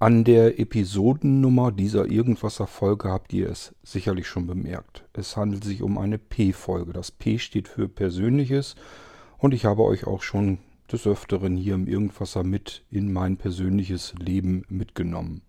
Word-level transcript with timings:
An 0.00 0.22
der 0.22 0.60
Episodennummer 0.60 1.72
dieser 1.72 2.06
Irgendwasser-Folge 2.06 3.10
habt 3.10 3.32
ihr 3.32 3.48
es 3.50 3.74
sicherlich 3.82 4.28
schon 4.28 4.46
bemerkt. 4.46 5.04
Es 5.12 5.36
handelt 5.36 5.64
sich 5.64 5.82
um 5.82 5.98
eine 5.98 6.18
P-Folge. 6.18 6.92
Das 6.92 7.10
P 7.10 7.40
steht 7.40 7.66
für 7.66 7.88
Persönliches 7.88 8.76
und 9.38 9.54
ich 9.54 9.64
habe 9.64 9.82
euch 9.82 10.06
auch 10.06 10.22
schon 10.22 10.58
des 10.92 11.04
Öfteren 11.04 11.56
hier 11.56 11.74
im 11.74 11.88
Irgendwasser 11.88 12.44
mit 12.44 12.84
in 12.92 13.12
mein 13.12 13.38
persönliches 13.38 14.14
Leben 14.20 14.62
mitgenommen. 14.68 15.42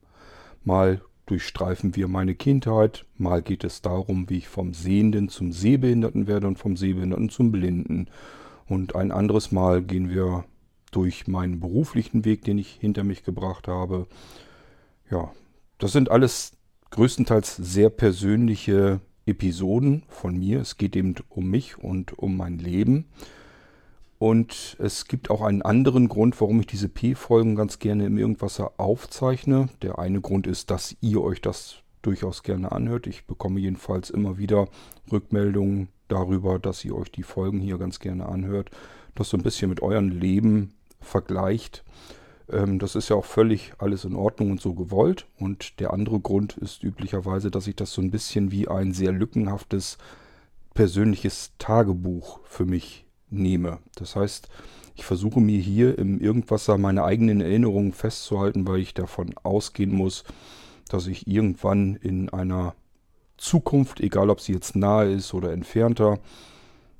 Mal 0.63 1.02
durchstreifen 1.27 1.95
wir 1.95 2.07
meine 2.07 2.34
Kindheit, 2.34 3.05
mal 3.20 3.43
geht 3.43 3.63
es 3.63 3.84
darum, 3.84 4.31
wie 4.31 4.39
ich 4.39 4.47
vom 4.47 4.73
Sehenden 4.73 5.29
zum 5.29 5.52
Sehbehinderten 5.52 6.25
werde 6.25 6.47
und 6.47 6.57
vom 6.57 6.75
Sehbehinderten 6.75 7.29
zum 7.29 7.52
Blinden. 7.52 8.07
Und 8.66 8.95
ein 8.95 9.11
anderes 9.11 9.52
Mal 9.52 9.84
gehen 9.84 10.09
wir 10.09 10.43
durch 10.92 11.28
meinen 11.28 11.60
beruflichen 11.60 12.26
Weg, 12.26 12.44
den 12.44 12.58
ich 12.58 12.71
hinter 12.71 13.04
mich 13.04 13.24
gebracht 13.24 13.68
habe. 13.68 14.08
Ja, 15.10 15.32
das 15.78 15.92
sind 15.92 16.12
alles 16.12 16.54
größtenteils 16.92 17.56
sehr 17.56 17.89
persönliche 17.89 19.02
Episoden 19.25 20.04
von 20.07 20.38
mir. 20.38 20.61
Es 20.61 20.78
geht 20.78 20.96
eben 20.96 21.16
um 21.30 21.50
mich 21.50 21.78
und 21.78 22.18
um 22.18 22.36
mein 22.36 22.57
Leben. 22.57 23.06
Und 24.18 24.75
es 24.80 25.06
gibt 25.06 25.30
auch 25.30 25.42
einen 25.42 25.61
anderen 25.61 26.10
Grund, 26.10 26.39
warum 26.42 26.60
ich 26.60 26.68
diese 26.68 26.89
P-Folgen 26.89 27.56
ganz 27.56 27.80
gerne 27.80 28.06
im 28.06 28.18
Irgendwasser 28.18 28.74
aufzeichne. 28.78 29.69
Der 29.82 29.97
eine 29.97 30.19
Grund 30.19 30.46
ist, 30.46 30.71
dass 30.71 30.97
ihr 31.00 31.21
euch 31.21 31.42
das 31.42 31.78
durchaus 32.02 32.44
gerne 32.44 32.72
anhört. 32.73 33.08
Ich 33.08 33.25
bekomme 33.25 33.61
jedenfalls 33.61 34.09
immer 34.09 34.38
wieder 34.38 34.67
Rückmeldungen 35.09 35.88
darüber, 36.09 36.59
dass 36.59 36.83
ihr 36.83 36.95
euch 36.95 37.11
die 37.11 37.23
Folgen 37.23 37.59
hier 37.61 37.78
ganz 37.78 38.00
gerne 38.00 38.28
anhört. 38.28 38.72
Das 39.16 39.30
so 39.30 39.38
ein 39.38 39.44
bisschen 39.44 39.69
mit 39.69 39.81
eurem 39.81 40.09
Leben 40.09 40.73
vergleicht. 41.02 41.84
Ähm, 42.52 42.80
das 42.80 42.95
ist 42.95 43.09
ja 43.09 43.16
auch 43.16 43.26
völlig 43.26 43.73
alles 43.78 44.06
in 44.06 44.16
Ordnung 44.16 44.52
und 44.52 44.62
so 44.62 44.73
gewollt. 44.73 45.28
Und 45.38 45.80
der 45.80 45.94
andere 45.94 46.20
Grund 46.20 46.58
ist 46.58 46.84
üblicherweise, 46.84 47.52
dass 47.52 47.67
ich 47.67 47.75
das 47.75 47.94
so 47.94 48.02
ein 48.02 48.12
bisschen 48.12 48.52
wie 48.52 48.67
ein 48.67 48.94
sehr 48.94 49.11
lückenhaftes 49.11 49.97
persönliches 50.73 51.52
Tagebuch 51.58 52.39
für 52.44 52.66
mich 52.66 53.06
nehme. 53.30 53.80
Das 53.95 54.16
heißt, 54.16 54.50
ich 54.95 55.06
versuche 55.06 55.39
mir 55.39 55.59
hier 55.59 55.97
im 55.97 56.19
Irgendwasser 56.19 56.78
meine 56.78 57.03
eigenen 57.03 57.41
Erinnerungen 57.41 57.94
festzuhalten, 57.94 58.67
weil 58.67 58.80
ich 58.80 58.94
davon 58.94 59.34
ausgehen 59.44 59.94
muss, 59.94 60.23
dass 60.89 61.08
ich 61.08 61.28
irgendwann 61.28 61.95
in 61.95 62.30
einer 62.30 62.75
Zukunft, 63.38 64.02
egal 64.02 64.30
ob 64.30 64.41
sie 64.41 64.53
jetzt 64.53 64.75
nahe 64.75 65.11
ist 65.11 65.34
oder 65.34 65.53
entfernter, 65.53 66.19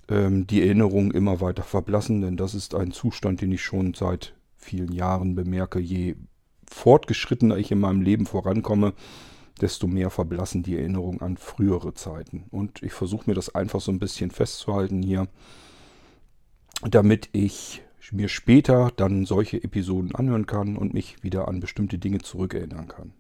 ähm, 0.10 0.48
die 0.48 0.62
Erinnerungen 0.62 1.12
immer 1.12 1.42
weiter 1.42 1.64
verblassen, 1.64 2.22
denn 2.22 2.38
das 2.38 2.56
ist 2.56 2.76
ein 2.76 2.92
Zustand, 2.92 3.42
den 3.42 3.52
ich 3.52 3.62
schon 3.62 3.94
seit 3.94 4.34
vielen 4.58 4.92
Jahren 4.92 5.36
bemerke. 5.36 5.80
Je 5.80 6.16
fortgeschrittener 6.68 7.58
ich 7.58 7.72
in 7.72 7.80
meinem 7.80 8.02
Leben 8.02 8.26
vorankomme, 8.26 8.94
desto 9.62 9.88
mehr 9.88 10.10
verblassen 10.10 10.64
die 10.64 10.78
Erinnerungen 10.78 11.22
an 11.22 11.38
frühere 11.38 11.94
Zeiten. 11.94 12.46
Und 12.52 12.82
ich 12.84 12.94
versuche 12.94 13.30
mir 13.30 13.36
das 13.36 13.54
einfach 13.54 13.82
so 13.82 13.92
ein 13.92 14.00
bisschen 14.00 14.32
festzuhalten 14.32 15.02
hier, 15.02 15.28
damit 16.90 17.30
ich 17.34 17.82
mir 18.12 18.30
später 18.30 18.92
dann 18.96 19.26
solche 19.26 19.64
Episoden 19.64 20.16
anhören 20.16 20.46
kann 20.46 20.78
und 20.78 20.94
mich 20.94 21.24
wieder 21.24 21.48
an 21.48 21.60
bestimmte 21.60 22.00
Dinge 22.00 22.20
zurückerinnern 22.20 22.88
kann. 22.88 23.14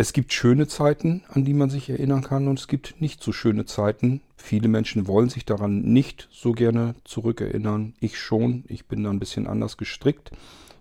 Es 0.00 0.12
gibt 0.12 0.32
schöne 0.32 0.68
Zeiten, 0.68 1.24
an 1.26 1.44
die 1.44 1.54
man 1.54 1.70
sich 1.70 1.90
erinnern 1.90 2.22
kann, 2.22 2.46
und 2.46 2.56
es 2.60 2.68
gibt 2.68 3.00
nicht 3.00 3.20
so 3.20 3.32
schöne 3.32 3.64
Zeiten. 3.64 4.20
Viele 4.36 4.68
Menschen 4.68 5.08
wollen 5.08 5.28
sich 5.28 5.44
daran 5.44 5.80
nicht 5.80 6.28
so 6.30 6.52
gerne 6.52 6.94
zurückerinnern. 7.02 7.94
Ich 7.98 8.16
schon. 8.16 8.62
Ich 8.68 8.86
bin 8.86 9.02
da 9.02 9.10
ein 9.10 9.18
bisschen 9.18 9.48
anders 9.48 9.76
gestrickt. 9.76 10.30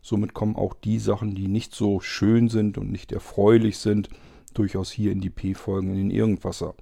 Somit 0.04 0.36
kommen 0.36 0.56
auch 0.56 0.76
die 0.76 1.00
Sachen, 1.00 1.34
die 1.34 1.48
nicht 1.48 1.74
so 1.74 2.00
schön 2.00 2.48
sind 2.48 2.78
und 2.78 2.92
nicht 2.92 3.12
erfreulich 3.12 3.80
sind, 3.80 4.10
durchaus 4.54 4.92
hier 4.92 5.12
in 5.12 5.20
die 5.20 5.32
P-Folgen, 5.32 5.90
in 5.90 5.98
den 5.98 6.12
Irgendwasser. 6.12 6.76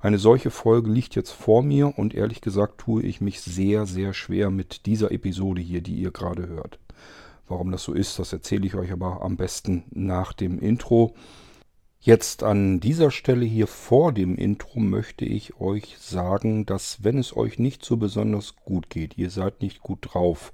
Eine 0.00 0.18
solche 0.18 0.50
Folge 0.50 0.90
liegt 0.90 1.14
jetzt 1.14 1.30
vor 1.30 1.62
mir 1.62 1.96
und 1.96 2.14
ehrlich 2.14 2.40
gesagt 2.40 2.78
tue 2.78 3.04
ich 3.04 3.20
mich 3.20 3.40
sehr, 3.40 3.86
sehr 3.86 4.12
schwer 4.12 4.50
mit 4.50 4.86
dieser 4.86 5.12
Episode 5.12 5.60
hier, 5.60 5.82
die 5.82 5.94
ihr 5.94 6.10
gerade 6.10 6.48
hört. 6.48 6.80
Warum 7.46 7.70
das 7.70 7.84
so 7.84 7.92
ist, 7.92 8.18
das 8.18 8.32
erzähle 8.32 8.66
ich 8.66 8.74
euch 8.74 8.90
aber 8.90 9.22
am 9.22 9.36
besten 9.36 9.84
nach 9.92 10.32
dem 10.32 10.58
Intro. 10.58 11.14
Jetzt 12.06 12.44
an 12.44 12.78
dieser 12.78 13.10
Stelle 13.10 13.44
hier 13.44 13.66
vor 13.66 14.12
dem 14.12 14.36
Intro 14.36 14.78
möchte 14.78 15.24
ich 15.24 15.60
euch 15.60 15.96
sagen, 15.98 16.64
dass 16.64 17.02
wenn 17.02 17.18
es 17.18 17.36
euch 17.36 17.58
nicht 17.58 17.84
so 17.84 17.96
besonders 17.96 18.54
gut 18.54 18.90
geht, 18.90 19.18
ihr 19.18 19.28
seid 19.28 19.60
nicht 19.60 19.80
gut 19.80 19.98
drauf, 20.02 20.52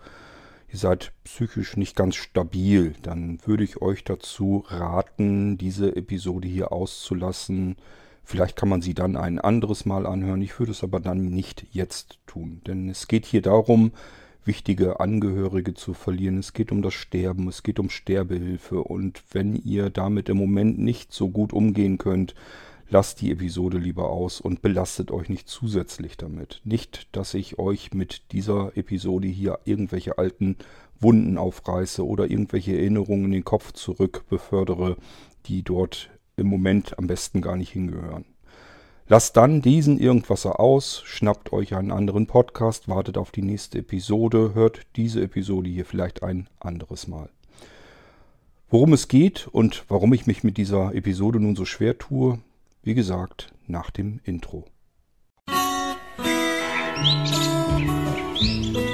ihr 0.73 0.79
seid 0.79 1.13
psychisch 1.25 1.77
nicht 1.77 1.95
ganz 1.95 2.15
stabil, 2.15 2.95
dann 3.03 3.39
würde 3.45 3.65
ich 3.65 3.83
euch 3.83 4.03
dazu 4.03 4.65
raten, 4.69 5.59
diese 5.59 5.95
Episode 5.95 6.49
hier 6.49 6.73
auszulassen. 6.73 7.77
Vielleicht 8.25 8.57
kann 8.57 8.71
man 8.71 8.81
sie 8.81 8.95
dann 8.95 9.19
ein 9.19 9.39
anderes 9.39 9.85
Mal 9.85 10.07
anhören. 10.07 10.41
Ich 10.41 10.59
würde 10.59 10.73
es 10.73 10.83
aber 10.83 11.01
dann 11.01 11.27
nicht 11.27 11.67
jetzt 11.71 12.19
tun. 12.27 12.63
Denn 12.67 12.89
es 12.89 13.09
geht 13.09 13.27
hier 13.27 13.43
darum, 13.43 13.93
wichtige 14.45 15.01
Angehörige 15.01 15.75
zu 15.75 15.95
verlieren. 15.95 16.39
Es 16.39 16.53
geht 16.53 16.73
um 16.73 16.83
das 16.83 16.95
Sterben, 16.95 17.49
es 17.49 17.63
geht 17.63 17.79
um 17.79 17.91
Sterbehilfe. 17.91 18.83
Und 18.83 19.23
wenn 19.33 19.57
ihr 19.57 19.91
damit 19.91 20.29
im 20.29 20.37
Moment 20.37 20.79
nicht 20.79 21.13
so 21.13 21.29
gut 21.29 21.53
umgehen 21.53 21.99
könnt, 21.99 22.35
lasst 22.89 23.21
die 23.21 23.31
Episode 23.31 23.79
lieber 23.79 24.11
aus 24.11 24.41
und 24.41 24.63
belastet 24.63 25.11
euch 25.11 25.29
nicht 25.29 25.49
zusätzlich 25.49 26.17
damit. 26.17 26.61
Nicht, 26.65 27.09
dass 27.13 27.35
ich 27.35 27.59
euch 27.59 27.95
mit 27.95 28.33
dieser 28.33 28.77
Episode 28.77 29.29
hier 29.29 29.61
irgendwelche 29.65 30.19
alten 30.19 30.57
Wunden 31.01 31.39
aufreiße 31.39 32.07
oder 32.07 32.31
irgendwelche 32.31 32.77
Erinnerungen 32.77 33.27
in 33.27 33.33
den 33.33 33.45
Kopf 33.45 33.73
zurück 33.73 34.25
befördere, 34.29 34.97
die 35.47 35.63
dort 35.63 36.11
im 36.37 36.47
Moment 36.47 36.99
am 36.99 37.07
besten 37.07 37.41
gar 37.41 37.57
nicht 37.57 37.71
hingehören. 37.71 38.25
Lasst 39.09 39.37
dann 39.37 39.63
diesen 39.63 39.99
Irgendwasser 39.99 40.61
aus, 40.61 41.03
schnappt 41.05 41.53
euch 41.53 41.75
einen 41.75 41.91
anderen 41.91 42.27
Podcast, 42.27 42.89
wartet 42.89 43.19
auf 43.19 43.31
die 43.31 43.43
nächste 43.43 43.79
Episode, 43.79 44.55
hört 44.55 44.83
diese 44.97 45.21
Episode 45.23 45.69
hier 45.69 45.85
vielleicht 45.85 46.23
ein 46.23 46.49
anderes 46.61 47.09
Mal. 47.09 47.29
Worum 48.71 48.93
es 48.93 49.09
geht 49.09 49.49
und 49.49 49.85
warum 49.89 50.13
ich 50.15 50.27
mich 50.27 50.45
mit 50.45 50.57
dieser 50.57 50.95
Episode 50.95 51.41
nun 51.41 51.57
so 51.57 51.65
schwer 51.65 51.99
tue, 51.99 52.39
wie 52.83 52.95
gesagt, 52.95 53.53
nach 53.67 53.91
dem 53.91 54.21
Intro. 54.25 54.65
Musik 56.97 58.92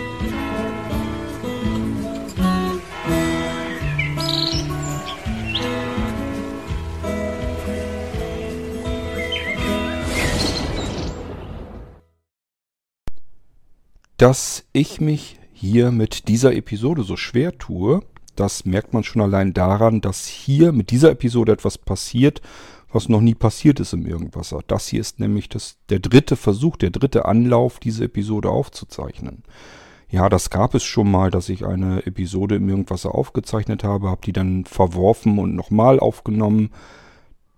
Dass 14.19 14.65
ich 14.73 15.01
mich 15.01 15.39
hier 15.53 15.93
mit 15.93 16.27
dieser 16.27 16.53
Episode 16.53 17.05
so 17.05 17.17
schwer 17.17 17.57
tue, 17.57 18.03
das 18.35 18.65
merkt 18.65 18.93
man 18.93 19.05
schon 19.05 19.23
allein 19.23 19.55
daran, 19.55 20.01
dass 20.01 20.27
hier 20.27 20.73
mit 20.73 20.91
dieser 20.91 21.13
Episode 21.13 21.53
etwas 21.53 21.79
passiert, 21.79 22.43
was 22.91 23.09
noch 23.09 23.21
nie 23.21 23.37
passiert 23.37 23.79
ist 23.79 23.93
im 23.93 24.07
Irgendwasser. 24.07 24.61
Das 24.67 24.89
hier 24.89 25.01
ist 25.01 25.21
nämlich 25.21 25.49
das, 25.49 25.77
der 25.89 26.01
dritte 26.01 26.35
Versuch, 26.35 26.77
der 26.77 26.91
dritte 26.91 27.27
Anlauf, 27.27 27.79
diese 27.79 28.05
Episode 28.05 28.51
aufzuzeichnen. 28.51 29.45
Ja, 30.11 30.29
das 30.29 30.51
gab 30.51 30.75
es 30.75 30.83
schon 30.83 31.09
mal, 31.09 31.31
dass 31.31 31.49
ich 31.49 31.65
eine 31.65 32.05
Episode 32.05 32.57
im 32.57 32.69
Irgendwasser 32.69 33.15
aufgezeichnet 33.15 33.85
habe, 33.85 34.09
habe 34.09 34.23
die 34.25 34.33
dann 34.33 34.65
verworfen 34.65 35.39
und 35.39 35.55
nochmal 35.55 36.01
aufgenommen. 36.01 36.71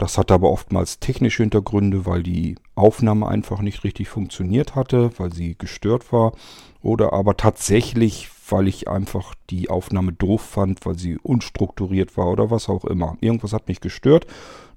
Das 0.01 0.17
hatte 0.17 0.33
aber 0.33 0.51
oftmals 0.51 0.99
technische 0.99 1.43
Hintergründe, 1.43 2.07
weil 2.07 2.23
die 2.23 2.57
Aufnahme 2.75 3.29
einfach 3.29 3.61
nicht 3.61 3.85
richtig 3.85 4.09
funktioniert 4.09 4.75
hatte, 4.75 5.11
weil 5.19 5.31
sie 5.31 5.59
gestört 5.59 6.11
war. 6.11 6.33
Oder 6.81 7.13
aber 7.13 7.37
tatsächlich, 7.37 8.31
weil 8.49 8.67
ich 8.67 8.89
einfach 8.89 9.35
die 9.51 9.69
Aufnahme 9.69 10.15
doof 10.15 10.41
fand, 10.41 10.87
weil 10.87 10.99
sie 10.99 11.19
unstrukturiert 11.19 12.17
war 12.17 12.29
oder 12.29 12.51
was 12.51 12.71
auch 12.71 12.87
immer. 12.87 13.19
Irgendwas 13.21 13.53
hat 13.53 13.69
mich 13.69 13.83
gestört. 13.83 14.27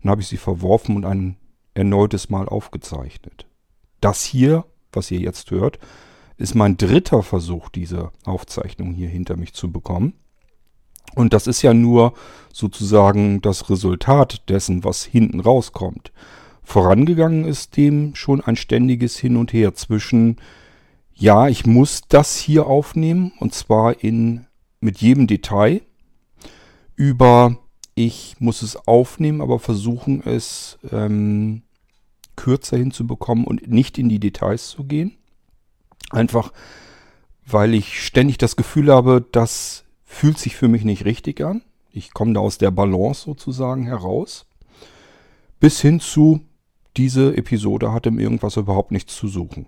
Dann 0.02 0.12
habe 0.12 0.20
ich 0.20 0.28
sie 0.28 0.36
verworfen 0.36 0.98
und 0.98 1.06
ein 1.06 1.38
erneutes 1.74 2.30
Mal 2.30 2.50
aufgezeichnet. 2.50 3.48
Das 4.02 4.26
hier, 4.26 4.66
was 4.92 5.10
ihr 5.10 5.22
jetzt 5.22 5.52
hört, 5.52 5.80
ist 6.36 6.54
mein 6.54 6.76
dritter 6.76 7.24
Versuch, 7.24 7.70
diese 7.70 8.12
Aufzeichnung 8.26 8.92
hier 8.92 9.08
hinter 9.08 9.38
mich 9.38 9.54
zu 9.54 9.72
bekommen. 9.72 10.16
Und 11.16 11.34
das 11.34 11.48
ist 11.48 11.62
ja 11.62 11.74
nur 11.74 12.14
sozusagen 12.52 13.42
das 13.42 13.70
Resultat 13.70 14.50
dessen, 14.50 14.84
was 14.84 15.04
hinten 15.04 15.40
rauskommt. 15.40 16.12
Vorangegangen 16.64 17.46
ist 17.46 17.78
dem 17.78 18.16
schon 18.16 18.42
ein 18.42 18.56
ständiges 18.56 19.18
Hin 19.18 19.36
und 19.36 19.54
Her 19.54 19.74
zwischen, 19.76 20.38
ja, 21.14 21.48
ich 21.48 21.66
muss 21.66 22.02
das 22.08 22.38
hier 22.38 22.68
aufnehmen, 22.68 23.34
und 23.40 23.54
zwar 23.54 24.04
in, 24.04 24.46
mit 24.80 25.00
jedem 25.00 25.28
Detail, 25.28 25.82
über, 26.96 27.58
ich 27.96 28.36
muss 28.40 28.62
es 28.62 28.76
aufnehmen, 28.88 29.42
aber 29.42 29.60
versuchen 29.60 30.24
es 30.26 30.80
ähm, 30.92 31.64
kürzer 32.36 32.78
hinzubekommen 32.78 33.46
und 33.46 33.68
nicht 33.68 33.98
in 33.98 34.10
die 34.10 34.20
Details 34.20 34.70
zu 34.70 34.86
gehen. 34.86 35.18
Einfach, 36.12 36.52
weil 37.46 37.74
ich 37.74 38.04
ständig 38.04 38.38
das 38.38 38.56
Gefühl 38.56 38.92
habe, 38.92 39.26
dass 39.32 39.83
fühlt 40.14 40.38
sich 40.38 40.56
für 40.56 40.68
mich 40.68 40.84
nicht 40.84 41.06
richtig 41.06 41.42
an. 41.42 41.62
Ich 41.92 42.14
komme 42.14 42.34
da 42.34 42.40
aus 42.40 42.58
der 42.58 42.72
Balance 42.72 43.24
sozusagen 43.24 43.84
heraus. 43.84 44.46
Bis 45.60 45.82
hin 45.82 46.00
zu, 46.00 46.42
diese 46.98 47.36
Episode 47.36 47.92
hat 47.92 48.06
im 48.06 48.20
Irgendwas 48.20 48.58
überhaupt 48.58 48.92
nichts 48.92 49.16
zu 49.16 49.28
suchen. 49.28 49.66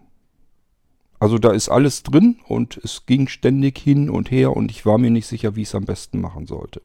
Also 1.20 1.38
da 1.38 1.52
ist 1.52 1.70
alles 1.70 2.04
drin 2.04 2.38
und 2.48 2.78
es 2.84 3.06
ging 3.06 3.28
ständig 3.28 3.78
hin 3.78 4.10
und 4.10 4.32
her 4.32 4.56
und 4.56 4.70
ich 4.70 4.86
war 4.86 4.98
mir 4.98 5.10
nicht 5.10 5.28
sicher, 5.28 5.56
wie 5.56 5.62
ich 5.62 5.70
es 5.70 5.76
am 5.76 5.86
besten 5.86 6.22
machen 6.22 6.46
sollte. 6.46 6.82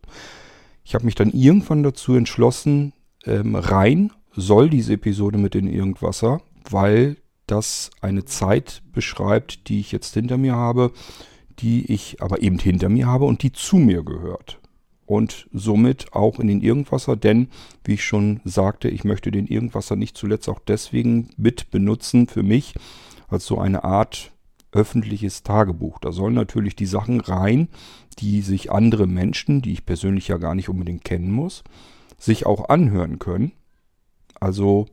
Ich 0.84 0.94
habe 0.94 1.04
mich 1.04 1.14
dann 1.14 1.30
irgendwann 1.30 1.82
dazu 1.82 2.14
entschlossen, 2.14 2.92
ähm, 3.26 3.54
rein 3.56 4.12
soll 4.32 4.70
diese 4.70 4.94
Episode 4.94 5.36
mit 5.36 5.54
den 5.54 5.66
Irgendwasser, 5.66 6.40
weil 6.68 7.16
das 7.46 7.90
eine 8.00 8.24
Zeit 8.24 8.82
beschreibt, 8.92 9.68
die 9.68 9.80
ich 9.80 9.92
jetzt 9.92 10.14
hinter 10.14 10.38
mir 10.38 10.54
habe, 10.54 10.92
die 11.60 11.92
ich 11.92 12.22
aber 12.22 12.42
eben 12.42 12.58
hinter 12.58 12.88
mir 12.88 13.06
habe 13.06 13.24
und 13.24 13.42
die 13.42 13.52
zu 13.52 13.76
mir 13.76 14.02
gehört. 14.02 14.58
Und 15.06 15.48
somit 15.52 16.12
auch 16.12 16.38
in 16.38 16.46
den 16.46 16.60
Irgendwasser, 16.60 17.16
denn 17.16 17.48
wie 17.84 17.94
ich 17.94 18.04
schon 18.04 18.40
sagte, 18.44 18.88
ich 18.88 19.02
möchte 19.02 19.32
den 19.32 19.46
Irgendwasser 19.46 19.96
nicht 19.96 20.16
zuletzt 20.16 20.48
auch 20.48 20.60
deswegen 20.60 21.30
mit 21.36 21.70
benutzen 21.70 22.28
für 22.28 22.44
mich, 22.44 22.74
als 23.28 23.44
so 23.44 23.58
eine 23.58 23.82
Art 23.82 24.30
öffentliches 24.72 25.42
Tagebuch. 25.42 25.98
Da 25.98 26.12
sollen 26.12 26.34
natürlich 26.34 26.76
die 26.76 26.86
Sachen 26.86 27.20
rein, 27.20 27.68
die 28.20 28.40
sich 28.40 28.70
andere 28.70 29.06
Menschen, 29.06 29.62
die 29.62 29.72
ich 29.72 29.84
persönlich 29.84 30.28
ja 30.28 30.36
gar 30.36 30.54
nicht 30.54 30.68
unbedingt 30.68 31.04
kennen 31.04 31.32
muss, 31.32 31.64
sich 32.18 32.46
auch 32.46 32.68
anhören 32.68 33.18
können. 33.18 33.52
Also 34.38 34.86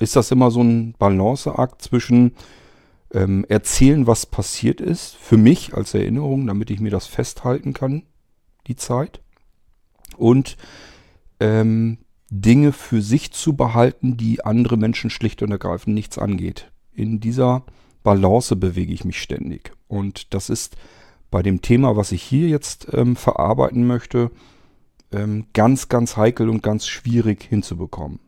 ist 0.00 0.16
das 0.16 0.30
immer 0.30 0.50
so 0.50 0.62
ein 0.62 0.94
Balanceakt 0.98 1.80
zwischen 1.80 2.32
ähm, 3.14 3.46
erzählen, 3.48 4.06
was 4.06 4.26
passiert 4.26 4.80
ist, 4.80 5.14
für 5.14 5.36
mich 5.36 5.74
als 5.74 5.94
Erinnerung, 5.94 6.46
damit 6.46 6.70
ich 6.70 6.80
mir 6.80 6.90
das 6.90 7.06
festhalten 7.06 7.72
kann, 7.72 8.02
die 8.66 8.76
Zeit, 8.76 9.20
und 10.16 10.56
ähm, 11.40 11.98
Dinge 12.30 12.72
für 12.72 13.00
sich 13.00 13.32
zu 13.32 13.54
behalten, 13.54 14.16
die 14.16 14.44
andere 14.44 14.76
Menschen 14.76 15.10
schlicht 15.10 15.42
und 15.42 15.50
ergreifend 15.50 15.94
nichts 15.94 16.18
angeht. 16.18 16.70
In 16.92 17.20
dieser 17.20 17.64
Balance 18.02 18.56
bewege 18.56 18.92
ich 18.92 19.04
mich 19.04 19.20
ständig. 19.20 19.72
Und 19.88 20.34
das 20.34 20.50
ist 20.50 20.76
bei 21.30 21.42
dem 21.42 21.62
Thema, 21.62 21.96
was 21.96 22.12
ich 22.12 22.22
hier 22.22 22.48
jetzt 22.48 22.88
ähm, 22.92 23.16
verarbeiten 23.16 23.86
möchte, 23.86 24.30
ähm, 25.12 25.46
ganz, 25.52 25.88
ganz 25.88 26.16
heikel 26.16 26.48
und 26.48 26.62
ganz 26.62 26.86
schwierig 26.86 27.42
hinzubekommen. 27.44 28.20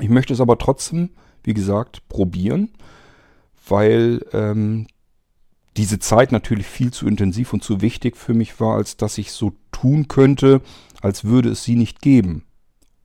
Ich 0.00 0.08
möchte 0.08 0.32
es 0.32 0.40
aber 0.40 0.58
trotzdem, 0.58 1.10
wie 1.42 1.54
gesagt, 1.54 2.08
probieren, 2.08 2.70
weil 3.70 4.24
ähm, 4.32 4.86
diese 5.76 5.98
Zeit 5.98 6.32
natürlich 6.32 6.66
viel 6.66 6.92
zu 6.92 7.06
intensiv 7.06 7.52
und 7.52 7.62
zu 7.62 7.80
wichtig 7.80 8.16
für 8.16 8.34
mich 8.34 8.60
war, 8.60 8.76
als 8.76 8.96
dass 8.96 9.18
ich 9.18 9.32
so 9.32 9.52
tun 9.72 10.08
könnte, 10.08 10.60
als 11.00 11.24
würde 11.24 11.50
es 11.50 11.64
sie 11.64 11.76
nicht 11.76 12.02
geben. 12.02 12.44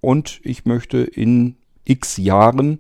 Und 0.02 0.40
ich 0.44 0.66
möchte 0.66 1.00
in 1.00 1.56
x 1.84 2.18
Jahren 2.18 2.80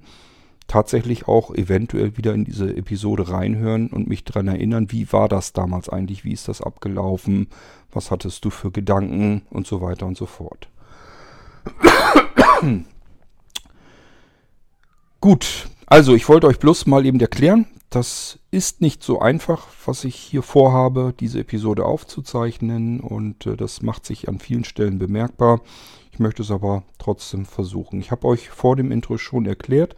tatsächlich 0.68 1.28
auch 1.28 1.54
eventuell 1.54 2.18
wieder 2.18 2.34
in 2.34 2.44
diese 2.44 2.76
Episode 2.76 3.30
reinhören 3.30 3.88
und 3.88 4.08
mich 4.08 4.24
daran 4.24 4.48
erinnern, 4.48 4.92
wie 4.92 5.12
war 5.14 5.30
das 5.30 5.54
damals 5.54 5.90
eigentlich, 5.90 6.24
wie 6.24 6.34
ist 6.34 6.48
das 6.48 6.62
abgelaufen, 6.62 7.48
was 7.92 8.10
hattest 8.10 8.44
du 8.46 8.50
für 8.50 8.72
Gedanken 8.72 9.44
und 9.52 9.68
so 9.68 9.82
weiter 9.82 10.08
und 10.08 10.18
so 10.18 10.26
fort. 10.26 10.68
Gut, 15.22 15.68
also 15.86 16.16
ich 16.16 16.28
wollte 16.28 16.48
euch 16.48 16.60
bloß 16.60 16.88
mal 16.88 17.06
eben 17.06 17.20
erklären, 17.20 17.68
das 17.96 18.40
ist 18.52 18.82
nicht 18.82 19.04
so 19.04 19.20
einfach, 19.20 19.68
was 19.86 20.04
ich 20.04 20.16
hier 20.16 20.42
vorhabe, 20.42 21.14
diese 21.18 21.40
Episode 21.40 21.86
aufzuzeichnen 21.86 23.00
und 23.00 23.46
äh, 23.46 23.56
das 23.56 23.82
macht 23.82 24.06
sich 24.06 24.28
an 24.28 24.40
vielen 24.40 24.66
Stellen 24.66 25.00
bemerkbar. 25.00 25.62
Ich 26.12 26.20
möchte 26.20 26.42
es 26.42 26.52
aber 26.52 26.84
trotzdem 26.98 27.46
versuchen. 27.46 28.02
Ich 28.02 28.12
habe 28.12 28.28
euch 28.28 28.50
vor 28.50 28.76
dem 28.76 28.92
Intro 28.92 29.18
schon 29.18 29.46
erklärt, 29.46 29.96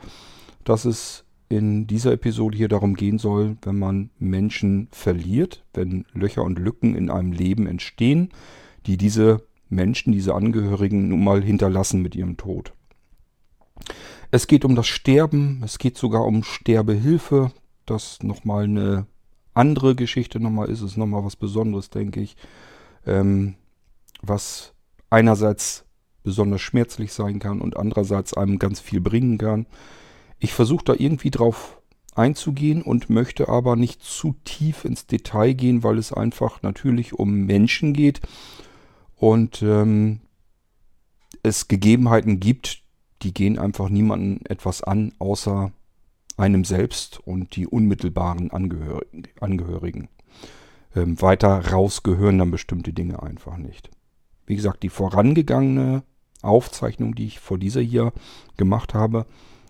dass 0.64 0.86
es 0.86 1.26
in 1.50 1.88
dieser 1.88 2.12
Episode 2.12 2.56
hier 2.58 2.68
darum 2.68 2.94
gehen 2.94 3.18
soll, 3.18 3.58
wenn 3.64 3.80
man 3.80 4.12
Menschen 4.20 4.90
verliert, 4.92 5.64
wenn 5.74 6.06
Löcher 6.14 6.44
und 6.44 6.60
Lücken 6.60 6.96
in 6.96 7.10
einem 7.10 7.32
Leben 7.32 7.66
entstehen, 7.66 8.30
die 8.86 8.98
diese 8.98 9.44
Menschen, 9.70 10.12
diese 10.12 10.36
Angehörigen 10.36 11.08
nun 11.08 11.24
mal 11.24 11.44
hinterlassen 11.44 12.02
mit 12.04 12.16
ihrem 12.16 12.38
Tod. 12.38 12.74
Es 14.30 14.46
geht 14.46 14.66
um 14.66 14.76
das 14.76 14.88
Sterben, 14.88 15.62
es 15.64 15.80
geht 15.80 15.98
sogar 15.98 16.26
um 16.26 16.44
Sterbehilfe, 16.44 17.52
das 17.90 18.22
nochmal 18.24 18.66
eine 18.66 19.08
andere 19.54 19.96
Geschichte 19.96 20.40
nochmal 20.40 20.70
ist, 20.70 20.82
es 20.82 20.98
nochmal 20.98 21.26
was 21.26 21.36
Besonderes, 21.36 21.90
denke 21.90 22.20
ich, 22.22 22.36
ähm, 23.06 23.56
was 24.22 24.74
einerseits 25.10 25.86
besonders 26.24 26.62
schmerzlich 26.62 27.14
sein 27.14 27.40
kann 27.40 27.62
und 27.62 27.78
andererseits 27.78 28.34
einem 28.34 28.60
ganz 28.60 28.80
viel 28.80 29.02
bringen 29.02 29.38
kann. 29.38 29.66
Ich 30.40 30.54
versuche 30.54 30.86
da 30.86 30.94
irgendwie 30.94 31.32
drauf 31.32 31.82
einzugehen 32.14 32.82
und 32.82 33.10
möchte 33.10 33.48
aber 33.48 33.76
nicht 33.76 34.04
zu 34.04 34.36
tief 34.44 34.86
ins 34.86 35.08
Detail 35.08 35.54
gehen, 35.54 35.84
weil 35.84 35.98
es 35.98 36.12
einfach 36.12 36.62
natürlich 36.62 37.14
um 37.14 37.46
Menschen 37.46 37.94
geht 37.94 38.22
und 39.16 39.62
ähm, 39.62 40.22
es 41.44 41.68
Gegebenheiten 41.68 42.40
gibt, 42.40 42.84
die 43.22 43.34
gehen 43.34 43.58
einfach 43.58 43.90
niemandem 43.90 44.42
etwas 44.46 44.84
an, 44.84 45.14
außer 45.20 45.72
einem 46.38 46.64
selbst 46.64 47.20
und 47.20 47.56
die 47.56 47.68
unmittelbaren 47.68 48.52
Angehörigen. 48.52 50.10
Ähm, 50.96 51.22
weiter 51.22 51.72
raus 51.72 52.04
gehören 52.04 52.38
dann 52.38 52.52
bestimmte 52.52 52.94
Dinge 52.94 53.22
einfach 53.22 53.58
nicht. 53.58 53.90
Wie 54.46 54.56
gesagt, 54.56 54.84
die 54.84 54.90
vorangegangene 54.90 56.04
Aufzeichnung, 56.42 57.16
die 57.16 57.26
ich 57.26 57.40
vor 57.40 57.58
dieser 57.58 57.82
hier 57.82 58.14
gemacht 58.56 58.94
habe, 58.94 59.26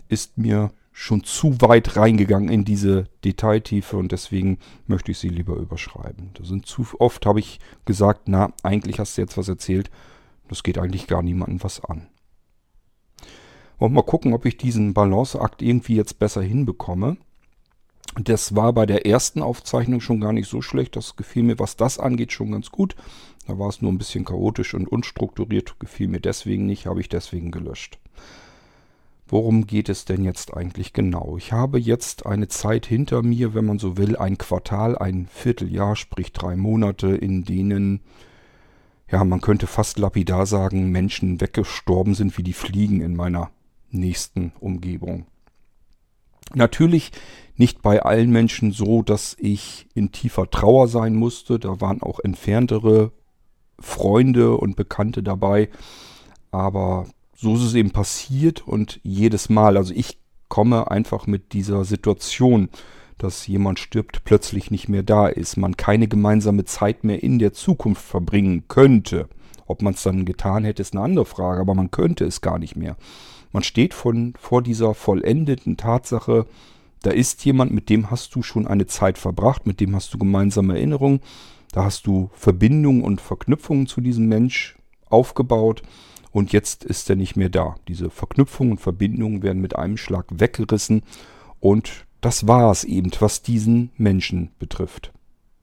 ist 0.09 0.37
mir 0.37 0.71
schon 0.91 1.23
zu 1.23 1.61
weit 1.61 1.95
reingegangen 1.95 2.49
in 2.49 2.65
diese 2.65 3.05
Detailtiefe 3.23 3.97
und 3.97 4.11
deswegen 4.11 4.57
möchte 4.87 5.11
ich 5.11 5.19
sie 5.19 5.29
lieber 5.29 5.55
überschreiben. 5.55 6.31
Da 6.33 6.43
sind 6.43 6.65
zu 6.65 6.85
oft 6.99 7.25
habe 7.25 7.39
ich 7.39 7.59
gesagt, 7.85 8.21
na, 8.25 8.51
eigentlich 8.63 8.99
hast 8.99 9.17
du 9.17 9.21
jetzt 9.21 9.37
was 9.37 9.47
erzählt, 9.47 9.91
das 10.47 10.63
geht 10.63 10.77
eigentlich 10.77 11.07
gar 11.07 11.21
niemandem 11.21 11.63
was 11.63 11.83
an. 11.83 12.07
Und 13.79 13.93
mal 13.93 14.01
gucken, 14.01 14.33
ob 14.33 14.45
ich 14.45 14.57
diesen 14.57 14.93
Balanceakt 14.93 15.61
irgendwie 15.61 15.95
jetzt 15.95 16.19
besser 16.19 16.41
hinbekomme. 16.41 17.17
Das 18.15 18.55
war 18.55 18.73
bei 18.73 18.85
der 18.85 19.05
ersten 19.05 19.41
Aufzeichnung 19.43 20.01
schon 20.01 20.19
gar 20.19 20.33
nicht 20.33 20.49
so 20.49 20.61
schlecht. 20.61 20.95
Das 20.95 21.15
gefiel 21.15 21.43
mir, 21.43 21.59
was 21.59 21.75
das 21.75 21.99
angeht, 21.99 22.31
schon 22.31 22.51
ganz 22.51 22.71
gut. 22.71 22.95
Da 23.45 23.59
war 23.59 23.69
es 23.69 23.81
nur 23.81 23.91
ein 23.91 23.99
bisschen 23.99 24.25
chaotisch 24.25 24.73
und 24.73 24.87
unstrukturiert. 24.87 25.79
Gefiel 25.79 26.07
mir 26.07 26.19
deswegen 26.19 26.65
nicht, 26.65 26.87
habe 26.87 27.01
ich 27.01 27.09
deswegen 27.09 27.51
gelöscht. 27.51 27.99
Worum 29.29 29.67
geht 29.67 29.89
es 29.89 30.05
denn 30.05 30.23
jetzt 30.23 30.55
eigentlich 30.55 30.93
genau? 30.93 31.35
Ich 31.37 31.51
habe 31.51 31.79
jetzt 31.79 32.25
eine 32.25 32.47
Zeit 32.47 32.85
hinter 32.85 33.21
mir, 33.23 33.53
wenn 33.53 33.65
man 33.65 33.77
so 33.77 33.97
will, 33.97 34.15
ein 34.15 34.37
Quartal, 34.37 34.97
ein 34.97 35.27
Vierteljahr, 35.27 35.97
sprich 35.97 36.31
drei 36.31 36.55
Monate, 36.55 37.09
in 37.09 37.43
denen, 37.43 37.99
ja, 39.11 39.23
man 39.25 39.41
könnte 39.41 39.67
fast 39.67 39.99
lapidar 39.99 40.45
sagen, 40.45 40.91
Menschen 40.91 41.41
weggestorben 41.41 42.15
sind 42.15 42.37
wie 42.37 42.43
die 42.43 42.53
Fliegen 42.53 43.01
in 43.01 43.17
meiner 43.17 43.51
nächsten 43.89 44.51
Umgebung. 44.59 45.25
Natürlich 46.53 47.11
nicht 47.55 47.81
bei 47.81 48.01
allen 48.03 48.31
Menschen 48.31 48.71
so, 48.71 49.01
dass 49.01 49.35
ich 49.39 49.87
in 49.93 50.11
tiefer 50.11 50.49
Trauer 50.49 50.87
sein 50.87 51.15
musste. 51.15 51.59
Da 51.59 51.81
waren 51.81 52.01
auch 52.01 52.19
entferntere 52.19 53.11
Freunde 53.79 54.55
und 54.57 54.75
Bekannte 54.75 55.23
dabei. 55.23 55.69
Aber 56.51 57.07
so 57.35 57.55
ist 57.55 57.63
es 57.63 57.73
eben 57.73 57.91
passiert 57.91 58.67
und 58.67 58.99
jedes 59.03 59.49
Mal, 59.49 59.77
also 59.77 59.93
ich 59.93 60.17
komme 60.47 60.89
einfach 60.89 61.27
mit 61.27 61.53
dieser 61.53 61.83
Situation, 61.83 62.69
dass 63.17 63.47
jemand 63.47 63.79
stirbt, 63.79 64.23
plötzlich 64.23 64.71
nicht 64.71 64.87
mehr 64.89 65.03
da 65.03 65.27
ist, 65.27 65.57
man 65.57 65.75
keine 65.75 66.07
gemeinsame 66.07 66.65
Zeit 66.65 67.03
mehr 67.03 67.21
in 67.23 67.39
der 67.39 67.53
Zukunft 67.53 68.03
verbringen 68.03 68.65
könnte. 68.67 69.27
Ob 69.65 69.81
man 69.81 69.95
es 69.95 70.03
dann 70.03 70.23
getan 70.23 70.63
hätte, 70.63 70.81
ist 70.81 70.93
eine 70.93 71.03
andere 71.03 71.25
Frage, 71.25 71.59
aber 71.59 71.73
man 71.73 71.91
könnte 71.91 72.25
es 72.25 72.41
gar 72.41 72.59
nicht 72.59 72.75
mehr. 72.75 72.95
Man 73.51 73.63
steht 73.63 73.93
von, 73.93 74.33
vor 74.39 74.61
dieser 74.61 74.93
vollendeten 74.93 75.77
Tatsache, 75.77 76.45
da 77.03 77.11
ist 77.11 77.45
jemand, 77.45 77.71
mit 77.71 77.89
dem 77.89 78.11
hast 78.11 78.35
du 78.35 78.41
schon 78.41 78.67
eine 78.67 78.87
Zeit 78.87 79.17
verbracht, 79.17 79.65
mit 79.67 79.79
dem 79.79 79.95
hast 79.95 80.13
du 80.13 80.17
gemeinsame 80.17 80.75
Erinnerungen, 80.75 81.21
da 81.71 81.83
hast 81.83 82.07
du 82.07 82.29
Verbindungen 82.33 83.03
und 83.03 83.21
Verknüpfungen 83.21 83.87
zu 83.87 84.01
diesem 84.01 84.27
Mensch 84.27 84.77
aufgebaut 85.09 85.83
und 86.31 86.53
jetzt 86.53 86.83
ist 86.83 87.09
er 87.09 87.15
nicht 87.15 87.35
mehr 87.35 87.49
da. 87.49 87.75
Diese 87.87 88.09
Verknüpfungen 88.09 88.73
und 88.73 88.81
Verbindungen 88.81 89.43
werden 89.43 89.61
mit 89.61 89.75
einem 89.75 89.97
Schlag 89.97 90.25
weggerissen 90.29 91.03
und 91.59 92.05
das 92.21 92.47
war 92.47 92.71
es 92.71 92.83
eben, 92.83 93.11
was 93.19 93.41
diesen 93.41 93.91
Menschen 93.97 94.51
betrifft. 94.59 95.13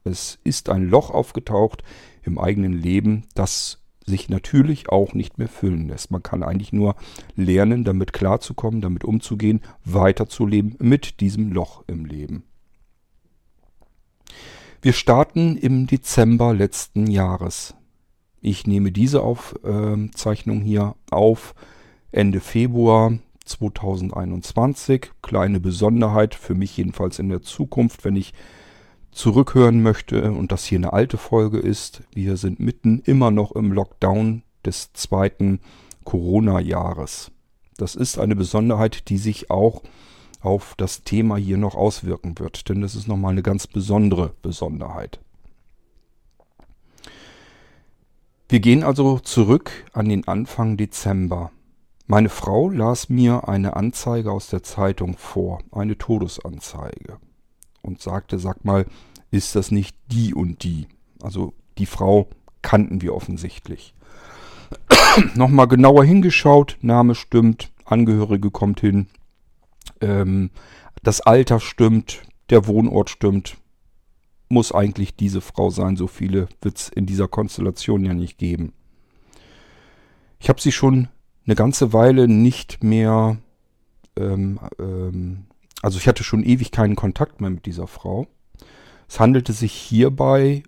Es 0.04 0.38
ist 0.44 0.68
ein 0.68 0.88
Loch 0.88 1.10
aufgetaucht 1.10 1.82
im 2.22 2.38
eigenen 2.38 2.72
Leben, 2.72 3.24
das 3.34 3.80
sich 4.04 4.28
natürlich 4.28 4.88
auch 4.88 5.14
nicht 5.14 5.38
mehr 5.38 5.48
füllen 5.48 5.88
lässt. 5.88 6.10
Man 6.10 6.22
kann 6.22 6.42
eigentlich 6.42 6.72
nur 6.72 6.96
lernen, 7.36 7.84
damit 7.84 8.12
klarzukommen, 8.12 8.80
damit 8.80 9.04
umzugehen, 9.04 9.60
weiterzuleben 9.84 10.76
mit 10.78 11.20
diesem 11.20 11.52
Loch 11.52 11.84
im 11.86 12.04
Leben. 12.04 12.44
Wir 14.82 14.92
starten 14.92 15.56
im 15.56 15.86
Dezember 15.86 16.52
letzten 16.52 17.06
Jahres. 17.06 17.74
Ich 18.42 18.66
nehme 18.66 18.92
diese 18.92 19.22
Aufzeichnung 19.22 20.60
hier 20.60 20.94
auf 21.10 21.54
Ende 22.12 22.40
Februar 22.40 23.18
2021. 23.46 25.10
Kleine 25.22 25.60
Besonderheit 25.60 26.34
für 26.34 26.54
mich 26.54 26.76
jedenfalls 26.76 27.18
in 27.18 27.30
der 27.30 27.40
Zukunft, 27.40 28.04
wenn 28.04 28.16
ich 28.16 28.34
zurückhören 29.14 29.82
möchte 29.82 30.32
und 30.32 30.52
das 30.52 30.64
hier 30.64 30.78
eine 30.78 30.92
alte 30.92 31.16
Folge 31.16 31.58
ist. 31.58 32.02
Wir 32.12 32.36
sind 32.36 32.60
mitten 32.60 33.00
immer 33.04 33.30
noch 33.30 33.52
im 33.52 33.72
Lockdown 33.72 34.42
des 34.64 34.92
zweiten 34.92 35.60
Corona-Jahres. 36.04 37.30
Das 37.76 37.94
ist 37.94 38.18
eine 38.18 38.36
Besonderheit, 38.36 39.08
die 39.08 39.18
sich 39.18 39.50
auch 39.50 39.82
auf 40.40 40.74
das 40.76 41.02
Thema 41.02 41.36
hier 41.36 41.56
noch 41.56 41.74
auswirken 41.74 42.38
wird, 42.38 42.68
denn 42.68 42.80
das 42.82 42.94
ist 42.94 43.08
nochmal 43.08 43.32
eine 43.32 43.42
ganz 43.42 43.66
besondere 43.66 44.34
Besonderheit. 44.42 45.20
Wir 48.48 48.60
gehen 48.60 48.84
also 48.84 49.18
zurück 49.18 49.72
an 49.94 50.08
den 50.08 50.28
Anfang 50.28 50.76
Dezember. 50.76 51.50
Meine 52.06 52.28
Frau 52.28 52.68
las 52.68 53.08
mir 53.08 53.48
eine 53.48 53.74
Anzeige 53.74 54.30
aus 54.30 54.48
der 54.48 54.62
Zeitung 54.62 55.16
vor, 55.16 55.60
eine 55.72 55.96
Todesanzeige, 55.96 57.16
und 57.84 58.00
sagte, 58.00 58.38
sag 58.38 58.64
mal, 58.64 58.86
ist 59.30 59.54
das 59.54 59.70
nicht 59.70 59.96
die 60.10 60.34
und 60.34 60.64
die? 60.64 60.88
Also 61.22 61.54
die 61.78 61.86
Frau 61.86 62.28
kannten 62.62 63.02
wir 63.02 63.14
offensichtlich. 63.14 63.94
Nochmal 65.34 65.68
genauer 65.68 66.04
hingeschaut, 66.04 66.78
Name 66.80 67.14
stimmt, 67.14 67.70
Angehörige 67.84 68.50
kommt 68.50 68.80
hin, 68.80 69.08
ähm, 70.00 70.50
das 71.02 71.20
Alter 71.20 71.60
stimmt, 71.60 72.22
der 72.50 72.66
Wohnort 72.66 73.10
stimmt, 73.10 73.56
muss 74.48 74.72
eigentlich 74.72 75.16
diese 75.16 75.40
Frau 75.40 75.70
sein. 75.70 75.96
So 75.96 76.06
viele 76.06 76.48
wird 76.62 76.78
es 76.78 76.88
in 76.88 77.06
dieser 77.06 77.28
Konstellation 77.28 78.04
ja 78.04 78.14
nicht 78.14 78.38
geben. 78.38 78.72
Ich 80.38 80.48
habe 80.48 80.60
sie 80.60 80.72
schon 80.72 81.08
eine 81.46 81.54
ganze 81.54 81.92
Weile 81.92 82.28
nicht 82.28 82.82
mehr, 82.82 83.38
ähm, 84.16 84.60
ähm, 84.78 85.46
also 85.84 85.98
ich 85.98 86.08
hatte 86.08 86.24
schon 86.24 86.42
ewig 86.42 86.70
keinen 86.70 86.96
Kontakt 86.96 87.42
mehr 87.42 87.50
mit 87.50 87.66
dieser 87.66 87.86
Frau. 87.86 88.26
Es 89.06 89.20
handelte 89.20 89.52
sich 89.52 89.74
hierbei 89.74 90.62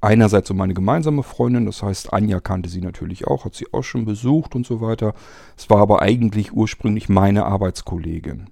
einerseits 0.00 0.50
um 0.50 0.56
meine 0.56 0.72
gemeinsame 0.72 1.22
Freundin, 1.22 1.66
das 1.66 1.82
heißt 1.82 2.14
Anja 2.14 2.40
kannte 2.40 2.70
sie 2.70 2.80
natürlich 2.80 3.26
auch, 3.26 3.44
hat 3.44 3.54
sie 3.54 3.66
auch 3.74 3.82
schon 3.82 4.06
besucht 4.06 4.54
und 4.54 4.64
so 4.64 4.80
weiter. 4.80 5.12
Es 5.54 5.68
war 5.68 5.82
aber 5.82 6.00
eigentlich 6.00 6.54
ursprünglich 6.54 7.10
meine 7.10 7.44
Arbeitskollegin. 7.44 8.48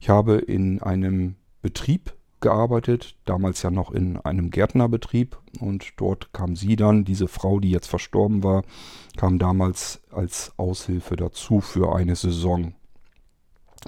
Ich 0.00 0.08
habe 0.08 0.36
in 0.36 0.80
einem 0.80 1.34
Betrieb 1.60 2.14
gearbeitet, 2.40 3.16
damals 3.26 3.60
ja 3.60 3.70
noch 3.70 3.90
in 3.90 4.16
einem 4.20 4.50
Gärtnerbetrieb 4.50 5.36
und 5.60 5.92
dort 5.98 6.32
kam 6.32 6.56
sie 6.56 6.74
dann, 6.74 7.04
diese 7.04 7.28
Frau, 7.28 7.60
die 7.60 7.70
jetzt 7.70 7.88
verstorben 7.88 8.42
war, 8.42 8.62
kam 9.18 9.38
damals 9.38 10.00
als 10.10 10.54
Aushilfe 10.56 11.16
dazu 11.16 11.60
für 11.60 11.94
eine 11.94 12.16
Saison. 12.16 12.72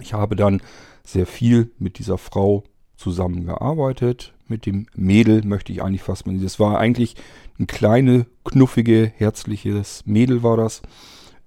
Ich 0.01 0.13
habe 0.13 0.37
dann 0.37 0.61
sehr 1.09 1.27
viel 1.27 1.71
mit 1.79 1.99
dieser 1.99 2.19
Frau 2.19 2.65
zusammengearbeitet. 2.97 4.35
Mit 4.47 4.67
dem 4.67 4.87
Mädel 4.95 5.45
möchte 5.45 5.73
ich 5.73 5.83
eigentlich 5.83 6.03
fast 6.03 6.27
mal. 6.27 6.37
Das 6.39 6.61
war 6.61 6.79
eigentlich 6.79 7.17
ein 7.59 7.67
kleine, 7.67 8.27
knuffige, 8.45 9.11
herzliches 9.17 10.05
Mädel 10.05 10.43
war 10.43 10.57
das. 10.57 10.83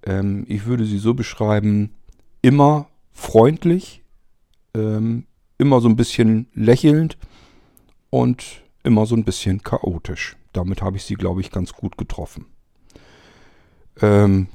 Ähm, 0.04 0.46
ich 0.48 0.66
würde 0.66 0.86
sie 0.86 0.98
so 0.98 1.14
beschreiben, 1.14 1.92
immer 2.42 2.88
freundlich, 3.12 4.02
ähm, 4.74 5.26
immer 5.58 5.80
so 5.80 5.90
ein 5.90 5.96
bisschen 5.96 6.48
lächelnd 6.56 7.18
und 8.10 8.64
immer 8.84 9.06
so 9.06 9.16
ein 9.16 9.26
bisschen 9.26 9.62
chaotisch. 9.62 10.38
Damit 10.54 10.82
habe 10.82 10.98
ich 10.98 11.04
sie, 11.04 11.16
glaube 11.16 11.42
ich, 11.42 11.52
ganz 11.52 11.74
gut 11.74 11.98
getroffen. 11.98 12.48
Ähm, 14.02 14.48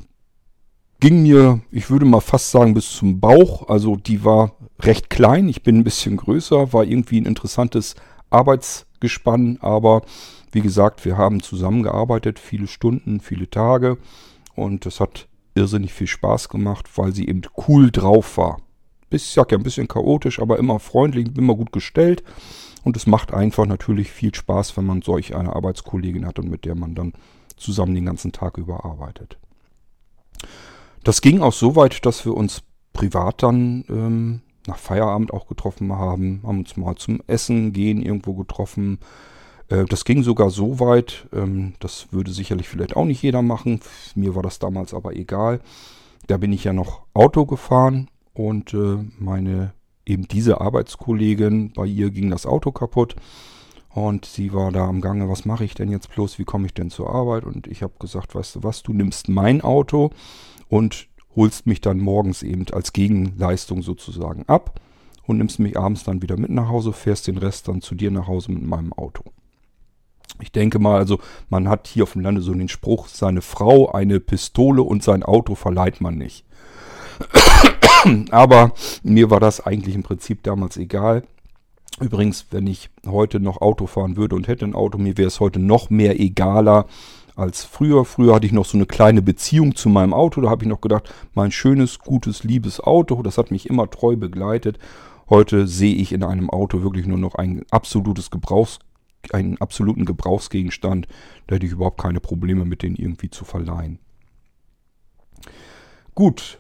ging 0.99 1.23
mir, 1.23 1.61
ich 1.71 1.91
würde 1.91 2.07
mal 2.07 2.21
fast 2.21 2.51
sagen, 2.51 2.75
bis 2.75 2.91
zum 2.91 3.21
Bauch. 3.21 3.69
Also 3.69 3.97
die 3.97 4.25
war 4.25 4.57
recht 4.81 5.11
klein, 5.11 5.49
ich 5.49 5.63
bin 5.63 5.79
ein 5.79 5.85
bisschen 5.85 6.17
größer, 6.17 6.73
war 6.73 6.85
irgendwie 6.85 7.21
ein 7.21 7.27
interessantes 7.27 7.95
Arbeitsgespann, 8.31 9.59
aber 9.61 10.03
wie 10.53 10.61
gesagt, 10.61 11.05
wir 11.05 11.17
haben 11.17 11.43
zusammengearbeitet, 11.43 12.39
viele 12.39 12.67
Stunden, 12.67 13.21
viele 13.21 13.51
Tage 13.51 13.99
und 14.55 14.87
es 14.87 15.01
hat 15.01 15.29
irrsinnig 15.55 15.93
viel 15.93 16.07
Spaß 16.07 16.49
gemacht, 16.49 16.89
weil 16.97 17.15
sie 17.15 17.29
eben 17.29 17.43
cool 17.69 17.91
drauf 17.91 18.37
war 18.37 18.59
ich 19.11 19.31
sag 19.31 19.53
ja 19.53 19.59
ein 19.59 19.65
bisschen 19.65 19.89
chaotisch, 19.89 20.41
aber 20.41 20.59
immer 20.59 20.79
freundlich, 20.79 21.29
immer 21.37 21.55
gut 21.55 21.73
gestellt. 21.73 22.23
Und 22.85 22.97
es 22.97 23.07
macht 23.07 23.35
einfach 23.35 23.67
natürlich 23.67 24.13
viel 24.13 24.35
Spaß, 24.35 24.77
wenn 24.77 24.87
man 24.87 25.03
solch 25.03 25.35
eine 25.35 25.55
Arbeitskollegin 25.55 26.27
hat 26.27 26.39
und 26.39 26.49
mit 26.49 26.65
der 26.65 26.77
man 26.77 26.95
dann 26.95 27.15
zusammen 27.57 27.95
den 27.95 28.07
ganzen 28.07 28.33
Tag 28.33 28.59
über 28.59 28.85
arbeitet. 28.85 29.39
Das 31.03 31.21
ging 31.21 31.41
auch 31.41 31.53
so 31.53 31.75
weit, 31.75 32.07
dass 32.07 32.25
wir 32.25 32.35
uns 32.35 32.63
privat 32.93 33.43
dann 33.43 33.85
ähm, 33.89 34.41
nach 34.69 34.79
Feierabend 34.79 35.33
auch 35.33 35.47
getroffen 35.49 35.93
haben, 35.93 36.41
haben 36.45 36.59
uns 36.59 36.77
mal 36.77 36.97
zum 36.97 37.21
Essen 37.27 37.73
gehen 37.73 38.03
irgendwo 38.03 38.35
getroffen. 38.35 38.99
Äh, 39.69 39.85
das 39.87 40.05
ging 40.05 40.23
sogar 40.23 40.51
so 40.51 40.81
weit, 40.81 41.29
ähm, 41.33 41.75
das 41.81 42.09
würde 42.13 42.33
sicherlich 42.33 42.69
vielleicht 42.69 42.97
auch 42.97 43.05
nicht 43.05 43.23
jeder 43.23 43.43
machen. 43.43 43.81
Mir 44.15 44.35
war 44.35 44.43
das 44.43 44.59
damals 44.59 44.95
aber 44.95 45.15
egal. 45.15 45.61
Da 46.27 46.37
bin 46.37 46.53
ich 46.53 46.65
ja 46.65 46.73
noch 46.73 47.03
Auto 47.15 47.47
gefahren 47.47 48.09
und 48.35 48.75
äh, 48.75 48.99
meine 49.19 49.73
eben 50.05 50.29
diese 50.29 50.61
Arbeitskollegin, 50.61 51.73
bei 51.73 51.87
ihr 51.87 52.11
ging 52.11 52.31
das 52.31 52.47
Auto 52.47 52.71
kaputt 52.71 53.17
und 53.91 54.25
sie 54.25 54.53
war 54.53 54.73
da 54.73 54.87
am 54.87 55.01
Gange, 55.01 55.29
was 55.29 55.45
mache 55.45 55.65
ich 55.65 55.75
denn 55.75 55.91
jetzt 55.91 56.15
bloß, 56.15 56.39
wie 56.39 56.45
komme 56.45 56.67
ich 56.67 56.75
denn 56.75 56.91
zur 56.91 57.11
Arbeit? 57.11 57.45
Und 57.45 57.67
ich 57.67 57.83
habe 57.83 57.95
gesagt, 57.99 58.35
weißt 58.35 58.57
du 58.57 58.63
was, 58.63 58.83
du 58.83 58.93
nimmst 58.93 59.29
mein 59.29 59.63
Auto 59.63 60.11
und 60.69 61.09
holst 61.37 61.67
mich 61.67 61.81
dann 61.81 61.99
morgens 61.99 62.43
eben 62.43 62.67
als 62.73 62.93
Gegenleistung 62.93 63.83
sozusagen 63.83 64.45
ab 64.49 64.81
und 65.27 65.39
nimmst 65.39 65.59
mich 65.59 65.79
abends 65.79 66.05
dann 66.05 66.23
wieder 66.23 66.37
mit 66.37 66.51
nach 66.51 66.69
Hause, 66.69 66.93
fährst 66.93 67.27
den 67.27 67.39
Rest 67.39 67.69
dann 67.69 67.83
zu 67.83 67.95
dir 67.95 68.11
nach 68.11 68.27
Hause 68.27 68.53
mit 68.53 68.65
meinem 68.65 68.93
Auto. 68.93 69.23
Ich 70.41 70.53
denke 70.53 70.79
mal, 70.79 70.99
also 70.99 71.19
man 71.49 71.69
hat 71.69 71.87
hier 71.87 72.03
auf 72.03 72.13
dem 72.13 72.23
Lande 72.23 72.43
so 72.43 72.53
den 72.53 72.69
Spruch, 72.69 73.09
seine 73.09 73.43
Frau 73.43 73.91
eine 73.93 74.21
Pistole 74.21 74.83
und 74.83 75.03
sein 75.03 75.23
Auto 75.23 75.55
verleiht 75.55 76.01
man 76.01 76.17
nicht. 76.17 76.45
Aber 78.31 78.73
mir 79.03 79.31
war 79.31 79.41
das 79.41 79.65
eigentlich 79.65 79.95
im 79.95 80.03
Prinzip 80.03 80.43
damals 80.43 80.77
egal. 80.77 81.23
Übrigens, 82.01 82.47
wenn 82.51 82.67
ich 82.67 82.91
heute 83.07 83.41
noch 83.41 83.63
Auto 83.63 83.87
fahren 83.87 84.17
würde 84.17 84.37
und 84.37 84.49
hätte 84.49 84.67
ein 84.67 84.75
Auto, 84.75 84.99
mir 84.99 85.17
wäre 85.17 85.29
es 85.29 85.41
heute 85.41 85.59
noch 85.59 85.89
mehr 85.89 86.21
egaler 86.21 86.87
als 87.37 87.65
früher. 87.65 88.05
Früher 88.05 88.35
hatte 88.35 88.47
ich 88.47 88.53
noch 88.53 88.65
so 88.65 88.77
eine 88.77 88.87
kleine 88.87 89.23
Beziehung 89.23 89.77
zu 89.77 89.89
meinem 89.89 90.15
Auto. 90.15 90.41
Da 90.41 90.51
habe 90.51 90.65
ich 90.65 90.69
noch 90.69 90.81
gedacht, 90.81 91.13
mein 91.35 91.53
schönes, 91.53 91.99
gutes, 91.99 92.43
liebes 92.43 92.81
Auto, 92.81 93.23
das 93.23 93.39
hat 93.39 93.51
mich 93.51 93.69
immer 93.69 93.89
treu 93.89 94.17
begleitet. 94.17 94.79
Heute 95.29 95.67
sehe 95.67 95.95
ich 95.95 96.13
in 96.13 96.25
einem 96.25 96.51
Auto 96.51 96.83
wirklich 96.83 97.07
nur 97.07 97.19
noch 97.19 97.35
ein 97.35 97.65
absolutes 97.71 98.31
Gebrauchs, 98.31 98.79
einen 99.33 99.59
absoluten 99.59 100.05
Gebrauchsgegenstand. 100.05 101.07
Da 101.47 101.57
hätte 101.57 101.67
ich 101.67 101.73
überhaupt 101.73 102.01
keine 102.01 102.21
Probleme 102.21 102.65
mit 102.65 102.83
denen 102.83 102.97
irgendwie 102.97 103.31
zu 103.31 103.45
verleihen. 103.45 103.99
Gut, 106.15 106.59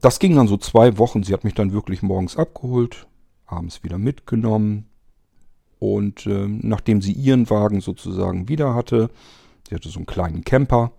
das 0.00 0.18
ging 0.18 0.34
dann 0.34 0.48
so 0.48 0.56
zwei 0.56 0.98
Wochen. 0.98 1.22
Sie 1.22 1.32
hat 1.32 1.44
mich 1.44 1.54
dann 1.54 1.72
wirklich 1.72 2.02
morgens 2.02 2.36
abgeholt, 2.36 3.06
abends 3.46 3.84
wieder 3.84 3.98
mitgenommen. 3.98 4.86
Und 5.78 6.26
äh, 6.26 6.46
nachdem 6.48 7.00
sie 7.00 7.12
ihren 7.12 7.48
Wagen 7.48 7.80
sozusagen 7.80 8.48
wieder 8.48 8.74
hatte, 8.74 9.10
sie 9.70 9.76
hatte 9.76 9.88
so 9.88 9.98
einen 9.98 10.06
kleinen 10.06 10.44
Camper, 10.44 10.92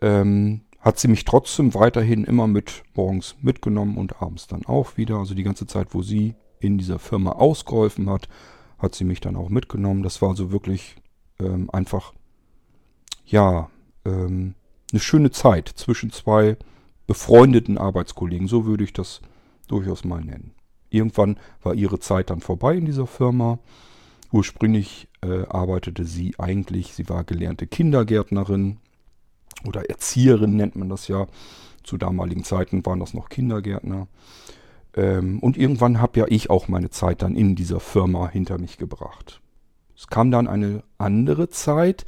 ähm, 0.00 0.62
hat 0.78 0.98
sie 0.98 1.08
mich 1.08 1.24
trotzdem 1.24 1.74
weiterhin 1.74 2.24
immer 2.24 2.46
mit 2.46 2.82
morgens 2.94 3.36
mitgenommen 3.42 3.96
und 3.96 4.22
abends 4.22 4.46
dann 4.46 4.64
auch 4.66 4.96
wieder. 4.96 5.16
Also 5.16 5.34
die 5.34 5.42
ganze 5.42 5.66
Zeit, 5.66 5.88
wo 5.94 6.02
sie 6.02 6.34
in 6.60 6.78
dieser 6.78 6.98
Firma 6.98 7.32
ausgeholfen 7.32 8.08
hat, 8.08 8.28
hat 8.78 8.94
sie 8.94 9.04
mich 9.04 9.20
dann 9.20 9.36
auch 9.36 9.48
mitgenommen. 9.48 10.02
Das 10.02 10.22
war 10.22 10.30
also 10.30 10.50
wirklich 10.52 10.96
ähm, 11.40 11.70
einfach, 11.72 12.14
ja, 13.26 13.68
ähm, 14.04 14.54
eine 14.92 15.00
schöne 15.00 15.30
Zeit 15.30 15.68
zwischen 15.68 16.10
zwei 16.10 16.56
befreundeten 17.06 17.78
Arbeitskollegen. 17.78 18.46
So 18.48 18.66
würde 18.66 18.84
ich 18.84 18.92
das 18.92 19.22
durchaus 19.68 20.04
mal 20.04 20.20
nennen. 20.20 20.52
Irgendwann 20.90 21.38
war 21.62 21.74
ihre 21.74 21.98
Zeit 21.98 22.30
dann 22.30 22.40
vorbei 22.40 22.76
in 22.76 22.84
dieser 22.84 23.06
Firma. 23.06 23.58
Ursprünglich 24.32 25.08
äh, 25.22 25.46
arbeitete 25.46 26.04
sie 26.04 26.34
eigentlich, 26.38 26.94
sie 26.94 27.08
war 27.08 27.22
gelernte 27.22 27.66
Kindergärtnerin 27.66 28.78
oder 29.66 29.88
Erzieherin 29.90 30.56
nennt 30.56 30.74
man 30.74 30.88
das 30.88 31.06
ja. 31.06 31.26
Zu 31.84 31.98
damaligen 31.98 32.44
Zeiten 32.44 32.84
waren 32.86 33.00
das 33.00 33.12
noch 33.12 33.28
Kindergärtner. 33.28 34.08
Ähm, 34.94 35.38
und 35.40 35.56
irgendwann 35.56 36.00
habe 36.00 36.20
ja 36.20 36.26
ich 36.28 36.48
auch 36.48 36.68
meine 36.68 36.90
Zeit 36.90 37.22
dann 37.22 37.36
in 37.36 37.56
dieser 37.56 37.80
Firma 37.80 38.28
hinter 38.28 38.58
mich 38.58 38.78
gebracht. 38.78 39.40
Es 39.96 40.06
kam 40.06 40.30
dann 40.30 40.48
eine 40.48 40.82
andere 40.96 41.48
Zeit, 41.48 42.04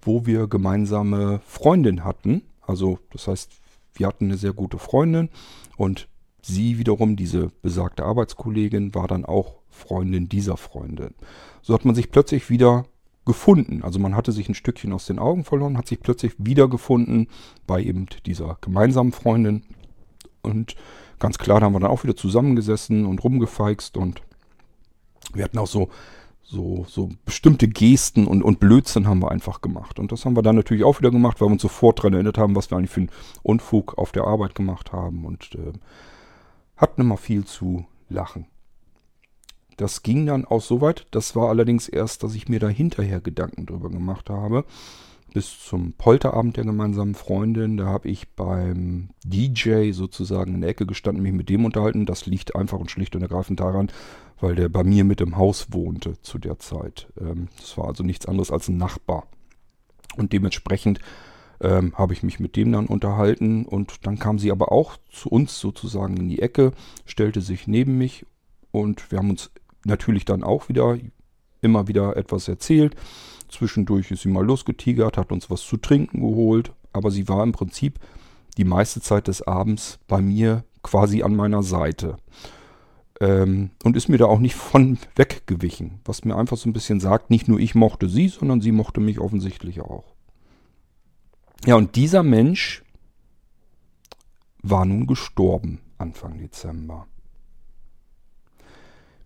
wo 0.00 0.26
wir 0.26 0.46
gemeinsame 0.46 1.40
Freundin 1.46 2.04
hatten. 2.04 2.42
Also 2.62 2.98
das 3.10 3.28
heißt, 3.28 3.52
wir 3.94 4.06
hatten 4.06 4.26
eine 4.26 4.36
sehr 4.36 4.52
gute 4.52 4.78
Freundin 4.78 5.28
und 5.76 6.08
sie 6.40 6.78
wiederum, 6.78 7.16
diese 7.16 7.50
besagte 7.62 8.04
Arbeitskollegin, 8.04 8.94
war 8.94 9.08
dann 9.08 9.24
auch 9.24 9.55
Freundin 9.76 10.28
dieser 10.28 10.56
Freundin. 10.56 11.14
So 11.62 11.74
hat 11.74 11.84
man 11.84 11.94
sich 11.94 12.10
plötzlich 12.10 12.50
wieder 12.50 12.84
gefunden. 13.26 13.82
Also 13.82 13.98
man 13.98 14.16
hatte 14.16 14.32
sich 14.32 14.48
ein 14.48 14.54
Stückchen 14.54 14.92
aus 14.92 15.06
den 15.06 15.18
Augen 15.18 15.44
verloren, 15.44 15.76
hat 15.76 15.88
sich 15.88 16.00
plötzlich 16.00 16.32
wiedergefunden 16.38 17.28
bei 17.66 17.82
eben 17.82 18.06
dieser 18.24 18.56
gemeinsamen 18.60 19.12
Freundin. 19.12 19.64
Und 20.42 20.76
ganz 21.18 21.36
klar, 21.36 21.60
da 21.60 21.66
haben 21.66 21.74
wir 21.74 21.80
dann 21.80 21.90
auch 21.90 22.04
wieder 22.04 22.16
zusammengesessen 22.16 23.04
und 23.04 23.22
rumgefeixt 23.22 23.96
und 23.96 24.22
wir 25.34 25.44
hatten 25.44 25.58
auch 25.58 25.66
so, 25.66 25.90
so, 26.42 26.86
so 26.88 27.10
bestimmte 27.24 27.66
Gesten 27.66 28.28
und, 28.28 28.42
und 28.42 28.60
Blödsinn 28.60 29.08
haben 29.08 29.20
wir 29.20 29.32
einfach 29.32 29.60
gemacht. 29.60 29.98
Und 29.98 30.12
das 30.12 30.24
haben 30.24 30.36
wir 30.36 30.42
dann 30.42 30.54
natürlich 30.54 30.84
auch 30.84 31.00
wieder 31.00 31.10
gemacht, 31.10 31.40
weil 31.40 31.48
wir 31.48 31.52
uns 31.52 31.62
sofort 31.62 31.98
daran 31.98 32.14
erinnert 32.14 32.38
haben, 32.38 32.54
was 32.54 32.70
wir 32.70 32.78
eigentlich 32.78 32.92
für 32.92 33.00
einen 33.00 33.10
Unfug 33.42 33.98
auf 33.98 34.12
der 34.12 34.24
Arbeit 34.24 34.54
gemacht 34.54 34.92
haben 34.92 35.24
und 35.24 35.56
äh, 35.56 35.72
hatten 36.76 37.00
immer 37.00 37.16
viel 37.16 37.44
zu 37.44 37.86
lachen. 38.08 38.46
Das 39.76 40.02
ging 40.02 40.26
dann 40.26 40.44
auch 40.44 40.62
so 40.62 40.80
weit. 40.80 41.06
Das 41.10 41.36
war 41.36 41.48
allerdings 41.48 41.88
erst, 41.88 42.22
dass 42.22 42.34
ich 42.34 42.48
mir 42.48 42.60
da 42.60 42.68
hinterher 42.68 43.20
Gedanken 43.20 43.66
drüber 43.66 43.90
gemacht 43.90 44.30
habe. 44.30 44.64
Bis 45.34 45.60
zum 45.60 45.92
Polterabend 45.92 46.56
der 46.56 46.64
gemeinsamen 46.64 47.14
Freundin. 47.14 47.76
Da 47.76 47.86
habe 47.86 48.08
ich 48.08 48.30
beim 48.30 49.10
DJ 49.24 49.90
sozusagen 49.92 50.54
in 50.54 50.60
der 50.62 50.70
Ecke 50.70 50.86
gestanden, 50.86 51.22
mich 51.22 51.34
mit 51.34 51.50
dem 51.50 51.66
unterhalten. 51.66 52.06
Das 52.06 52.24
liegt 52.24 52.56
einfach 52.56 52.78
und 52.78 52.90
schlicht 52.90 53.14
und 53.16 53.22
ergreifend 53.22 53.60
daran, 53.60 53.92
weil 54.40 54.54
der 54.54 54.70
bei 54.70 54.82
mir 54.82 55.04
mit 55.04 55.20
im 55.20 55.36
Haus 55.36 55.72
wohnte 55.72 56.20
zu 56.22 56.38
der 56.38 56.58
Zeit. 56.58 57.08
Ähm, 57.20 57.48
das 57.58 57.76
war 57.76 57.88
also 57.88 58.02
nichts 58.02 58.26
anderes 58.26 58.50
als 58.50 58.68
ein 58.68 58.78
Nachbar. 58.78 59.26
Und 60.16 60.32
dementsprechend 60.32 61.00
ähm, 61.60 61.92
habe 61.96 62.14
ich 62.14 62.22
mich 62.22 62.40
mit 62.40 62.56
dem 62.56 62.72
dann 62.72 62.86
unterhalten 62.86 63.66
und 63.66 64.06
dann 64.06 64.18
kam 64.18 64.38
sie 64.38 64.50
aber 64.50 64.72
auch 64.72 64.96
zu 65.10 65.28
uns 65.28 65.58
sozusagen 65.58 66.16
in 66.16 66.28
die 66.28 66.40
Ecke, 66.40 66.72
stellte 67.04 67.40
sich 67.40 67.66
neben 67.66 67.98
mich 67.98 68.26
und 68.70 69.10
wir 69.10 69.18
haben 69.18 69.30
uns 69.30 69.50
natürlich 69.86 70.24
dann 70.24 70.42
auch 70.42 70.68
wieder 70.68 70.98
immer 71.60 71.88
wieder 71.88 72.16
etwas 72.16 72.48
erzählt. 72.48 72.94
Zwischendurch 73.48 74.10
ist 74.10 74.22
sie 74.22 74.28
mal 74.28 74.44
losgetigert, 74.44 75.16
hat 75.16 75.32
uns 75.32 75.50
was 75.50 75.62
zu 75.62 75.76
trinken 75.76 76.20
geholt, 76.20 76.72
aber 76.92 77.10
sie 77.10 77.28
war 77.28 77.42
im 77.42 77.52
Prinzip 77.52 77.98
die 78.56 78.64
meiste 78.64 79.00
Zeit 79.00 79.28
des 79.28 79.42
Abends 79.42 79.98
bei 80.08 80.20
mir 80.20 80.64
quasi 80.82 81.22
an 81.22 81.34
meiner 81.34 81.62
Seite. 81.62 82.16
Ähm, 83.20 83.70
und 83.82 83.96
ist 83.96 84.08
mir 84.08 84.18
da 84.18 84.26
auch 84.26 84.38
nicht 84.38 84.54
von 84.54 84.98
weggewichen, 85.16 86.00
was 86.04 86.24
mir 86.24 86.36
einfach 86.36 86.56
so 86.56 86.68
ein 86.68 86.72
bisschen 86.72 87.00
sagt, 87.00 87.30
nicht 87.30 87.48
nur 87.48 87.58
ich 87.58 87.74
mochte 87.74 88.08
sie, 88.08 88.28
sondern 88.28 88.60
sie 88.60 88.72
mochte 88.72 89.00
mich 89.00 89.20
offensichtlich 89.20 89.80
auch. 89.80 90.14
Ja, 91.64 91.76
und 91.76 91.96
dieser 91.96 92.22
Mensch 92.22 92.82
war 94.62 94.84
nun 94.84 95.06
gestorben 95.06 95.80
Anfang 95.98 96.38
Dezember. 96.38 97.06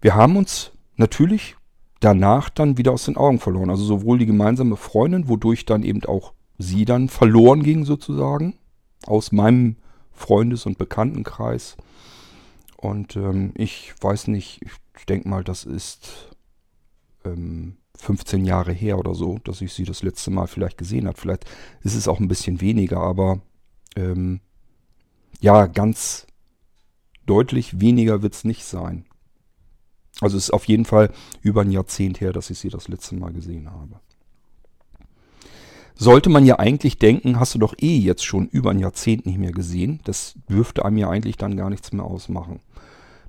Wir 0.00 0.14
haben 0.14 0.36
uns 0.36 0.72
natürlich 0.96 1.56
danach 2.00 2.48
dann 2.48 2.78
wieder 2.78 2.92
aus 2.92 3.04
den 3.04 3.16
Augen 3.16 3.38
verloren. 3.38 3.70
Also 3.70 3.84
sowohl 3.84 4.18
die 4.18 4.26
gemeinsame 4.26 4.76
Freundin, 4.76 5.28
wodurch 5.28 5.66
dann 5.66 5.82
eben 5.82 6.04
auch 6.04 6.32
sie 6.58 6.84
dann 6.84 7.08
verloren 7.08 7.62
ging 7.62 7.84
sozusagen, 7.84 8.58
aus 9.06 9.32
meinem 9.32 9.76
Freundes- 10.12 10.66
und 10.66 10.78
Bekanntenkreis. 10.78 11.76
Und 12.76 13.16
ähm, 13.16 13.52
ich 13.56 13.94
weiß 14.00 14.28
nicht, 14.28 14.60
ich 14.96 15.06
denke 15.06 15.28
mal, 15.28 15.44
das 15.44 15.64
ist 15.64 16.34
ähm, 17.24 17.76
15 17.96 18.46
Jahre 18.46 18.72
her 18.72 18.98
oder 18.98 19.14
so, 19.14 19.38
dass 19.44 19.60
ich 19.60 19.72
sie 19.74 19.84
das 19.84 20.02
letzte 20.02 20.30
Mal 20.30 20.46
vielleicht 20.46 20.78
gesehen 20.78 21.06
habe. 21.06 21.18
Vielleicht 21.18 21.44
ist 21.82 21.94
es 21.94 22.08
auch 22.08 22.20
ein 22.20 22.28
bisschen 22.28 22.62
weniger, 22.62 22.98
aber 22.98 23.40
ähm, 23.96 24.40
ja, 25.40 25.66
ganz 25.66 26.26
deutlich 27.26 27.80
weniger 27.80 28.22
wird 28.22 28.34
es 28.34 28.44
nicht 28.44 28.64
sein. 28.64 29.04
Also 30.20 30.36
es 30.36 30.44
ist 30.44 30.50
auf 30.50 30.66
jeden 30.66 30.84
Fall 30.84 31.10
über 31.42 31.62
ein 31.62 31.70
Jahrzehnt 31.70 32.20
her, 32.20 32.32
dass 32.32 32.50
ich 32.50 32.58
sie 32.58 32.68
das 32.68 32.88
letzte 32.88 33.14
Mal 33.16 33.32
gesehen 33.32 33.70
habe. 33.70 34.00
Sollte 35.94 36.30
man 36.30 36.46
ja 36.46 36.58
eigentlich 36.58 36.98
denken, 36.98 37.38
hast 37.38 37.54
du 37.54 37.58
doch 37.58 37.74
eh 37.78 37.98
jetzt 37.98 38.24
schon 38.24 38.48
über 38.48 38.70
ein 38.70 38.78
Jahrzehnt 38.78 39.26
nicht 39.26 39.38
mehr 39.38 39.52
gesehen. 39.52 40.00
Das 40.04 40.34
dürfte 40.48 40.84
einem 40.84 40.96
ja 40.96 41.10
eigentlich 41.10 41.36
dann 41.36 41.56
gar 41.56 41.68
nichts 41.68 41.92
mehr 41.92 42.04
ausmachen. 42.04 42.60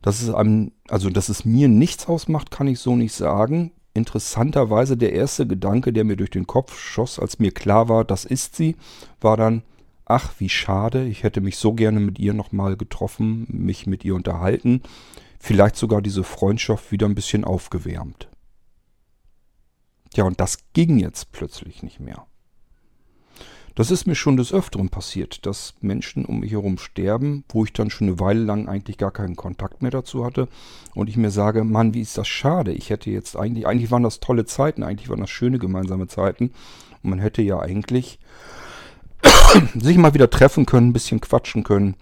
Dass 0.01 0.21
es 0.21 0.33
einem, 0.33 0.71
also 0.87 1.09
dass 1.09 1.29
es 1.29 1.43
mir 1.43 1.67
nichts 1.67 2.07
ausmacht, 2.07 2.49
kann 2.49 2.67
ich 2.67 2.79
so 2.79 2.95
nicht 2.95 3.13
sagen. 3.13 3.71
Interessanterweise 3.93 4.95
der 4.95 5.11
erste 5.11 5.45
Gedanke, 5.45 5.91
der 5.91 6.05
mir 6.05 6.15
durch 6.15 6.29
den 6.29 6.47
Kopf 6.47 6.79
schoss, 6.79 7.19
als 7.19 7.39
mir 7.39 7.51
klar 7.51 7.89
war, 7.89 8.05
das 8.05 8.23
ist 8.23 8.55
sie, 8.55 8.77
war 9.19 9.35
dann, 9.35 9.63
ach, 10.05 10.31
wie 10.37 10.47
schade, 10.47 11.05
ich 11.05 11.23
hätte 11.23 11.41
mich 11.41 11.57
so 11.57 11.73
gerne 11.73 11.99
mit 11.99 12.19
ihr 12.19 12.33
nochmal 12.33 12.77
getroffen, 12.77 13.47
mich 13.49 13.85
mit 13.85 14.05
ihr 14.05 14.15
unterhalten 14.15 14.81
vielleicht 15.41 15.75
sogar 15.75 16.01
diese 16.01 16.23
Freundschaft 16.23 16.91
wieder 16.91 17.07
ein 17.07 17.15
bisschen 17.15 17.43
aufgewärmt. 17.43 18.29
Ja, 20.13 20.25
und 20.25 20.39
das 20.39 20.59
ging 20.73 20.99
jetzt 20.99 21.31
plötzlich 21.31 21.83
nicht 21.83 21.99
mehr. 21.99 22.25
Das 23.73 23.89
ist 23.89 24.05
mir 24.05 24.15
schon 24.15 24.35
des 24.37 24.53
Öfteren 24.53 24.89
passiert, 24.89 25.45
dass 25.45 25.75
Menschen 25.79 26.25
um 26.25 26.41
mich 26.41 26.51
herum 26.51 26.77
sterben, 26.77 27.45
wo 27.49 27.63
ich 27.63 27.71
dann 27.73 27.89
schon 27.89 28.07
eine 28.07 28.19
Weile 28.19 28.41
lang 28.43 28.67
eigentlich 28.67 28.97
gar 28.97 29.11
keinen 29.11 29.37
Kontakt 29.37 29.81
mehr 29.81 29.91
dazu 29.91 30.25
hatte 30.25 30.49
und 30.93 31.07
ich 31.09 31.15
mir 31.15 31.31
sage, 31.31 31.63
Mann, 31.63 31.93
wie 31.93 32.01
ist 32.01 32.17
das 32.17 32.27
schade. 32.27 32.73
Ich 32.73 32.89
hätte 32.89 33.09
jetzt 33.09 33.37
eigentlich, 33.37 33.65
eigentlich 33.65 33.89
waren 33.89 34.03
das 34.03 34.19
tolle 34.19 34.45
Zeiten, 34.45 34.83
eigentlich 34.83 35.09
waren 35.09 35.21
das 35.21 35.29
schöne 35.29 35.57
gemeinsame 35.57 36.07
Zeiten 36.07 36.51
und 37.01 37.09
man 37.09 37.19
hätte 37.19 37.41
ja 37.41 37.59
eigentlich 37.59 38.19
sich 39.73 39.97
mal 39.97 40.13
wieder 40.13 40.29
treffen 40.29 40.65
können, 40.65 40.89
ein 40.89 40.93
bisschen 40.93 41.21
quatschen 41.21 41.63
können 41.63 41.95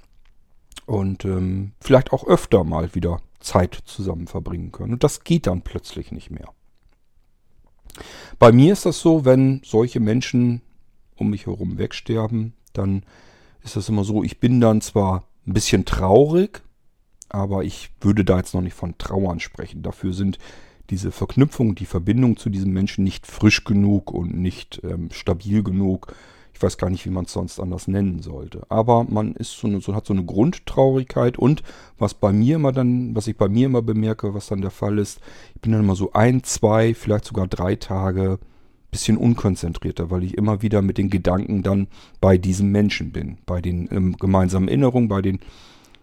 und 0.87 1.23
ähm, 1.23 1.73
vielleicht 1.79 2.11
auch 2.11 2.25
öfter 2.27 2.63
mal 2.63 2.95
wieder 2.95 3.21
Zeit 3.39 3.75
zusammen 3.85 4.27
verbringen 4.27 4.71
können. 4.71 4.93
Und 4.93 5.03
das 5.03 5.23
geht 5.23 5.47
dann 5.47 5.61
plötzlich 5.61 6.11
nicht 6.11 6.29
mehr. 6.29 6.49
Bei 8.37 8.51
mir 8.51 8.73
ist 8.73 8.85
das 8.85 8.99
so, 8.99 9.25
wenn 9.25 9.61
solche 9.63 9.99
Menschen 9.99 10.61
um 11.15 11.29
mich 11.29 11.47
herum 11.47 11.77
wegsterben, 11.77 12.53
dann 12.73 13.03
ist 13.63 13.75
das 13.75 13.89
immer 13.89 14.03
so, 14.03 14.23
ich 14.23 14.39
bin 14.39 14.61
dann 14.61 14.81
zwar 14.81 15.27
ein 15.45 15.53
bisschen 15.53 15.85
traurig, 15.85 16.61
aber 17.27 17.63
ich 17.63 17.91
würde 18.01 18.23
da 18.23 18.37
jetzt 18.37 18.53
noch 18.53 18.61
nicht 18.61 18.73
von 18.73 18.97
Trauern 18.97 19.39
sprechen. 19.39 19.83
Dafür 19.83 20.13
sind 20.13 20.39
diese 20.89 21.11
Verknüpfung, 21.11 21.75
die 21.75 21.85
Verbindung 21.85 22.37
zu 22.37 22.49
diesem 22.49 22.71
Menschen 22.71 23.03
nicht 23.03 23.27
frisch 23.27 23.63
genug 23.63 24.11
und 24.11 24.35
nicht 24.35 24.81
ähm, 24.83 25.09
stabil 25.11 25.61
genug, 25.61 26.15
ich 26.59 26.63
weiß 26.63 26.77
gar 26.77 26.89
nicht, 26.89 27.05
wie 27.05 27.09
man 27.09 27.23
es 27.23 27.31
sonst 27.31 27.57
anders 27.57 27.87
nennen 27.87 28.21
sollte. 28.21 28.63
Aber 28.67 29.05
man 29.05 29.33
ist 29.33 29.57
so, 29.57 29.79
so 29.79 29.95
hat 29.95 30.05
so 30.05 30.13
eine 30.13 30.25
Grundtraurigkeit 30.25 31.37
und 31.37 31.63
was 31.97 32.13
bei 32.13 32.33
mir 32.33 32.57
immer 32.57 32.73
dann, 32.73 33.15
was 33.15 33.27
ich 33.27 33.37
bei 33.37 33.47
mir 33.47 33.67
immer 33.67 33.81
bemerke, 33.81 34.33
was 34.33 34.47
dann 34.47 34.59
der 34.59 34.69
Fall 34.69 34.99
ist, 34.99 35.21
ich 35.55 35.61
bin 35.61 35.71
dann 35.71 35.79
immer 35.79 35.95
so 35.95 36.11
ein, 36.11 36.43
zwei, 36.43 36.93
vielleicht 36.93 37.23
sogar 37.23 37.47
drei 37.47 37.77
Tage 37.77 38.39
bisschen 38.91 39.15
unkonzentrierter, 39.15 40.11
weil 40.11 40.23
ich 40.23 40.37
immer 40.37 40.61
wieder 40.61 40.81
mit 40.81 40.97
den 40.97 41.09
Gedanken 41.09 41.63
dann 41.63 41.87
bei 42.19 42.37
diesem 42.37 42.73
Menschen 42.73 43.13
bin, 43.13 43.37
bei 43.45 43.61
den 43.61 43.87
ähm, 43.89 44.17
gemeinsamen 44.17 44.67
Erinnerungen, 44.67 45.07
bei 45.07 45.21
den 45.21 45.39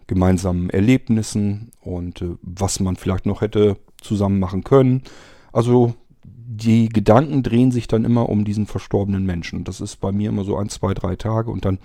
gemeinsamen 0.07 0.71
Erlebnissen 0.71 1.69
und 1.81 2.23
äh, 2.23 2.29
was 2.41 2.79
man 2.79 2.95
vielleicht 2.95 3.27
noch 3.27 3.41
hätte 3.41 3.77
zusammen 4.01 4.39
machen 4.39 4.63
können. 4.63 5.03
Also 5.51 5.93
die 6.49 6.87
Gedanken 6.87 7.43
drehen 7.43 7.71
sich 7.71 7.89
dann 7.89 8.05
immer 8.05 8.29
um 8.29 8.45
diesen 8.45 8.67
verstorbenen 8.67 9.25
Menschen. 9.25 9.65
Das 9.65 9.81
ist 9.81 9.97
bei 9.97 10.13
mir 10.13 10.29
immer 10.29 10.45
so 10.45 10.55
ein, 10.55 10.69
zwei, 10.69 10.93
drei 10.93 11.17
Tage 11.17 11.51
und 11.51 11.65
dann 11.65 11.77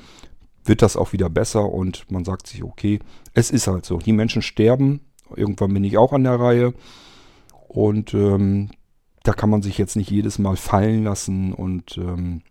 wird 0.64 0.82
das 0.82 0.96
auch 0.96 1.12
wieder 1.12 1.28
besser 1.28 1.72
und 1.72 2.08
man 2.12 2.24
sagt 2.24 2.46
sich, 2.46 2.62
okay, 2.62 3.00
es 3.34 3.50
ist 3.50 3.66
halt 3.66 3.84
so. 3.84 3.98
Die 3.98 4.12
Menschen 4.12 4.40
sterben, 4.40 5.00
irgendwann 5.34 5.74
bin 5.74 5.82
ich 5.82 5.98
auch 5.98 6.12
an 6.12 6.22
der 6.22 6.38
Reihe 6.38 6.74
und 7.66 8.14
ähm, 8.14 8.70
da 9.24 9.32
kann 9.32 9.50
man 9.50 9.62
sich 9.62 9.78
jetzt 9.78 9.96
nicht 9.96 10.12
jedes 10.12 10.38
Mal 10.38 10.56
fallen 10.56 11.02
lassen 11.02 11.52
und 11.52 11.98
ähm, 11.98 12.42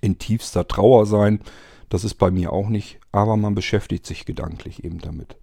in 0.00 0.18
tiefster 0.18 0.68
Trauer 0.68 1.06
sein. 1.06 1.40
Das 1.88 2.04
ist 2.04 2.14
bei 2.14 2.30
mir 2.30 2.52
auch 2.52 2.68
nicht, 2.68 3.00
aber 3.10 3.36
man 3.36 3.56
beschäftigt 3.56 4.06
sich 4.06 4.26
gedanklich 4.26 4.84
eben 4.84 5.00
damit. 5.00 5.36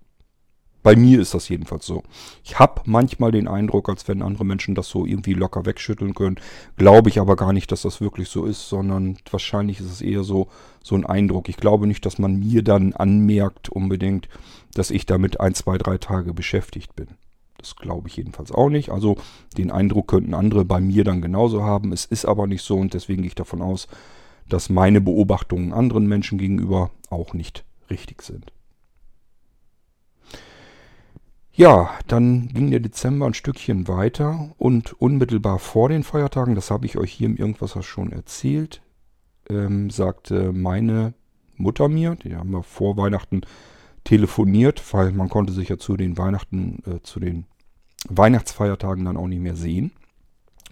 Bei 0.88 0.96
mir 0.96 1.20
ist 1.20 1.34
das 1.34 1.50
jedenfalls 1.50 1.86
so. 1.86 2.02
Ich 2.46 2.60
habe 2.60 2.80
manchmal 2.86 3.34
den 3.34 3.50
Eindruck, 3.50 3.90
als 3.90 4.08
wenn 4.08 4.22
andere 4.22 4.46
Menschen 4.46 4.74
das 4.74 4.88
so 4.88 5.06
irgendwie 5.06 5.34
locker 5.34 5.66
wegschütteln 5.66 6.14
können. 6.14 6.38
Glaube 6.78 7.10
ich 7.10 7.20
aber 7.20 7.36
gar 7.36 7.52
nicht, 7.52 7.74
dass 7.74 7.82
das 7.82 8.00
wirklich 8.00 8.30
so 8.30 8.46
ist, 8.46 8.70
sondern 8.70 9.18
wahrscheinlich 9.30 9.82
ist 9.82 9.92
es 9.92 10.00
eher 10.00 10.24
so, 10.24 10.48
so 10.82 10.96
ein 10.96 11.06
Eindruck. 11.06 11.50
Ich 11.50 11.58
glaube 11.58 11.88
nicht, 11.88 12.06
dass 12.06 12.20
man 12.20 12.40
mir 12.40 12.64
dann 12.64 12.94
anmerkt 12.94 13.68
unbedingt, 13.68 14.30
dass 14.76 14.90
ich 14.90 15.06
damit 15.06 15.42
ein, 15.42 15.54
zwei, 15.56 15.78
drei 15.78 15.98
Tage 15.98 16.34
beschäftigt 16.34 16.96
bin. 16.96 17.10
Das 17.58 17.76
glaube 17.76 18.08
ich 18.08 18.16
jedenfalls 18.16 18.54
auch 18.54 18.70
nicht. 18.70 18.90
Also 18.90 19.18
den 19.58 19.72
Eindruck 19.72 20.08
könnten 20.08 20.34
andere 20.34 20.64
bei 20.64 20.80
mir 20.80 21.04
dann 21.04 21.22
genauso 21.22 21.64
haben. 21.64 21.92
Es 21.92 22.06
ist 22.06 22.24
aber 22.24 22.48
nicht 22.48 22.62
so 22.62 22.78
und 22.78 22.94
deswegen 22.94 23.24
gehe 23.24 23.28
ich 23.28 23.36
davon 23.36 23.62
aus, 23.62 23.90
dass 24.48 24.70
meine 24.70 25.02
Beobachtungen 25.02 25.74
anderen 25.74 26.08
Menschen 26.08 26.38
gegenüber 26.38 26.92
auch 27.10 27.34
nicht 27.34 27.66
richtig 27.90 28.22
sind. 28.22 28.54
Ja, 31.58 31.90
dann 32.06 32.50
ging 32.50 32.70
der 32.70 32.80
Dezember 32.80 33.26
ein 33.26 33.34
Stückchen 33.34 33.88
weiter 33.88 34.52
und 34.60 34.94
unmittelbar 35.02 35.58
vor 35.58 35.90
den 35.90 36.04
Feiertagen, 36.04 36.54
das 36.54 36.70
habe 36.70 36.86
ich 36.86 37.00
euch 37.00 37.12
hier 37.12 37.26
im 37.26 37.36
Irgendwas 37.36 37.84
schon 37.84 38.12
erzählt, 38.12 38.84
ähm, 39.50 39.90
sagte 39.90 40.54
meine 40.54 41.16
Mutter 41.56 41.88
mir, 41.88 42.14
die 42.14 42.36
haben 42.36 42.52
wir 42.52 42.62
vor 42.62 42.96
Weihnachten 42.96 43.42
telefoniert, 44.04 44.84
weil 44.94 45.12
man 45.14 45.30
konnte 45.30 45.52
sich 45.52 45.70
ja 45.70 45.80
zu 45.80 45.98
den 45.98 46.20
Weihnachten, 46.20 46.84
äh, 46.86 47.02
zu 47.02 47.20
den 47.20 47.48
Weihnachtsfeiertagen 48.08 49.04
dann 49.04 49.18
auch 49.18 49.26
nicht 49.26 49.42
mehr 49.42 49.56
sehen. 49.56 49.90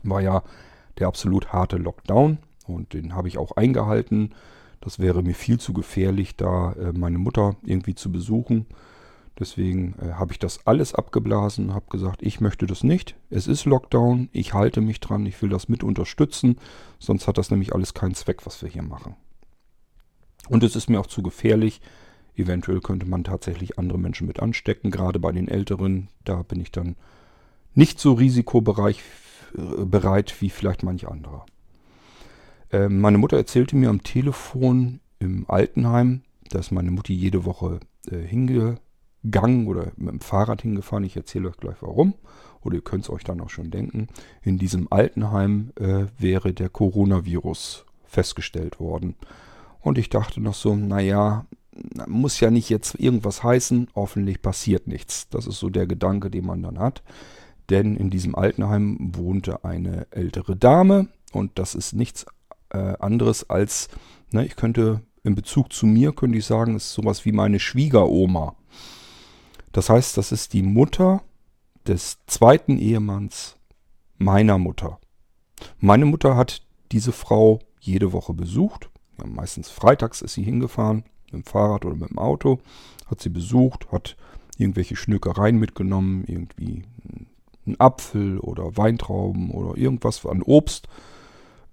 War 0.04 0.22
ja 0.22 0.44
der 1.00 1.08
absolut 1.08 1.52
harte 1.52 1.78
Lockdown 1.78 2.38
und 2.68 2.94
den 2.94 3.16
habe 3.16 3.28
ich 3.28 3.40
auch 3.40 3.54
eingehalten. 3.54 4.36
Das 4.82 5.00
wäre 5.00 5.24
mir 5.24 5.34
viel 5.34 5.60
zu 5.60 5.74
gefährlich, 5.74 6.36
da 6.36 6.74
äh, 6.74 6.94
meine 6.94 7.18
Mutter 7.18 7.56
irgendwie 7.64 7.96
zu 7.96 8.12
besuchen. 8.12 8.68
Deswegen 9.38 9.96
äh, 10.02 10.14
habe 10.14 10.32
ich 10.32 10.40
das 10.40 10.66
alles 10.66 10.96
abgeblasen, 10.96 11.74
habe 11.74 11.88
gesagt, 11.90 12.22
ich 12.22 12.40
möchte 12.40 12.66
das 12.68 12.84
nicht. 12.84 13.16
Es 13.30 13.48
ist 13.48 13.66
Lockdown, 13.66 14.30
ich 14.32 14.54
halte 14.54 14.80
mich 14.82 15.02
dran, 15.02 15.26
ich 15.26 15.42
will 15.42 15.50
das 15.50 15.68
mit 15.68 15.84
unterstützen, 15.84 16.58
sonst 17.00 17.28
hat 17.28 17.38
das 17.38 17.52
nämlich 17.52 17.74
alles 17.76 17.94
keinen 17.94 18.16
Zweck, 18.16 18.46
was 18.46 18.62
wir 18.62 18.70
hier 18.70 18.84
machen. 18.84 19.16
Und 20.48 20.64
es 20.64 20.76
ist 20.76 20.90
mir 20.90 21.00
auch 21.00 21.08
zu 21.08 21.22
gefährlich. 21.22 21.82
Eventuell 22.36 22.80
könnte 22.80 23.06
man 23.06 23.24
tatsächlich 23.24 23.80
andere 23.80 23.98
Menschen 23.98 24.28
mit 24.28 24.40
anstecken, 24.40 24.92
gerade 24.92 25.20
bei 25.20 25.32
den 25.32 25.48
Älteren. 25.48 26.10
Da 26.24 26.44
bin 26.44 26.60
ich 26.60 26.72
dann 26.72 26.96
nicht 27.74 28.00
so 28.00 28.14
risikobereit 28.14 28.98
äh, 29.56 30.42
wie 30.42 30.50
vielleicht 30.50 30.84
manch 30.84 31.08
anderer. 31.08 31.46
Äh, 32.72 32.90
meine 32.90 33.18
Mutter 33.18 33.38
erzählte 33.38 33.76
mir 33.76 33.90
am 33.90 34.04
Telefon 34.04 35.00
im 35.20 35.46
Altenheim, 35.50 36.22
dass 36.50 36.72
meine 36.72 36.92
Mutti 36.92 37.14
jede 37.14 37.46
Woche 37.46 37.80
äh, 38.10 38.18
hinge 38.18 38.80
Gang 39.30 39.68
oder 39.68 39.92
mit 39.98 40.10
dem 40.10 40.20
Fahrrad 40.22 40.62
hingefahren. 40.62 41.04
Ich 41.04 41.16
erzähle 41.16 41.50
euch 41.50 41.58
gleich 41.58 41.78
warum. 41.82 42.14
Oder 42.62 42.76
ihr 42.76 42.82
könnt 42.82 43.04
es 43.04 43.10
euch 43.10 43.24
dann 43.24 43.42
auch 43.42 43.50
schon 43.50 43.70
denken. 43.72 44.08
In 44.42 44.58
diesem 44.58 44.92
Altenheim 44.92 45.72
äh, 45.76 46.06
wäre 46.18 46.54
der 46.54 46.70
Coronavirus 46.70 47.86
festgestellt 48.06 48.80
worden. 48.80 49.16
Und 49.82 49.98
ich 49.98 50.10
dachte 50.10 50.42
noch 50.42 50.56
so, 50.56 50.76
naja, 50.76 51.46
muss 52.08 52.40
ja 52.40 52.50
nicht 52.50 52.70
jetzt 52.70 52.96
irgendwas 52.96 53.44
heißen. 53.44 53.90
Hoffentlich 53.94 54.42
passiert 54.42 54.88
nichts. 54.88 55.30
Das 55.30 55.46
ist 55.46 55.60
so 55.60 55.70
der 55.70 55.86
Gedanke, 55.86 56.32
den 56.32 56.46
man 56.46 56.64
dann 56.64 56.80
hat. 56.80 57.04
Denn 57.70 57.96
in 57.96 58.10
diesem 58.10 58.36
Altenheim 58.36 58.98
wohnte 59.14 59.64
eine 59.64 60.08
ältere 60.12 60.56
Dame. 60.56 61.08
Und 61.34 61.60
das 61.60 61.76
ist 61.76 61.94
nichts 61.94 62.26
äh, 62.70 62.78
anderes 63.00 63.50
als, 63.50 63.90
ne, 64.32 64.46
ich 64.46 64.56
könnte 64.56 65.02
in 65.24 65.36
Bezug 65.36 65.74
zu 65.74 65.86
mir, 65.86 66.14
könnte 66.14 66.38
ich 66.38 66.46
sagen, 66.46 66.76
ist 66.76 66.94
sowas 66.94 67.26
wie 67.26 67.32
meine 67.32 67.60
Schwiegeroma. 67.60 68.56
Das 69.76 69.90
heißt, 69.90 70.16
das 70.16 70.32
ist 70.32 70.54
die 70.54 70.64
Mutter 70.64 71.22
des 71.86 72.20
zweiten 72.28 72.78
Ehemanns 72.78 73.58
meiner 74.18 74.58
Mutter. 74.58 75.00
Meine 75.80 76.06
Mutter 76.06 76.38
hat 76.38 76.62
diese 76.94 77.12
Frau 77.12 77.60
jede 77.82 78.14
Woche 78.14 78.34
besucht. 78.34 78.90
Ja, 79.18 79.28
meistens 79.28 79.70
freitags 79.70 80.22
ist 80.22 80.36
sie 80.36 80.44
hingefahren, 80.44 81.04
mit 81.26 81.34
dem 81.34 81.44
Fahrrad 81.44 81.84
oder 81.84 81.98
mit 81.98 82.10
dem 82.10 82.20
Auto, 82.20 82.62
hat 83.08 83.22
sie 83.22 83.28
besucht, 83.28 83.92
hat 83.92 84.16
irgendwelche 84.58 84.96
Schnökereien 84.96 85.58
mitgenommen, 85.58 86.24
irgendwie 86.26 86.84
einen 87.66 87.78
Apfel 87.78 88.40
oder 88.40 88.78
Weintrauben 88.78 89.52
oder 89.52 89.78
irgendwas 89.78 90.26
an 90.26 90.42
Obst 90.42 90.88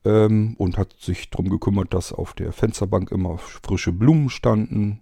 ähm, 0.05 0.57
und 0.59 0.77
hat 0.77 0.93
sich 0.99 1.31
darum 1.31 1.51
gekümmert, 1.51 1.95
dass 1.95 2.13
auf 2.13 2.33
der 2.33 2.51
Fensterbank 2.51 3.13
immer 3.13 3.39
frische 3.39 3.93
Blumen 3.93 4.29
standen, 4.29 4.99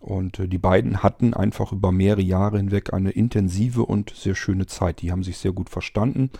und 0.00 0.38
äh, 0.38 0.48
die 0.48 0.58
beiden 0.58 1.02
hatten 1.02 1.34
einfach 1.34 1.72
über 1.72 1.92
mehrere 1.92 2.22
Jahre 2.22 2.58
hinweg 2.58 2.92
eine 2.92 3.10
intensive 3.10 3.84
und 3.84 4.10
sehr 4.10 4.34
schöne 4.34 4.66
Zeit. 4.66 5.02
Die 5.02 5.10
haben 5.10 5.24
sich 5.24 5.38
sehr 5.38 5.52
gut 5.52 5.70
verstanden. 5.70 6.30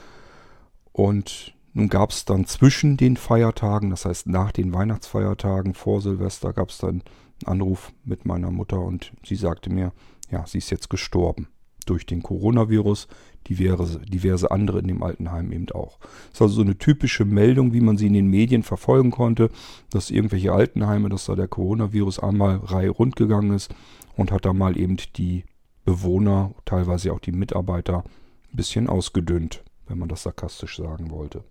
Und 0.92 1.54
nun 1.74 1.88
gab 1.88 2.10
es 2.10 2.24
dann 2.24 2.46
zwischen 2.46 2.96
den 2.96 3.16
Feiertagen, 3.16 3.90
das 3.90 4.04
heißt 4.04 4.26
nach 4.26 4.52
den 4.52 4.72
Weihnachtsfeiertagen 4.72 5.74
vor 5.74 6.00
Silvester, 6.00 6.52
gab 6.52 6.70
es 6.70 6.78
dann 6.78 6.90
einen 6.90 7.02
Anruf 7.44 7.92
mit 8.04 8.26
meiner 8.26 8.50
Mutter 8.50 8.80
und 8.80 9.12
sie 9.24 9.36
sagte 9.36 9.70
mir, 9.70 9.92
ja, 10.30 10.46
sie 10.46 10.58
ist 10.58 10.70
jetzt 10.70 10.90
gestorben 10.90 11.48
durch 11.86 12.04
den 12.04 12.22
Coronavirus, 12.22 13.08
diverse, 13.48 14.00
diverse 14.00 14.50
andere 14.50 14.78
in 14.80 14.88
dem 14.88 15.02
Altenheim 15.02 15.52
eben 15.52 15.70
auch. 15.70 15.98
Das 16.00 16.34
ist 16.34 16.42
also 16.42 16.54
so 16.56 16.62
eine 16.62 16.78
typische 16.78 17.24
Meldung, 17.24 17.72
wie 17.72 17.80
man 17.80 17.96
sie 17.96 18.06
in 18.06 18.12
den 18.12 18.28
Medien 18.28 18.62
verfolgen 18.62 19.10
konnte, 19.10 19.50
dass 19.90 20.10
irgendwelche 20.10 20.52
Altenheime, 20.52 21.08
dass 21.08 21.26
da 21.26 21.34
der 21.34 21.48
Coronavirus 21.48 22.18
einmal 22.20 22.56
Reihe 22.56 22.90
rund 22.90 23.16
gegangen 23.16 23.52
ist 23.52 23.74
und 24.16 24.30
hat 24.30 24.44
da 24.44 24.52
mal 24.52 24.78
eben 24.78 24.96
die 25.16 25.44
Bewohner, 25.84 26.54
teilweise 26.64 27.12
auch 27.12 27.20
die 27.20 27.32
Mitarbeiter, 27.32 28.04
ein 28.52 28.56
bisschen 28.56 28.88
ausgedünnt, 28.88 29.62
wenn 29.86 29.98
man 29.98 30.08
das 30.08 30.22
sarkastisch 30.22 30.76
sagen 30.76 31.10
wollte. 31.10 31.44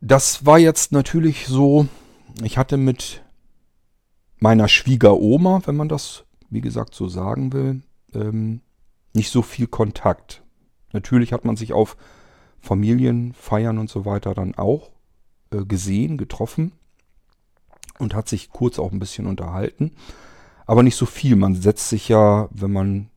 Das 0.00 0.46
war 0.46 0.58
jetzt 0.58 0.92
natürlich 0.92 1.46
so, 1.46 1.88
ich 2.42 2.56
hatte 2.56 2.76
mit 2.76 3.22
meiner 4.38 4.68
Schwiegeroma, 4.68 5.62
wenn 5.66 5.74
man 5.74 5.88
das 5.88 6.24
wie 6.50 6.60
gesagt, 6.60 6.94
so 6.94 7.08
sagen 7.08 7.52
will, 7.52 7.82
ähm, 8.14 8.60
nicht 9.14 9.30
so 9.30 9.42
viel 9.42 9.66
Kontakt. 9.66 10.42
Natürlich 10.92 11.32
hat 11.32 11.44
man 11.44 11.56
sich 11.56 11.72
auf 11.72 11.96
Familienfeiern 12.60 13.78
und 13.78 13.90
so 13.90 14.04
weiter 14.04 14.34
dann 14.34 14.54
auch 14.54 14.90
äh, 15.50 15.64
gesehen, 15.64 16.18
getroffen 16.18 16.72
und 17.98 18.14
hat 18.14 18.28
sich 18.28 18.50
kurz 18.50 18.78
auch 18.78 18.92
ein 18.92 18.98
bisschen 18.98 19.26
unterhalten. 19.26 19.92
Aber 20.66 20.82
nicht 20.82 20.96
so 20.96 21.06
viel. 21.06 21.36
Man 21.36 21.54
setzt 21.54 21.88
sich 21.88 22.08
ja, 22.08 22.48
wenn 22.52 22.72
man, 22.72 23.10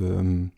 ähm, 0.00 0.52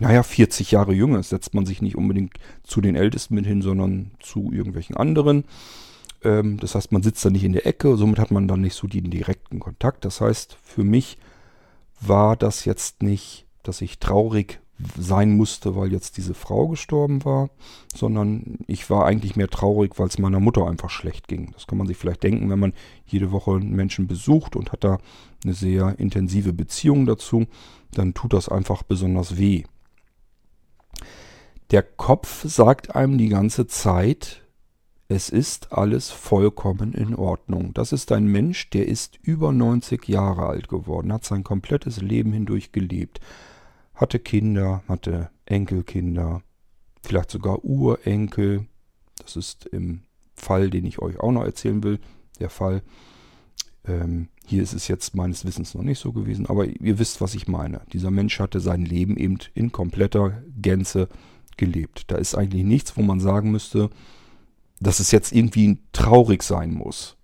naja, 0.00 0.22
40 0.22 0.70
Jahre 0.70 0.92
jünger 0.92 1.20
ist, 1.20 1.28
setzt 1.28 1.54
man 1.54 1.66
sich 1.66 1.82
nicht 1.82 1.96
unbedingt 1.96 2.34
zu 2.62 2.80
den 2.80 2.96
Ältesten 2.96 3.34
mit 3.34 3.46
hin, 3.46 3.62
sondern 3.62 4.12
zu 4.20 4.52
irgendwelchen 4.52 4.96
anderen. 4.96 5.44
Ähm, 6.22 6.58
das 6.58 6.74
heißt, 6.74 6.92
man 6.92 7.02
sitzt 7.02 7.24
da 7.24 7.30
nicht 7.30 7.44
in 7.44 7.52
der 7.52 7.66
Ecke, 7.66 7.96
somit 7.96 8.18
hat 8.18 8.30
man 8.30 8.48
dann 8.48 8.62
nicht 8.62 8.74
so 8.74 8.86
den 8.86 9.10
direkten 9.10 9.60
Kontakt. 9.60 10.04
Das 10.04 10.20
heißt, 10.20 10.56
für 10.62 10.82
mich 10.82 11.18
war 12.08 12.36
das 12.36 12.64
jetzt 12.64 13.02
nicht, 13.02 13.46
dass 13.62 13.80
ich 13.80 13.98
traurig 13.98 14.60
sein 14.98 15.36
musste, 15.36 15.76
weil 15.76 15.92
jetzt 15.92 16.16
diese 16.16 16.34
Frau 16.34 16.68
gestorben 16.68 17.24
war, 17.24 17.50
sondern 17.94 18.58
ich 18.66 18.90
war 18.90 19.06
eigentlich 19.06 19.36
mehr 19.36 19.48
traurig, 19.48 19.98
weil 19.98 20.08
es 20.08 20.18
meiner 20.18 20.40
Mutter 20.40 20.66
einfach 20.66 20.90
schlecht 20.90 21.28
ging. 21.28 21.52
Das 21.52 21.66
kann 21.66 21.78
man 21.78 21.86
sich 21.86 21.96
vielleicht 21.96 22.22
denken, 22.22 22.50
wenn 22.50 22.58
man 22.58 22.72
jede 23.06 23.30
Woche 23.30 23.52
einen 23.52 23.74
Menschen 23.74 24.08
besucht 24.08 24.56
und 24.56 24.72
hat 24.72 24.82
da 24.82 24.98
eine 25.44 25.54
sehr 25.54 25.98
intensive 25.98 26.52
Beziehung 26.52 27.06
dazu, 27.06 27.46
dann 27.92 28.14
tut 28.14 28.32
das 28.32 28.48
einfach 28.48 28.82
besonders 28.82 29.38
weh. 29.38 29.64
Der 31.70 31.82
Kopf 31.82 32.44
sagt 32.46 32.94
einem 32.94 33.16
die 33.16 33.28
ganze 33.28 33.66
Zeit, 33.66 34.43
es 35.08 35.28
ist 35.28 35.72
alles 35.72 36.10
vollkommen 36.10 36.92
in 36.92 37.14
Ordnung. 37.14 37.74
Das 37.74 37.92
ist 37.92 38.10
ein 38.12 38.26
Mensch, 38.26 38.70
der 38.70 38.88
ist 38.88 39.18
über 39.22 39.52
90 39.52 40.08
Jahre 40.08 40.46
alt 40.46 40.68
geworden, 40.68 41.12
hat 41.12 41.24
sein 41.24 41.44
komplettes 41.44 42.00
Leben 42.00 42.32
hindurch 42.32 42.72
gelebt, 42.72 43.20
hatte 43.94 44.18
Kinder, 44.18 44.82
hatte 44.88 45.30
Enkelkinder, 45.46 46.42
vielleicht 47.02 47.30
sogar 47.30 47.64
Urenkel. 47.64 48.66
Das 49.18 49.36
ist 49.36 49.66
im 49.66 50.02
Fall, 50.34 50.70
den 50.70 50.86
ich 50.86 51.00
euch 51.00 51.20
auch 51.20 51.32
noch 51.32 51.44
erzählen 51.44 51.82
will, 51.82 52.00
der 52.40 52.50
Fall. 52.50 52.82
Ähm, 53.86 54.28
hier 54.46 54.62
ist 54.62 54.72
es 54.72 54.88
jetzt 54.88 55.14
meines 55.14 55.44
Wissens 55.44 55.74
noch 55.74 55.82
nicht 55.82 55.98
so 55.98 56.12
gewesen, 56.12 56.46
aber 56.46 56.64
ihr 56.66 56.98
wisst, 56.98 57.20
was 57.20 57.34
ich 57.34 57.46
meine. 57.46 57.82
Dieser 57.92 58.10
Mensch 58.10 58.40
hatte 58.40 58.60
sein 58.60 58.84
Leben 58.84 59.16
eben 59.18 59.38
in 59.54 59.72
kompletter 59.72 60.42
Gänze 60.56 61.08
gelebt. 61.58 62.10
Da 62.10 62.16
ist 62.16 62.34
eigentlich 62.34 62.64
nichts, 62.64 62.96
wo 62.96 63.02
man 63.02 63.20
sagen 63.20 63.50
müsste, 63.50 63.90
dass 64.84 65.00
es 65.00 65.10
jetzt 65.10 65.32
irgendwie 65.32 65.78
traurig 65.92 66.42
sein 66.42 66.72
muss. 66.72 67.16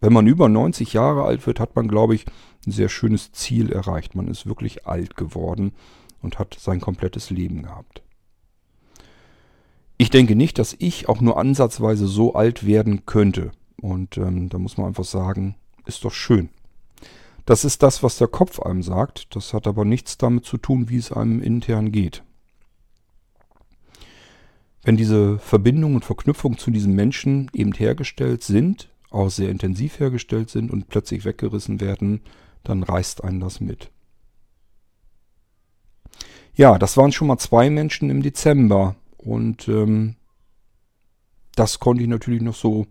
Wenn 0.00 0.12
man 0.12 0.26
über 0.26 0.48
90 0.48 0.92
Jahre 0.92 1.24
alt 1.24 1.46
wird, 1.46 1.60
hat 1.60 1.76
man, 1.76 1.88
glaube 1.88 2.14
ich, 2.14 2.26
ein 2.66 2.72
sehr 2.72 2.88
schönes 2.88 3.32
Ziel 3.32 3.72
erreicht. 3.72 4.14
Man 4.14 4.28
ist 4.28 4.46
wirklich 4.46 4.86
alt 4.86 5.16
geworden 5.16 5.72
und 6.20 6.38
hat 6.38 6.56
sein 6.60 6.80
komplettes 6.80 7.30
Leben 7.30 7.62
gehabt. 7.62 8.02
Ich 9.96 10.10
denke 10.10 10.34
nicht, 10.34 10.58
dass 10.58 10.74
ich 10.78 11.08
auch 11.08 11.20
nur 11.20 11.38
ansatzweise 11.38 12.06
so 12.06 12.34
alt 12.34 12.66
werden 12.66 13.06
könnte. 13.06 13.52
Und 13.80 14.18
ähm, 14.18 14.48
da 14.48 14.58
muss 14.58 14.76
man 14.76 14.88
einfach 14.88 15.04
sagen, 15.04 15.54
ist 15.86 16.04
doch 16.04 16.12
schön. 16.12 16.50
Das 17.46 17.64
ist 17.64 17.82
das, 17.82 18.02
was 18.02 18.18
der 18.18 18.28
Kopf 18.28 18.60
einem 18.60 18.82
sagt. 18.82 19.34
Das 19.36 19.52
hat 19.52 19.66
aber 19.66 19.84
nichts 19.84 20.18
damit 20.18 20.44
zu 20.44 20.56
tun, 20.56 20.88
wie 20.88 20.96
es 20.96 21.12
einem 21.12 21.40
intern 21.40 21.92
geht. 21.92 22.22
Wenn 24.84 24.96
diese 24.96 25.38
Verbindungen 25.38 25.96
und 25.96 26.04
Verknüpfungen 26.04 26.58
zu 26.58 26.70
diesem 26.70 26.94
Menschen 26.94 27.50
eben 27.54 27.72
hergestellt 27.72 28.44
sind, 28.44 28.90
auch 29.10 29.30
sehr 29.30 29.50
intensiv 29.50 29.98
hergestellt 29.98 30.50
sind 30.50 30.70
und 30.70 30.88
plötzlich 30.88 31.24
weggerissen 31.24 31.80
werden, 31.80 32.20
dann 32.64 32.82
reißt 32.82 33.24
einen 33.24 33.40
das 33.40 33.60
mit. 33.60 33.90
Ja, 36.54 36.78
das 36.78 36.96
waren 36.96 37.12
schon 37.12 37.28
mal 37.28 37.38
zwei 37.38 37.70
Menschen 37.70 38.10
im 38.10 38.22
Dezember 38.22 38.94
und 39.16 39.68
ähm, 39.68 40.16
das 41.56 41.78
konnte 41.78 42.02
ich 42.02 42.08
natürlich 42.08 42.42
noch 42.42 42.54
so 42.54 42.86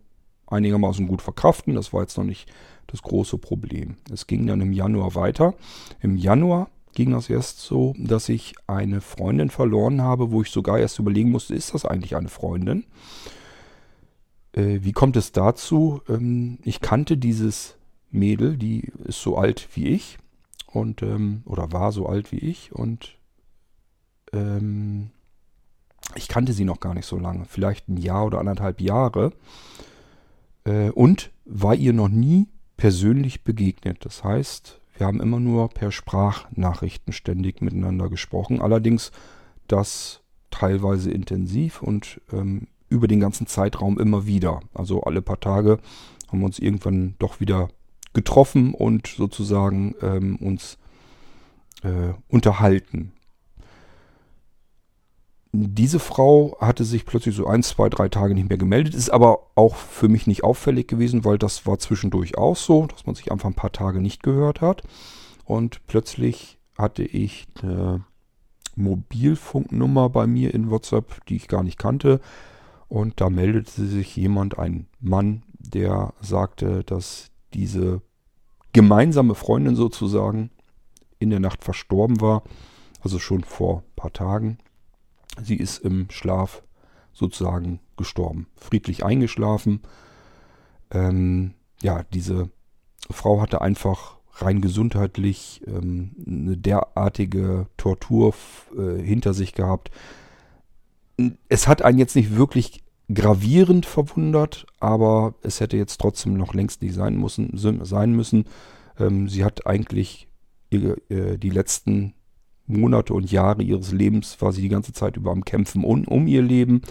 einigermaßen 0.47 1.08
gut 1.08 1.21
verkraften. 1.21 1.75
Das 1.75 1.93
war 1.93 2.01
jetzt 2.01 2.17
noch 2.17 2.23
nicht 2.23 2.51
das 2.88 3.01
große 3.01 3.38
Problem. 3.38 3.97
Es 4.12 4.27
ging 4.27 4.47
dann 4.47 4.62
im 4.62 4.73
Januar 4.73 5.15
weiter. 5.15 5.53
Im 6.01 6.17
Januar 6.17 6.69
ging 6.93 7.12
das 7.12 7.29
erst 7.29 7.60
so, 7.60 7.93
dass 7.97 8.29
ich 8.29 8.56
eine 8.67 9.01
Freundin 9.01 9.49
verloren 9.49 10.01
habe, 10.01 10.32
wo 10.32 10.41
ich 10.41 10.49
sogar 10.49 10.79
erst 10.79 10.99
überlegen 10.99 11.32
musste, 11.32 11.56
ist 11.56 11.73
das 11.73 11.86
eigentlich 11.86 12.15
eine 12.15 12.29
Freundin? 12.29 12.86
Äh, 14.53 14.79
wie 14.82 14.91
kommt 14.93 15.17
es 15.17 15.32
dazu? 15.32 16.01
Ähm, 16.08 16.60
ich 16.63 16.82
kannte 16.82 17.17
dieses 17.17 17.75
Mädel, 18.12 18.58
die 18.58 18.91
ist 19.06 19.21
so 19.21 19.38
alt 19.38 19.67
wie 19.73 19.88
ich 19.88 20.17
und 20.67 21.01
ähm, 21.01 21.41
oder 21.45 21.71
war 21.71 21.91
so 21.91 22.08
alt 22.08 22.32
wie 22.32 22.39
ich 22.39 22.71
und 22.71 23.17
ähm, 24.32 25.10
Ich 26.15 26.27
kannte 26.27 26.53
sie 26.53 26.65
noch 26.65 26.79
gar 26.79 26.93
nicht 26.93 27.06
so 27.06 27.17
lange, 27.17 27.45
vielleicht 27.45 27.89
ein 27.89 27.97
Jahr 27.97 28.25
oder 28.25 28.39
anderthalb 28.39 28.82
Jahre. 28.82 29.32
Äh, 30.65 30.89
und 30.91 31.32
war 31.45 31.75
ihr 31.75 31.93
noch 31.93 32.10
nie 32.10 32.47
persönlich 32.77 33.43
begegnet. 33.43 34.06
Das 34.06 34.23
heißt, 34.23 34.79
wir 34.95 35.08
haben 35.08 35.21
immer 35.21 35.39
nur 35.39 35.69
per 35.69 35.91
Sprachnachrichten 35.91 37.13
ständig 37.13 37.62
miteinander 37.62 38.10
gesprochen. 38.10 38.62
Allerdings 38.62 39.12
das 39.67 40.21
teilweise 40.51 41.12
intensiv 41.12 41.82
und 41.82 42.21
ähm, 42.32 42.67
über 42.89 43.08
den 43.08 43.19
ganzen 43.19 43.47
Zeitraum 43.47 43.99
immer 43.99 44.27
wieder. 44.27 44.60
Also 44.73 45.01
alle 45.01 45.21
paar 45.21 45.39
Tage 45.39 45.79
haben 46.27 46.39
wir 46.39 46.45
uns 46.45 46.60
irgendwann 46.60 47.15
doch 47.17 47.39
wieder 47.39 47.69
getroffen 48.13 48.73
und 48.75 49.08
sozusagen 49.08 49.95
ähm, 50.01 50.36
uns 50.36 50.77
äh, 51.82 52.13
unterhalten. 52.27 53.13
Diese 55.55 55.99
Frau 55.99 56.57
hatte 56.59 56.83
sich 56.83 57.05
plötzlich 57.05 57.35
so 57.35 57.45
ein, 57.45 57.61
zwei, 57.61 57.87
drei 57.87 58.09
Tage 58.09 58.33
nicht 58.33 58.49
mehr 58.49 58.57
gemeldet, 58.57 58.95
ist 58.95 59.11
aber 59.11 59.51
auch 59.53 59.75
für 59.75 60.09
mich 60.09 60.25
nicht 60.25 60.43
auffällig 60.43 60.87
gewesen, 60.87 61.25
weil 61.25 61.37
das 61.37 61.67
war 61.67 61.77
zwischendurch 61.77 62.39
auch 62.39 62.55
so, 62.55 62.87
dass 62.87 63.05
man 63.05 63.13
sich 63.13 63.31
einfach 63.31 63.49
ein 63.49 63.53
paar 63.53 63.71
Tage 63.71 64.01
nicht 64.01 64.23
gehört 64.23 64.61
hat. 64.61 64.81
Und 65.45 65.85
plötzlich 65.85 66.57
hatte 66.75 67.03
ich 67.03 67.45
eine 67.61 68.03
Mobilfunknummer 68.75 70.09
bei 70.09 70.25
mir 70.25 70.55
in 70.55 70.71
WhatsApp, 70.71 71.23
die 71.27 71.35
ich 71.35 71.47
gar 71.47 71.61
nicht 71.61 71.77
kannte. 71.77 72.19
Und 72.87 73.21
da 73.21 73.29
meldete 73.29 73.85
sich 73.85 74.15
jemand, 74.15 74.57
ein 74.57 74.87
Mann, 74.99 75.43
der 75.59 76.13
sagte, 76.19 76.83
dass 76.83 77.29
diese 77.53 78.01
gemeinsame 78.71 79.35
Freundin 79.35 79.75
sozusagen 79.75 80.49
in 81.19 81.29
der 81.29 81.39
Nacht 81.39 81.63
verstorben 81.63 82.21
war. 82.21 82.41
Also 83.01 83.19
schon 83.19 83.43
vor 83.43 83.79
ein 83.79 83.95
paar 83.95 84.13
Tagen. 84.13 84.57
Sie 85.41 85.55
ist 85.55 85.79
im 85.79 86.09
Schlaf 86.09 86.63
sozusagen 87.13 87.79
gestorben, 87.97 88.47
friedlich 88.55 89.05
eingeschlafen. 89.05 89.81
Ähm, 90.91 91.53
ja, 91.81 92.03
diese 92.13 92.49
Frau 93.09 93.41
hatte 93.41 93.61
einfach 93.61 94.17
rein 94.35 94.61
gesundheitlich 94.61 95.61
ähm, 95.67 96.11
eine 96.25 96.57
derartige 96.57 97.67
Tortur 97.77 98.33
äh, 98.77 99.01
hinter 99.01 99.33
sich 99.33 99.53
gehabt. 99.53 99.91
Es 101.49 101.67
hat 101.67 101.83
einen 101.83 101.99
jetzt 101.99 102.15
nicht 102.15 102.35
wirklich 102.35 102.83
gravierend 103.13 103.85
verwundert, 103.85 104.65
aber 104.79 105.35
es 105.43 105.59
hätte 105.59 105.77
jetzt 105.77 105.99
trotzdem 105.99 106.35
noch 106.35 106.53
längst 106.53 106.81
nicht 106.81 106.95
sein 106.95 107.17
müssen. 107.17 107.51
Sein 107.57 108.13
müssen. 108.13 108.45
Ähm, 108.97 109.29
sie 109.29 109.43
hat 109.43 109.67
eigentlich 109.67 110.27
äh, 110.71 111.37
die 111.37 111.49
letzten 111.49 112.13
Monate 112.67 113.13
und 113.13 113.32
Jahre 113.32 113.62
ihres 113.62 113.91
Lebens 113.91 114.41
war 114.41 114.52
sie 114.52 114.62
die 114.62 114.69
ganze 114.69 114.93
Zeit 114.93 115.17
über 115.17 115.32
am 115.32 115.43
Kämpfen 115.43 115.84
um, 115.84 116.06
um 116.06 116.28
ihr 116.28 116.41
Leben 116.41 116.82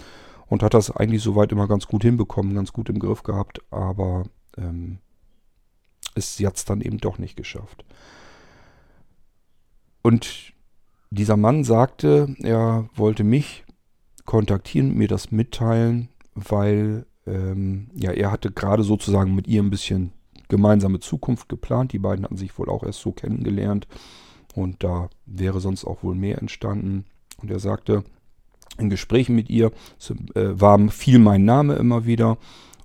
und 0.47 0.61
hat 0.61 0.73
das 0.73 0.91
eigentlich 0.91 1.23
soweit 1.23 1.51
immer 1.51 1.67
ganz 1.67 1.87
gut 1.87 2.03
hinbekommen, 2.03 2.55
ganz 2.55 2.73
gut 2.73 2.89
im 2.89 2.99
Griff 2.99 3.23
gehabt, 3.23 3.61
aber 3.71 4.23
ähm, 4.57 4.99
es, 6.15 6.37
sie 6.37 6.45
hat 6.45 6.57
es 6.57 6.65
dann 6.65 6.81
eben 6.81 6.99
doch 6.99 7.17
nicht 7.17 7.35
geschafft. 7.35 7.85
Und 10.03 10.53
dieser 11.09 11.37
Mann 11.37 11.63
sagte, 11.63 12.35
er 12.43 12.89
wollte 12.95 13.23
mich 13.23 13.63
kontaktieren, 14.25 14.95
mir 14.95 15.07
das 15.07 15.31
mitteilen, 15.31 16.09
weil 16.35 17.05
ähm, 17.25 17.89
ja, 17.95 18.11
er 18.11 18.31
hatte 18.31 18.51
gerade 18.51 18.83
sozusagen 18.83 19.33
mit 19.33 19.47
ihr 19.47 19.63
ein 19.63 19.69
bisschen 19.69 20.11
gemeinsame 20.49 20.99
Zukunft 20.99 21.49
geplant. 21.49 21.93
Die 21.93 21.99
beiden 21.99 22.25
hatten 22.25 22.37
sich 22.37 22.57
wohl 22.57 22.69
auch 22.69 22.83
erst 22.83 22.99
so 22.99 23.11
kennengelernt 23.11 23.87
und 24.53 24.83
da 24.83 25.09
wäre 25.25 25.59
sonst 25.59 25.85
auch 25.85 26.03
wohl 26.03 26.15
mehr 26.15 26.37
entstanden. 26.39 27.05
Und 27.41 27.51
er 27.51 27.59
sagte, 27.59 28.03
in 28.77 28.89
Gesprächen 28.89 29.35
mit 29.35 29.49
ihr 29.49 29.71
äh, 30.35 30.49
war 30.53 30.79
viel 30.89 31.19
mein 31.19 31.45
Name 31.45 31.75
immer 31.75 32.05
wieder 32.05 32.37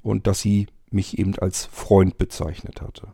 und 0.02 0.26
dass 0.26 0.40
sie 0.40 0.66
mich 0.90 1.18
eben 1.18 1.38
als 1.38 1.66
Freund 1.66 2.18
bezeichnet 2.18 2.80
hatte. 2.80 3.08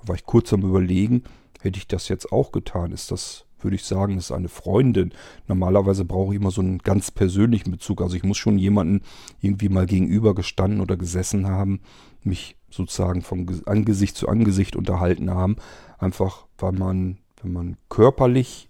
Da 0.00 0.08
war 0.08 0.14
ich 0.14 0.24
kurz 0.24 0.52
am 0.52 0.62
Überlegen, 0.62 1.24
hätte 1.60 1.78
ich 1.78 1.86
das 1.86 2.08
jetzt 2.08 2.32
auch 2.32 2.52
getan? 2.52 2.92
Ist 2.92 3.10
das, 3.10 3.46
würde 3.60 3.76
ich 3.76 3.84
sagen, 3.84 4.18
ist 4.18 4.32
eine 4.32 4.48
Freundin. 4.48 5.12
Normalerweise 5.48 6.04
brauche 6.04 6.34
ich 6.34 6.40
immer 6.40 6.50
so 6.50 6.60
einen 6.60 6.78
ganz 6.78 7.10
persönlichen 7.10 7.70
Bezug. 7.70 8.02
Also 8.02 8.16
ich 8.16 8.24
muss 8.24 8.36
schon 8.36 8.58
jemanden 8.58 9.02
irgendwie 9.40 9.70
mal 9.70 9.86
gegenüber 9.86 10.34
gestanden 10.34 10.80
oder 10.80 10.96
gesessen 10.96 11.46
haben, 11.46 11.80
mich 12.22 12.56
sozusagen 12.70 13.22
von 13.22 13.62
Angesicht 13.66 14.16
zu 14.16 14.28
Angesicht 14.28 14.76
unterhalten 14.76 15.30
haben. 15.30 15.56
Einfach, 15.98 16.46
weil 16.58 16.72
man 16.72 17.18
wenn 17.44 17.52
man 17.52 17.76
körperlich 17.88 18.68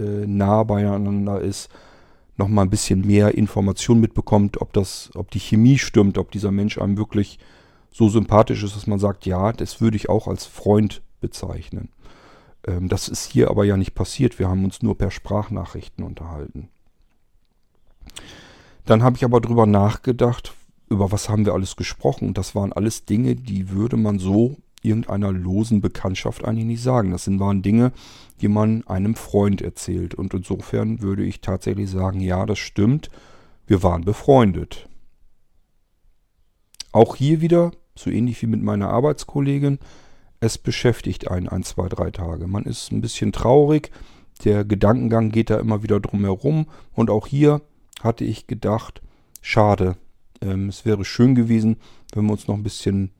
äh, 0.00 0.26
nah 0.26 0.64
beieinander 0.64 1.40
ist, 1.40 1.70
noch 2.36 2.48
mal 2.48 2.62
ein 2.62 2.70
bisschen 2.70 3.06
mehr 3.06 3.34
Information 3.34 4.00
mitbekommt, 4.00 4.60
ob 4.60 4.72
das, 4.72 5.10
ob 5.14 5.30
die 5.30 5.40
Chemie 5.40 5.78
stimmt, 5.78 6.18
ob 6.18 6.30
dieser 6.30 6.50
Mensch 6.52 6.78
einem 6.78 6.96
wirklich 6.96 7.38
so 7.90 8.08
sympathisch 8.08 8.62
ist, 8.62 8.76
dass 8.76 8.86
man 8.86 8.98
sagt, 8.98 9.26
ja, 9.26 9.52
das 9.52 9.80
würde 9.80 9.96
ich 9.96 10.08
auch 10.08 10.28
als 10.28 10.46
Freund 10.46 11.02
bezeichnen. 11.20 11.88
Ähm, 12.66 12.88
das 12.88 13.08
ist 13.08 13.30
hier 13.30 13.50
aber 13.50 13.64
ja 13.64 13.76
nicht 13.76 13.94
passiert. 13.94 14.38
Wir 14.38 14.48
haben 14.48 14.64
uns 14.64 14.82
nur 14.82 14.96
per 14.96 15.10
Sprachnachrichten 15.10 16.04
unterhalten. 16.04 16.68
Dann 18.84 19.02
habe 19.02 19.16
ich 19.16 19.24
aber 19.24 19.40
darüber 19.40 19.66
nachgedacht, 19.66 20.54
über 20.88 21.12
was 21.12 21.28
haben 21.28 21.44
wir 21.44 21.54
alles 21.54 21.76
gesprochen. 21.76 22.34
Das 22.34 22.54
waren 22.54 22.72
alles 22.72 23.04
Dinge, 23.04 23.34
die 23.34 23.70
würde 23.70 23.96
man 23.96 24.18
so 24.18 24.56
irgendeiner 24.82 25.32
losen 25.32 25.80
Bekanntschaft 25.80 26.44
eigentlich 26.44 26.66
nicht 26.66 26.82
sagen. 26.82 27.10
Das 27.10 27.24
sind 27.24 27.40
waren 27.40 27.62
Dinge, 27.62 27.92
die 28.40 28.48
man 28.48 28.86
einem 28.86 29.14
Freund 29.14 29.60
erzählt. 29.62 30.14
Und 30.14 30.34
insofern 30.34 31.02
würde 31.02 31.24
ich 31.24 31.40
tatsächlich 31.40 31.90
sagen, 31.90 32.20
ja, 32.20 32.46
das 32.46 32.58
stimmt. 32.58 33.10
Wir 33.66 33.82
waren 33.82 34.04
befreundet. 34.04 34.88
Auch 36.92 37.16
hier 37.16 37.40
wieder, 37.40 37.72
so 37.94 38.10
ähnlich 38.10 38.40
wie 38.42 38.46
mit 38.46 38.62
meiner 38.62 38.88
Arbeitskollegin, 38.88 39.78
es 40.40 40.56
beschäftigt 40.56 41.30
einen 41.30 41.48
ein, 41.48 41.64
zwei, 41.64 41.88
drei 41.88 42.10
Tage. 42.10 42.46
Man 42.46 42.64
ist 42.64 42.92
ein 42.92 43.00
bisschen 43.00 43.32
traurig. 43.32 43.90
Der 44.44 44.64
Gedankengang 44.64 45.30
geht 45.30 45.50
da 45.50 45.58
immer 45.58 45.82
wieder 45.82 45.98
drum 45.98 46.24
herum. 46.24 46.66
Und 46.92 47.10
auch 47.10 47.26
hier 47.26 47.60
hatte 48.00 48.24
ich 48.24 48.46
gedacht, 48.46 49.02
schade. 49.42 49.96
Ähm, 50.40 50.68
es 50.68 50.84
wäre 50.84 51.04
schön 51.04 51.34
gewesen, 51.34 51.78
wenn 52.14 52.26
wir 52.26 52.32
uns 52.32 52.46
noch 52.46 52.54
ein 52.54 52.62
bisschen 52.62 53.10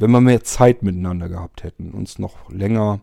wenn 0.00 0.10
wir 0.10 0.20
mehr 0.20 0.42
Zeit 0.42 0.82
miteinander 0.82 1.28
gehabt 1.28 1.62
hätten, 1.62 1.90
uns 1.90 2.18
noch 2.18 2.50
länger 2.50 3.00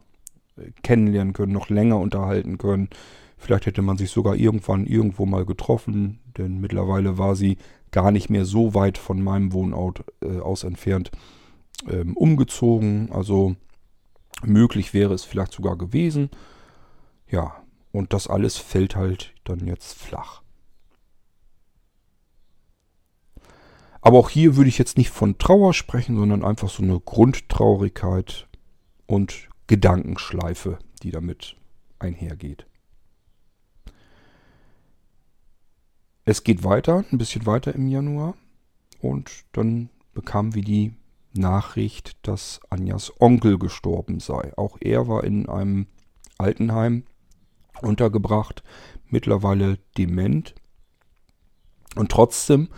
äh, 0.58 0.72
kennenlernen 0.82 1.34
können, 1.34 1.54
noch 1.54 1.70
länger 1.70 2.00
unterhalten 2.00 2.58
können. 2.58 2.90
Vielleicht 3.38 3.68
hätte 3.68 3.84
man 3.84 3.98
sich 3.98 4.10
sogar 4.10 4.36
irgendwann 4.36 4.88
irgendwo 4.88 5.26
mal 5.26 5.46
getroffen, 5.46 6.20
denn 6.38 6.60
mittlerweile 6.60 7.18
war 7.18 7.36
sie 7.36 7.58
gar 7.92 8.12
nicht 8.12 8.30
mehr 8.30 8.46
so 8.46 8.74
weit 8.74 8.98
von 8.98 9.22
meinem 9.22 9.54
Wohnort 9.54 10.04
äh, 10.22 10.40
aus 10.40 10.64
entfernt 10.64 11.12
ähm, 11.90 12.18
umgezogen. 12.18 13.12
Also 13.12 13.56
möglich 14.44 14.94
wäre 14.94 15.14
es 15.14 15.24
vielleicht 15.24 15.54
sogar 15.54 15.78
gewesen. 15.78 16.30
Ja, 17.30 17.56
und 17.92 18.14
das 18.14 18.28
alles 18.28 18.58
fällt 18.58 18.96
halt 18.96 19.34
dann 19.44 19.66
jetzt 19.68 19.98
flach. 19.98 20.42
Aber 24.08 24.20
auch 24.20 24.30
hier 24.30 24.56
würde 24.56 24.70
ich 24.70 24.78
jetzt 24.78 24.98
nicht 24.98 25.10
von 25.10 25.38
Trauer 25.38 25.74
sprechen, 25.74 26.16
sondern 26.16 26.42
einfach 26.42 26.70
so 26.70 26.82
eine 26.82 26.98
Grundtraurigkeit 26.98 28.48
und 29.06 29.50
Gedankenschleife, 29.68 30.80
die 31.04 31.12
damit 31.12 31.58
einhergeht. 32.00 32.66
Es 36.24 36.46
geht 36.46 36.64
weiter, 36.64 37.04
ein 37.12 37.18
bisschen 37.18 37.46
weiter 37.46 37.76
im 37.76 37.90
Januar. 37.90 38.36
Und 39.02 39.44
dann 39.52 39.90
bekamen 40.14 40.56
wir 40.56 40.64
die 40.64 40.94
Nachricht, 41.34 42.16
dass 42.26 42.62
Anjas 42.70 43.12
Onkel 43.20 43.60
gestorben 43.60 44.22
sei. 44.22 44.54
Auch 44.56 44.78
er 44.80 45.10
war 45.10 45.26
in 45.26 45.50
einem 45.50 45.86
Altenheim 46.38 47.04
untergebracht, 47.82 48.64
mittlerweile 49.10 49.80
dement. 49.98 50.56
Und 51.98 52.10
trotzdem 52.10 52.70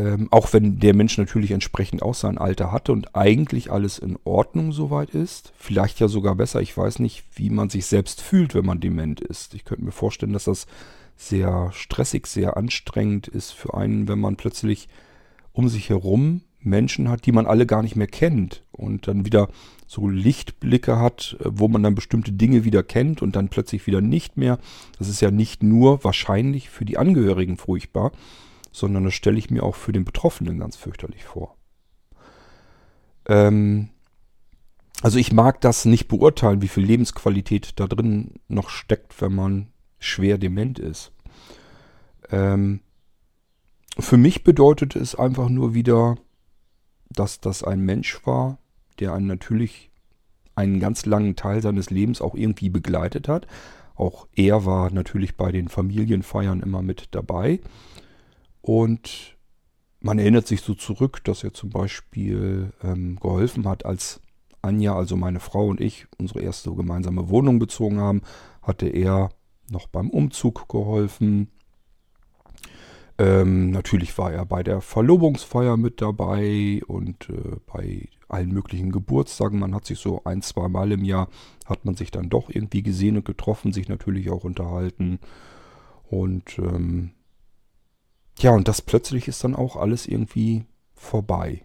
ähm, 0.00 0.28
auch 0.30 0.54
wenn 0.54 0.78
der 0.80 0.94
Mensch 0.94 1.18
natürlich 1.18 1.50
entsprechend 1.50 2.02
auch 2.02 2.14
sein 2.14 2.38
Alter 2.38 2.72
hatte 2.72 2.92
und 2.92 3.14
eigentlich 3.14 3.70
alles 3.70 3.98
in 3.98 4.18
Ordnung 4.24 4.72
soweit 4.72 5.10
ist. 5.10 5.52
Vielleicht 5.58 6.00
ja 6.00 6.08
sogar 6.08 6.36
besser. 6.36 6.62
Ich 6.62 6.74
weiß 6.74 7.00
nicht, 7.00 7.24
wie 7.34 7.50
man 7.50 7.68
sich 7.68 7.84
selbst 7.84 8.22
fühlt, 8.22 8.54
wenn 8.54 8.64
man 8.64 8.80
dement 8.80 9.20
ist. 9.20 9.52
Ich 9.54 9.64
könnte 9.64 9.84
mir 9.84 9.92
vorstellen, 9.92 10.32
dass 10.32 10.44
das 10.44 10.66
sehr 11.16 11.70
stressig, 11.74 12.26
sehr 12.26 12.56
anstrengend 12.56 13.28
ist 13.28 13.50
für 13.50 13.74
einen, 13.74 14.08
wenn 14.08 14.20
man 14.20 14.36
plötzlich 14.36 14.88
um 15.52 15.68
sich 15.68 15.90
herum 15.90 16.40
Menschen 16.60 17.10
hat, 17.10 17.26
die 17.26 17.32
man 17.32 17.46
alle 17.46 17.66
gar 17.66 17.82
nicht 17.82 17.96
mehr 17.96 18.06
kennt 18.06 18.64
und 18.72 19.06
dann 19.06 19.26
wieder 19.26 19.48
so 19.86 20.08
Lichtblicke 20.08 20.98
hat, 20.98 21.36
wo 21.44 21.68
man 21.68 21.82
dann 21.82 21.94
bestimmte 21.94 22.32
Dinge 22.32 22.64
wieder 22.64 22.82
kennt 22.82 23.20
und 23.20 23.36
dann 23.36 23.48
plötzlich 23.48 23.86
wieder 23.86 24.00
nicht 24.00 24.38
mehr. 24.38 24.58
Das 24.98 25.08
ist 25.08 25.20
ja 25.20 25.30
nicht 25.30 25.62
nur 25.62 26.04
wahrscheinlich 26.04 26.70
für 26.70 26.86
die 26.86 26.96
Angehörigen 26.96 27.58
furchtbar, 27.58 28.12
sondern 28.72 29.04
das 29.04 29.14
stelle 29.14 29.38
ich 29.38 29.50
mir 29.50 29.62
auch 29.62 29.74
für 29.74 29.92
den 29.92 30.04
Betroffenen 30.04 30.58
ganz 30.58 30.76
fürchterlich 30.76 31.24
vor. 31.24 31.56
Ähm, 33.26 33.90
also 35.02 35.18
ich 35.18 35.32
mag 35.32 35.60
das 35.60 35.84
nicht 35.84 36.08
beurteilen, 36.08 36.62
wie 36.62 36.68
viel 36.68 36.84
Lebensqualität 36.84 37.78
da 37.80 37.86
drin 37.86 38.34
noch 38.48 38.68
steckt, 38.68 39.20
wenn 39.20 39.34
man 39.34 39.68
schwer 39.98 40.38
dement 40.38 40.78
ist. 40.78 41.12
Ähm, 42.30 42.80
für 43.98 44.16
mich 44.16 44.44
bedeutete 44.44 44.98
es 44.98 45.14
einfach 45.14 45.48
nur 45.48 45.74
wieder, 45.74 46.16
dass 47.10 47.40
das 47.40 47.64
ein 47.64 47.80
Mensch 47.80 48.24
war, 48.24 48.58
der 48.98 49.14
einen 49.14 49.26
natürlich 49.26 49.90
einen 50.54 50.80
ganz 50.80 51.06
langen 51.06 51.36
Teil 51.36 51.62
seines 51.62 51.90
Lebens 51.90 52.20
auch 52.20 52.34
irgendwie 52.34 52.68
begleitet 52.68 53.28
hat. 53.28 53.46
Auch 53.94 54.26
er 54.34 54.64
war 54.64 54.90
natürlich 54.90 55.36
bei 55.36 55.52
den 55.52 55.68
Familienfeiern 55.68 56.60
immer 56.60 56.82
mit 56.82 57.08
dabei. 57.12 57.60
Und 58.62 59.36
man 60.00 60.18
erinnert 60.18 60.46
sich 60.46 60.62
so 60.62 60.74
zurück, 60.74 61.22
dass 61.24 61.44
er 61.44 61.52
zum 61.52 61.70
Beispiel 61.70 62.72
ähm, 62.82 63.18
geholfen 63.20 63.66
hat, 63.68 63.84
als 63.84 64.20
Anja, 64.62 64.94
also 64.94 65.16
meine 65.16 65.40
Frau 65.40 65.66
und 65.66 65.80
ich, 65.80 66.06
unsere 66.18 66.40
erste 66.40 66.74
gemeinsame 66.74 67.28
Wohnung 67.28 67.58
bezogen 67.58 67.98
haben, 67.98 68.22
hatte 68.62 68.86
er 68.86 69.30
noch 69.70 69.86
beim 69.86 70.10
Umzug 70.10 70.68
geholfen. 70.68 71.48
Ähm, 73.18 73.70
natürlich 73.70 74.16
war 74.16 74.32
er 74.32 74.46
bei 74.46 74.62
der 74.62 74.80
Verlobungsfeier 74.80 75.76
mit 75.76 76.00
dabei 76.00 76.80
und 76.86 77.28
äh, 77.28 77.56
bei 77.66 78.08
allen 78.28 78.50
möglichen 78.52 78.92
Geburtstagen. 78.92 79.58
Man 79.58 79.74
hat 79.74 79.84
sich 79.84 79.98
so 79.98 80.22
ein, 80.24 80.42
zwei 80.42 80.68
Mal 80.68 80.92
im 80.92 81.04
Jahr, 81.04 81.28
hat 81.66 81.84
man 81.84 81.96
sich 81.96 82.10
dann 82.10 82.30
doch 82.30 82.48
irgendwie 82.48 82.82
gesehen 82.82 83.16
und 83.16 83.24
getroffen, 83.24 83.72
sich 83.72 83.88
natürlich 83.88 84.30
auch 84.30 84.44
unterhalten. 84.44 85.18
Und 86.08 86.58
ähm, 86.58 87.10
ja, 88.38 88.52
und 88.52 88.68
das 88.68 88.80
plötzlich 88.80 89.28
ist 89.28 89.44
dann 89.44 89.54
auch 89.54 89.76
alles 89.76 90.06
irgendwie 90.06 90.64
vorbei. 90.94 91.64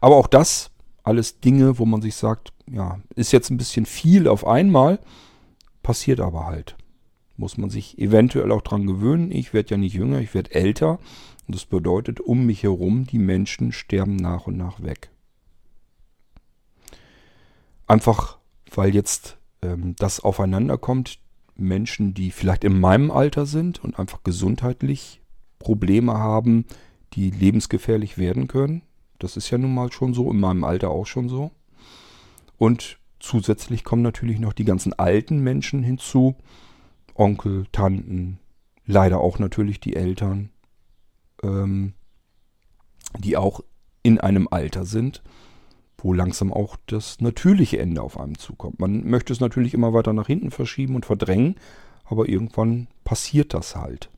Aber 0.00 0.16
auch 0.16 0.26
das, 0.26 0.70
alles 1.02 1.40
Dinge, 1.40 1.78
wo 1.78 1.86
man 1.86 2.02
sich 2.02 2.16
sagt, 2.16 2.52
ja, 2.66 3.00
ist 3.14 3.32
jetzt 3.32 3.50
ein 3.50 3.56
bisschen 3.56 3.86
viel 3.86 4.28
auf 4.28 4.46
einmal, 4.46 4.98
passiert 5.82 6.20
aber 6.20 6.46
halt. 6.46 6.76
Muss 7.36 7.56
man 7.56 7.70
sich 7.70 7.98
eventuell 7.98 8.52
auch 8.52 8.62
dran 8.62 8.86
gewöhnen. 8.86 9.30
Ich 9.30 9.52
werde 9.52 9.70
ja 9.70 9.76
nicht 9.76 9.94
jünger, 9.94 10.20
ich 10.20 10.34
werde 10.34 10.54
älter. 10.54 10.98
Und 11.46 11.54
das 11.54 11.66
bedeutet, 11.66 12.20
um 12.20 12.46
mich 12.46 12.62
herum, 12.62 13.06
die 13.06 13.18
Menschen 13.18 13.72
sterben 13.72 14.16
nach 14.16 14.46
und 14.46 14.56
nach 14.56 14.82
weg. 14.82 15.10
Einfach, 17.86 18.38
weil 18.72 18.94
jetzt 18.94 19.36
ähm, 19.62 19.94
das 19.98 20.20
aufeinander 20.20 20.78
kommt, 20.78 21.18
Menschen, 21.56 22.14
die 22.14 22.30
vielleicht 22.30 22.64
in 22.64 22.80
meinem 22.80 23.10
Alter 23.10 23.46
sind 23.46 23.82
und 23.82 23.98
einfach 23.98 24.22
gesundheitlich 24.22 25.20
Probleme 25.58 26.14
haben, 26.14 26.66
die 27.12 27.30
lebensgefährlich 27.30 28.18
werden 28.18 28.48
können. 28.48 28.82
Das 29.18 29.36
ist 29.36 29.50
ja 29.50 29.58
nun 29.58 29.74
mal 29.74 29.92
schon 29.92 30.14
so, 30.14 30.30
in 30.30 30.40
meinem 30.40 30.64
Alter 30.64 30.90
auch 30.90 31.06
schon 31.06 31.28
so. 31.28 31.52
Und 32.58 32.98
zusätzlich 33.20 33.84
kommen 33.84 34.02
natürlich 34.02 34.38
noch 34.38 34.52
die 34.52 34.64
ganzen 34.64 34.92
alten 34.92 35.38
Menschen 35.38 35.82
hinzu. 35.82 36.36
Onkel, 37.14 37.66
Tanten, 37.70 38.40
leider 38.86 39.20
auch 39.20 39.38
natürlich 39.38 39.80
die 39.80 39.94
Eltern, 39.94 40.50
ähm, 41.42 41.94
die 43.18 43.36
auch 43.36 43.60
in 44.02 44.18
einem 44.18 44.48
Alter 44.50 44.84
sind, 44.84 45.22
wo 46.04 46.12
langsam 46.12 46.52
auch 46.52 46.76
das 46.86 47.20
natürliche 47.22 47.78
Ende 47.78 48.02
auf 48.02 48.20
einem 48.20 48.38
zukommt. 48.38 48.78
Man 48.78 49.08
möchte 49.08 49.32
es 49.32 49.40
natürlich 49.40 49.72
immer 49.72 49.94
weiter 49.94 50.12
nach 50.12 50.26
hinten 50.26 50.50
verschieben 50.50 50.94
und 50.94 51.06
verdrängen, 51.06 51.56
aber 52.04 52.28
irgendwann 52.28 52.88
passiert 53.04 53.54
das 53.54 53.74
halt. 53.74 54.10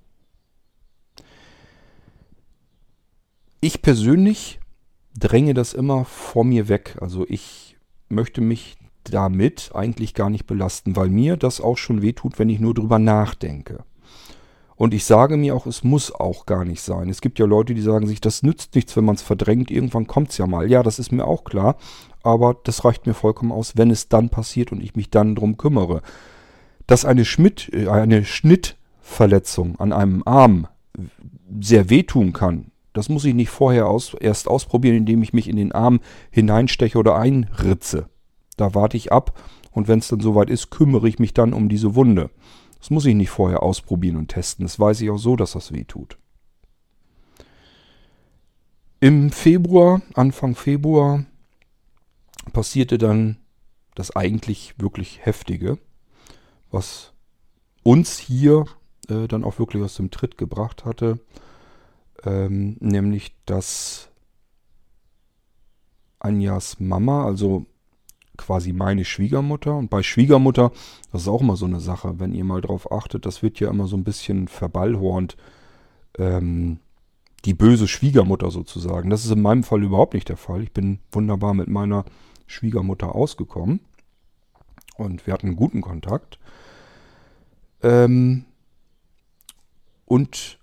Ich 3.61 3.83
persönlich 3.83 4.59
dränge 5.16 5.55
das 5.55 5.75
immer 5.75 6.05
vor 6.05 6.44
mir 6.44 6.68
weg. 6.68 6.96
Also 7.01 7.25
ich 7.29 7.77
möchte 8.09 8.40
mich 8.40 8.77
damit 9.05 9.70
eigentlich 9.72 10.14
gar 10.14 10.29
nicht 10.29 10.46
belasten, 10.46 10.96
weil 10.96 11.09
mir 11.09 11.37
das 11.37 11.61
auch 11.61 11.79
schon 11.79 12.03
wehtut, 12.03 12.40
wenn 12.40 12.49
ich 12.49 12.59
nur 12.59 12.75
drüber 12.75 12.99
nachdenke. 12.99 13.85
Und 14.77 14.93
ich 14.93 15.05
sage 15.05 15.39
mir 15.39 15.55
auch, 15.55 15.67
es 15.67 15.85
muss 15.85 16.15
auch 16.15 16.45
gar 16.45 16.65
nicht 16.65 16.83
sein. 16.83 17.09
Es 17.09 17.23
gibt 17.23 17.39
ja 17.39 17.47
Leute, 17.47 17.75
die 17.75 17.81
sagen 17.81 18.07
sich, 18.07 18.21
das 18.21 18.43
nützt 18.43 18.75
nichts, 18.75 18.95
wenn 18.97 19.07
man 19.07 19.15
es 19.15 19.23
verdrängt. 19.23 19.71
Irgendwann 19.71 20.07
kommt 20.07 20.31
es 20.31 20.39
ja 20.39 20.47
mal. 20.47 20.71
Ja, 20.71 20.83
das 20.83 20.99
ist 20.99 21.12
mir 21.12 21.27
auch 21.27 21.45
klar. 21.45 21.77
Aber 22.23 22.57
das 22.65 22.85
reicht 22.85 23.07
mir 23.07 23.15
vollkommen 23.15 23.53
aus, 23.53 23.73
wenn 23.77 23.91
es 23.91 24.09
dann 24.09 24.29
passiert 24.29 24.73
und 24.73 24.83
ich 24.83 24.95
mich 24.95 25.11
dann 25.11 25.35
drum 25.35 25.57
kümmere. 25.57 26.03
Dass 26.87 27.07
eine, 27.07 27.25
Schmidt, 27.25 27.71
äh, 27.73 27.89
eine 27.89 28.25
Schnittverletzung 28.25 29.81
an 29.81 29.93
einem 29.93 30.23
Arm 30.27 30.69
sehr 31.59 31.89
wehtun 31.89 32.33
kann, 32.35 32.71
das 32.93 33.09
muss 33.11 33.27
ich 33.27 33.35
nicht 33.35 33.51
vorher 33.51 33.89
aus, 33.89 34.15
erst 34.15 34.49
ausprobieren, 34.49 34.97
indem 34.97 35.23
ich 35.23 35.35
mich 35.35 35.49
in 35.49 35.57
den 35.57 35.73
Arm 35.73 36.01
hineinsteche 36.31 36.99
oder 36.99 37.17
einritze. 37.17 38.09
Da 38.57 38.75
warte 38.75 38.97
ich 38.97 39.12
ab 39.12 39.39
und 39.71 39.87
wenn 39.87 39.99
es 39.99 40.09
dann 40.09 40.21
soweit 40.21 40.49
ist, 40.49 40.71
kümmere 40.71 41.07
ich 41.07 41.19
mich 41.19 41.35
dann 41.35 41.53
um 41.53 41.69
diese 41.69 41.95
Wunde. 41.95 42.31
Das 42.79 42.91
muss 42.91 43.07
ich 43.07 43.15
nicht 43.15 43.31
vorher 43.31 43.62
ausprobieren 43.62 44.17
und 44.17 44.29
testen. 44.29 44.65
Das 44.65 44.79
weiß 44.79 45.01
ich 45.01 45.11
auch 45.11 45.19
so, 45.19 45.37
dass 45.37 45.53
das 45.53 45.73
weh 45.73 45.85
tut. 45.85 46.19
Im 49.01 49.31
Februar, 49.31 50.01
Anfang 50.15 50.55
Februar, 50.55 51.25
passierte 52.53 52.99
dann 52.99 53.37
das 53.95 54.15
eigentlich 54.15 54.75
wirklich 54.79 55.25
Heftige, 55.25 55.79
was 56.71 57.12
uns 57.83 58.19
hier 58.19 58.67
äh, 59.09 59.29
dann 59.29 59.45
auch 59.45 59.59
wirklich 59.59 59.83
aus 59.83 59.97
dem 59.97 60.11
Tritt 60.11 60.39
gebracht 60.39 60.85
hatte, 60.85 61.19
ähm, 62.25 62.77
nämlich 62.81 63.35
dass 63.47 64.09
Anjas 66.19 66.81
Mama, 66.81 67.25
also 67.25 67.67
quasi 68.37 68.72
meine 68.72 69.05
Schwiegermutter. 69.05 69.75
Und 69.77 69.90
bei 69.90 70.03
Schwiegermutter, 70.03 70.72
das 71.12 71.22
ist 71.22 71.29
auch 71.29 71.40
immer 71.40 71.57
so 71.57 71.66
eine 71.66 71.81
Sache, 71.81 72.18
wenn 72.18 72.35
ihr 72.35 72.44
mal 72.44 72.61
drauf 72.61 72.92
achtet, 72.92 73.27
das 73.27 73.42
wird 73.42 73.61
ja 73.61 73.70
immer 73.70 73.87
so 73.87 73.96
ein 73.96 74.05
bisschen 74.05 74.49
verballhornt. 74.49 75.37
Ähm, 76.18 76.79
die 77.44 77.55
böse 77.55 77.87
Schwiegermutter 77.87 78.51
sozusagen. 78.51 79.09
Das 79.09 79.25
ist 79.25 79.31
in 79.31 79.42
meinem 79.42 79.62
Fall 79.62 79.83
überhaupt 79.83 80.14
nicht 80.14 80.29
der 80.29 80.37
Fall. 80.37 80.62
Ich 80.62 80.72
bin 80.72 80.99
wunderbar 81.12 81.55
mit 81.55 81.68
meiner 81.68 82.05
Schwiegermutter 82.46 83.14
ausgekommen. 83.14 83.81
Und 84.96 85.27
wir 85.27 85.35
hatten 85.35 85.49
einen 85.49 85.57
guten 85.57 85.81
Kontakt. 85.81 86.38
Ähm, 87.83 88.44
und 90.07 90.59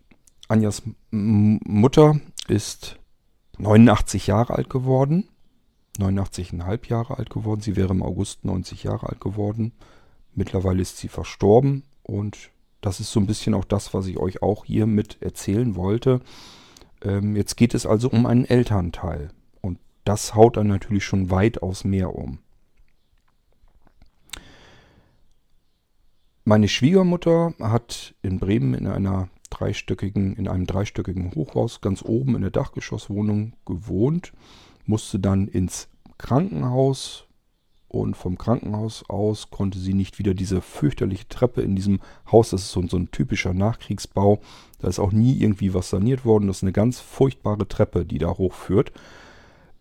Anjas 0.47 0.81
Mutter 1.11 2.19
ist 2.47 2.97
89 3.57 4.27
Jahre 4.27 4.53
alt 4.55 4.69
geworden. 4.69 5.29
89,5 5.99 6.89
Jahre 6.89 7.17
alt 7.17 7.29
geworden. 7.29 7.61
Sie 7.61 7.75
wäre 7.75 7.93
im 7.93 8.03
August 8.03 8.45
90 8.45 8.83
Jahre 8.83 9.09
alt 9.09 9.21
geworden. 9.21 9.73
Mittlerweile 10.33 10.81
ist 10.81 10.97
sie 10.97 11.07
verstorben 11.07 11.83
und 12.01 12.49
das 12.81 12.99
ist 12.99 13.11
so 13.11 13.19
ein 13.19 13.27
bisschen 13.27 13.53
auch 13.53 13.65
das, 13.65 13.93
was 13.93 14.07
ich 14.07 14.17
euch 14.17 14.41
auch 14.41 14.65
hier 14.65 14.87
mit 14.87 15.21
erzählen 15.21 15.75
wollte. 15.75 16.21
Ähm, 17.01 17.35
jetzt 17.35 17.55
geht 17.55 17.73
es 17.73 17.85
also 17.85 18.09
um 18.09 18.25
einen 18.25 18.45
Elternteil 18.45 19.29
und 19.61 19.79
das 20.03 20.35
haut 20.35 20.57
dann 20.57 20.67
natürlich 20.67 21.05
schon 21.05 21.29
weitaus 21.29 21.83
mehr 21.83 22.15
um. 22.15 22.39
Meine 26.45 26.67
Schwiegermutter 26.67 27.53
hat 27.59 28.15
in 28.21 28.39
Bremen 28.39 28.73
in 28.73 28.87
einer 28.87 29.29
dreistöckigen, 29.49 30.35
in 30.35 30.49
einem 30.49 30.65
dreistöckigen 30.65 31.33
Hochhaus 31.35 31.79
ganz 31.79 32.03
oben 32.03 32.35
in 32.35 32.41
der 32.41 32.51
Dachgeschosswohnung 32.51 33.53
gewohnt 33.65 34.33
musste 34.85 35.19
dann 35.19 35.47
ins 35.47 35.87
Krankenhaus 36.17 37.25
und 37.87 38.17
vom 38.17 38.37
Krankenhaus 38.37 39.07
aus 39.07 39.51
konnte 39.51 39.77
sie 39.77 39.93
nicht 39.93 40.17
wieder 40.17 40.33
diese 40.33 40.61
fürchterliche 40.61 41.27
Treppe 41.27 41.61
in 41.61 41.75
diesem 41.75 41.99
Haus, 42.31 42.49
das 42.49 42.63
ist 42.63 42.71
so, 42.71 42.85
so 42.87 42.97
ein 42.97 43.11
typischer 43.11 43.53
Nachkriegsbau, 43.53 44.39
da 44.79 44.87
ist 44.87 44.99
auch 44.99 45.11
nie 45.11 45.39
irgendwie 45.39 45.73
was 45.73 45.91
saniert 45.91 46.25
worden, 46.25 46.47
das 46.47 46.57
ist 46.57 46.63
eine 46.63 46.71
ganz 46.71 46.99
furchtbare 46.99 47.67
Treppe, 47.67 48.05
die 48.05 48.17
da 48.17 48.29
hochführt. 48.29 48.91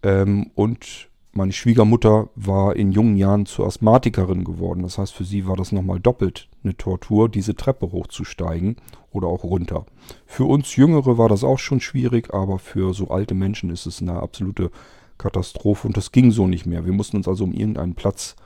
Ähm, 0.02 0.50
und 0.54 1.08
meine 1.32 1.52
Schwiegermutter 1.52 2.28
war 2.34 2.76
in 2.76 2.92
jungen 2.92 3.16
Jahren 3.16 3.46
zur 3.46 3.66
Asthmatikerin 3.66 4.44
geworden. 4.44 4.82
Das 4.82 4.98
heißt, 4.98 5.14
für 5.14 5.24
sie 5.24 5.46
war 5.46 5.56
das 5.56 5.72
nochmal 5.72 5.98
doppelt 5.98 6.48
eine 6.62 6.76
Tortur, 6.76 7.30
diese 7.30 7.54
Treppe 7.54 7.90
hochzusteigen 7.90 8.76
oder 9.10 9.28
auch 9.28 9.42
runter. 9.42 9.86
Für 10.26 10.44
uns 10.44 10.76
Jüngere 10.76 11.16
war 11.16 11.30
das 11.30 11.42
auch 11.42 11.58
schon 11.58 11.80
schwierig, 11.80 12.34
aber 12.34 12.58
für 12.58 12.92
so 12.92 13.08
alte 13.08 13.34
Menschen 13.34 13.70
ist 13.70 13.86
es 13.86 14.02
eine 14.02 14.20
absolute 14.20 14.70
Katastrophe 15.22 15.86
und 15.86 15.96
das 15.96 16.12
ging 16.12 16.32
so 16.32 16.46
nicht 16.46 16.66
mehr. 16.66 16.84
Wir 16.84 16.92
mussten 16.92 17.16
uns 17.16 17.28
also 17.28 17.44
um 17.44 17.52
irgendeinen 17.52 17.94
Platz 17.94 18.36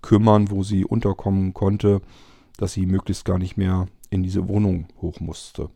kümmern, 0.00 0.50
wo 0.50 0.62
sie 0.62 0.84
unterkommen 0.84 1.52
konnte, 1.54 2.00
dass 2.56 2.72
sie 2.72 2.86
möglichst 2.86 3.24
gar 3.24 3.38
nicht 3.38 3.56
mehr 3.56 3.86
in 4.10 4.22
diese 4.22 4.48
Wohnung 4.48 4.86
hoch 5.02 5.20
musste. 5.20 5.70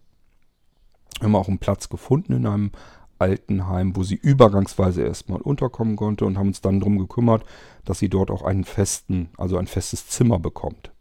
Wir 1.19 1.25
haben 1.25 1.37
auch 1.37 1.49
einen 1.49 1.59
Platz 1.59 1.89
gefunden 1.89 2.33
in 2.35 2.47
einem 2.47 2.71
Altenheim, 3.19 3.97
wo 3.97 4.03
sie 4.03 4.17
übergangsweise 4.17 5.03
erstmal 5.03 5.41
unterkommen 5.41 5.97
konnte 5.97 6.25
und 6.25 6.39
haben 6.39 6.49
uns 6.49 6.61
dann 6.61 6.81
darum 6.81 6.99
gekümmert, 6.99 7.45
dass 7.85 7.99
sie 7.99 8.09
dort 8.09 8.31
auch 8.31 8.43
einen 8.43 8.65
festen, 8.65 9.31
also 9.37 9.57
ein 9.57 9.67
festes 9.67 10.09
Zimmer 10.09 10.39
bekommt. 10.39 10.93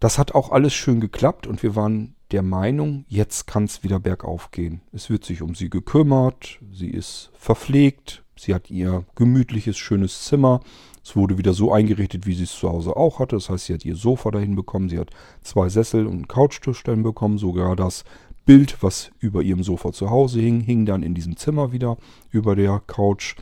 Das 0.00 0.18
hat 0.18 0.34
auch 0.34 0.50
alles 0.50 0.72
schön 0.74 1.00
geklappt 1.00 1.46
und 1.46 1.62
wir 1.62 1.76
waren 1.76 2.16
der 2.32 2.42
Meinung, 2.42 3.04
jetzt 3.08 3.46
kann 3.46 3.64
es 3.64 3.82
wieder 3.82 4.00
bergauf 4.00 4.50
gehen. 4.50 4.80
Es 4.92 5.10
wird 5.10 5.24
sich 5.24 5.42
um 5.42 5.54
sie 5.54 5.70
gekümmert, 5.70 6.58
sie 6.72 6.88
ist 6.88 7.30
verpflegt, 7.34 8.24
sie 8.36 8.54
hat 8.54 8.70
ihr 8.70 9.04
gemütliches, 9.14 9.76
schönes 9.76 10.24
Zimmer. 10.24 10.60
Es 11.04 11.14
wurde 11.16 11.36
wieder 11.36 11.52
so 11.52 11.72
eingerichtet, 11.72 12.26
wie 12.26 12.34
sie 12.34 12.44
es 12.44 12.52
zu 12.52 12.68
Hause 12.68 12.96
auch 12.96 13.18
hatte. 13.18 13.36
Das 13.36 13.50
heißt, 13.50 13.66
sie 13.66 13.74
hat 13.74 13.84
ihr 13.84 13.96
Sofa 13.96 14.30
dahin 14.30 14.54
bekommen, 14.54 14.88
sie 14.88 14.98
hat 14.98 15.10
zwei 15.42 15.68
Sessel 15.68 16.06
und 16.06 16.12
einen 16.14 16.28
Couchtisch 16.28 16.82
dann 16.84 17.02
bekommen. 17.02 17.38
Sogar 17.38 17.76
das 17.76 18.04
Bild, 18.46 18.82
was 18.82 19.10
über 19.18 19.42
ihrem 19.42 19.62
Sofa 19.62 19.92
zu 19.92 20.10
Hause 20.10 20.40
hing, 20.40 20.60
hing 20.60 20.86
dann 20.86 21.02
in 21.02 21.14
diesem 21.14 21.36
Zimmer 21.36 21.72
wieder 21.72 21.96
über 22.30 22.56
der 22.56 22.80
Couch. 22.86 23.36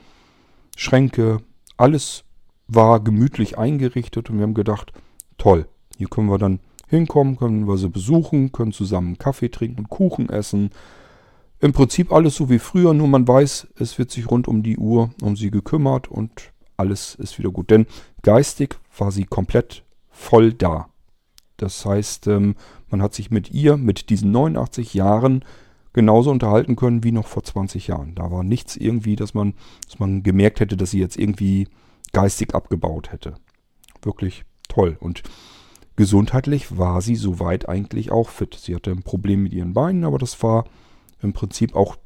Schränke, 0.76 1.43
alles 1.76 2.24
war 2.66 3.01
gemütlich 3.01 3.59
eingerichtet 3.59 4.30
und 4.30 4.38
wir 4.38 4.43
haben 4.43 4.55
gedacht, 4.55 4.93
toll, 5.38 5.66
hier 5.97 6.09
können 6.09 6.28
wir 6.28 6.38
dann 6.38 6.61
hinkommen, 6.91 7.36
können 7.36 7.66
wir 7.66 7.78
sie 7.78 7.88
besuchen, 7.88 8.53
können 8.53 8.72
zusammen 8.72 9.16
Kaffee 9.16 9.49
trinken 9.49 9.80
und 9.80 9.88
Kuchen 9.88 10.28
essen. 10.28 10.70
Im 11.61 11.72
Prinzip 11.72 12.12
alles 12.12 12.34
so 12.34 12.51
wie 12.51 12.59
früher, 12.59 12.95
nur 12.95 13.09
man 13.09 13.26
weiß, 13.26 13.68
es 13.78 13.99
wird 13.99 14.11
sich 14.11 14.30
rund 14.30 14.49
um 14.49 14.62
die 14.62 14.76
Uhr 14.76 15.11
um 15.22 15.36
sie 15.36 15.51
gekümmert 15.51 16.09
und 16.09 16.53
alles 16.76 17.14
ist 17.14 17.38
wieder 17.38 17.51
gut. 17.51 17.70
Denn 17.70 17.86
geistig 18.22 18.76
war 18.97 19.12
sie 19.12 19.24
komplett 19.24 19.84
voll 20.11 20.53
da. 20.53 20.88
Das 21.59 21.84
heißt, 21.84 22.26
ähm, 22.26 22.57
man 22.88 23.03
hat 23.03 23.14
sich 23.14 23.30
mit 23.30 23.51
ihr, 23.51 23.76
mit 23.76 24.11
diesen 24.11 24.32
89 24.32 24.95
Jahren, 24.95 25.45
genauso 25.93 26.30
unterhalten 26.30 26.76
können 26.76 27.05
wie 27.05 27.12
noch 27.12 27.26
vor 27.26 27.43
20 27.43 27.88
Jahren. 27.88 28.14
Da 28.14 28.30
war 28.30 28.43
nichts 28.43 28.76
irgendwie, 28.76 29.16
dass 29.16 29.34
man, 29.34 29.55
dass 29.86 29.99
man 29.99 30.22
gemerkt 30.22 30.61
hätte, 30.61 30.76
dass 30.76 30.93
sie 30.93 31.01
jetzt 31.01 31.18
irgendwie 31.18 31.68
geistig 32.12 32.55
abgebaut 32.55 33.12
hätte. 33.12 33.34
Wirklich 34.03 34.45
toll. 34.68 34.97
Und 35.01 35.22
gesundheitlich 36.01 36.78
war 36.78 37.03
sie 37.03 37.14
soweit 37.14 37.68
eigentlich 37.68 38.11
auch 38.11 38.30
fit. 38.30 38.55
Sie 38.55 38.74
hatte 38.74 38.90
ein 38.90 39.03
Problem 39.03 39.42
mit 39.42 39.53
ihren 39.53 39.74
Beinen, 39.74 40.05
aber 40.05 40.16
das 40.16 40.42
war 40.42 40.64
im 41.20 41.34
Prinzip 41.34 41.76
auch 41.76 41.96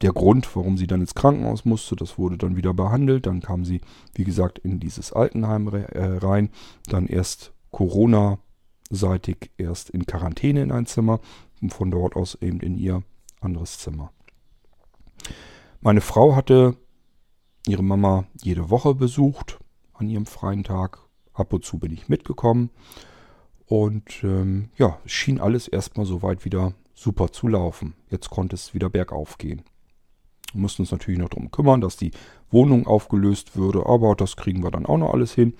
der 0.00 0.14
Grund, 0.14 0.56
warum 0.56 0.78
sie 0.78 0.86
dann 0.86 1.02
ins 1.02 1.14
Krankenhaus 1.14 1.66
musste. 1.66 1.94
Das 1.94 2.16
wurde 2.16 2.38
dann 2.38 2.56
wieder 2.56 2.72
behandelt. 2.72 3.26
Dann 3.26 3.42
kam 3.42 3.66
sie, 3.66 3.82
wie 4.14 4.24
gesagt, 4.24 4.58
in 4.60 4.80
dieses 4.80 5.12
Altenheim 5.12 5.68
äh, 5.68 6.16
rein. 6.16 6.48
Dann 6.86 7.06
erst 7.06 7.52
Corona-seitig 7.72 9.50
erst 9.58 9.90
in 9.90 10.06
Quarantäne 10.06 10.62
in 10.62 10.72
ein 10.72 10.86
Zimmer 10.86 11.20
und 11.60 11.74
von 11.74 11.90
dort 11.90 12.16
aus 12.16 12.38
eben 12.40 12.60
in 12.60 12.78
ihr 12.78 13.02
anderes 13.42 13.76
Zimmer. 13.76 14.12
Meine 15.82 16.00
Frau 16.00 16.34
hatte 16.34 16.78
ihre 17.66 17.84
Mama 17.84 18.24
jede 18.42 18.70
Woche 18.70 18.94
besucht 18.94 19.58
an 19.92 20.08
ihrem 20.08 20.24
freien 20.24 20.64
Tag. 20.64 21.00
Ab 21.34 21.52
und 21.52 21.66
zu 21.66 21.78
bin 21.78 21.92
ich 21.92 22.08
mitgekommen. 22.08 22.70
Und 23.66 24.22
ähm, 24.22 24.70
ja, 24.76 24.98
schien 25.06 25.40
alles 25.40 25.68
erstmal 25.68 26.06
soweit 26.06 26.44
wieder 26.44 26.74
super 26.94 27.32
zu 27.32 27.48
laufen. 27.48 27.94
Jetzt 28.10 28.30
konnte 28.30 28.54
es 28.54 28.74
wieder 28.74 28.90
bergauf 28.90 29.38
gehen. 29.38 29.62
Wir 30.52 30.60
mussten 30.60 30.82
uns 30.82 30.92
natürlich 30.92 31.18
noch 31.18 31.30
darum 31.30 31.50
kümmern, 31.50 31.80
dass 31.80 31.96
die 31.96 32.10
Wohnung 32.50 32.86
aufgelöst 32.86 33.56
würde, 33.56 33.86
aber 33.86 34.14
das 34.14 34.36
kriegen 34.36 34.62
wir 34.62 34.70
dann 34.70 34.86
auch 34.86 34.98
noch 34.98 35.12
alles 35.12 35.32
hin. 35.32 35.54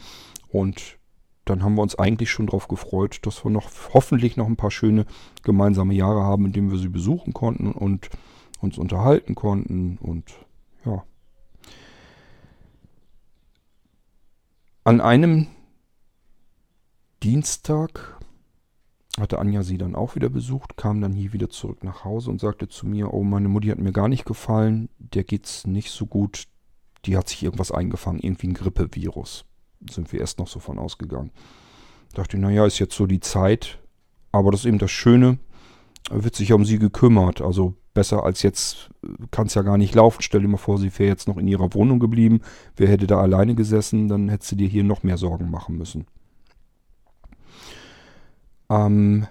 Und 0.50 0.98
dann 1.44 1.62
haben 1.62 1.74
wir 1.74 1.82
uns 1.82 1.98
eigentlich 1.98 2.30
schon 2.30 2.46
darauf 2.46 2.68
gefreut, 2.68 3.20
dass 3.22 3.44
wir 3.44 3.50
noch 3.50 3.70
hoffentlich 3.94 4.36
noch 4.36 4.46
ein 4.46 4.56
paar 4.56 4.70
schöne 4.70 5.06
gemeinsame 5.42 5.94
Jahre 5.94 6.22
haben, 6.22 6.46
in 6.46 6.52
denen 6.52 6.70
wir 6.70 6.78
sie 6.78 6.88
besuchen 6.88 7.32
konnten 7.32 7.72
und 7.72 8.10
uns 8.60 8.78
unterhalten 8.78 9.34
konnten 9.34 9.98
und 10.00 10.32
ja. 10.84 11.02
An 14.84 15.00
einem 15.00 15.48
Dienstag 17.22 18.18
hatte 19.20 19.38
Anja 19.38 19.62
sie 19.62 19.78
dann 19.78 19.94
auch 19.94 20.16
wieder 20.16 20.28
besucht, 20.28 20.76
kam 20.76 21.00
dann 21.00 21.12
hier 21.12 21.32
wieder 21.32 21.50
zurück 21.50 21.84
nach 21.84 22.04
Hause 22.04 22.30
und 22.30 22.40
sagte 22.40 22.68
zu 22.68 22.86
mir, 22.86 23.12
oh, 23.14 23.22
meine 23.22 23.48
Mutti 23.48 23.68
hat 23.68 23.78
mir 23.78 23.92
gar 23.92 24.08
nicht 24.08 24.24
gefallen, 24.24 24.88
der 24.98 25.22
geht's 25.22 25.66
nicht 25.66 25.90
so 25.90 26.06
gut, 26.06 26.44
die 27.04 27.16
hat 27.16 27.28
sich 27.28 27.42
irgendwas 27.42 27.70
eingefangen, 27.70 28.20
irgendwie 28.20 28.48
ein 28.48 28.54
Grippevirus. 28.54 29.44
Sind 29.88 30.12
wir 30.12 30.20
erst 30.20 30.38
noch 30.38 30.48
so 30.48 30.58
von 30.58 30.78
ausgegangen. 30.78 31.30
Dachte, 32.14 32.38
naja, 32.38 32.66
ist 32.66 32.78
jetzt 32.78 32.96
so 32.96 33.06
die 33.06 33.20
Zeit, 33.20 33.78
aber 34.32 34.50
das 34.50 34.60
ist 34.60 34.66
eben 34.66 34.78
das 34.78 34.90
Schöne, 34.90 35.38
wird 36.10 36.34
sich 36.34 36.52
um 36.52 36.64
sie 36.64 36.78
gekümmert, 36.78 37.40
also 37.40 37.74
besser 37.94 38.24
als 38.24 38.42
jetzt 38.42 38.90
kann 39.30 39.46
es 39.46 39.54
ja 39.54 39.62
gar 39.62 39.78
nicht 39.78 39.94
laufen. 39.94 40.22
Stell 40.22 40.40
dir 40.40 40.48
mal 40.48 40.56
vor, 40.56 40.78
sie 40.78 40.90
wäre 40.98 41.10
jetzt 41.10 41.28
noch 41.28 41.36
in 41.36 41.46
ihrer 41.46 41.74
Wohnung 41.74 42.00
geblieben, 42.00 42.40
wer 42.76 42.88
hätte 42.88 43.06
da 43.06 43.20
alleine 43.20 43.54
gesessen, 43.54 44.08
dann 44.08 44.28
hätte 44.28 44.46
sie 44.46 44.56
dir 44.56 44.68
hier 44.68 44.84
noch 44.84 45.02
mehr 45.02 45.18
Sorgen 45.18 45.50
machen 45.50 45.76
müssen. 45.76 46.06
Am 48.72 49.26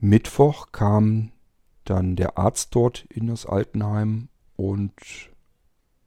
Mittwoch 0.00 0.72
kam 0.72 1.30
dann 1.84 2.16
der 2.16 2.38
Arzt 2.38 2.74
dort 2.74 3.04
in 3.10 3.26
das 3.26 3.44
Altenheim 3.44 4.28
und 4.56 4.94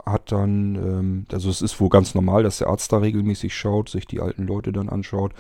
hat 0.04 0.32
dann, 0.32 0.74
ähm, 0.74 1.26
also 1.32 1.52
es 1.52 1.62
ist 1.62 1.80
wohl 1.80 1.90
ganz 1.90 2.16
normal, 2.16 2.42
dass 2.42 2.58
der 2.58 2.70
Arzt 2.70 2.92
da 2.92 2.98
regelmäßig 2.98 3.56
schaut, 3.56 3.90
sich 3.90 4.08
die 4.08 4.20
alten 4.20 4.48
Leute 4.48 4.72
dann 4.72 4.90
anschaut 4.90 5.36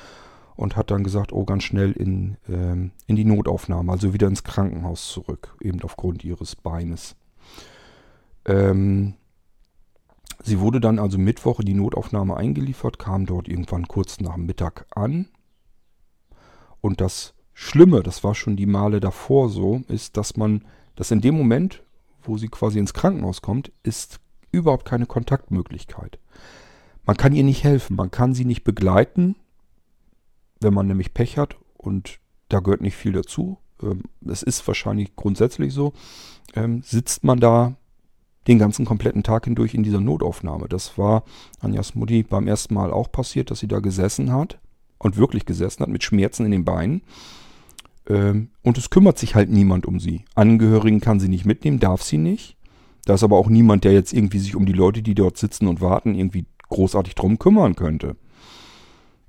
und 0.55 0.75
hat 0.75 0.91
dann 0.91 1.03
gesagt, 1.03 1.33
oh, 1.33 1.45
ganz 1.45 1.63
schnell 1.63 1.93
in, 1.93 2.37
ähm, 2.47 2.91
in 3.07 3.15
die 3.15 3.25
Notaufnahme, 3.25 3.91
also 3.91 4.13
wieder 4.13 4.27
ins 4.27 4.43
Krankenhaus 4.43 5.09
zurück, 5.09 5.57
eben 5.61 5.81
aufgrund 5.81 6.23
ihres 6.23 6.55
Beines. 6.55 7.15
Ähm, 8.45 9.15
sie 10.43 10.59
wurde 10.59 10.79
dann 10.79 10.99
also 10.99 11.17
Mittwoch 11.17 11.59
in 11.59 11.65
die 11.65 11.73
Notaufnahme 11.73 12.37
eingeliefert, 12.37 12.99
kam 12.99 13.25
dort 13.25 13.47
irgendwann 13.47 13.87
kurz 13.87 14.19
nach 14.19 14.37
Mittag 14.37 14.85
an 14.91 15.27
und 16.85 17.01
das 17.01 17.33
Schlimme, 17.55 18.03
das 18.03 18.23
war 18.23 18.35
schon 18.35 18.55
die 18.55 18.67
Male 18.67 18.99
davor 18.99 19.49
so, 19.49 19.81
ist, 19.87 20.17
dass 20.17 20.37
man, 20.37 20.63
dass 20.95 21.09
in 21.09 21.19
dem 21.19 21.35
Moment, 21.35 21.81
wo 22.21 22.37
sie 22.37 22.47
quasi 22.47 22.77
ins 22.77 22.93
Krankenhaus 22.93 23.41
kommt, 23.41 23.71
ist 23.81 24.19
überhaupt 24.51 24.85
keine 24.85 25.07
Kontaktmöglichkeit. 25.07 26.19
Man 27.03 27.17
kann 27.17 27.33
ihr 27.33 27.43
nicht 27.43 27.63
helfen, 27.63 27.95
man 27.95 28.11
kann 28.11 28.35
sie 28.35 28.45
nicht 28.45 28.63
begleiten, 28.63 29.35
wenn 30.61 30.75
man 30.75 30.85
nämlich 30.85 31.15
Pech 31.15 31.39
hat 31.39 31.55
und 31.75 32.19
da 32.49 32.59
gehört 32.59 32.81
nicht 32.81 32.95
viel 32.95 33.13
dazu. 33.13 33.57
Ähm, 33.81 34.03
es 34.23 34.43
ist 34.43 34.67
wahrscheinlich 34.67 35.15
grundsätzlich 35.15 35.73
so, 35.73 35.93
ähm, 36.53 36.83
sitzt 36.83 37.23
man 37.23 37.39
da 37.39 37.73
den 38.47 38.59
ganzen 38.59 38.85
kompletten 38.85 39.23
Tag 39.23 39.45
hindurch 39.45 39.73
in 39.73 39.81
dieser 39.81 40.01
Notaufnahme. 40.01 40.67
Das 40.69 40.99
war 40.99 41.23
Anjas 41.59 41.95
Mutti 41.95 42.21
beim 42.21 42.47
ersten 42.47 42.75
Mal 42.75 42.93
auch 42.93 43.11
passiert, 43.11 43.49
dass 43.49 43.57
sie 43.57 43.67
da 43.67 43.79
gesessen 43.79 44.31
hat 44.31 44.59
und 44.97 45.17
wirklich 45.17 45.45
gesessen 45.45 45.83
hat 45.83 45.89
mit 45.89 46.03
Schmerzen 46.03 46.45
in 46.45 46.51
den 46.51 46.65
Beinen. 46.65 47.01
Ähm, 48.07 48.49
und 48.61 48.77
es 48.77 48.89
kümmert 48.89 49.17
sich 49.17 49.35
halt 49.35 49.49
niemand 49.49 49.85
um 49.85 49.99
sie. 49.99 50.25
Angehörigen 50.35 51.01
kann 51.01 51.19
sie 51.19 51.29
nicht 51.29 51.45
mitnehmen, 51.45 51.79
darf 51.79 52.03
sie 52.03 52.17
nicht. 52.17 52.57
Da 53.05 53.15
ist 53.15 53.23
aber 53.23 53.37
auch 53.37 53.49
niemand, 53.49 53.83
der 53.83 53.93
jetzt 53.93 54.13
irgendwie 54.13 54.39
sich 54.39 54.55
um 54.55 54.65
die 54.65 54.73
Leute, 54.73 55.01
die 55.01 55.15
dort 55.15 55.37
sitzen 55.37 55.67
und 55.67 55.81
warten, 55.81 56.15
irgendwie 56.15 56.45
großartig 56.69 57.15
drum 57.15 57.37
kümmern 57.37 57.75
könnte. 57.75 58.15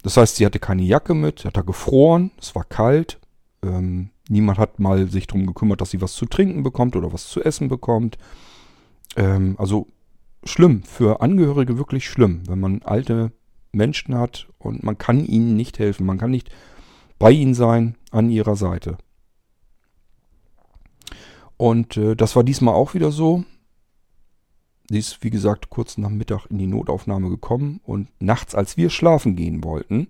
Das 0.02 0.16
heißt, 0.16 0.36
sie 0.36 0.46
hatte 0.46 0.58
keine 0.58 0.82
Jacke 0.82 1.14
mit, 1.14 1.44
hat 1.44 1.56
da 1.56 1.62
gefroren, 1.62 2.30
es 2.40 2.54
war 2.54 2.64
kalt. 2.64 3.18
Ähm, 3.62 4.10
niemand 4.28 4.58
hat 4.58 4.78
mal 4.78 5.08
sich 5.10 5.26
darum 5.26 5.46
gekümmert, 5.46 5.80
dass 5.80 5.90
sie 5.90 6.00
was 6.00 6.14
zu 6.14 6.26
trinken 6.26 6.62
bekommt 6.62 6.96
oder 6.96 7.12
was 7.12 7.28
zu 7.28 7.42
essen 7.42 7.68
bekommt. 7.68 8.16
Ähm, 9.16 9.56
also 9.58 9.88
schlimm, 10.44 10.82
für 10.82 11.20
Angehörige 11.20 11.76
wirklich 11.76 12.08
schlimm, 12.08 12.42
wenn 12.46 12.60
man 12.60 12.82
alte 12.82 13.32
Menschen 13.72 14.16
hat 14.16 14.48
und 14.58 14.82
man 14.82 14.98
kann 14.98 15.24
ihnen 15.24 15.56
nicht 15.56 15.78
helfen. 15.78 16.06
Man 16.06 16.18
kann 16.18 16.30
nicht 16.30 16.50
bei 17.18 17.30
ihnen 17.30 17.54
sein, 17.54 17.96
an 18.10 18.30
ihrer 18.30 18.56
Seite. 18.56 18.98
Und 21.56 21.96
äh, 21.96 22.14
das 22.14 22.36
war 22.36 22.44
diesmal 22.44 22.74
auch 22.74 22.94
wieder 22.94 23.10
so. 23.10 23.44
Sie 24.88 24.98
ist, 24.98 25.24
wie 25.24 25.30
gesagt, 25.30 25.70
kurz 25.70 25.98
nach 25.98 26.10
Mittag 26.10 26.46
in 26.46 26.58
die 26.58 26.66
Notaufnahme 26.66 27.28
gekommen 27.28 27.80
und 27.84 28.08
nachts, 28.20 28.54
als 28.54 28.76
wir 28.76 28.90
schlafen 28.90 29.34
gehen 29.34 29.64
wollten, 29.64 30.08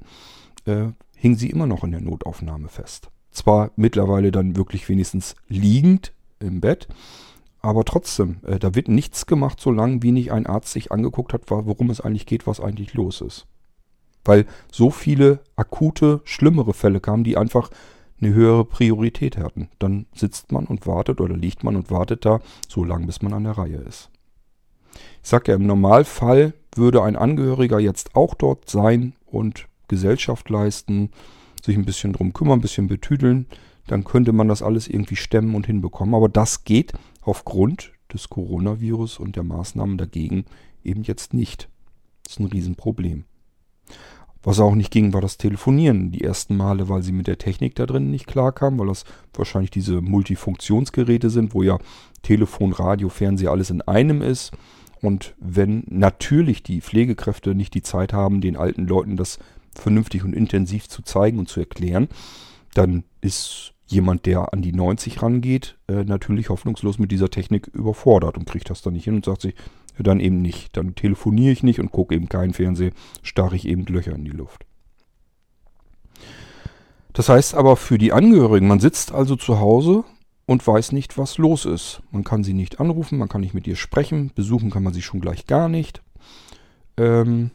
äh, 0.67 0.89
hing 1.15 1.37
sie 1.37 1.51
immer 1.51 1.67
noch 1.67 1.83
in 1.85 1.93
der 1.93 2.01
Notaufnahme 2.01 2.69
fest. 2.69 3.11
Zwar 3.31 3.71
mittlerweile 3.77 4.33
dann 4.33 4.57
wirklich 4.57 4.89
wenigstens 4.89 5.35
liegend 5.49 6.13
im 6.41 6.61
Bett, 6.61 6.89
aber 7.61 7.85
trotzdem, 7.85 8.39
äh, 8.47 8.59
da 8.59 8.75
wird 8.75 8.89
nichts 8.89 9.27
gemacht, 9.27 9.61
solange 9.61 10.03
wie 10.03 10.13
nicht 10.13 10.33
ein 10.33 10.47
Arzt 10.47 10.73
sich 10.73 10.93
angeguckt 10.93 11.33
hat, 11.33 11.51
worum 11.51 11.91
es 11.91 12.01
eigentlich 12.01 12.27
geht, 12.27 12.47
was 12.47 12.61
eigentlich 12.61 12.95
los 12.95 13.21
ist 13.21 13.47
weil 14.27 14.47
so 14.71 14.91
viele 14.91 15.41
akute, 15.57 16.21
schlimmere 16.25 16.75
Fälle 16.75 17.01
kamen, 17.01 17.25
die 17.25 17.37
einfach 17.37 17.71
eine 18.21 18.33
höhere 18.33 18.65
Priorität 18.65 19.37
hatten. 19.37 19.69
Dann 19.79 20.07
sitzt 20.15 20.53
man 20.53 20.65
und 20.67 20.87
wartet 20.87 21.21
oder 21.21 21.37
liegt 21.37 21.65
man 21.65 21.77
und 21.77 21.91
wartet 21.91 22.25
da 22.25 22.41
so 22.69 22.85
lange, 22.85 23.07
bis 23.07 23.23
man 23.23 23.33
an 23.33 23.45
der 23.45 23.59
Reihe 23.59 23.77
ist. 23.77 24.11
Ich 25.23 25.29
sage 25.29 25.53
ja, 25.53 25.57
im 25.57 25.67
Normalfall 25.67 26.55
würde 26.75 27.03
ein 27.03 27.17
Angehöriger 27.17 27.79
jetzt 27.79 28.17
auch 28.17 28.35
dort 28.35 28.71
sein 28.71 29.15
und 29.27 29.67
Gesellschaft 29.89 30.49
leisten, 30.49 31.11
sich 31.63 31.77
ein 31.77 31.85
bisschen 31.85 32.13
drum 32.13 32.33
kümmern, 32.33 32.59
ein 32.59 32.63
bisschen 32.63 32.89
betüdeln, 32.89 33.47
dann 33.87 34.05
könnte 34.05 34.33
man 34.33 34.49
das 34.49 34.63
alles 34.63 34.89
irgendwie 34.89 35.17
stemmen 35.17 35.55
und 35.55 35.67
hinbekommen. 35.67 36.15
Aber 36.15 36.29
das 36.29 36.65
geht 36.65 36.93
aufgrund 37.27 37.93
des 38.13 38.29
Coronavirus 38.31 39.19
und 39.19 39.37
der 39.37 39.43
Maßnahmen 39.43 39.99
dagegen 39.99 40.45
eben 40.85 41.03
jetzt 41.03 41.35
nicht. 41.35 41.69
Das 42.23 42.35
ist 42.35 42.41
ein 42.41 42.47
Riesenproblem. 42.47 43.25
Was 44.43 44.61
auch 44.61 44.77
nicht 44.77 44.93
ging, 44.93 45.13
war 45.13 45.21
das 45.21 45.39
Telefonieren. 45.39 46.13
Die 46.13 46.23
ersten 46.23 46.57
Male, 46.57 46.89
weil 46.89 47.03
sie 47.03 47.11
mit 47.11 47.27
der 47.27 47.39
Technik 47.39 47.75
da 47.75 47.85
drin 47.85 48.13
nicht 48.13 48.29
klarkam, 48.29 48.79
weil 48.79 48.87
das 48.87 49.05
wahrscheinlich 49.35 49.73
diese 49.73 50.01
Multifunktionsgeräte 50.01 51.31
sind, 51.31 51.53
wo 51.53 51.65
ja 51.65 51.79
Telefon, 52.23 52.73
Radio, 52.73 53.09
Fernseher 53.09 53.51
alles 53.51 53.71
in 53.71 53.83
einem 53.83 54.23
ist. 54.23 54.53
Und 55.03 55.35
wenn 55.39 55.83
natürlich 55.89 56.63
die 56.63 56.81
Pflegekräfte 56.81 57.57
nicht 57.57 57.75
die 57.75 57.83
Zeit 57.83 58.13
haben, 58.13 58.41
den 58.41 58.57
alten 58.57 58.87
Leuten 58.87 59.17
das 59.17 59.41
vernünftig 59.75 60.23
und 60.23 60.33
intensiv 60.33 60.89
zu 60.89 61.03
zeigen 61.03 61.41
und 61.41 61.49
zu 61.49 61.59
erklären, 61.59 62.09
dann 62.73 63.03
ist 63.21 63.75
jemand, 63.87 64.27
der 64.27 64.53
an 64.53 64.63
die 64.63 64.73
90 64.73 65.23
rangeht, 65.23 65.79
äh, 65.89 66.05
natürlich 66.05 66.49
hoffnungslos 66.49 66.99
mit 66.99 67.13
dieser 67.13 67.31
Technik 67.31 67.69
überfordert 67.69 68.37
und 68.37 68.47
kriegt 68.47 68.69
das 68.71 68.83
dann 68.83 68.95
nicht 68.95 69.05
hin 69.05 69.15
und 69.15 69.25
sagt 69.25 69.43
sich, 69.43 69.55
ja, 69.97 70.03
dann 70.03 70.21
eben 70.21 70.43
nicht. 70.43 70.77
Dann 70.77 70.95
telefoniere 70.95 71.53
ich 71.53 71.63
nicht 71.63 71.81
und 71.81 71.93
gucke 71.93 72.15
eben 72.15 72.29
keinen 72.29 72.53
Fernseher, 72.53 72.93
starre 73.23 73.57
ich 73.57 73.67
eben 73.67 73.87
Löcher 73.87 74.15
in 74.15 74.25
die 74.25 74.31
Luft. 74.31 74.67
Das 77.13 77.29
heißt 77.29 77.55
aber 77.55 77.77
für 77.77 77.97
die 77.97 78.13
Angehörigen, 78.13 78.69
man 78.69 78.81
sitzt 78.81 79.13
also 79.13 79.37
zu 79.37 79.59
Hause 79.59 80.05
und 80.45 80.67
weiß 80.67 80.93
nicht, 80.93 81.17
was 81.17 81.39
los 81.39 81.65
ist. 81.65 82.03
Man 82.11 82.25
kann 82.25 82.45
sie 82.45 82.53
nicht 82.53 82.79
anrufen, 82.79 83.19
man 83.19 83.29
kann 83.29 83.41
nicht 83.41 83.55
mit 83.55 83.67
ihr 83.67 83.77
sprechen, 83.77 84.33
besuchen 84.35 84.71
kann 84.71 84.83
man 84.83 84.93
sie 84.93 85.03
schon 85.03 85.21
gleich 85.21 85.47
gar 85.47 85.69
nicht. 85.69 86.03
Ähm, 86.99 87.53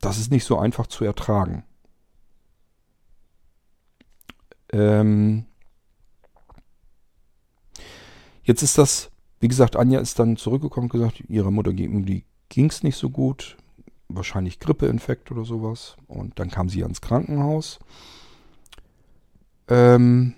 das 0.00 0.18
ist 0.18 0.32
nicht 0.32 0.44
so 0.44 0.58
einfach 0.58 0.88
zu 0.88 1.04
ertragen. 1.04 1.64
Ähm, 4.72 5.44
jetzt 8.42 8.62
ist 8.62 8.78
das, 8.78 9.10
wie 9.40 9.48
gesagt, 9.48 9.76
Anja 9.76 10.00
ist 10.00 10.18
dann 10.18 10.36
zurückgekommen 10.36 10.86
und 10.86 10.92
gesagt, 10.92 11.22
ihrer 11.28 11.50
Mutter 11.50 11.72
ging 11.72 12.26
es 12.56 12.82
nicht 12.82 12.96
so 12.96 13.10
gut. 13.10 13.56
Wahrscheinlich 14.08 14.58
Grippeinfekt 14.58 15.30
oder 15.30 15.44
sowas. 15.44 15.96
Und 16.06 16.38
dann 16.38 16.50
kam 16.50 16.68
sie 16.68 16.82
ans 16.82 17.00
Krankenhaus. 17.00 17.78
Ähm, 19.68 20.34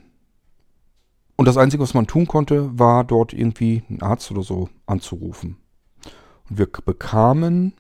und 1.37 1.47
das 1.47 1.57
Einzige, 1.57 1.83
was 1.83 1.95
man 1.95 2.07
tun 2.07 2.27
konnte, 2.27 2.79
war 2.79 3.05
dort 3.05 3.33
irgendwie 3.33 3.83
einen 3.89 4.03
Arzt 4.03 4.31
oder 4.31 4.43
so 4.43 4.69
anzurufen. 4.87 5.57
Und 6.49 6.59
wir 6.59 6.67
bekamen, 6.67 7.75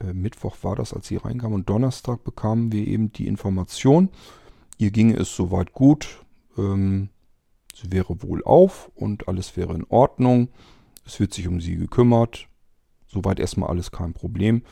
äh, 0.00 0.12
Mittwoch 0.14 0.56
war 0.62 0.76
das, 0.76 0.94
als 0.94 1.08
sie 1.08 1.16
reinkam, 1.16 1.52
und 1.52 1.68
Donnerstag 1.68 2.24
bekamen 2.24 2.72
wir 2.72 2.86
eben 2.86 3.12
die 3.12 3.26
Information, 3.26 4.08
Ihr 4.78 4.92
ginge 4.92 5.16
es 5.16 5.34
soweit 5.34 5.72
gut. 5.72 6.24
Ähm, 6.56 7.10
sie 7.74 7.92
wäre 7.92 8.22
wohl 8.22 8.42
auf 8.44 8.90
und 8.94 9.28
alles 9.28 9.56
wäre 9.56 9.74
in 9.74 9.84
Ordnung. 9.88 10.48
Es 11.04 11.20
wird 11.20 11.34
sich 11.34 11.48
um 11.48 11.60
sie 11.60 11.76
gekümmert. 11.76 12.48
Soweit 13.08 13.40
erstmal 13.40 13.70
alles 13.70 13.90
kein 13.90 14.12
Problem. 14.12 14.62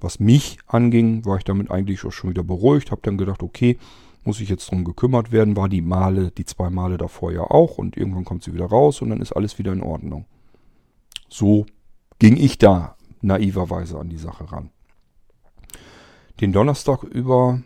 Was 0.00 0.18
mich 0.18 0.58
anging, 0.66 1.26
war 1.26 1.36
ich 1.36 1.44
damit 1.44 1.70
eigentlich 1.70 2.04
auch 2.04 2.12
schon 2.12 2.30
wieder 2.30 2.42
beruhigt. 2.42 2.90
Habe 2.90 3.02
dann 3.04 3.18
gedacht, 3.18 3.42
okay, 3.42 3.78
muss 4.24 4.40
ich 4.40 4.48
jetzt 4.48 4.70
drum 4.70 4.84
gekümmert 4.84 5.30
werden. 5.30 5.56
War 5.56 5.68
die 5.68 5.82
Male, 5.82 6.30
die 6.30 6.46
zwei 6.46 6.70
Male 6.70 6.96
davor 6.96 7.32
ja 7.32 7.42
auch. 7.42 7.76
Und 7.76 7.98
irgendwann 7.98 8.24
kommt 8.24 8.42
sie 8.42 8.54
wieder 8.54 8.66
raus 8.66 9.02
und 9.02 9.10
dann 9.10 9.20
ist 9.20 9.32
alles 9.32 9.58
wieder 9.58 9.72
in 9.72 9.82
Ordnung. 9.82 10.24
So 11.28 11.66
ging 12.18 12.36
ich 12.36 12.56
da 12.56 12.96
naiverweise 13.20 13.98
an 13.98 14.08
die 14.08 14.16
Sache 14.16 14.50
ran. 14.50 14.70
Den 16.40 16.52
Donnerstag 16.52 17.02
über 17.02 17.60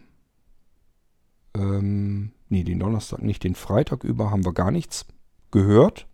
ähm, 1.56 2.32
nee, 2.48 2.64
den 2.64 2.80
Donnerstag 2.80 3.22
nicht, 3.22 3.44
den 3.44 3.54
Freitag 3.54 4.04
über 4.04 4.30
haben 4.30 4.44
wir 4.44 4.52
gar 4.52 4.70
nichts 4.70 5.06
gehört. 5.50 6.06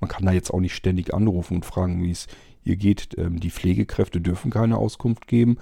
Man 0.00 0.08
kann 0.08 0.26
da 0.26 0.32
jetzt 0.32 0.52
auch 0.52 0.60
nicht 0.60 0.74
ständig 0.74 1.14
anrufen 1.14 1.56
und 1.56 1.64
fragen, 1.64 2.02
wie 2.02 2.10
es 2.10 2.26
ihr 2.64 2.76
geht. 2.76 3.16
Ähm, 3.16 3.40
die 3.40 3.50
Pflegekräfte 3.50 4.20
dürfen 4.20 4.50
keine 4.50 4.76
Auskunft 4.76 5.26
geben. 5.26 5.58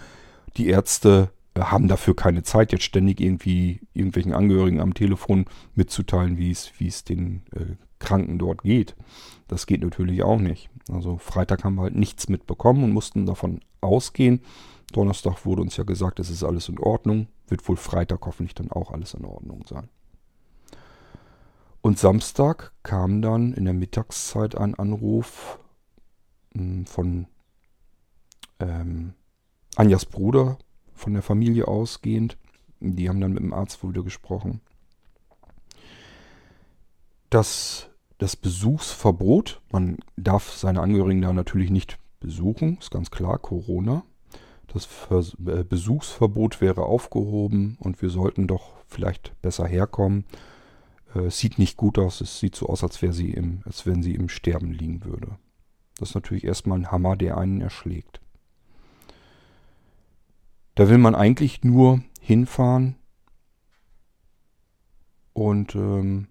Die 0.56 0.66
Ärzte 0.66 1.30
äh, 1.54 1.60
haben 1.60 1.88
dafür 1.88 2.16
keine 2.16 2.42
Zeit, 2.42 2.72
jetzt 2.72 2.84
ständig 2.84 3.20
irgendwie 3.20 3.80
irgendwelchen 3.92 4.34
Angehörigen 4.34 4.80
am 4.80 4.94
Telefon 4.94 5.46
mitzuteilen, 5.74 6.36
wie 6.36 6.50
es, 6.50 6.72
wie 6.78 6.88
es 6.88 7.04
den 7.04 7.42
äh, 7.52 7.76
Kranken 8.00 8.38
dort 8.38 8.62
geht. 8.62 8.96
Das 9.46 9.66
geht 9.66 9.82
natürlich 9.82 10.24
auch 10.24 10.40
nicht. 10.40 10.68
Also 10.90 11.16
Freitag 11.18 11.64
haben 11.64 11.76
wir 11.76 11.82
halt 11.82 11.94
nichts 11.94 12.28
mitbekommen 12.28 12.82
und 12.84 12.92
mussten 12.92 13.26
davon 13.26 13.60
ausgehen. 13.80 14.40
Donnerstag 14.92 15.46
wurde 15.46 15.62
uns 15.62 15.76
ja 15.76 15.84
gesagt, 15.84 16.18
es 16.18 16.30
ist 16.30 16.44
alles 16.44 16.68
in 16.68 16.78
Ordnung 16.78 17.28
wird 17.46 17.68
wohl 17.68 17.76
Freitag 17.76 18.24
hoffentlich 18.26 18.54
dann 18.54 18.70
auch 18.70 18.90
alles 18.90 19.14
in 19.14 19.24
Ordnung 19.24 19.64
sein. 19.66 19.88
Und 21.80 21.98
Samstag 21.98 22.72
kam 22.82 23.20
dann 23.20 23.52
in 23.52 23.66
der 23.66 23.74
Mittagszeit 23.74 24.56
ein 24.56 24.74
Anruf 24.74 25.58
hm, 26.54 26.86
von 26.86 27.26
ähm, 28.58 29.12
Anjas 29.76 30.06
Bruder, 30.06 30.56
von 30.94 31.12
der 31.12 31.22
Familie 31.22 31.68
ausgehend. 31.68 32.38
Die 32.80 33.08
haben 33.08 33.20
dann 33.20 33.32
mit 33.32 33.42
dem 33.42 33.52
Arzt 33.52 33.82
wohl 33.82 33.90
wieder 33.90 34.02
gesprochen. 34.02 34.60
Das, 37.28 37.90
das 38.18 38.36
Besuchsverbot, 38.36 39.60
man 39.70 39.98
darf 40.16 40.52
seine 40.52 40.80
Angehörigen 40.80 41.20
da 41.20 41.32
natürlich 41.32 41.70
nicht 41.70 41.98
besuchen, 42.20 42.78
ist 42.78 42.90
ganz 42.90 43.10
klar, 43.10 43.38
Corona. 43.38 44.04
Das 44.72 44.88
äh, 45.10 45.64
Besuchsverbot 45.64 46.60
wäre 46.60 46.82
aufgehoben 46.82 47.76
und 47.80 48.02
wir 48.02 48.10
sollten 48.10 48.46
doch 48.46 48.72
vielleicht 48.86 49.40
besser 49.42 49.66
herkommen. 49.66 50.24
Äh, 51.14 51.26
es 51.26 51.38
sieht 51.38 51.58
nicht 51.58 51.76
gut 51.76 51.98
aus. 51.98 52.20
Es 52.20 52.40
sieht 52.40 52.54
so 52.54 52.66
aus, 52.66 52.82
als, 52.82 52.98
sie 52.98 53.30
im, 53.30 53.62
als 53.64 53.86
wenn 53.86 54.02
sie 54.02 54.14
im 54.14 54.28
Sterben 54.28 54.72
liegen 54.72 55.04
würde. 55.04 55.38
Das 55.98 56.10
ist 56.10 56.14
natürlich 56.14 56.44
erstmal 56.44 56.78
ein 56.78 56.90
Hammer, 56.90 57.16
der 57.16 57.38
einen 57.38 57.60
erschlägt. 57.60 58.20
Da 60.74 60.88
will 60.88 60.98
man 60.98 61.14
eigentlich 61.14 61.62
nur 61.62 62.02
hinfahren 62.20 62.96
und 65.32 65.74
ähm, 65.76 66.26